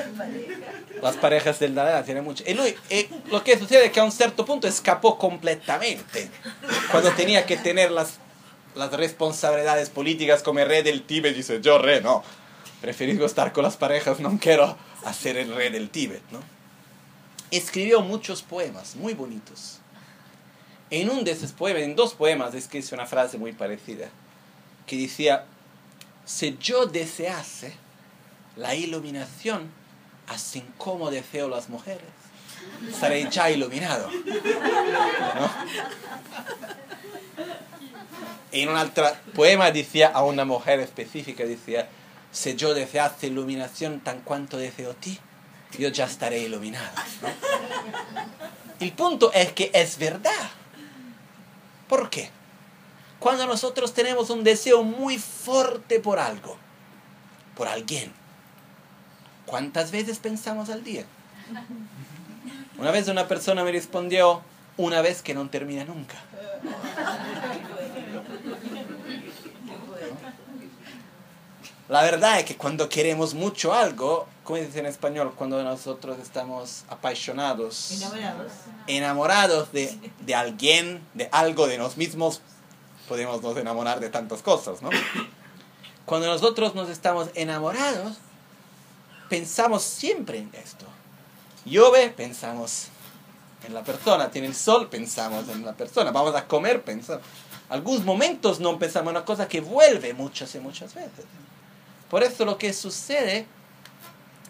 las 1.02 1.18
parejas 1.18 1.60
del 1.60 1.76
Dalai 1.76 1.94
Lama 1.94 2.06
tienen 2.06 2.24
mucho. 2.24 2.44
Y 2.48 2.54
lui- 2.54 2.76
y 2.90 3.08
lo 3.32 3.44
que 3.44 3.58
sucede 3.58 3.88
es 3.88 3.92
que 3.92 4.00
a 4.00 4.04
un 4.06 4.12
cierto 4.12 4.46
punto 4.46 4.68
escapó 4.68 5.18
completamente 5.18 6.30
cuando 6.92 7.12
tenía 7.12 7.46
que 7.46 7.58
tener 7.58 7.92
las, 7.92 8.20
las 8.76 8.92
responsabilidades 8.92 9.90
políticas 9.90 10.44
como 10.44 10.64
rey 10.64 10.84
del 10.84 11.04
Tíbet. 11.04 11.36
Dice, 11.36 11.62
yo 11.62 11.78
rey, 11.78 12.02
no, 12.02 12.24
prefiero 12.82 13.26
estar 13.26 13.54
con 13.54 13.64
las 13.64 13.78
parejas, 13.78 14.20
no 14.20 14.38
quiero 14.40 14.78
hacer 15.04 15.38
el 15.38 15.56
rey 15.56 15.72
del 15.72 15.90
Tíbet, 15.90 16.22
¿no? 16.32 16.40
Escribió 17.52 18.02
muchos 18.02 18.44
poemas 18.44 18.96
muy 18.96 19.14
bonitos. 19.14 19.80
En 20.90 21.10
un 21.10 21.24
de 21.24 21.32
esos 21.32 21.52
poemas, 21.52 21.84
en 21.84 21.96
dos 21.96 22.14
poemas, 22.14 22.54
es 22.54 22.68
que 22.68 22.80
hice 22.80 22.94
una 22.94 23.06
frase 23.06 23.38
muy 23.38 23.54
parecida, 23.54 24.10
que 24.86 24.98
decía, 24.98 25.46
si 26.26 26.58
yo 26.60 26.86
desease 26.86 27.74
la 28.56 28.76
iluminación, 28.76 29.70
así 30.28 30.64
como 30.78 31.12
deseo 31.12 31.50
las 31.50 31.70
mujeres, 31.70 32.25
estaré 32.90 33.30
ya 33.30 33.50
iluminado. 33.50 34.10
¿No? 34.10 35.52
En 38.52 38.70
un 38.70 38.78
otro 38.78 39.06
poema 39.34 39.72
decía 39.72 40.08
a 40.08 40.24
una 40.24 40.46
mujer 40.46 40.80
específica, 40.80 41.44
decía, 41.44 41.90
si 42.32 42.56
yo 42.56 42.74
desease 42.74 43.28
iluminación 43.28 44.00
tan 44.00 44.22
cuanto 44.22 44.58
deseo 44.58 44.94
ti, 44.94 45.20
yo 45.78 45.90
ya 45.90 46.06
estaré 46.06 46.40
iluminado. 46.40 46.90
¿no? 47.22 47.28
El 48.80 48.92
punto 48.94 49.32
es 49.34 49.52
que 49.52 49.72
es 49.74 49.98
verdad. 49.98 50.32
¿Por 51.90 52.10
qué? 52.10 52.30
Cuando 53.20 53.46
nosotros 53.46 53.94
tenemos 53.94 54.30
un 54.30 54.44
deseo 54.44 54.84
muy 54.84 55.18
fuerte 55.18 56.00
por 56.00 56.20
algo, 56.20 56.58
por 57.56 57.68
alguien, 57.68 58.14
¿cuántas 59.46 59.92
veces 59.92 60.20
pensamos 60.20 60.70
al 60.70 60.84
día? 60.84 61.06
Una 62.78 62.92
vez 62.92 63.08
una 63.08 63.28
persona 63.28 63.64
me 63.64 63.72
respondió, 63.72 64.42
una 64.78 65.02
vez 65.02 65.22
que 65.22 65.34
no 65.34 65.50
termina 65.50 65.86
nunca. 65.86 66.16
La 71.88 72.02
verdad 72.02 72.40
es 72.40 72.46
que 72.46 72.58
cuando 72.58 72.90
queremos 72.90 73.36
mucho 73.36 73.74
algo, 73.74 74.28
como 74.44 74.58
dice 74.58 74.80
en 74.80 74.88
español, 74.88 75.34
cuando 75.36 75.64
nosotros 75.64 76.18
estamos 76.20 76.84
apasionados, 76.90 77.92
Enamorados. 77.92 78.52
enamorados 78.88 79.72
de, 79.72 80.12
de 80.22 80.36
alguien, 80.36 81.08
de 81.14 81.30
algo, 81.32 81.68
de 81.68 81.78
nos 81.78 81.96
mismos, 81.96 82.42
podemos 83.08 83.42
nos 83.44 83.56
enamorar 83.56 84.00
de 84.00 84.10
tantas 84.10 84.42
cosas, 84.42 84.82
¿no? 84.82 84.90
Cuando 86.06 86.28
nosotros 86.28 86.74
nos 86.74 86.90
estamos 86.90 87.30
enamorados, 87.36 88.18
pensamos 89.30 89.84
siempre 89.84 90.40
en 90.40 90.52
esto. 90.56 90.86
Llueve, 91.66 92.10
pensamos 92.10 92.88
en 93.66 93.74
la 93.74 93.84
persona. 93.84 94.30
Tiene 94.30 94.48
el 94.48 94.56
sol, 94.56 94.88
pensamos 94.90 95.48
en 95.50 95.66
la 95.66 95.74
persona. 95.74 96.12
Vamos 96.12 96.36
a 96.36 96.48
comer, 96.48 96.84
pensamos. 96.84 97.24
Algunos 97.70 98.06
momentos 98.06 98.60
no 98.60 98.78
pensamos 98.78 99.10
en 99.12 99.18
una 99.18 99.26
cosa 99.26 99.48
que 99.48 99.62
vuelve 99.62 100.14
muchas 100.14 100.54
y 100.56 100.60
muchas 100.60 100.94
veces. 100.94 101.26
Por 102.10 102.24
eso 102.24 102.46
lo 102.46 102.58
que 102.58 102.72
sucede 102.74 103.48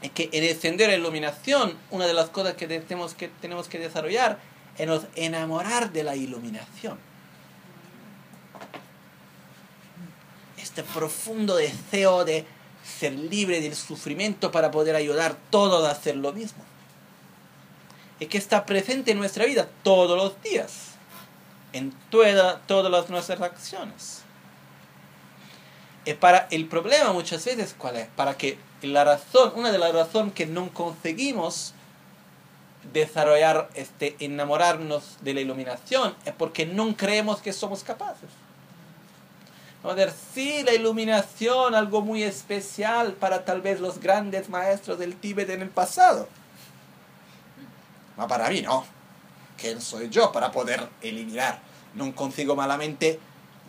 es 0.01 0.11
que 0.11 0.29
en 0.33 0.43
el 0.43 0.59
sendero 0.59 0.91
de 0.91 0.97
iluminación, 0.97 1.77
una 1.89 2.05
de 2.05 2.13
las 2.13 2.29
cosas 2.29 2.55
que 2.55 2.67
tenemos 2.67 3.13
que, 3.13 3.29
tenemos 3.29 3.69
que 3.69 3.79
desarrollar 3.79 4.39
es 4.77 4.85
nos 4.85 5.03
enamorar 5.15 5.91
de 5.93 6.03
la 6.03 6.17
iluminación. 6.17 6.99
Este 10.57 10.83
profundo 10.83 11.55
deseo 11.55 12.25
de 12.25 12.45
ser 12.83 13.13
libre 13.13 13.61
del 13.61 13.75
sufrimiento 13.75 14.51
para 14.51 14.71
poder 14.71 14.95
ayudar 14.95 15.31
a 15.31 15.37
todos 15.49 15.87
a 15.87 15.91
hacer 15.91 16.17
lo 16.17 16.33
mismo. 16.33 16.63
Es 18.19 18.27
que 18.29 18.37
está 18.37 18.65
presente 18.65 19.11
en 19.11 19.17
nuestra 19.17 19.45
vida 19.45 19.67
todos 19.83 20.17
los 20.17 20.41
días, 20.41 20.91
en 21.73 21.93
toda, 22.09 22.59
todas 22.61 22.91
las 22.91 23.09
nuestras 23.09 23.41
acciones. 23.41 24.21
Y 26.05 26.13
para 26.13 26.47
el 26.51 26.67
problema 26.67 27.11
muchas 27.13 27.43
veces, 27.43 27.75
¿cuál 27.77 27.97
es? 27.97 28.07
Para 28.15 28.37
que 28.37 28.57
la 28.83 29.03
razón, 29.03 29.53
una 29.55 29.71
de 29.71 29.79
las 29.79 29.93
razones 29.93 30.33
que 30.33 30.45
no 30.45 30.71
conseguimos 30.71 31.73
desarrollar, 32.93 33.69
este, 33.73 34.15
enamorarnos 34.19 35.17
de 35.21 35.33
la 35.33 35.41
iluminación, 35.41 36.15
es 36.25 36.33
porque 36.33 36.65
no 36.65 36.95
creemos 36.95 37.41
que 37.41 37.51
somos 37.51 37.83
capaces. 37.83 38.29
Vamos 39.81 40.01
a 40.01 40.05
ver, 40.05 40.13
sí, 40.33 40.63
la 40.63 40.73
iluminación, 40.73 41.75
algo 41.75 42.01
muy 42.01 42.23
especial 42.23 43.13
para 43.13 43.45
tal 43.45 43.61
vez 43.61 43.79
los 43.79 43.99
grandes 43.99 44.49
maestros 44.49 44.99
del 44.99 45.15
Tíbet 45.15 45.49
en 45.49 45.61
el 45.61 45.69
pasado. 45.69 46.27
No, 48.17 48.27
para 48.27 48.49
mí 48.49 48.61
no. 48.61 48.85
¿Quién 49.57 49.81
soy 49.81 50.09
yo 50.09 50.31
para 50.31 50.51
poder 50.51 50.87
eliminar? 51.01 51.59
No 51.93 52.13
consigo 52.13 52.55
malamente 52.55 53.19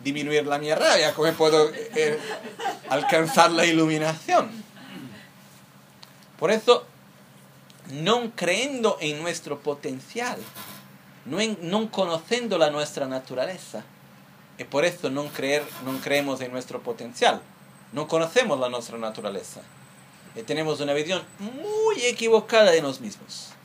disminuir 0.03 0.45
la 0.45 0.57
mi 0.57 0.73
rabia. 0.73 1.13
¿Cómo 1.13 1.31
puedo 1.33 1.71
eh, 1.73 2.19
alcanzar 2.89 3.51
la 3.51 3.65
iluminación? 3.65 4.49
Por 6.37 6.51
eso, 6.51 6.85
no 7.91 8.31
creyendo 8.35 8.97
en 9.01 9.21
nuestro 9.21 9.59
potencial, 9.59 10.37
no, 11.25 11.39
en, 11.39 11.57
no 11.61 11.89
conociendo 11.89 12.57
la 12.57 12.69
nuestra 12.69 13.07
naturaleza, 13.07 13.83
y 14.59 14.63
por 14.63 14.85
eso 14.85 15.09
no, 15.09 15.25
creer, 15.27 15.63
no 15.83 15.99
creemos 15.99 16.41
en 16.41 16.51
nuestro 16.51 16.81
potencial, 16.81 17.41
no 17.91 18.07
conocemos 18.07 18.59
la 18.59 18.69
nuestra 18.69 18.97
naturaleza, 18.97 19.61
y 20.35 20.43
tenemos 20.43 20.79
una 20.79 20.93
visión 20.93 21.23
muy 21.39 22.05
equivocada 22.05 22.71
de 22.71 22.81
nosotros 22.81 23.01
mismos. 23.01 23.56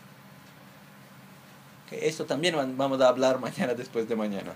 Que 1.93 2.09
Eso 2.09 2.25
también 2.25 2.57
vamos 2.77 3.01
a 3.01 3.09
hablar 3.09 3.39
mañana 3.39 3.75
después 3.75 4.09
de 4.09 4.17
mañana. 4.17 4.55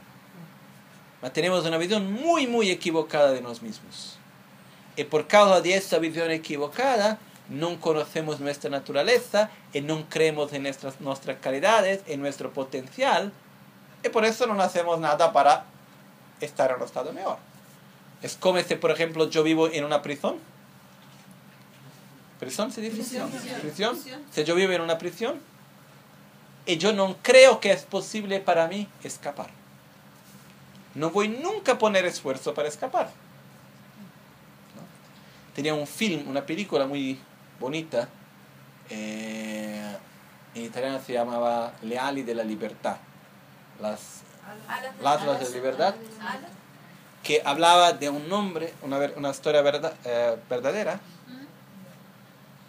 Tenemos 1.33 1.67
una 1.67 1.77
visión 1.77 2.11
muy, 2.11 2.47
muy 2.47 2.71
equivocada 2.71 3.33
de 3.33 3.41
nosotros 3.41 3.63
mismos. 3.63 4.19
Y 4.97 5.05
por 5.05 5.27
causa 5.27 5.61
de 5.61 5.75
esa 5.75 5.99
visión 5.99 6.31
equivocada, 6.31 7.19
no 7.51 7.79
conocemos 7.81 8.41
nuestra 8.41 8.71
naturaleza 8.71 9.51
y 9.73 9.81
no 9.83 10.09
creemos 10.09 10.53
en 10.53 10.63
nuestras, 10.63 11.01
nuestras 11.01 11.39
calidades, 11.41 12.01
en 12.07 12.21
nuestro 12.21 12.53
potencial, 12.53 13.33
y 14.03 14.09
por 14.09 14.25
eso 14.25 14.47
no 14.47 14.61
hacemos 14.63 14.99
nada 14.99 15.33
para 15.33 15.65
estar 16.41 16.71
en 16.71 16.77
un 16.77 16.85
estado 16.85 17.13
mejor. 17.13 17.37
Es 18.23 18.37
como 18.37 18.61
si, 18.61 18.75
por 18.77 18.91
ejemplo, 18.91 19.29
yo 19.29 19.43
vivo 19.43 19.69
en 19.69 19.85
una 19.85 20.01
prisión. 20.01 20.37
¿Prisión 22.41 22.73
se 22.73 22.81
dice? 22.81 22.97
Prisión. 22.97 23.31
¿Prisión? 23.31 23.97
Prisión. 23.97 24.23
Si 24.31 24.45
yo 24.45 24.55
vivo 24.55 24.73
en 24.73 24.81
una 24.81 24.97
prisión 24.97 25.41
y 26.67 26.77
yo 26.79 26.93
no 26.93 27.17
creo 27.23 27.61
que 27.61 27.73
es 27.73 27.83
posible 27.85 28.41
para 28.41 28.67
mí 28.67 28.89
escapar. 29.03 29.49
No 30.95 31.11
voy 31.11 31.29
nunca 31.29 31.73
a 31.73 31.79
poner 31.79 32.05
esfuerzo 32.07 32.55
para 32.55 32.69
escapar. 32.69 33.07
¿no? 34.75 34.83
Tenía 35.55 35.75
un 35.75 35.87
film, 35.87 36.29
una 36.29 36.45
película 36.45 36.87
muy 36.87 37.19
bonita, 37.61 38.09
eh, 38.91 39.97
en 40.55 40.63
italiano 40.65 41.01
se 41.05 41.13
llamaba 41.13 41.73
Le 41.83 41.99
ali 41.99 42.23
de 42.23 42.35
la 42.35 42.45
libertad, 42.45 42.97
las, 43.81 44.23
las 45.03 45.23
alas 45.23 45.41
de 45.41 45.51
libertad, 45.55 45.95
Alas. 46.21 46.51
que 47.23 47.43
hablaba 47.45 47.93
de 47.93 48.09
un 48.09 48.33
hombre, 48.33 48.73
una, 48.83 48.99
una 49.17 49.31
historia 49.31 49.61
verdad- 49.63 49.95
eh, 50.05 50.37
verdadera, 50.49 50.99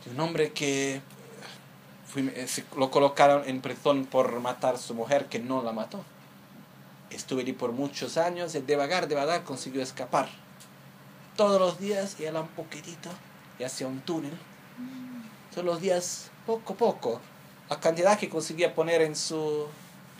de 0.03 0.11
un 0.11 0.19
hombre 0.19 0.51
que 0.51 1.01
lo 2.75 2.91
colocaron 2.91 3.47
en 3.47 3.61
prisión 3.61 4.05
por 4.05 4.39
matar 4.39 4.75
a 4.75 4.77
su 4.77 4.93
mujer 4.93 5.25
que 5.25 5.39
no 5.39 5.61
la 5.61 5.71
mató. 5.71 6.03
Estuve 7.09 7.41
allí 7.43 7.53
por 7.53 7.71
muchos 7.71 8.17
años 8.17 8.55
y 8.55 8.59
de 8.59 8.75
vagar, 8.75 9.07
de 9.07 9.15
vagar 9.15 9.43
consiguió 9.43 9.81
escapar. 9.81 10.29
Todos 11.35 11.59
los 11.59 11.79
días 11.79 12.19
iba 12.19 12.41
un 12.41 12.47
poquitito 12.47 13.09
y 13.59 13.63
hacía 13.63 13.87
un 13.87 14.01
túnel. 14.01 14.33
Todos 15.51 15.65
los 15.65 15.81
días, 15.81 16.29
poco 16.45 16.73
a 16.73 16.77
poco, 16.77 17.21
la 17.69 17.79
cantidad 17.79 18.17
que 18.17 18.29
conseguía 18.29 18.73
poner 18.73 19.01
en 19.01 19.15
sus 19.15 19.65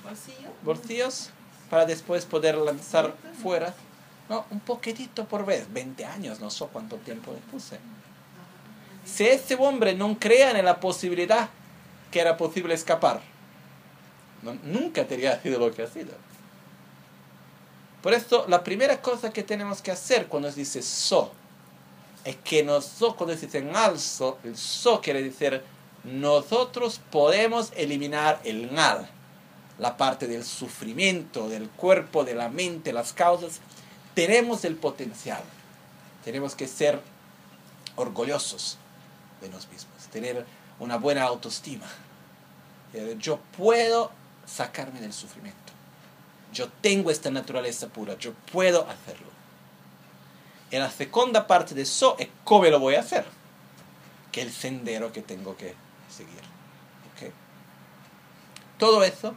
Bolsillo. 0.04 0.50
bolsillos 0.64 1.30
para 1.70 1.86
después 1.86 2.26
poder 2.26 2.56
lanzar 2.58 3.16
fuera. 3.42 3.74
No, 4.30 4.46
un 4.52 4.60
poquitito 4.60 5.26
por 5.26 5.46
vez, 5.46 5.72
20 5.72 6.06
años, 6.06 6.40
no 6.40 6.50
sé 6.50 6.66
cuánto 6.72 6.98
tiempo 6.98 7.32
le 7.32 7.40
puse. 7.52 7.80
Si 9.06 9.26
ese 9.26 9.56
hombre 9.56 9.96
no 9.96 10.18
creía 10.20 10.52
en 10.52 10.66
la 10.66 10.80
posibilidad 10.80 11.50
que 12.12 12.20
era 12.20 12.38
posible 12.38 12.74
escapar, 12.74 13.22
nunca 14.64 15.06
tendría 15.06 15.42
sido 15.42 15.60
lo 15.60 15.74
que 15.74 15.84
ha 15.84 15.88
sido. 15.88 16.14
Por 18.02 18.14
eso, 18.14 18.46
la 18.48 18.64
primera 18.64 19.02
cosa 19.02 19.32
que 19.32 19.44
tenemos 19.44 19.82
que 19.82 19.92
hacer 19.92 20.28
cuando 20.28 20.52
se 20.52 20.60
dice 20.60 20.82
so, 20.82 21.32
es 22.24 22.36
que 22.38 22.64
nosotros, 22.64 23.16
cuando 23.16 23.36
se 23.36 23.48
dice 23.48 23.58
en 23.60 23.76
alzo, 23.76 24.38
el 24.44 24.56
so 24.58 25.02
quiere 25.02 25.24
decir 25.24 25.62
nosotros 26.04 27.02
podemos 27.12 27.74
eliminar 27.76 28.40
el 28.46 28.72
mal, 28.72 29.10
la 29.78 29.98
parte 29.98 30.28
del 30.28 30.46
sufrimiento, 30.46 31.50
del 31.50 31.70
cuerpo, 31.70 32.24
de 32.24 32.34
la 32.34 32.50
mente, 32.50 32.94
las 32.94 33.14
causas. 33.14 33.60
Tenemos 34.14 34.64
el 34.64 34.76
potencial. 34.76 35.44
Tenemos 36.24 36.56
que 36.56 36.68
ser 36.68 37.02
orgullosos 37.96 38.78
de 39.42 39.50
nosotros 39.50 39.74
mismos, 39.74 40.08
tener 40.12 40.46
una 40.80 40.98
buena 40.98 41.24
autoestima. 41.24 41.86
Yo 43.20 43.40
puedo 43.58 44.12
sacarme 44.46 45.00
del 45.02 45.14
sufrimiento. 45.14 45.74
Yo 46.54 46.70
tengo 46.82 47.12
esta 47.12 47.30
naturaleza 47.30 47.88
pura, 47.88 48.18
yo 48.18 48.34
puedo 48.52 48.88
hacerlo. 48.90 49.28
En 50.72 50.82
la 50.82 50.90
segunda 50.90 51.48
parte 51.48 51.76
de 51.76 51.84
eso 51.84 52.16
es 52.20 52.30
cómo 52.44 52.66
lo 52.66 52.80
voy 52.80 52.96
a 52.96 53.02
hacer, 53.02 53.26
que 54.32 54.42
el 54.42 54.52
sendero 54.52 55.12
que 55.12 55.22
tengo 55.22 55.56
que 55.56 55.76
seguir. 56.10 56.48
Todo 58.78 59.04
eso 59.04 59.34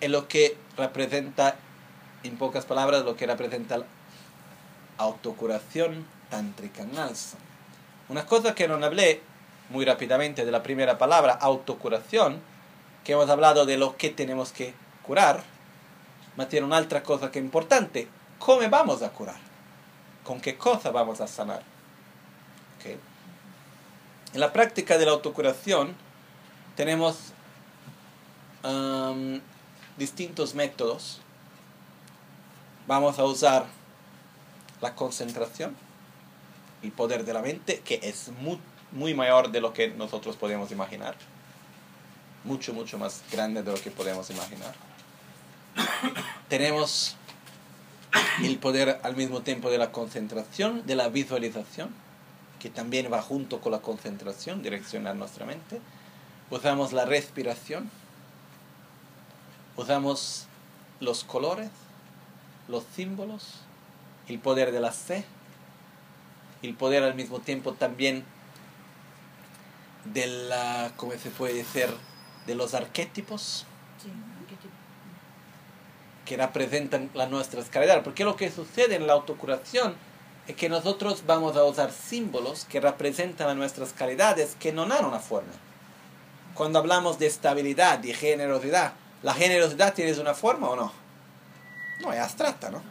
es 0.00 0.10
lo 0.10 0.26
que 0.26 0.58
representa, 0.76 1.56
en 2.24 2.36
pocas 2.36 2.64
palabras, 2.64 3.04
lo 3.04 3.14
que 3.14 3.24
representa 3.24 3.78
la 3.78 3.86
autocuración 4.98 6.04
tántrica 6.28 6.84
en. 6.84 7.36
Una 8.08 8.26
cosa 8.26 8.54
que 8.54 8.66
no 8.66 8.78
hablé 8.86 9.22
muy 9.70 9.84
rápidamente 9.84 10.44
de 10.44 10.50
la 10.50 10.62
primera 10.62 10.98
palabra, 10.98 11.32
autocuración, 11.32 12.40
que 13.04 13.12
hemos 13.12 13.30
hablado 13.30 13.66
de 13.66 13.76
lo 13.76 13.96
que 13.96 14.10
tenemos 14.10 14.52
que 14.52 14.74
curar, 15.02 15.42
ma 16.36 16.48
tiene 16.48 16.66
un'altra 16.66 17.02
cosa 17.02 17.30
que 17.30 17.38
es 17.38 17.44
importante, 17.44 18.08
¿cómo 18.38 18.68
vamos 18.68 19.02
a 19.02 19.10
curar? 19.10 19.38
¿Con 20.24 20.40
qué 20.40 20.56
cosa 20.56 20.90
vamos 20.90 21.20
a 21.20 21.26
sanar? 21.26 21.62
¿Okay? 22.78 22.98
En 24.34 24.40
la 24.40 24.52
práctica 24.52 24.98
de 24.98 25.06
la 25.06 25.12
autocuración 25.12 25.94
tenemos 26.74 27.32
um, 28.64 29.40
distintos 29.96 30.54
métodos. 30.54 31.20
Vamos 32.86 33.18
a 33.18 33.24
usar 33.24 33.66
la 34.80 34.94
concentración, 34.94 35.74
el 36.82 36.92
poder 36.92 37.24
de 37.24 37.32
la 37.32 37.40
mente, 37.40 37.80
que 37.80 38.00
es 38.02 38.30
muy, 38.40 38.60
muy 38.96 39.14
mayor 39.14 39.50
de 39.50 39.60
lo 39.60 39.72
que 39.72 39.88
nosotros 39.88 40.36
podemos 40.36 40.72
imaginar. 40.72 41.14
Mucho, 42.44 42.72
mucho 42.72 42.98
más 42.98 43.22
grande 43.30 43.62
de 43.62 43.70
lo 43.70 43.80
que 43.80 43.90
podemos 43.90 44.30
imaginar. 44.30 44.74
Tenemos 46.48 47.16
el 48.42 48.58
poder 48.58 48.98
al 49.02 49.14
mismo 49.14 49.42
tiempo 49.42 49.70
de 49.70 49.78
la 49.78 49.92
concentración, 49.92 50.86
de 50.86 50.96
la 50.96 51.08
visualización, 51.08 51.90
que 52.58 52.70
también 52.70 53.12
va 53.12 53.20
junto 53.20 53.60
con 53.60 53.72
la 53.72 53.80
concentración, 53.80 54.62
direccionar 54.62 55.14
nuestra 55.14 55.44
mente. 55.44 55.80
Usamos 56.50 56.92
la 56.92 57.04
respiración, 57.04 57.90
usamos 59.76 60.46
los 61.00 61.24
colores, 61.24 61.68
los 62.68 62.84
símbolos, 62.94 63.60
el 64.28 64.38
poder 64.38 64.72
de 64.72 64.80
la 64.80 64.92
fe, 64.92 65.24
el 66.62 66.74
poder 66.74 67.02
al 67.02 67.14
mismo 67.14 67.40
tiempo 67.40 67.72
también 67.74 68.24
de 70.12 70.26
la, 70.26 70.92
¿cómo 70.96 71.12
se 71.12 71.30
puede 71.30 71.54
decir?, 71.54 71.88
de 72.46 72.54
los 72.54 72.74
arquetipos 72.74 73.66
Sí, 74.02 74.10
arquetipo. 74.40 74.72
que 76.24 76.36
representan 76.36 77.10
las 77.14 77.30
nuestras 77.30 77.68
calidades. 77.68 78.02
Porque 78.04 78.24
lo 78.24 78.36
que 78.36 78.50
sucede 78.50 78.96
en 78.96 79.06
la 79.06 79.14
autocuración 79.14 79.94
es 80.46 80.54
que 80.54 80.68
nosotros 80.68 81.24
vamos 81.26 81.56
a 81.56 81.64
usar 81.64 81.90
símbolos 81.92 82.64
que 82.66 82.80
representan 82.80 83.48
a 83.48 83.54
nuestras 83.54 83.92
calidades 83.92 84.56
que 84.60 84.72
no 84.72 84.86
dan 84.86 85.04
una 85.04 85.18
forma. 85.18 85.52
Cuando 86.54 86.78
hablamos 86.78 87.18
de 87.18 87.26
estabilidad 87.26 88.02
y 88.04 88.14
generosidad, 88.14 88.92
¿la 89.22 89.34
generosidad 89.34 89.92
tiene 89.94 90.12
una 90.20 90.34
forma 90.34 90.68
o 90.70 90.76
no? 90.76 90.92
No, 92.00 92.12
es 92.12 92.20
abstracta, 92.20 92.70
¿no? 92.70 92.82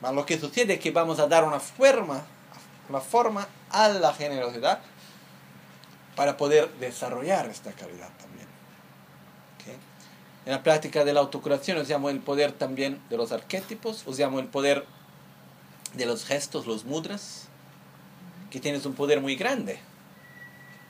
Mas 0.00 0.14
lo 0.14 0.24
que 0.24 0.38
sucede 0.38 0.74
es 0.74 0.80
que 0.80 0.90
vamos 0.90 1.18
a 1.18 1.26
dar 1.26 1.42
una 1.44 1.58
forma, 1.58 2.22
una 2.88 3.00
forma 3.00 3.48
a 3.70 3.88
la 3.88 4.12
generosidad 4.14 4.80
para 6.16 6.36
poder 6.36 6.72
desarrollar 6.80 7.46
esta 7.46 7.72
calidad 7.72 8.08
también. 8.18 8.46
En 10.46 10.52
la 10.52 10.62
práctica 10.62 11.04
de 11.04 11.12
la 11.12 11.18
autocuración 11.20 11.76
usamos 11.78 12.12
el 12.12 12.20
poder 12.20 12.52
también 12.52 13.02
de 13.10 13.16
los 13.16 13.32
arquetipos, 13.32 14.04
usamos 14.06 14.40
el 14.40 14.46
poder 14.46 14.86
de 15.94 16.06
los 16.06 16.24
gestos, 16.24 16.66
los 16.66 16.84
mudras, 16.84 17.48
que 18.48 18.60
tienes 18.60 18.86
un 18.86 18.94
poder 18.94 19.20
muy 19.20 19.34
grande. 19.34 19.80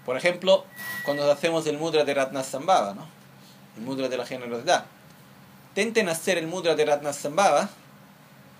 Por 0.04 0.18
ejemplo, 0.18 0.66
cuando 1.06 1.30
hacemos 1.32 1.66
el 1.66 1.78
mudra 1.78 2.04
de 2.04 2.12
Ratnasambhava, 2.12 2.94
¿no? 2.94 3.06
el 3.78 3.82
mudra 3.82 4.10
de 4.10 4.18
la 4.18 4.26
generosidad, 4.26 4.84
intenten 5.70 6.10
hacer 6.10 6.36
el 6.36 6.46
mudra 6.46 6.74
de 6.74 6.84
Ratnasambhava 6.84 7.70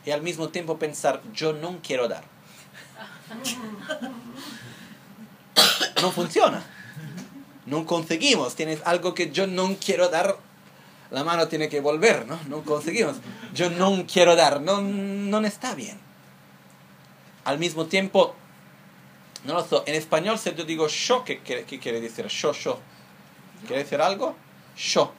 y 0.07 0.13
al 0.13 0.23
mismo 0.23 0.49
tiempo 0.49 0.79
pensar, 0.79 1.21
yo 1.35 1.53
no 1.53 1.79
quiero 1.83 2.09
dar. 2.09 2.25
No 6.03 6.11
funciona. 6.13 6.63
No 7.67 7.87
conseguimos. 7.87 8.55
Tienes 8.55 8.81
algo 8.85 9.15
que 9.15 9.31
yo 9.31 9.47
no 9.47 9.77
quiero 9.85 10.09
dar. 10.09 10.37
La 11.11 11.25
mano 11.25 11.49
tiene 11.49 11.69
que 11.69 11.81
volver, 11.81 12.27
¿no? 12.27 12.39
No 12.49 12.63
conseguimos. 12.63 13.17
Yo 13.55 13.71
no 13.71 14.05
quiero 14.13 14.37
dar. 14.37 14.61
No, 14.61 14.81
no 14.83 15.47
está 15.47 15.75
bien. 15.75 15.99
Al 17.45 17.59
mismo 17.59 17.87
tiempo, 17.87 18.35
no 19.45 19.55
lo 19.55 19.65
sé. 19.65 19.77
En 19.87 19.95
español, 19.95 20.39
si 20.39 20.53
yo 20.55 20.65
digo 20.65 20.89
yo, 20.89 21.25
¿qué, 21.25 21.39
quiere- 21.41 21.65
qué 21.65 21.79
quiere 21.79 22.01
decir? 22.01 22.27
Yo, 22.27 22.53
yo. 22.53 22.81
¿Quiere 23.67 23.85
decir 23.85 24.01
algo? 24.01 24.37
Yo. 24.77 25.13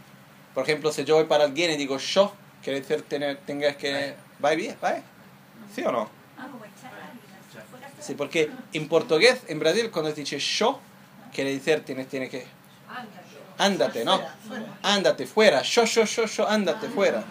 Por 0.53 0.63
ejemplo, 0.63 0.91
si 0.91 1.05
yo 1.05 1.15
voy 1.15 1.25
para 1.25 1.45
alguien 1.45 1.71
y 1.71 1.77
digo 1.77 1.97
yo, 1.97 2.33
quiere 2.63 2.81
decir 2.81 3.03
tener, 3.03 3.37
tengas 3.45 3.77
que... 3.77 4.15
¿Va 4.43 4.51
bien? 4.51 4.75
¿Va? 4.83 4.95
¿Sí 5.73 5.81
o 5.83 5.91
no? 5.91 6.09
Ah, 6.37 6.47
como 6.51 6.65
echar 6.65 6.91
lágrimas. 6.93 7.67
Fuera 7.71 7.86
Sí, 7.99 8.13
porque 8.13 8.51
en 8.73 8.87
portugués, 8.87 9.39
en 9.47 9.59
Brasil, 9.59 9.89
cuando 9.91 10.11
dice 10.11 10.39
yo, 10.39 10.79
quiere 11.33 11.53
decir 11.53 11.83
tienes, 11.83 12.07
tiene 12.07 12.29
que... 12.29 12.45
Ándate, 13.57 14.05
¿no? 14.05 14.21
Ándate 14.83 15.25
fuera. 15.25 15.63
Yo, 15.63 15.85
yo, 15.85 16.03
yo, 16.05 16.25
yo, 16.25 16.47
ándate 16.47 16.89
fuera. 16.89 17.23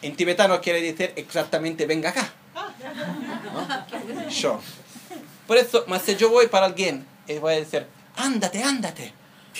En 0.00 0.16
tibetano 0.16 0.60
quiere 0.60 0.80
decir 0.80 1.12
exactamente 1.16 1.86
venga 1.86 2.08
acá. 2.10 2.32
¿No? 3.52 4.28
Yo. 4.28 4.60
Por 5.46 5.56
eso, 5.58 5.84
más 5.88 6.02
si 6.02 6.16
yo 6.16 6.30
voy 6.30 6.46
para 6.46 6.66
alguien, 6.66 7.06
voy 7.40 7.54
a 7.54 7.56
decir, 7.56 7.86
ándate, 8.16 8.62
ándate, 8.62 9.12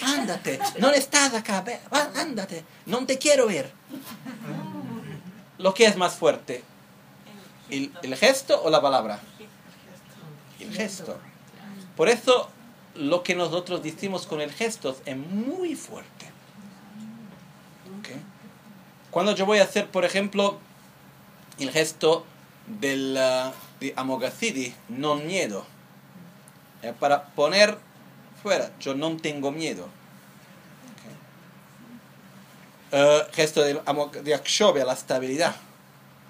ándate, 0.02 0.58
no 0.78 0.90
estás 0.90 1.34
acá, 1.34 1.64
ándate, 2.16 2.64
no 2.86 3.04
te 3.04 3.18
quiero 3.18 3.46
ver. 3.46 3.70
Lo 5.58 5.74
que 5.74 5.84
es 5.84 5.96
más 5.96 6.14
fuerte, 6.14 6.62
¿El, 7.70 7.92
el 8.02 8.16
gesto 8.16 8.62
o 8.62 8.70
la 8.70 8.82
palabra? 8.82 9.20
El 10.62 10.72
gesto. 10.72 11.18
Por 11.96 12.08
eso 12.08 12.48
lo 12.94 13.22
que 13.22 13.34
nosotros 13.34 13.82
decimos 13.82 14.26
con 14.26 14.40
el 14.40 14.52
gesto 14.52 14.96
es 15.04 15.16
muy 15.16 15.74
fuerte. 15.74 16.26
¿Ok? 17.98 18.08
Cuando 19.10 19.34
yo 19.34 19.46
voy 19.46 19.58
a 19.58 19.64
hacer, 19.64 19.88
por 19.88 20.04
ejemplo, 20.04 20.58
el 21.58 21.70
gesto 21.70 22.24
del, 22.66 23.14
de 23.14 23.92
Amoghasiddhi, 23.96 24.74
no 24.88 25.16
miedo, 25.16 25.64
es 26.82 26.92
para 26.94 27.24
poner 27.26 27.78
fuera, 28.42 28.72
yo 28.80 28.94
no 28.94 29.16
tengo 29.16 29.52
miedo. 29.52 29.88
Eh, 32.90 33.26
gesto 33.32 33.62
de, 33.62 33.80
de 34.22 34.34
Akshobhya, 34.34 34.84
la 34.84 34.92
estabilidad, 34.92 35.56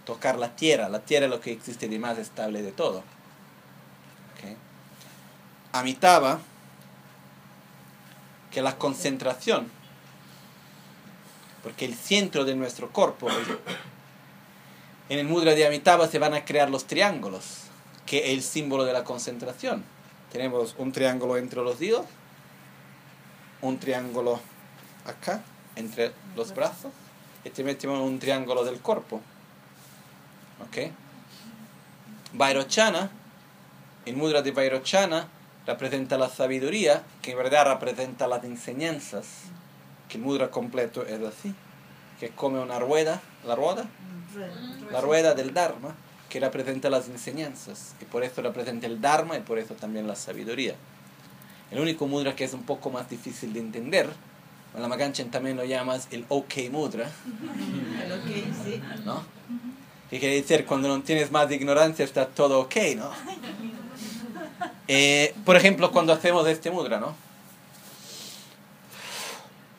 tocar 0.04 0.38
la 0.38 0.54
tierra, 0.54 0.88
la 0.88 1.00
tierra 1.00 1.26
es 1.26 1.30
lo 1.30 1.40
que 1.40 1.52
existe 1.52 1.88
de 1.88 1.98
más 1.98 2.18
estable 2.18 2.62
de 2.62 2.70
todo. 2.70 3.02
Amitabha, 5.72 6.38
que 8.50 8.60
la 8.60 8.76
concentración, 8.76 9.70
porque 11.62 11.86
el 11.86 11.94
centro 11.94 12.44
de 12.44 12.54
nuestro 12.54 12.90
cuerpo, 12.90 13.28
en 15.08 15.18
el 15.18 15.26
mudra 15.26 15.54
de 15.54 15.66
Amitabha 15.66 16.08
se 16.08 16.18
van 16.18 16.34
a 16.34 16.44
crear 16.44 16.70
los 16.70 16.84
triángulos, 16.86 17.64
que 18.04 18.18
es 18.18 18.30
el 18.30 18.42
símbolo 18.42 18.84
de 18.84 18.92
la 18.92 19.04
concentración. 19.04 19.84
Tenemos 20.30 20.74
un 20.78 20.92
triángulo 20.92 21.36
entre 21.38 21.62
los 21.62 21.78
dedos, 21.78 22.04
un 23.62 23.78
triángulo 23.78 24.40
acá, 25.06 25.42
entre 25.76 26.12
los 26.36 26.54
brazos, 26.54 26.92
y 27.44 27.50
te 27.50 27.64
metemos 27.64 28.00
un 28.00 28.18
triángulo 28.18 28.64
del 28.64 28.80
cuerpo. 28.80 29.20
¿Ok? 30.66 30.92
Vairochana, 32.34 33.10
el 34.04 34.16
mudra 34.16 34.42
de 34.42 34.50
Vairochana 34.52 35.28
representa 35.66 36.18
la 36.18 36.28
sabiduría, 36.28 37.02
que 37.20 37.32
en 37.32 37.38
verdad 37.38 37.66
representa 37.66 38.26
las 38.26 38.44
enseñanzas, 38.44 39.26
que 40.08 40.18
el 40.18 40.24
mudra 40.24 40.50
completo 40.50 41.04
es 41.06 41.20
así, 41.22 41.54
que 42.18 42.26
es 42.26 42.32
como 42.32 42.62
una 42.62 42.78
rueda, 42.78 43.20
la 43.46 43.54
rueda, 43.54 43.86
la 44.90 45.00
rueda 45.00 45.34
del 45.34 45.54
Dharma, 45.54 45.94
que 46.28 46.40
representa 46.40 46.90
las 46.90 47.08
enseñanzas, 47.08 47.94
y 48.00 48.04
por 48.04 48.24
eso 48.24 48.42
representa 48.42 48.86
el 48.86 49.00
Dharma 49.00 49.36
y 49.36 49.40
por 49.40 49.58
eso 49.58 49.74
también 49.74 50.06
la 50.06 50.16
sabiduría. 50.16 50.74
El 51.70 51.80
único 51.80 52.06
mudra 52.06 52.34
que 52.34 52.44
es 52.44 52.52
un 52.52 52.64
poco 52.64 52.90
más 52.90 53.08
difícil 53.08 53.52
de 53.52 53.60
entender, 53.60 54.08
la 54.78 54.88
Maganchen 54.88 55.30
también 55.30 55.56
lo 55.56 55.64
llamas 55.64 56.08
el 56.10 56.24
OK 56.28 56.54
mudra, 56.70 57.04
El 58.04 58.12
ok, 58.12 58.26
sí. 58.64 58.82
¿no? 59.04 59.22
Que 60.08 60.18
quiere 60.18 60.36
decir 60.36 60.66
cuando 60.66 60.88
no 60.88 61.02
tienes 61.02 61.30
más 61.30 61.48
de 61.48 61.56
ignorancia 61.56 62.04
está 62.04 62.26
todo 62.26 62.60
ok, 62.60 62.76
¿no? 62.96 63.10
Eh, 64.94 65.34
por 65.46 65.56
ejemplo, 65.56 65.90
cuando 65.90 66.12
hacemos 66.12 66.46
este 66.46 66.70
mudra, 66.70 67.00
¿no? 67.00 67.16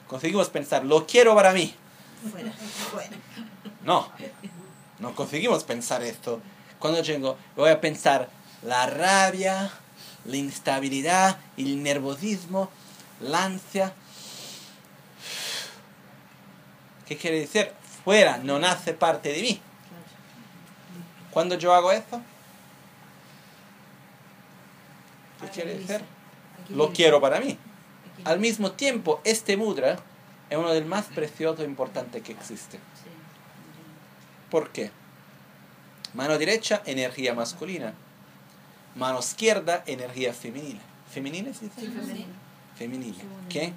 Conseguimos 0.08 0.50
pensar, 0.50 0.84
lo 0.84 1.06
quiero 1.06 1.36
para 1.36 1.52
mí. 1.52 1.72
Fuera, 2.32 2.52
fuera. 2.52 3.16
No, 3.84 4.10
no 4.98 5.14
conseguimos 5.14 5.64
pensar 5.66 6.02
esto. 6.02 6.42
Cuando 6.80 7.04
llego, 7.04 7.38
voy 7.56 7.70
a 7.70 7.80
pensar 7.80 8.28
la 8.64 8.88
rabia, 8.88 9.72
la 10.26 10.36
instabilidad, 10.36 11.38
el 11.58 11.84
nerviosismo, 11.84 12.72
la 13.22 13.44
ansia. 13.44 13.94
¿Qué 17.08 17.18
quiere 17.18 17.42
decir? 17.42 17.72
Fuera, 18.04 18.40
no 18.40 18.58
nace 18.58 18.94
parte 18.94 19.32
de 19.32 19.44
mí. 19.44 19.62
Cuando 21.30 21.54
yo 21.54 21.72
hago 21.72 21.92
esto, 21.92 22.20
¿qué 25.46 25.50
quiere 25.52 25.80
Lo 26.70 26.92
quiero 26.94 27.22
para 27.22 27.40
mí. 27.40 27.58
Al 28.26 28.40
mismo 28.40 28.72
tiempo, 28.72 29.22
este 29.24 29.58
mudra 29.58 29.98
es 30.50 30.58
uno 30.58 30.72
de 30.72 30.80
los 30.82 30.90
más 30.90 31.06
preciosos 31.06 31.62
e 31.62 31.64
importantes 31.66 32.22
que 32.22 32.32
existe. 32.32 32.80
¿Por 34.50 34.70
qué? 34.70 34.92
Mano 36.14 36.38
derecha, 36.38 36.82
energía 36.86 37.34
masculina. 37.34 37.94
Mano 38.96 39.20
izquierda, 39.20 39.84
energía 39.88 40.34
femenina. 40.34 40.80
¿Femenina 41.12 41.54
se 41.54 41.66
dice? 41.66 41.82
Femenina. 42.78 43.16
¿Qué? 43.50 43.74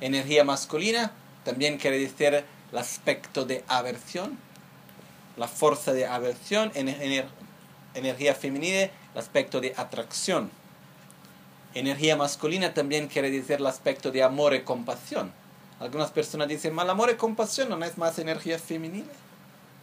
Energía 0.00 0.44
masculina 0.44 1.12
también 1.44 1.76
quiere 1.78 1.98
decir 1.98 2.44
el 2.72 2.78
aspecto 2.78 3.44
de 3.44 3.62
aversión, 3.68 4.38
la 5.36 5.46
fuerza 5.46 5.92
de 5.92 6.06
aversión. 6.06 6.72
En- 6.74 6.88
ener- 6.88 7.28
energía 7.94 8.34
femenina, 8.34 8.84
el 8.84 8.90
aspecto 9.18 9.60
de 9.60 9.74
atracción. 9.76 10.50
Energía 11.74 12.16
masculina 12.16 12.72
también 12.72 13.08
quiere 13.08 13.30
decir 13.30 13.56
el 13.56 13.66
aspecto 13.66 14.10
de 14.12 14.22
amor 14.22 14.54
y 14.54 14.62
compasión. 14.62 15.32
Algunas 15.80 16.10
personas 16.12 16.48
dicen, 16.48 16.72
mal 16.72 16.88
amor 16.88 17.10
y 17.10 17.16
compasión 17.16 17.68
no 17.68 17.84
es 17.84 17.98
más 17.98 18.18
energía 18.18 18.58
femenina. 18.58 19.10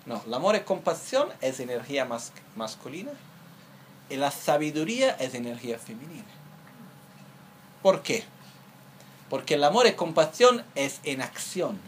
No, 0.05 0.23
el 0.25 0.33
amor 0.33 0.55
y 0.55 0.61
compasión 0.61 1.27
es 1.41 1.59
energía 1.59 2.05
mas- 2.05 2.31
masculina 2.55 3.11
y 4.09 4.15
la 4.15 4.31
sabiduría 4.31 5.11
es 5.19 5.35
energía 5.35 5.77
femenina. 5.77 6.23
¿Por 7.81 8.01
qué? 8.01 8.23
Porque 9.29 9.55
el 9.55 9.63
amor 9.63 9.85
y 9.85 9.93
compasión 9.93 10.63
es 10.75 11.01
en 11.03 11.21
acción. 11.21 11.79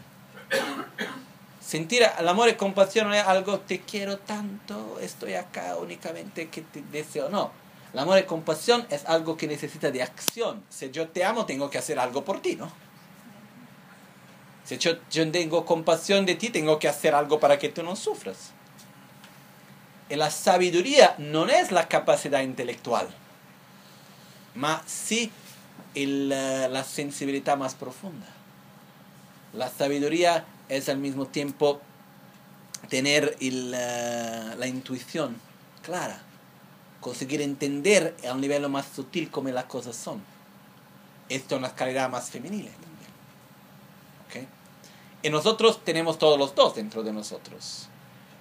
Sentir 1.60 2.02
el 2.18 2.28
amor 2.28 2.48
y 2.50 2.54
compasión 2.54 3.08
no 3.08 3.14
es 3.14 3.24
algo 3.24 3.58
te 3.60 3.80
quiero 3.80 4.18
tanto, 4.18 4.98
estoy 5.00 5.34
acá 5.34 5.76
únicamente 5.76 6.48
que 6.48 6.60
te 6.60 6.82
deseo. 6.92 7.30
No, 7.30 7.50
el 7.94 8.00
amor 8.00 8.18
y 8.18 8.24
compasión 8.24 8.84
es 8.90 9.04
algo 9.06 9.36
que 9.36 9.46
necesita 9.46 9.92
de 9.92 10.02
acción. 10.02 10.64
Si 10.68 10.90
yo 10.90 11.08
te 11.08 11.24
amo, 11.24 11.46
tengo 11.46 11.70
que 11.70 11.78
hacer 11.78 12.00
algo 12.00 12.24
por 12.24 12.42
ti, 12.42 12.56
¿no? 12.56 12.70
Si 14.64 14.78
yo, 14.78 14.98
tengo 15.30 15.64
compasión 15.64 16.26
de 16.26 16.34
ti, 16.34 16.50
tengo 16.50 16.80
que 16.80 16.88
hacer 16.88 17.14
algo 17.14 17.38
para 17.38 17.56
que 17.56 17.68
tú 17.68 17.84
no 17.84 17.94
sufras. 17.94 18.50
Y 20.08 20.16
la 20.16 20.32
sabiduría 20.32 21.14
no 21.18 21.46
es 21.46 21.70
la 21.70 21.86
capacidad 21.86 22.40
intelectual, 22.40 23.06
ma 24.56 24.82
sí 24.86 25.30
el, 25.94 26.32
eh, 26.32 26.68
la 26.68 26.82
sensibilidad 26.82 27.56
más 27.56 27.76
profunda. 27.76 28.26
La 29.52 29.70
sabiduría 29.70 30.44
es 30.68 30.88
al 30.88 30.98
mismo 30.98 31.26
tiempo 31.26 31.80
tener 32.88 33.36
el, 33.40 33.72
eh, 33.72 34.54
la 34.58 34.66
intuición 34.66 35.36
clara, 35.82 36.20
conseguir 37.04 37.42
entender 37.42 38.16
a 38.26 38.32
un 38.32 38.40
nivel 38.40 38.66
más 38.70 38.86
sutil 38.86 39.30
cómo 39.30 39.50
las 39.50 39.66
cosas 39.66 39.94
son. 39.94 40.22
Esto 41.28 41.54
es 41.54 41.58
una 41.58 41.74
calidad 41.74 42.08
más 42.08 42.30
femenina 42.30 42.70
también. 42.70 44.46
¿ok? 44.46 44.48
Y 45.22 45.28
nosotros 45.28 45.84
tenemos 45.84 46.18
todos 46.18 46.38
los 46.38 46.54
dos 46.54 46.74
dentro 46.74 47.02
de 47.02 47.12
nosotros. 47.12 47.88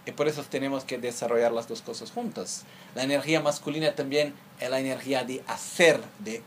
Y 0.06 0.14
por 0.14 0.30
eso 0.30 0.44
tenemos 0.44 0.86
que 0.86 0.98
desarrollar 0.98 1.52
las 1.52 1.68
dos 1.68 1.82
cosas 1.82 2.12
juntas. 2.12 2.64
La 2.96 3.04
energía 3.04 3.42
masculina 3.42 3.96
también 3.96 4.34
es 4.62 4.70
la 4.70 4.80
energía 4.80 5.26
de 5.26 5.44
hacer, 5.46 6.00
de 6.20 6.42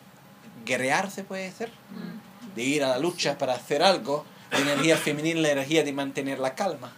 guerrear, 0.65 1.11
se 1.11 1.23
puede 1.23 1.43
decir, 1.43 1.71
de 2.55 2.63
ir 2.63 2.83
a 2.83 2.89
la 2.89 2.99
lucha 2.99 3.37
para 3.37 3.53
hacer 3.53 3.83
algo. 3.83 4.25
La 4.53 4.61
energía 4.61 4.97
femenina 4.97 5.37
es 5.37 5.43
la 5.43 5.53
energía 5.53 5.85
de 5.85 5.93
mantener 5.93 6.39
la 6.39 6.55
calma, 6.55 6.95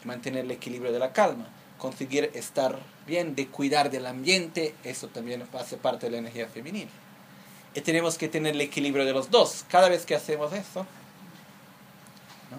de 0.00 0.06
mantener 0.06 0.44
el 0.44 0.50
equilibrio 0.50 0.92
de 0.92 0.98
la 0.98 1.14
calma, 1.14 1.48
conseguir 1.82 2.30
estar 2.34 2.78
bien, 3.08 3.34
de 3.34 3.48
cuidar 3.48 3.90
del 3.90 4.06
ambiente, 4.06 4.72
eso 4.84 5.08
también 5.08 5.44
hace 5.52 5.76
parte 5.76 6.06
de 6.06 6.12
la 6.12 6.18
energía 6.18 6.46
femenina. 6.46 6.92
Y 7.74 7.80
tenemos 7.80 8.18
que 8.18 8.28
tener 8.28 8.54
el 8.54 8.60
equilibrio 8.60 9.04
de 9.04 9.12
los 9.12 9.30
dos. 9.32 9.64
Cada 9.68 9.88
vez 9.88 10.06
que 10.06 10.14
hacemos 10.14 10.52
eso, 10.52 10.86
¿no? 12.52 12.56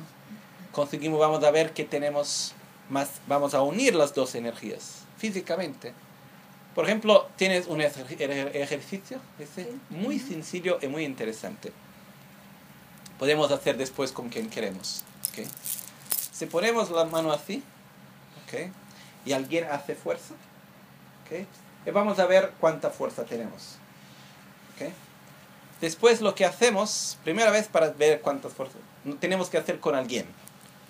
conseguimos, 0.74 1.22
vamos 1.22 1.42
a 1.46 1.52
ver 1.52 1.72
que 1.72 1.86
tenemos 1.86 2.54
más, 2.90 3.10
vamos 3.28 3.54
a 3.54 3.62
unir 3.62 3.96
las 3.96 4.14
dos 4.14 4.36
energías 4.36 5.04
físicamente. 5.18 5.94
Por 6.76 6.84
ejemplo, 6.84 7.30
tienes 7.38 7.68
un 7.68 7.80
ejer- 7.80 8.06
ejer- 8.18 8.52
ejercicio 8.56 9.20
ese, 9.40 9.72
muy 9.90 10.20
sencillo 10.20 10.80
y 10.82 10.88
muy 10.88 11.06
interesante. 11.06 11.72
Podemos 13.20 13.52
hacer 13.52 13.78
después 13.78 14.12
con 14.12 14.28
quien 14.28 14.50
queremos. 14.50 15.06
¿ok? 15.32 15.48
Si 16.34 16.46
ponemos 16.48 16.92
la 16.92 17.06
mano 17.06 17.32
así, 17.32 17.64
¿ok? 18.48 18.70
Y 19.26 19.34
alguien 19.34 19.66
hace 19.66 19.96
fuerza, 19.96 20.34
¿ok? 21.26 21.48
y 21.86 21.92
vamos 21.92 22.20
a 22.20 22.26
ver 22.26 22.54
cuánta 22.60 22.90
fuerza 22.90 23.24
tenemos. 23.24 23.78
¿ok? 24.76 24.92
Después 25.82 26.22
lo 26.22 26.34
que 26.34 26.46
hacemos, 26.46 27.18
primera 27.24 27.52
vez 27.52 27.68
para 27.68 27.90
ver 27.90 28.22
cuántas 28.22 28.54
fuerzas, 28.54 28.78
tenemos 29.20 29.50
que 29.50 29.58
hacer 29.58 29.80
con 29.80 29.96
alguien. 29.96 30.26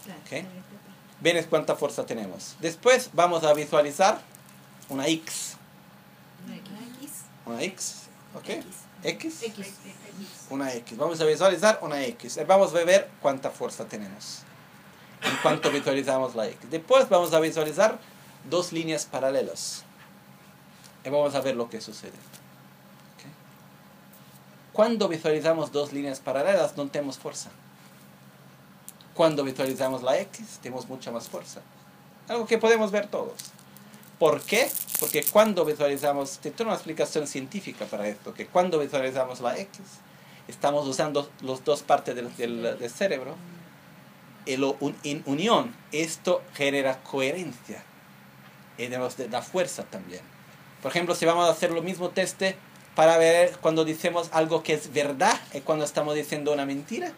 Claro. 0.03 0.19
¿ok? 0.22 0.47
Ven 1.23 1.43
cuánta 1.49 1.76
fuerza 1.76 2.05
tenemos. 2.05 2.57
Después 2.60 3.10
vamos 3.14 3.45
a 3.45 3.53
visualizar 3.53 4.19
una 4.89 5.07
X. 5.07 5.55
Una 6.45 6.55
X. 6.57 7.11
Una 7.45 7.64
X. 7.64 7.95
¿Ok? 8.35 8.49
X. 9.03 9.41
Una 10.49 10.73
X. 10.73 10.97
Vamos 10.97 11.22
a 11.22 11.26
visualizar 11.26 11.80
una 11.81 12.03
X. 12.03 12.38
Y 12.38 12.43
Vamos 12.43 12.76
a 12.76 12.84
ver 12.84 13.10
cuánta 13.22 13.49
fuerza 13.49 13.85
tenemos. 13.85 14.41
En 15.22 15.38
cuanto 15.38 15.72
visualizamos 15.72 16.35
la 16.35 16.47
X. 16.47 16.69
Después 16.69 17.07
vamos 17.07 17.34
a 17.34 17.39
visualizar 17.39 17.97
dos 18.49 18.72
líneas 18.74 19.06
paralelas. 19.06 19.84
Y 21.06 21.10
vamos 21.10 21.36
a 21.36 21.41
ver 21.41 21.56
lo 21.56 21.70
que 21.70 21.82
sucede. 21.82 22.11
Cuando 24.72 25.07
visualizamos 25.07 25.72
dos 25.72 25.94
líneas 25.94 26.20
paralelas 26.20 26.76
no 26.78 26.88
tenemos 26.88 27.18
fuerza. 27.18 27.49
Cuando 29.14 29.44
visualizamos 29.44 30.02
la 30.02 30.18
X 30.20 30.60
tenemos 30.61 30.88
mucha 30.88 31.11
más 31.11 31.28
fuerza. 31.30 31.61
Algo 32.28 32.48
que 32.48 32.57
podemos 32.57 32.90
ver 32.91 33.07
todos. 33.07 33.34
¿Por 34.18 34.41
qué? 34.41 34.72
Porque 34.99 35.24
cuando 35.24 35.65
visualizamos, 35.65 36.40
te 36.40 36.49
tengo 36.49 36.70
una 36.70 36.76
explicación 36.76 37.28
científica 37.28 37.86
para 37.86 38.07
esto, 38.07 38.34
que 38.34 38.48
cuando 38.48 38.80
visualizamos 38.80 39.41
la 39.41 39.57
X, 39.57 39.80
estamos 40.48 40.88
usando 40.88 41.30
las 41.41 41.64
dos 41.65 41.84
partes 41.84 42.15
del, 42.15 42.36
del- 42.38 42.80
del 42.80 42.90
cerebro, 42.90 43.36
lo, 44.48 44.78
un- 44.80 44.95
en 45.03 45.22
unión, 45.26 45.76
esto 45.91 46.41
genera 46.53 47.03
coherencia, 47.03 47.84
y 48.78 48.88
nos 48.88 49.18
da 49.30 49.41
fuerza 49.41 49.84
también. 49.84 50.22
Por 50.82 50.91
ejemplo, 50.91 51.16
si 51.16 51.26
vamos 51.26 51.48
a 51.48 51.52
hacer 51.52 51.72
lo 51.72 51.82
mismo 51.82 52.10
test 52.10 52.41
para 52.95 53.18
ver 53.18 53.58
cuando 53.62 53.86
decimos 53.86 54.30
algo 54.34 54.64
que 54.64 54.74
es 54.74 54.91
verdad 54.91 55.40
y 55.54 55.62
cuando 55.62 55.86
estamos 55.86 56.16
diciendo 56.16 56.52
una 56.52 56.66
mentira, 56.66 57.14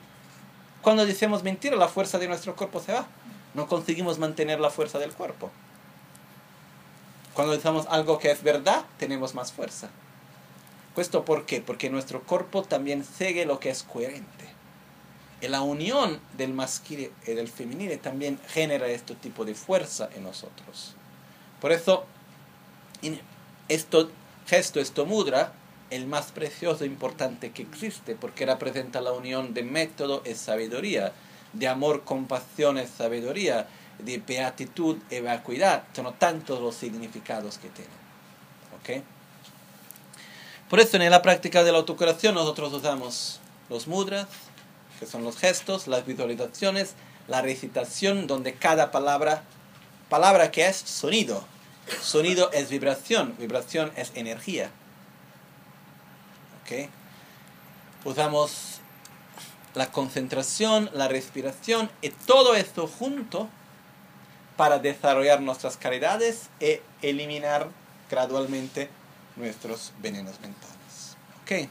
cuando 0.82 1.06
decimos 1.06 1.42
mentira, 1.44 1.76
la 1.76 1.88
fuerza 1.88 2.20
de 2.20 2.28
nuestro 2.28 2.56
cuerpo 2.56 2.80
se 2.80 2.94
va. 2.94 3.08
No 3.56 3.68
conseguimos 3.68 4.20
mantener 4.20 4.60
la 4.60 4.70
fuerza 4.70 5.00
del 5.00 5.14
cuerpo. 5.14 5.50
Cuando 7.34 7.54
decimos 7.54 7.88
algo 7.90 8.20
que 8.20 8.30
es 8.30 8.44
verdad, 8.44 8.86
tenemos 9.00 9.34
más 9.34 9.52
fuerza. 9.52 9.90
¿Esto 10.96 11.26
por 11.26 11.46
qué? 11.46 11.60
Porque 11.60 11.90
nuestro 11.90 12.22
cuerpo 12.22 12.64
también 12.64 13.04
sigue 13.04 13.46
lo 13.46 13.60
que 13.60 13.70
es 13.72 13.82
coherente. 13.82 14.46
Y 15.42 15.48
la 15.48 15.62
unión 15.62 16.20
del 16.38 16.54
masculino 16.54 17.12
y 17.26 17.34
del 17.34 17.48
femenino 17.48 17.98
también 18.00 18.40
genera 18.48 18.88
este 18.88 19.16
tipo 19.16 19.44
de 19.44 19.56
fuerza 19.56 20.08
en 20.16 20.24
nosotros. 20.24 20.96
Por 21.66 21.72
eso, 21.72 22.06
en 23.02 23.20
esto 23.70 24.12
gesto, 24.46 24.80
esto 24.80 25.08
mudra, 25.08 25.54
el 25.90 26.06
más 26.06 26.28
precioso 26.28 26.84
e 26.84 26.88
importante 26.88 27.54
que 27.54 27.64
existe, 27.64 28.14
porque 28.14 28.46
representa 28.46 29.02
la 29.02 29.14
unión 29.14 29.56
de 29.56 29.64
método 29.64 30.22
y 30.28 30.36
sabiduría, 30.36 31.14
de 31.54 31.68
amor, 31.68 32.04
compasión 32.04 32.78
y 32.78 32.86
sabiduría, 32.86 33.68
de 33.98 34.20
beatitud 34.20 34.98
y 35.10 35.22
vacuidad. 35.22 35.86
Son 35.96 36.14
tantos 36.20 36.62
los 36.62 36.76
significados 36.76 37.58
que 37.58 37.70
tienen. 37.70 37.98
¿Ok? 38.80 39.04
Por 40.70 40.80
eso 40.80 40.98
en 40.98 41.10
la 41.10 41.24
práctica 41.24 41.64
de 41.64 41.72
la 41.72 41.80
autocuración 41.80 42.36
nosotros 42.36 42.74
usamos 42.74 43.40
los 43.72 43.88
mudras, 43.88 44.28
que 45.00 45.08
son 45.08 45.24
los 45.24 45.36
gestos, 45.36 45.88
las 45.88 46.06
visualizaciones, 46.06 46.94
la 47.28 47.42
recitación, 47.42 48.28
donde 48.28 48.54
cada 48.54 48.92
palabra, 48.92 49.42
palabra 50.10 50.52
que 50.52 50.68
es 50.68 50.76
sonido, 50.76 51.44
sonido 52.02 52.52
es 52.52 52.70
vibración, 52.70 53.36
vibración 53.38 53.92
es 53.96 54.12
energía. 54.16 54.72
¿Ok? 56.64 56.90
Usamos 58.06 58.80
la 59.74 59.92
concentración, 59.92 60.90
la 60.94 61.08
respiración 61.08 61.90
y 62.02 62.10
todo 62.10 62.56
esto 62.56 62.88
junto 62.88 63.50
para 64.58 64.80
desarrollar 64.80 65.42
nuestras 65.42 65.78
calidades 65.78 66.50
e 66.60 66.82
eliminar 67.02 67.70
gradualmente 68.10 68.90
nuestros 69.36 69.92
venenos 70.00 70.40
mentales. 70.40 71.18
¿Ok? 71.42 71.70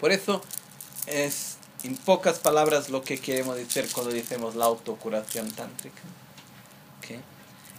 Por 0.00 0.12
eso 0.12 0.42
es 1.06 1.56
en 1.82 1.96
pocas 1.96 2.38
palabras 2.38 2.90
lo 2.90 3.02
que 3.02 3.18
queremos 3.18 3.56
decir 3.56 3.88
cuando 3.92 4.12
decimos 4.12 4.54
la 4.54 4.66
autocuración 4.66 5.50
tántrica. 5.50 6.02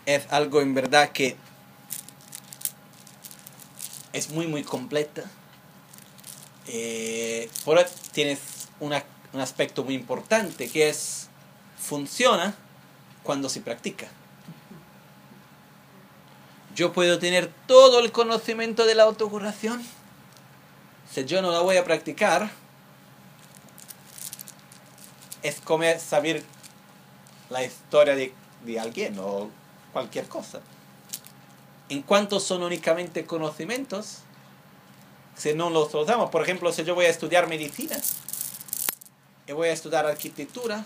Es 0.05 0.31
algo 0.31 0.61
en 0.61 0.73
verdad 0.73 1.11
que 1.11 1.35
es 4.11 4.29
muy 4.29 4.47
muy 4.47 4.63
completa. 4.63 5.23
Eh, 6.67 7.49
por 7.65 7.83
tienes 8.11 8.39
una- 8.79 9.03
un 9.33 9.41
aspecto 9.41 9.83
muy 9.83 9.95
importante 9.95 10.69
que 10.69 10.89
es 10.89 11.27
funciona 11.79 12.53
cuando 13.23 13.49
se 13.49 13.61
practica. 13.61 14.07
Yo 16.75 16.91
puedo 16.91 17.19
tener 17.19 17.51
todo 17.67 17.99
el 17.99 18.11
conocimiento 18.11 18.85
de 18.85 18.95
la 18.95 19.03
autocuración. 19.03 19.83
Si 21.11 21.23
yo 21.25 21.41
no 21.41 21.51
la 21.51 21.59
voy 21.59 21.77
a 21.77 21.83
practicar, 21.83 22.49
es 25.43 25.59
como 25.61 25.83
saber 25.99 26.43
la 27.49 27.63
historia 27.63 28.15
de, 28.15 28.33
de 28.65 28.79
alguien 28.79 29.19
cualquier 29.93 30.27
cosa. 30.27 30.59
En 31.89 32.01
cuanto 32.01 32.39
son 32.39 32.63
únicamente 32.63 33.25
conocimientos, 33.25 34.19
si 35.37 35.53
no 35.53 35.69
los 35.69 35.93
usamos, 35.93 36.29
por 36.29 36.41
ejemplo, 36.41 36.71
si 36.73 36.83
yo 36.83 36.95
voy 36.95 37.05
a 37.05 37.09
estudiar 37.09 37.47
medicina, 37.47 37.95
y 39.47 39.51
voy 39.51 39.69
a 39.69 39.73
estudiar 39.73 40.05
arquitectura, 40.05 40.85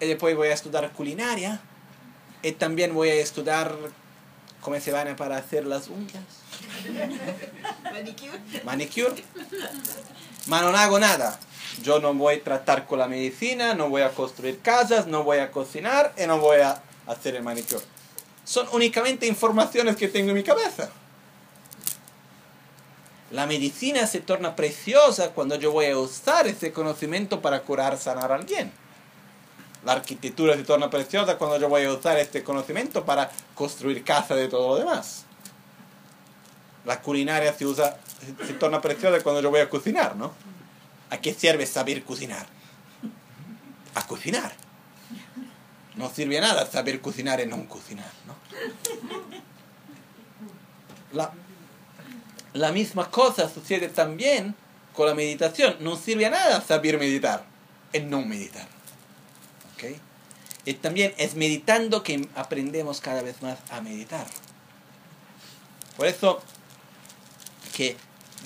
y 0.00 0.06
después 0.06 0.36
voy 0.36 0.48
a 0.48 0.54
estudiar 0.54 0.90
culinaria, 0.92 1.60
y 2.42 2.52
también 2.52 2.94
voy 2.94 3.08
a 3.08 3.14
estudiar 3.14 3.74
cómo 4.60 4.78
se 4.80 4.92
van 4.92 5.08
a 5.08 5.16
para 5.16 5.36
hacer 5.36 5.66
las 5.66 5.88
uñas, 5.88 6.24
Manicure. 7.92 8.40
manicure. 8.64 9.24
Ma 10.46 10.62
no 10.62 10.68
hago 10.68 10.98
nada. 10.98 11.38
Yo 11.82 12.00
no 12.00 12.14
voy 12.14 12.36
a 12.36 12.44
tratar 12.44 12.86
con 12.86 12.98
la 12.98 13.08
medicina, 13.08 13.74
no 13.74 13.88
voy 13.90 14.02
a 14.02 14.10
construir 14.10 14.60
casas, 14.60 15.06
no 15.06 15.24
voy 15.24 15.38
a 15.38 15.50
cocinar 15.50 16.14
y 16.16 16.26
no 16.26 16.38
voy 16.38 16.60
a 16.60 16.82
hacer 17.06 17.36
el 17.36 17.42
manicure. 17.42 17.84
Son 18.46 18.66
únicamente 18.72 19.26
informaciones 19.26 19.96
que 19.96 20.06
tengo 20.06 20.30
en 20.30 20.36
mi 20.36 20.44
cabeza. 20.44 20.88
La 23.32 23.44
medicina 23.44 24.06
se 24.06 24.20
torna 24.20 24.54
preciosa 24.54 25.32
cuando 25.32 25.56
yo 25.56 25.72
voy 25.72 25.86
a 25.86 25.98
usar 25.98 26.46
ese 26.46 26.72
conocimiento 26.72 27.42
para 27.42 27.60
curar, 27.62 27.98
sanar 27.98 28.30
a 28.30 28.36
alguien. 28.36 28.72
La 29.84 29.92
arquitectura 29.92 30.54
se 30.54 30.62
torna 30.62 30.88
preciosa 30.88 31.36
cuando 31.36 31.58
yo 31.58 31.68
voy 31.68 31.84
a 31.84 31.92
usar 31.92 32.18
este 32.18 32.44
conocimiento 32.44 33.04
para 33.04 33.30
construir 33.56 34.04
casa 34.04 34.36
de 34.36 34.46
todo 34.46 34.68
lo 34.68 34.76
demás. 34.76 35.24
La 36.84 37.02
culinaria 37.02 37.52
se 37.52 37.66
usa, 37.66 37.98
se, 38.46 38.52
torna 38.54 38.80
preciosa 38.80 39.20
cuando 39.24 39.42
yo 39.42 39.50
voy 39.50 39.60
a 39.60 39.68
cocinar, 39.68 40.14
¿no? 40.14 40.32
¿A 41.10 41.18
qué 41.18 41.34
sirve 41.34 41.66
saber 41.66 42.04
cocinar? 42.04 42.46
A 43.96 44.06
cocinar. 44.06 44.65
No 45.96 46.10
sirve 46.10 46.38
a 46.38 46.42
nada 46.42 46.66
saber 46.66 47.00
cocinar 47.00 47.40
y 47.40 47.46
no 47.46 47.66
cocinar, 47.68 48.10
¿no? 48.26 48.34
La, 51.12 51.32
la 52.52 52.72
misma 52.72 53.10
cosa 53.10 53.48
sucede 53.48 53.88
también 53.88 54.54
con 54.92 55.06
la 55.06 55.14
meditación. 55.14 55.76
No 55.80 55.96
sirve 55.96 56.26
a 56.26 56.30
nada 56.30 56.60
saber 56.60 56.98
meditar 56.98 57.44
y 57.92 58.00
no 58.00 58.22
meditar. 58.22 58.66
¿Ok? 59.74 59.96
Y 60.66 60.74
también 60.74 61.14
es 61.16 61.34
meditando 61.34 62.02
que 62.02 62.28
aprendemos 62.34 63.00
cada 63.00 63.22
vez 63.22 63.40
más 63.40 63.58
a 63.70 63.80
meditar. 63.80 64.26
Por 65.96 66.06
eso 66.06 66.42
que 67.74 67.96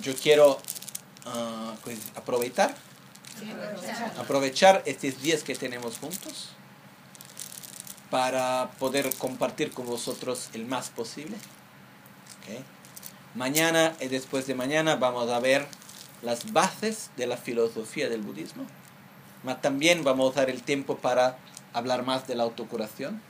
yo 0.03 0.15
quiero 0.15 0.61
ah, 1.27 1.75
pues, 1.83 1.99
aprovechar, 2.15 2.75
aprovechar 4.19 4.83
estos 4.87 5.21
días 5.23 5.43
que 5.43 5.55
tenemos 5.55 5.99
juntos 5.99 6.51
para 8.11 8.71
poder 8.79 9.15
compartir 9.17 9.73
con 9.73 9.87
vosotros 9.87 10.51
el 10.55 10.67
más 10.67 10.91
posible. 10.91 11.37
Mañana 13.35 13.95
y 14.01 14.09
después 14.09 14.49
de 14.49 14.57
mañana 14.57 14.97
vamos 14.97 15.31
a 15.31 15.39
ver 15.39 15.67
las 16.23 16.53
bases 16.53 17.11
de 17.17 17.29
la 17.29 17.37
filosofía 17.37 18.09
del 18.09 18.23
budismo, 18.23 18.67
pero 19.45 19.57
también 19.59 20.03
vamos 20.03 20.27
a 20.27 20.31
usar 20.31 20.51
el 20.51 20.63
tiempo 20.63 20.97
para 20.97 21.39
hablar 21.73 22.05
más 22.05 22.27
de 22.27 22.35
la 22.35 22.43
autocuración, 22.43 23.23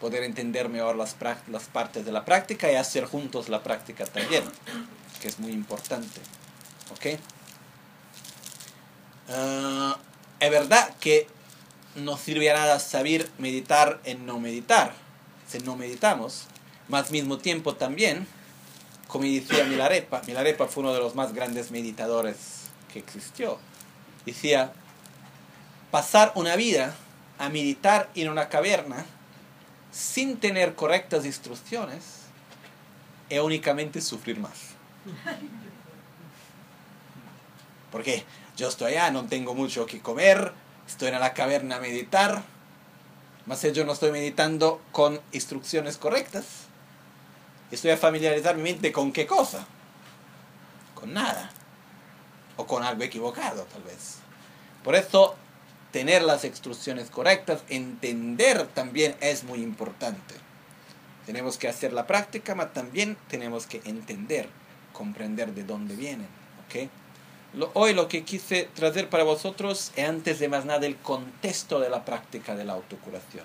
poder 0.00 0.22
entender 0.22 0.70
mejor 0.70 0.96
las 0.96 1.14
partes 1.14 2.06
de 2.06 2.12
la 2.12 2.24
práctica 2.24 2.72
y 2.72 2.76
hacer 2.76 3.04
juntos 3.04 3.50
la 3.50 3.62
práctica 3.62 4.06
también, 4.06 4.44
que 5.20 5.28
es 5.28 5.38
muy 5.38 5.52
importante. 5.52 6.20
¿Ok? 6.92 7.20
Ah, 9.28 9.98
es 10.40 10.50
verdad 10.50 10.94
que 10.98 11.28
no 11.94 12.16
sirve 12.16 12.50
a 12.50 12.54
nada 12.54 12.78
saber 12.78 13.28
meditar 13.38 14.00
en 14.04 14.26
no 14.26 14.38
meditar, 14.38 14.94
si 15.46 15.58
no 15.60 15.76
meditamos, 15.76 16.46
más 16.88 17.10
mismo 17.10 17.38
tiempo 17.38 17.74
también, 17.74 18.26
como 19.08 19.24
decía 19.24 19.64
Milarepa, 19.64 20.22
Milarepa 20.26 20.66
fue 20.66 20.82
uno 20.82 20.92
de 20.92 21.00
los 21.00 21.14
más 21.14 21.32
grandes 21.32 21.70
meditadores 21.70 22.68
que 22.92 23.00
existió, 23.00 23.58
decía, 24.24 24.72
pasar 25.90 26.32
una 26.36 26.56
vida 26.56 26.94
a 27.38 27.48
meditar 27.48 28.10
en 28.14 28.28
una 28.28 28.48
caverna 28.48 29.04
sin 29.90 30.36
tener 30.38 30.74
correctas 30.74 31.24
instrucciones 31.24 32.20
es 33.28 33.40
únicamente 33.40 34.00
sufrir 34.00 34.38
más. 34.38 34.70
Porque 37.90 38.24
yo 38.56 38.68
estoy 38.68 38.92
allá, 38.92 39.10
no 39.10 39.26
tengo 39.26 39.54
mucho 39.54 39.86
que 39.86 40.00
comer, 40.00 40.52
estoy 40.90 41.08
en 41.08 41.20
la 41.20 41.34
caverna 41.34 41.76
a 41.76 41.80
meditar, 41.80 42.42
más 43.46 43.62
yo 43.72 43.84
no 43.84 43.92
estoy 43.92 44.12
meditando 44.12 44.80
con 44.92 45.20
instrucciones 45.32 45.96
correctas. 45.96 46.44
Estoy 47.70 47.92
a 47.92 47.96
familiarizar 47.96 48.56
mi 48.56 48.64
mente 48.64 48.92
con 48.92 49.12
qué 49.12 49.26
cosa? 49.26 49.66
Con 50.94 51.14
nada. 51.14 51.50
O 52.56 52.66
con 52.66 52.82
algo 52.82 53.02
equivocado, 53.02 53.62
tal 53.64 53.82
vez. 53.82 54.16
Por 54.84 54.94
eso, 54.94 55.36
tener 55.92 56.22
las 56.22 56.44
instrucciones 56.44 57.10
correctas, 57.10 57.62
entender 57.68 58.66
también 58.66 59.16
es 59.20 59.44
muy 59.44 59.62
importante. 59.62 60.34
Tenemos 61.24 61.56
que 61.56 61.68
hacer 61.68 61.92
la 61.92 62.06
práctica, 62.06 62.54
pero 62.54 62.68
también 62.70 63.16
tenemos 63.28 63.66
que 63.66 63.80
entender, 63.84 64.48
comprender 64.92 65.54
de 65.54 65.64
dónde 65.64 65.94
vienen. 65.94 66.28
¿ok? 66.66 66.90
Lo- 67.54 67.70
hoy 67.74 67.94
lo 67.94 68.06
que 68.08 68.22
quise 68.24 68.68
traer 68.74 69.08
para 69.08 69.24
vosotros 69.24 69.92
es 69.96 70.08
antes 70.08 70.38
de 70.38 70.48
más 70.48 70.64
nada 70.64 70.86
el 70.86 70.96
contexto 70.96 71.80
de 71.80 71.90
la 71.90 72.04
práctica 72.04 72.54
de 72.54 72.64
la 72.64 72.74
autocuración, 72.74 73.44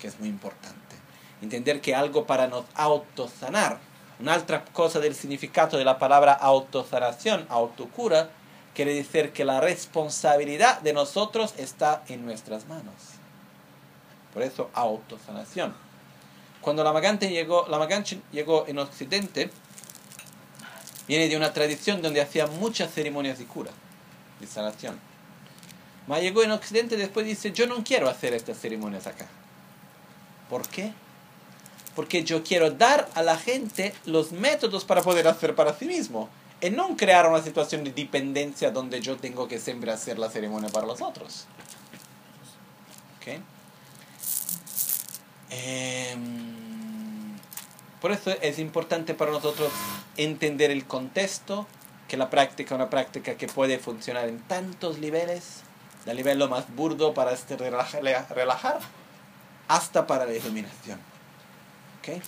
que 0.00 0.08
es 0.08 0.20
muy 0.20 0.28
importante. 0.28 0.94
Entender 1.40 1.80
que 1.80 1.94
algo 1.94 2.26
para 2.26 2.46
nos 2.48 2.64
autosanar, 2.74 3.78
una 4.20 4.36
otra 4.36 4.64
cosa 4.66 5.00
del 5.00 5.14
significado 5.14 5.76
de 5.78 5.84
la 5.84 5.98
palabra 5.98 6.32
autosanación, 6.32 7.46
autocura, 7.48 8.30
quiere 8.74 8.94
decir 8.94 9.32
que 9.32 9.44
la 9.44 9.60
responsabilidad 9.60 10.80
de 10.80 10.92
nosotros 10.92 11.54
está 11.58 12.02
en 12.08 12.24
nuestras 12.24 12.66
manos. 12.66 12.94
Por 14.32 14.42
eso 14.42 14.70
autosanación. 14.74 15.74
Cuando 16.60 16.82
la 16.82 16.92
Magante 16.92 17.28
llegó, 17.28 17.66
la 17.68 17.78
Maganchen 17.78 18.22
llegó 18.32 18.64
en 18.66 18.78
Occidente, 18.78 19.50
viene 21.06 21.28
de 21.28 21.36
una 21.36 21.52
tradición 21.52 22.02
donde 22.02 22.20
hacía 22.20 22.46
muchas 22.46 22.92
ceremonias 22.92 23.38
de 23.38 23.44
cura, 23.44 23.70
de 24.40 24.46
sanación. 24.46 24.98
Ma 26.06 26.18
llegó 26.18 26.42
en 26.42 26.50
Occidente 26.50 26.96
y 26.96 26.98
después 26.98 27.26
dice, 27.26 27.52
yo 27.52 27.66
no 27.66 27.82
quiero 27.82 28.08
hacer 28.08 28.34
estas 28.34 28.58
ceremonias 28.58 29.06
acá. 29.06 29.26
¿Por 30.50 30.68
qué? 30.68 30.92
Porque 31.96 32.24
yo 32.24 32.42
quiero 32.42 32.70
dar 32.70 33.08
a 33.14 33.22
la 33.22 33.38
gente 33.38 33.94
los 34.04 34.32
métodos 34.32 34.84
para 34.84 35.02
poder 35.02 35.26
hacer 35.28 35.54
para 35.54 35.74
sí 35.74 35.86
mismo. 35.86 36.28
Y 36.60 36.70
no 36.70 36.96
crear 36.96 37.28
una 37.28 37.42
situación 37.42 37.84
de 37.84 37.92
dependencia 37.92 38.70
donde 38.70 39.00
yo 39.00 39.16
tengo 39.16 39.48
que 39.48 39.58
siempre 39.58 39.90
hacer 39.92 40.18
la 40.18 40.30
ceremonia 40.30 40.70
para 40.70 40.86
los 40.86 41.00
otros. 41.02 41.46
¿Ok? 43.18 43.40
Em, 45.50 46.63
Por 48.04 48.12
eso 48.12 48.32
es 48.42 48.58
importante 48.58 49.14
para 49.14 49.30
nosotros 49.30 49.72
entender 50.18 50.70
el 50.70 50.84
contexto, 50.84 51.66
que 52.06 52.18
la 52.18 52.28
práctica 52.28 52.74
es 52.74 52.78
una 52.78 52.90
práctica 52.90 53.38
que 53.38 53.46
puede 53.46 53.78
funcionar 53.78 54.28
en 54.28 54.40
tantos 54.40 54.98
niveles, 54.98 55.62
del 56.04 56.18
nivel 56.18 56.38
lo 56.38 56.48
más 56.48 56.66
burdo 56.76 57.14
para 57.14 57.32
este 57.32 57.56
relaja- 57.56 58.00
relajar, 58.28 58.78
hasta 59.68 60.06
para 60.06 60.26
la 60.26 60.34
iluminación. 60.34 61.00
¿Ok? 61.98 62.20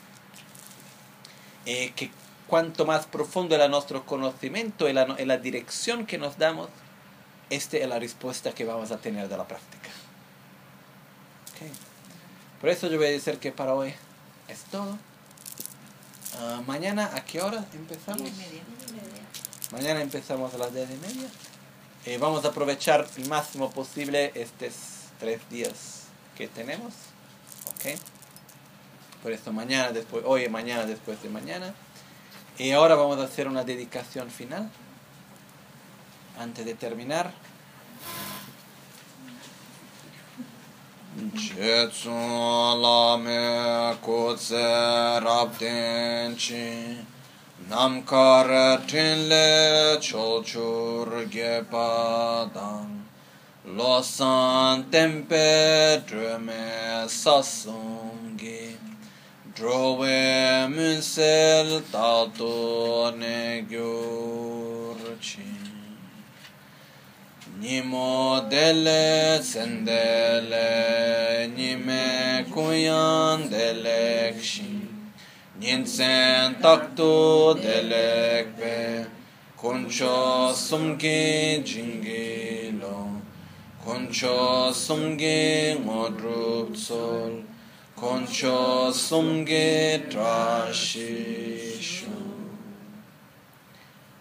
Eh, 1.66 1.92
que 1.94 2.10
cuanto 2.46 2.86
más 2.86 3.04
profundo 3.04 3.54
era 3.54 3.68
nuestro 3.68 4.06
conocimiento 4.06 4.88
y 4.88 4.94
la, 4.94 5.04
la 5.04 5.36
dirección 5.36 6.06
que 6.06 6.16
nos 6.16 6.38
damos, 6.38 6.70
esta 7.50 7.76
es 7.76 7.86
la 7.86 7.98
respuesta 7.98 8.52
que 8.52 8.64
vamos 8.64 8.92
a 8.92 8.96
tener 8.96 9.28
de 9.28 9.36
la 9.36 9.46
práctica. 9.46 9.90
¿Ok? 11.50 11.70
Por 12.62 12.70
eso 12.70 12.86
yo 12.86 12.96
voy 12.96 13.08
a 13.08 13.10
decir 13.10 13.36
que 13.36 13.52
para 13.52 13.74
hoy 13.74 13.92
es 14.48 14.62
todo. 14.70 14.96
Ah, 16.38 16.62
mañana, 16.66 17.10
¿a 17.14 17.24
qué 17.24 17.40
hora 17.40 17.64
empezamos? 17.72 18.22
Diez 18.22 18.34
y 18.34 18.38
media. 18.38 18.62
Mañana 19.72 20.00
empezamos 20.00 20.54
a 20.54 20.58
las 20.58 20.72
10 20.72 20.90
y 20.90 20.96
media. 20.96 21.28
Eh, 22.04 22.18
vamos 22.18 22.44
a 22.44 22.48
aprovechar 22.48 23.06
el 23.16 23.28
máximo 23.28 23.70
posible 23.70 24.30
estos 24.34 24.72
tres 25.18 25.40
días 25.50 26.04
que 26.36 26.46
tenemos. 26.46 26.92
¿Ok? 27.70 27.98
Por 29.22 29.32
eso 29.32 29.52
mañana, 29.52 29.90
después, 29.90 30.22
hoy 30.24 30.48
mañana, 30.48 30.84
después 30.84 31.20
de 31.22 31.30
mañana. 31.30 31.74
Y 32.58 32.70
ahora 32.70 32.94
vamos 32.94 33.18
a 33.18 33.24
hacer 33.24 33.48
una 33.48 33.64
dedicación 33.64 34.30
final. 34.30 34.70
Antes 36.38 36.64
de 36.64 36.74
terminar. 36.74 37.32
Jetsu 41.16 42.10
lame 42.10 43.96
kutse 44.02 45.18
rabdenchi 45.24 46.94
Namkar 47.70 48.86
tinle 48.86 49.96
cholchur 49.98 51.26
gepadang 51.30 53.00
Losan 53.64 54.90
tempe 54.90 56.02
drume 56.06 57.08
sasungi 57.08 58.76
Drove 59.54 60.68
munsel 60.68 61.80
tato 61.90 63.10
ne 63.16 63.64
Nimo 67.60 68.40
dele 68.50 69.42
sendele 69.42 70.68
Nime 71.56 72.44
kuyan 72.54 73.50
delekşin 73.50 74.90
Ninsen 75.60 76.60
taktu 76.62 77.58
delekbe 77.62 79.06
Kuncho 79.56 80.52
sumgi 80.54 81.62
jingilo 81.64 83.08
Kuncho 83.84 84.72
sumgi 84.74 85.78
ngodrup 85.84 86.76
sol 86.76 87.32
Kuncho 87.96 88.92
sumgi 88.92 90.02
trashishu 90.10 92.06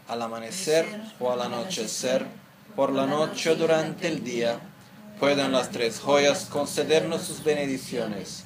Al 0.08 0.22
amanecer 0.22 0.86
o 1.20 1.32
al 1.32 1.42
anochecer, 1.42 2.22
por 2.76 2.92
la 2.92 3.06
noche 3.06 3.52
o 3.52 3.56
durante 3.56 4.08
el 4.08 4.24
día, 4.24 4.60
puedan 5.20 5.52
las 5.52 5.72
tres 5.72 6.00
joyas 6.00 6.46
concedernos 6.46 7.22
sus 7.22 7.44
bendiciones, 7.44 8.44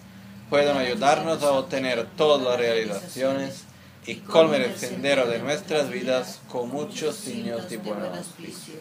puedan 0.50 0.78
ayudarnos 0.78 1.42
a 1.44 1.52
obtener 1.52 2.08
todas 2.16 2.42
las 2.42 2.60
realizaciones 2.60 3.64
y 4.06 4.16
colmen 4.16 4.62
el 4.62 4.78
sendero 4.78 5.28
de 5.28 5.40
nuestras 5.40 5.90
vidas 5.90 6.40
con 6.48 6.70
muchos 6.70 7.16
signos 7.16 7.70
de 7.70 7.78
buen 7.78 8.02
auspicio. 8.02 8.76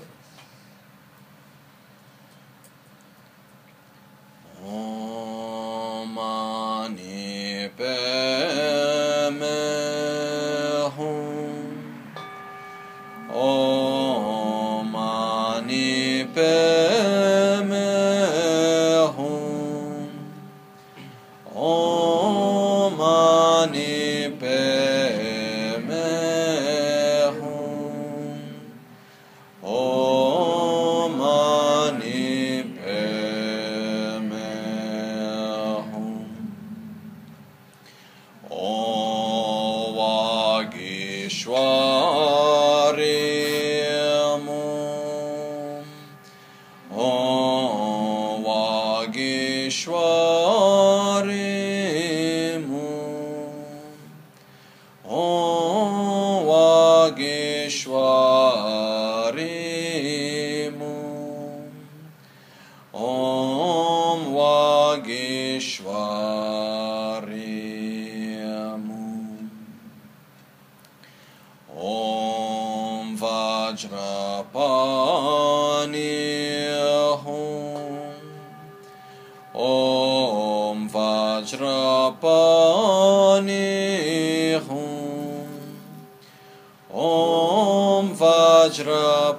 Vajra 88.68 89.37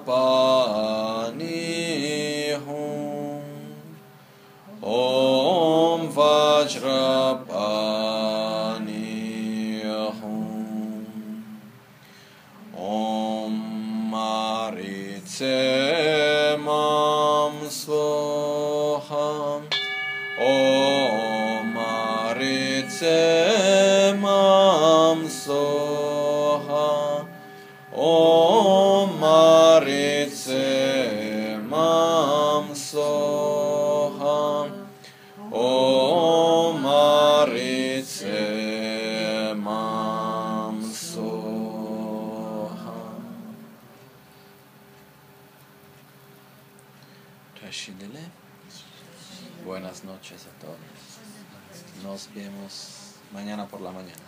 por 53.80 53.88
la 53.88 53.93
mañana. 53.93 54.19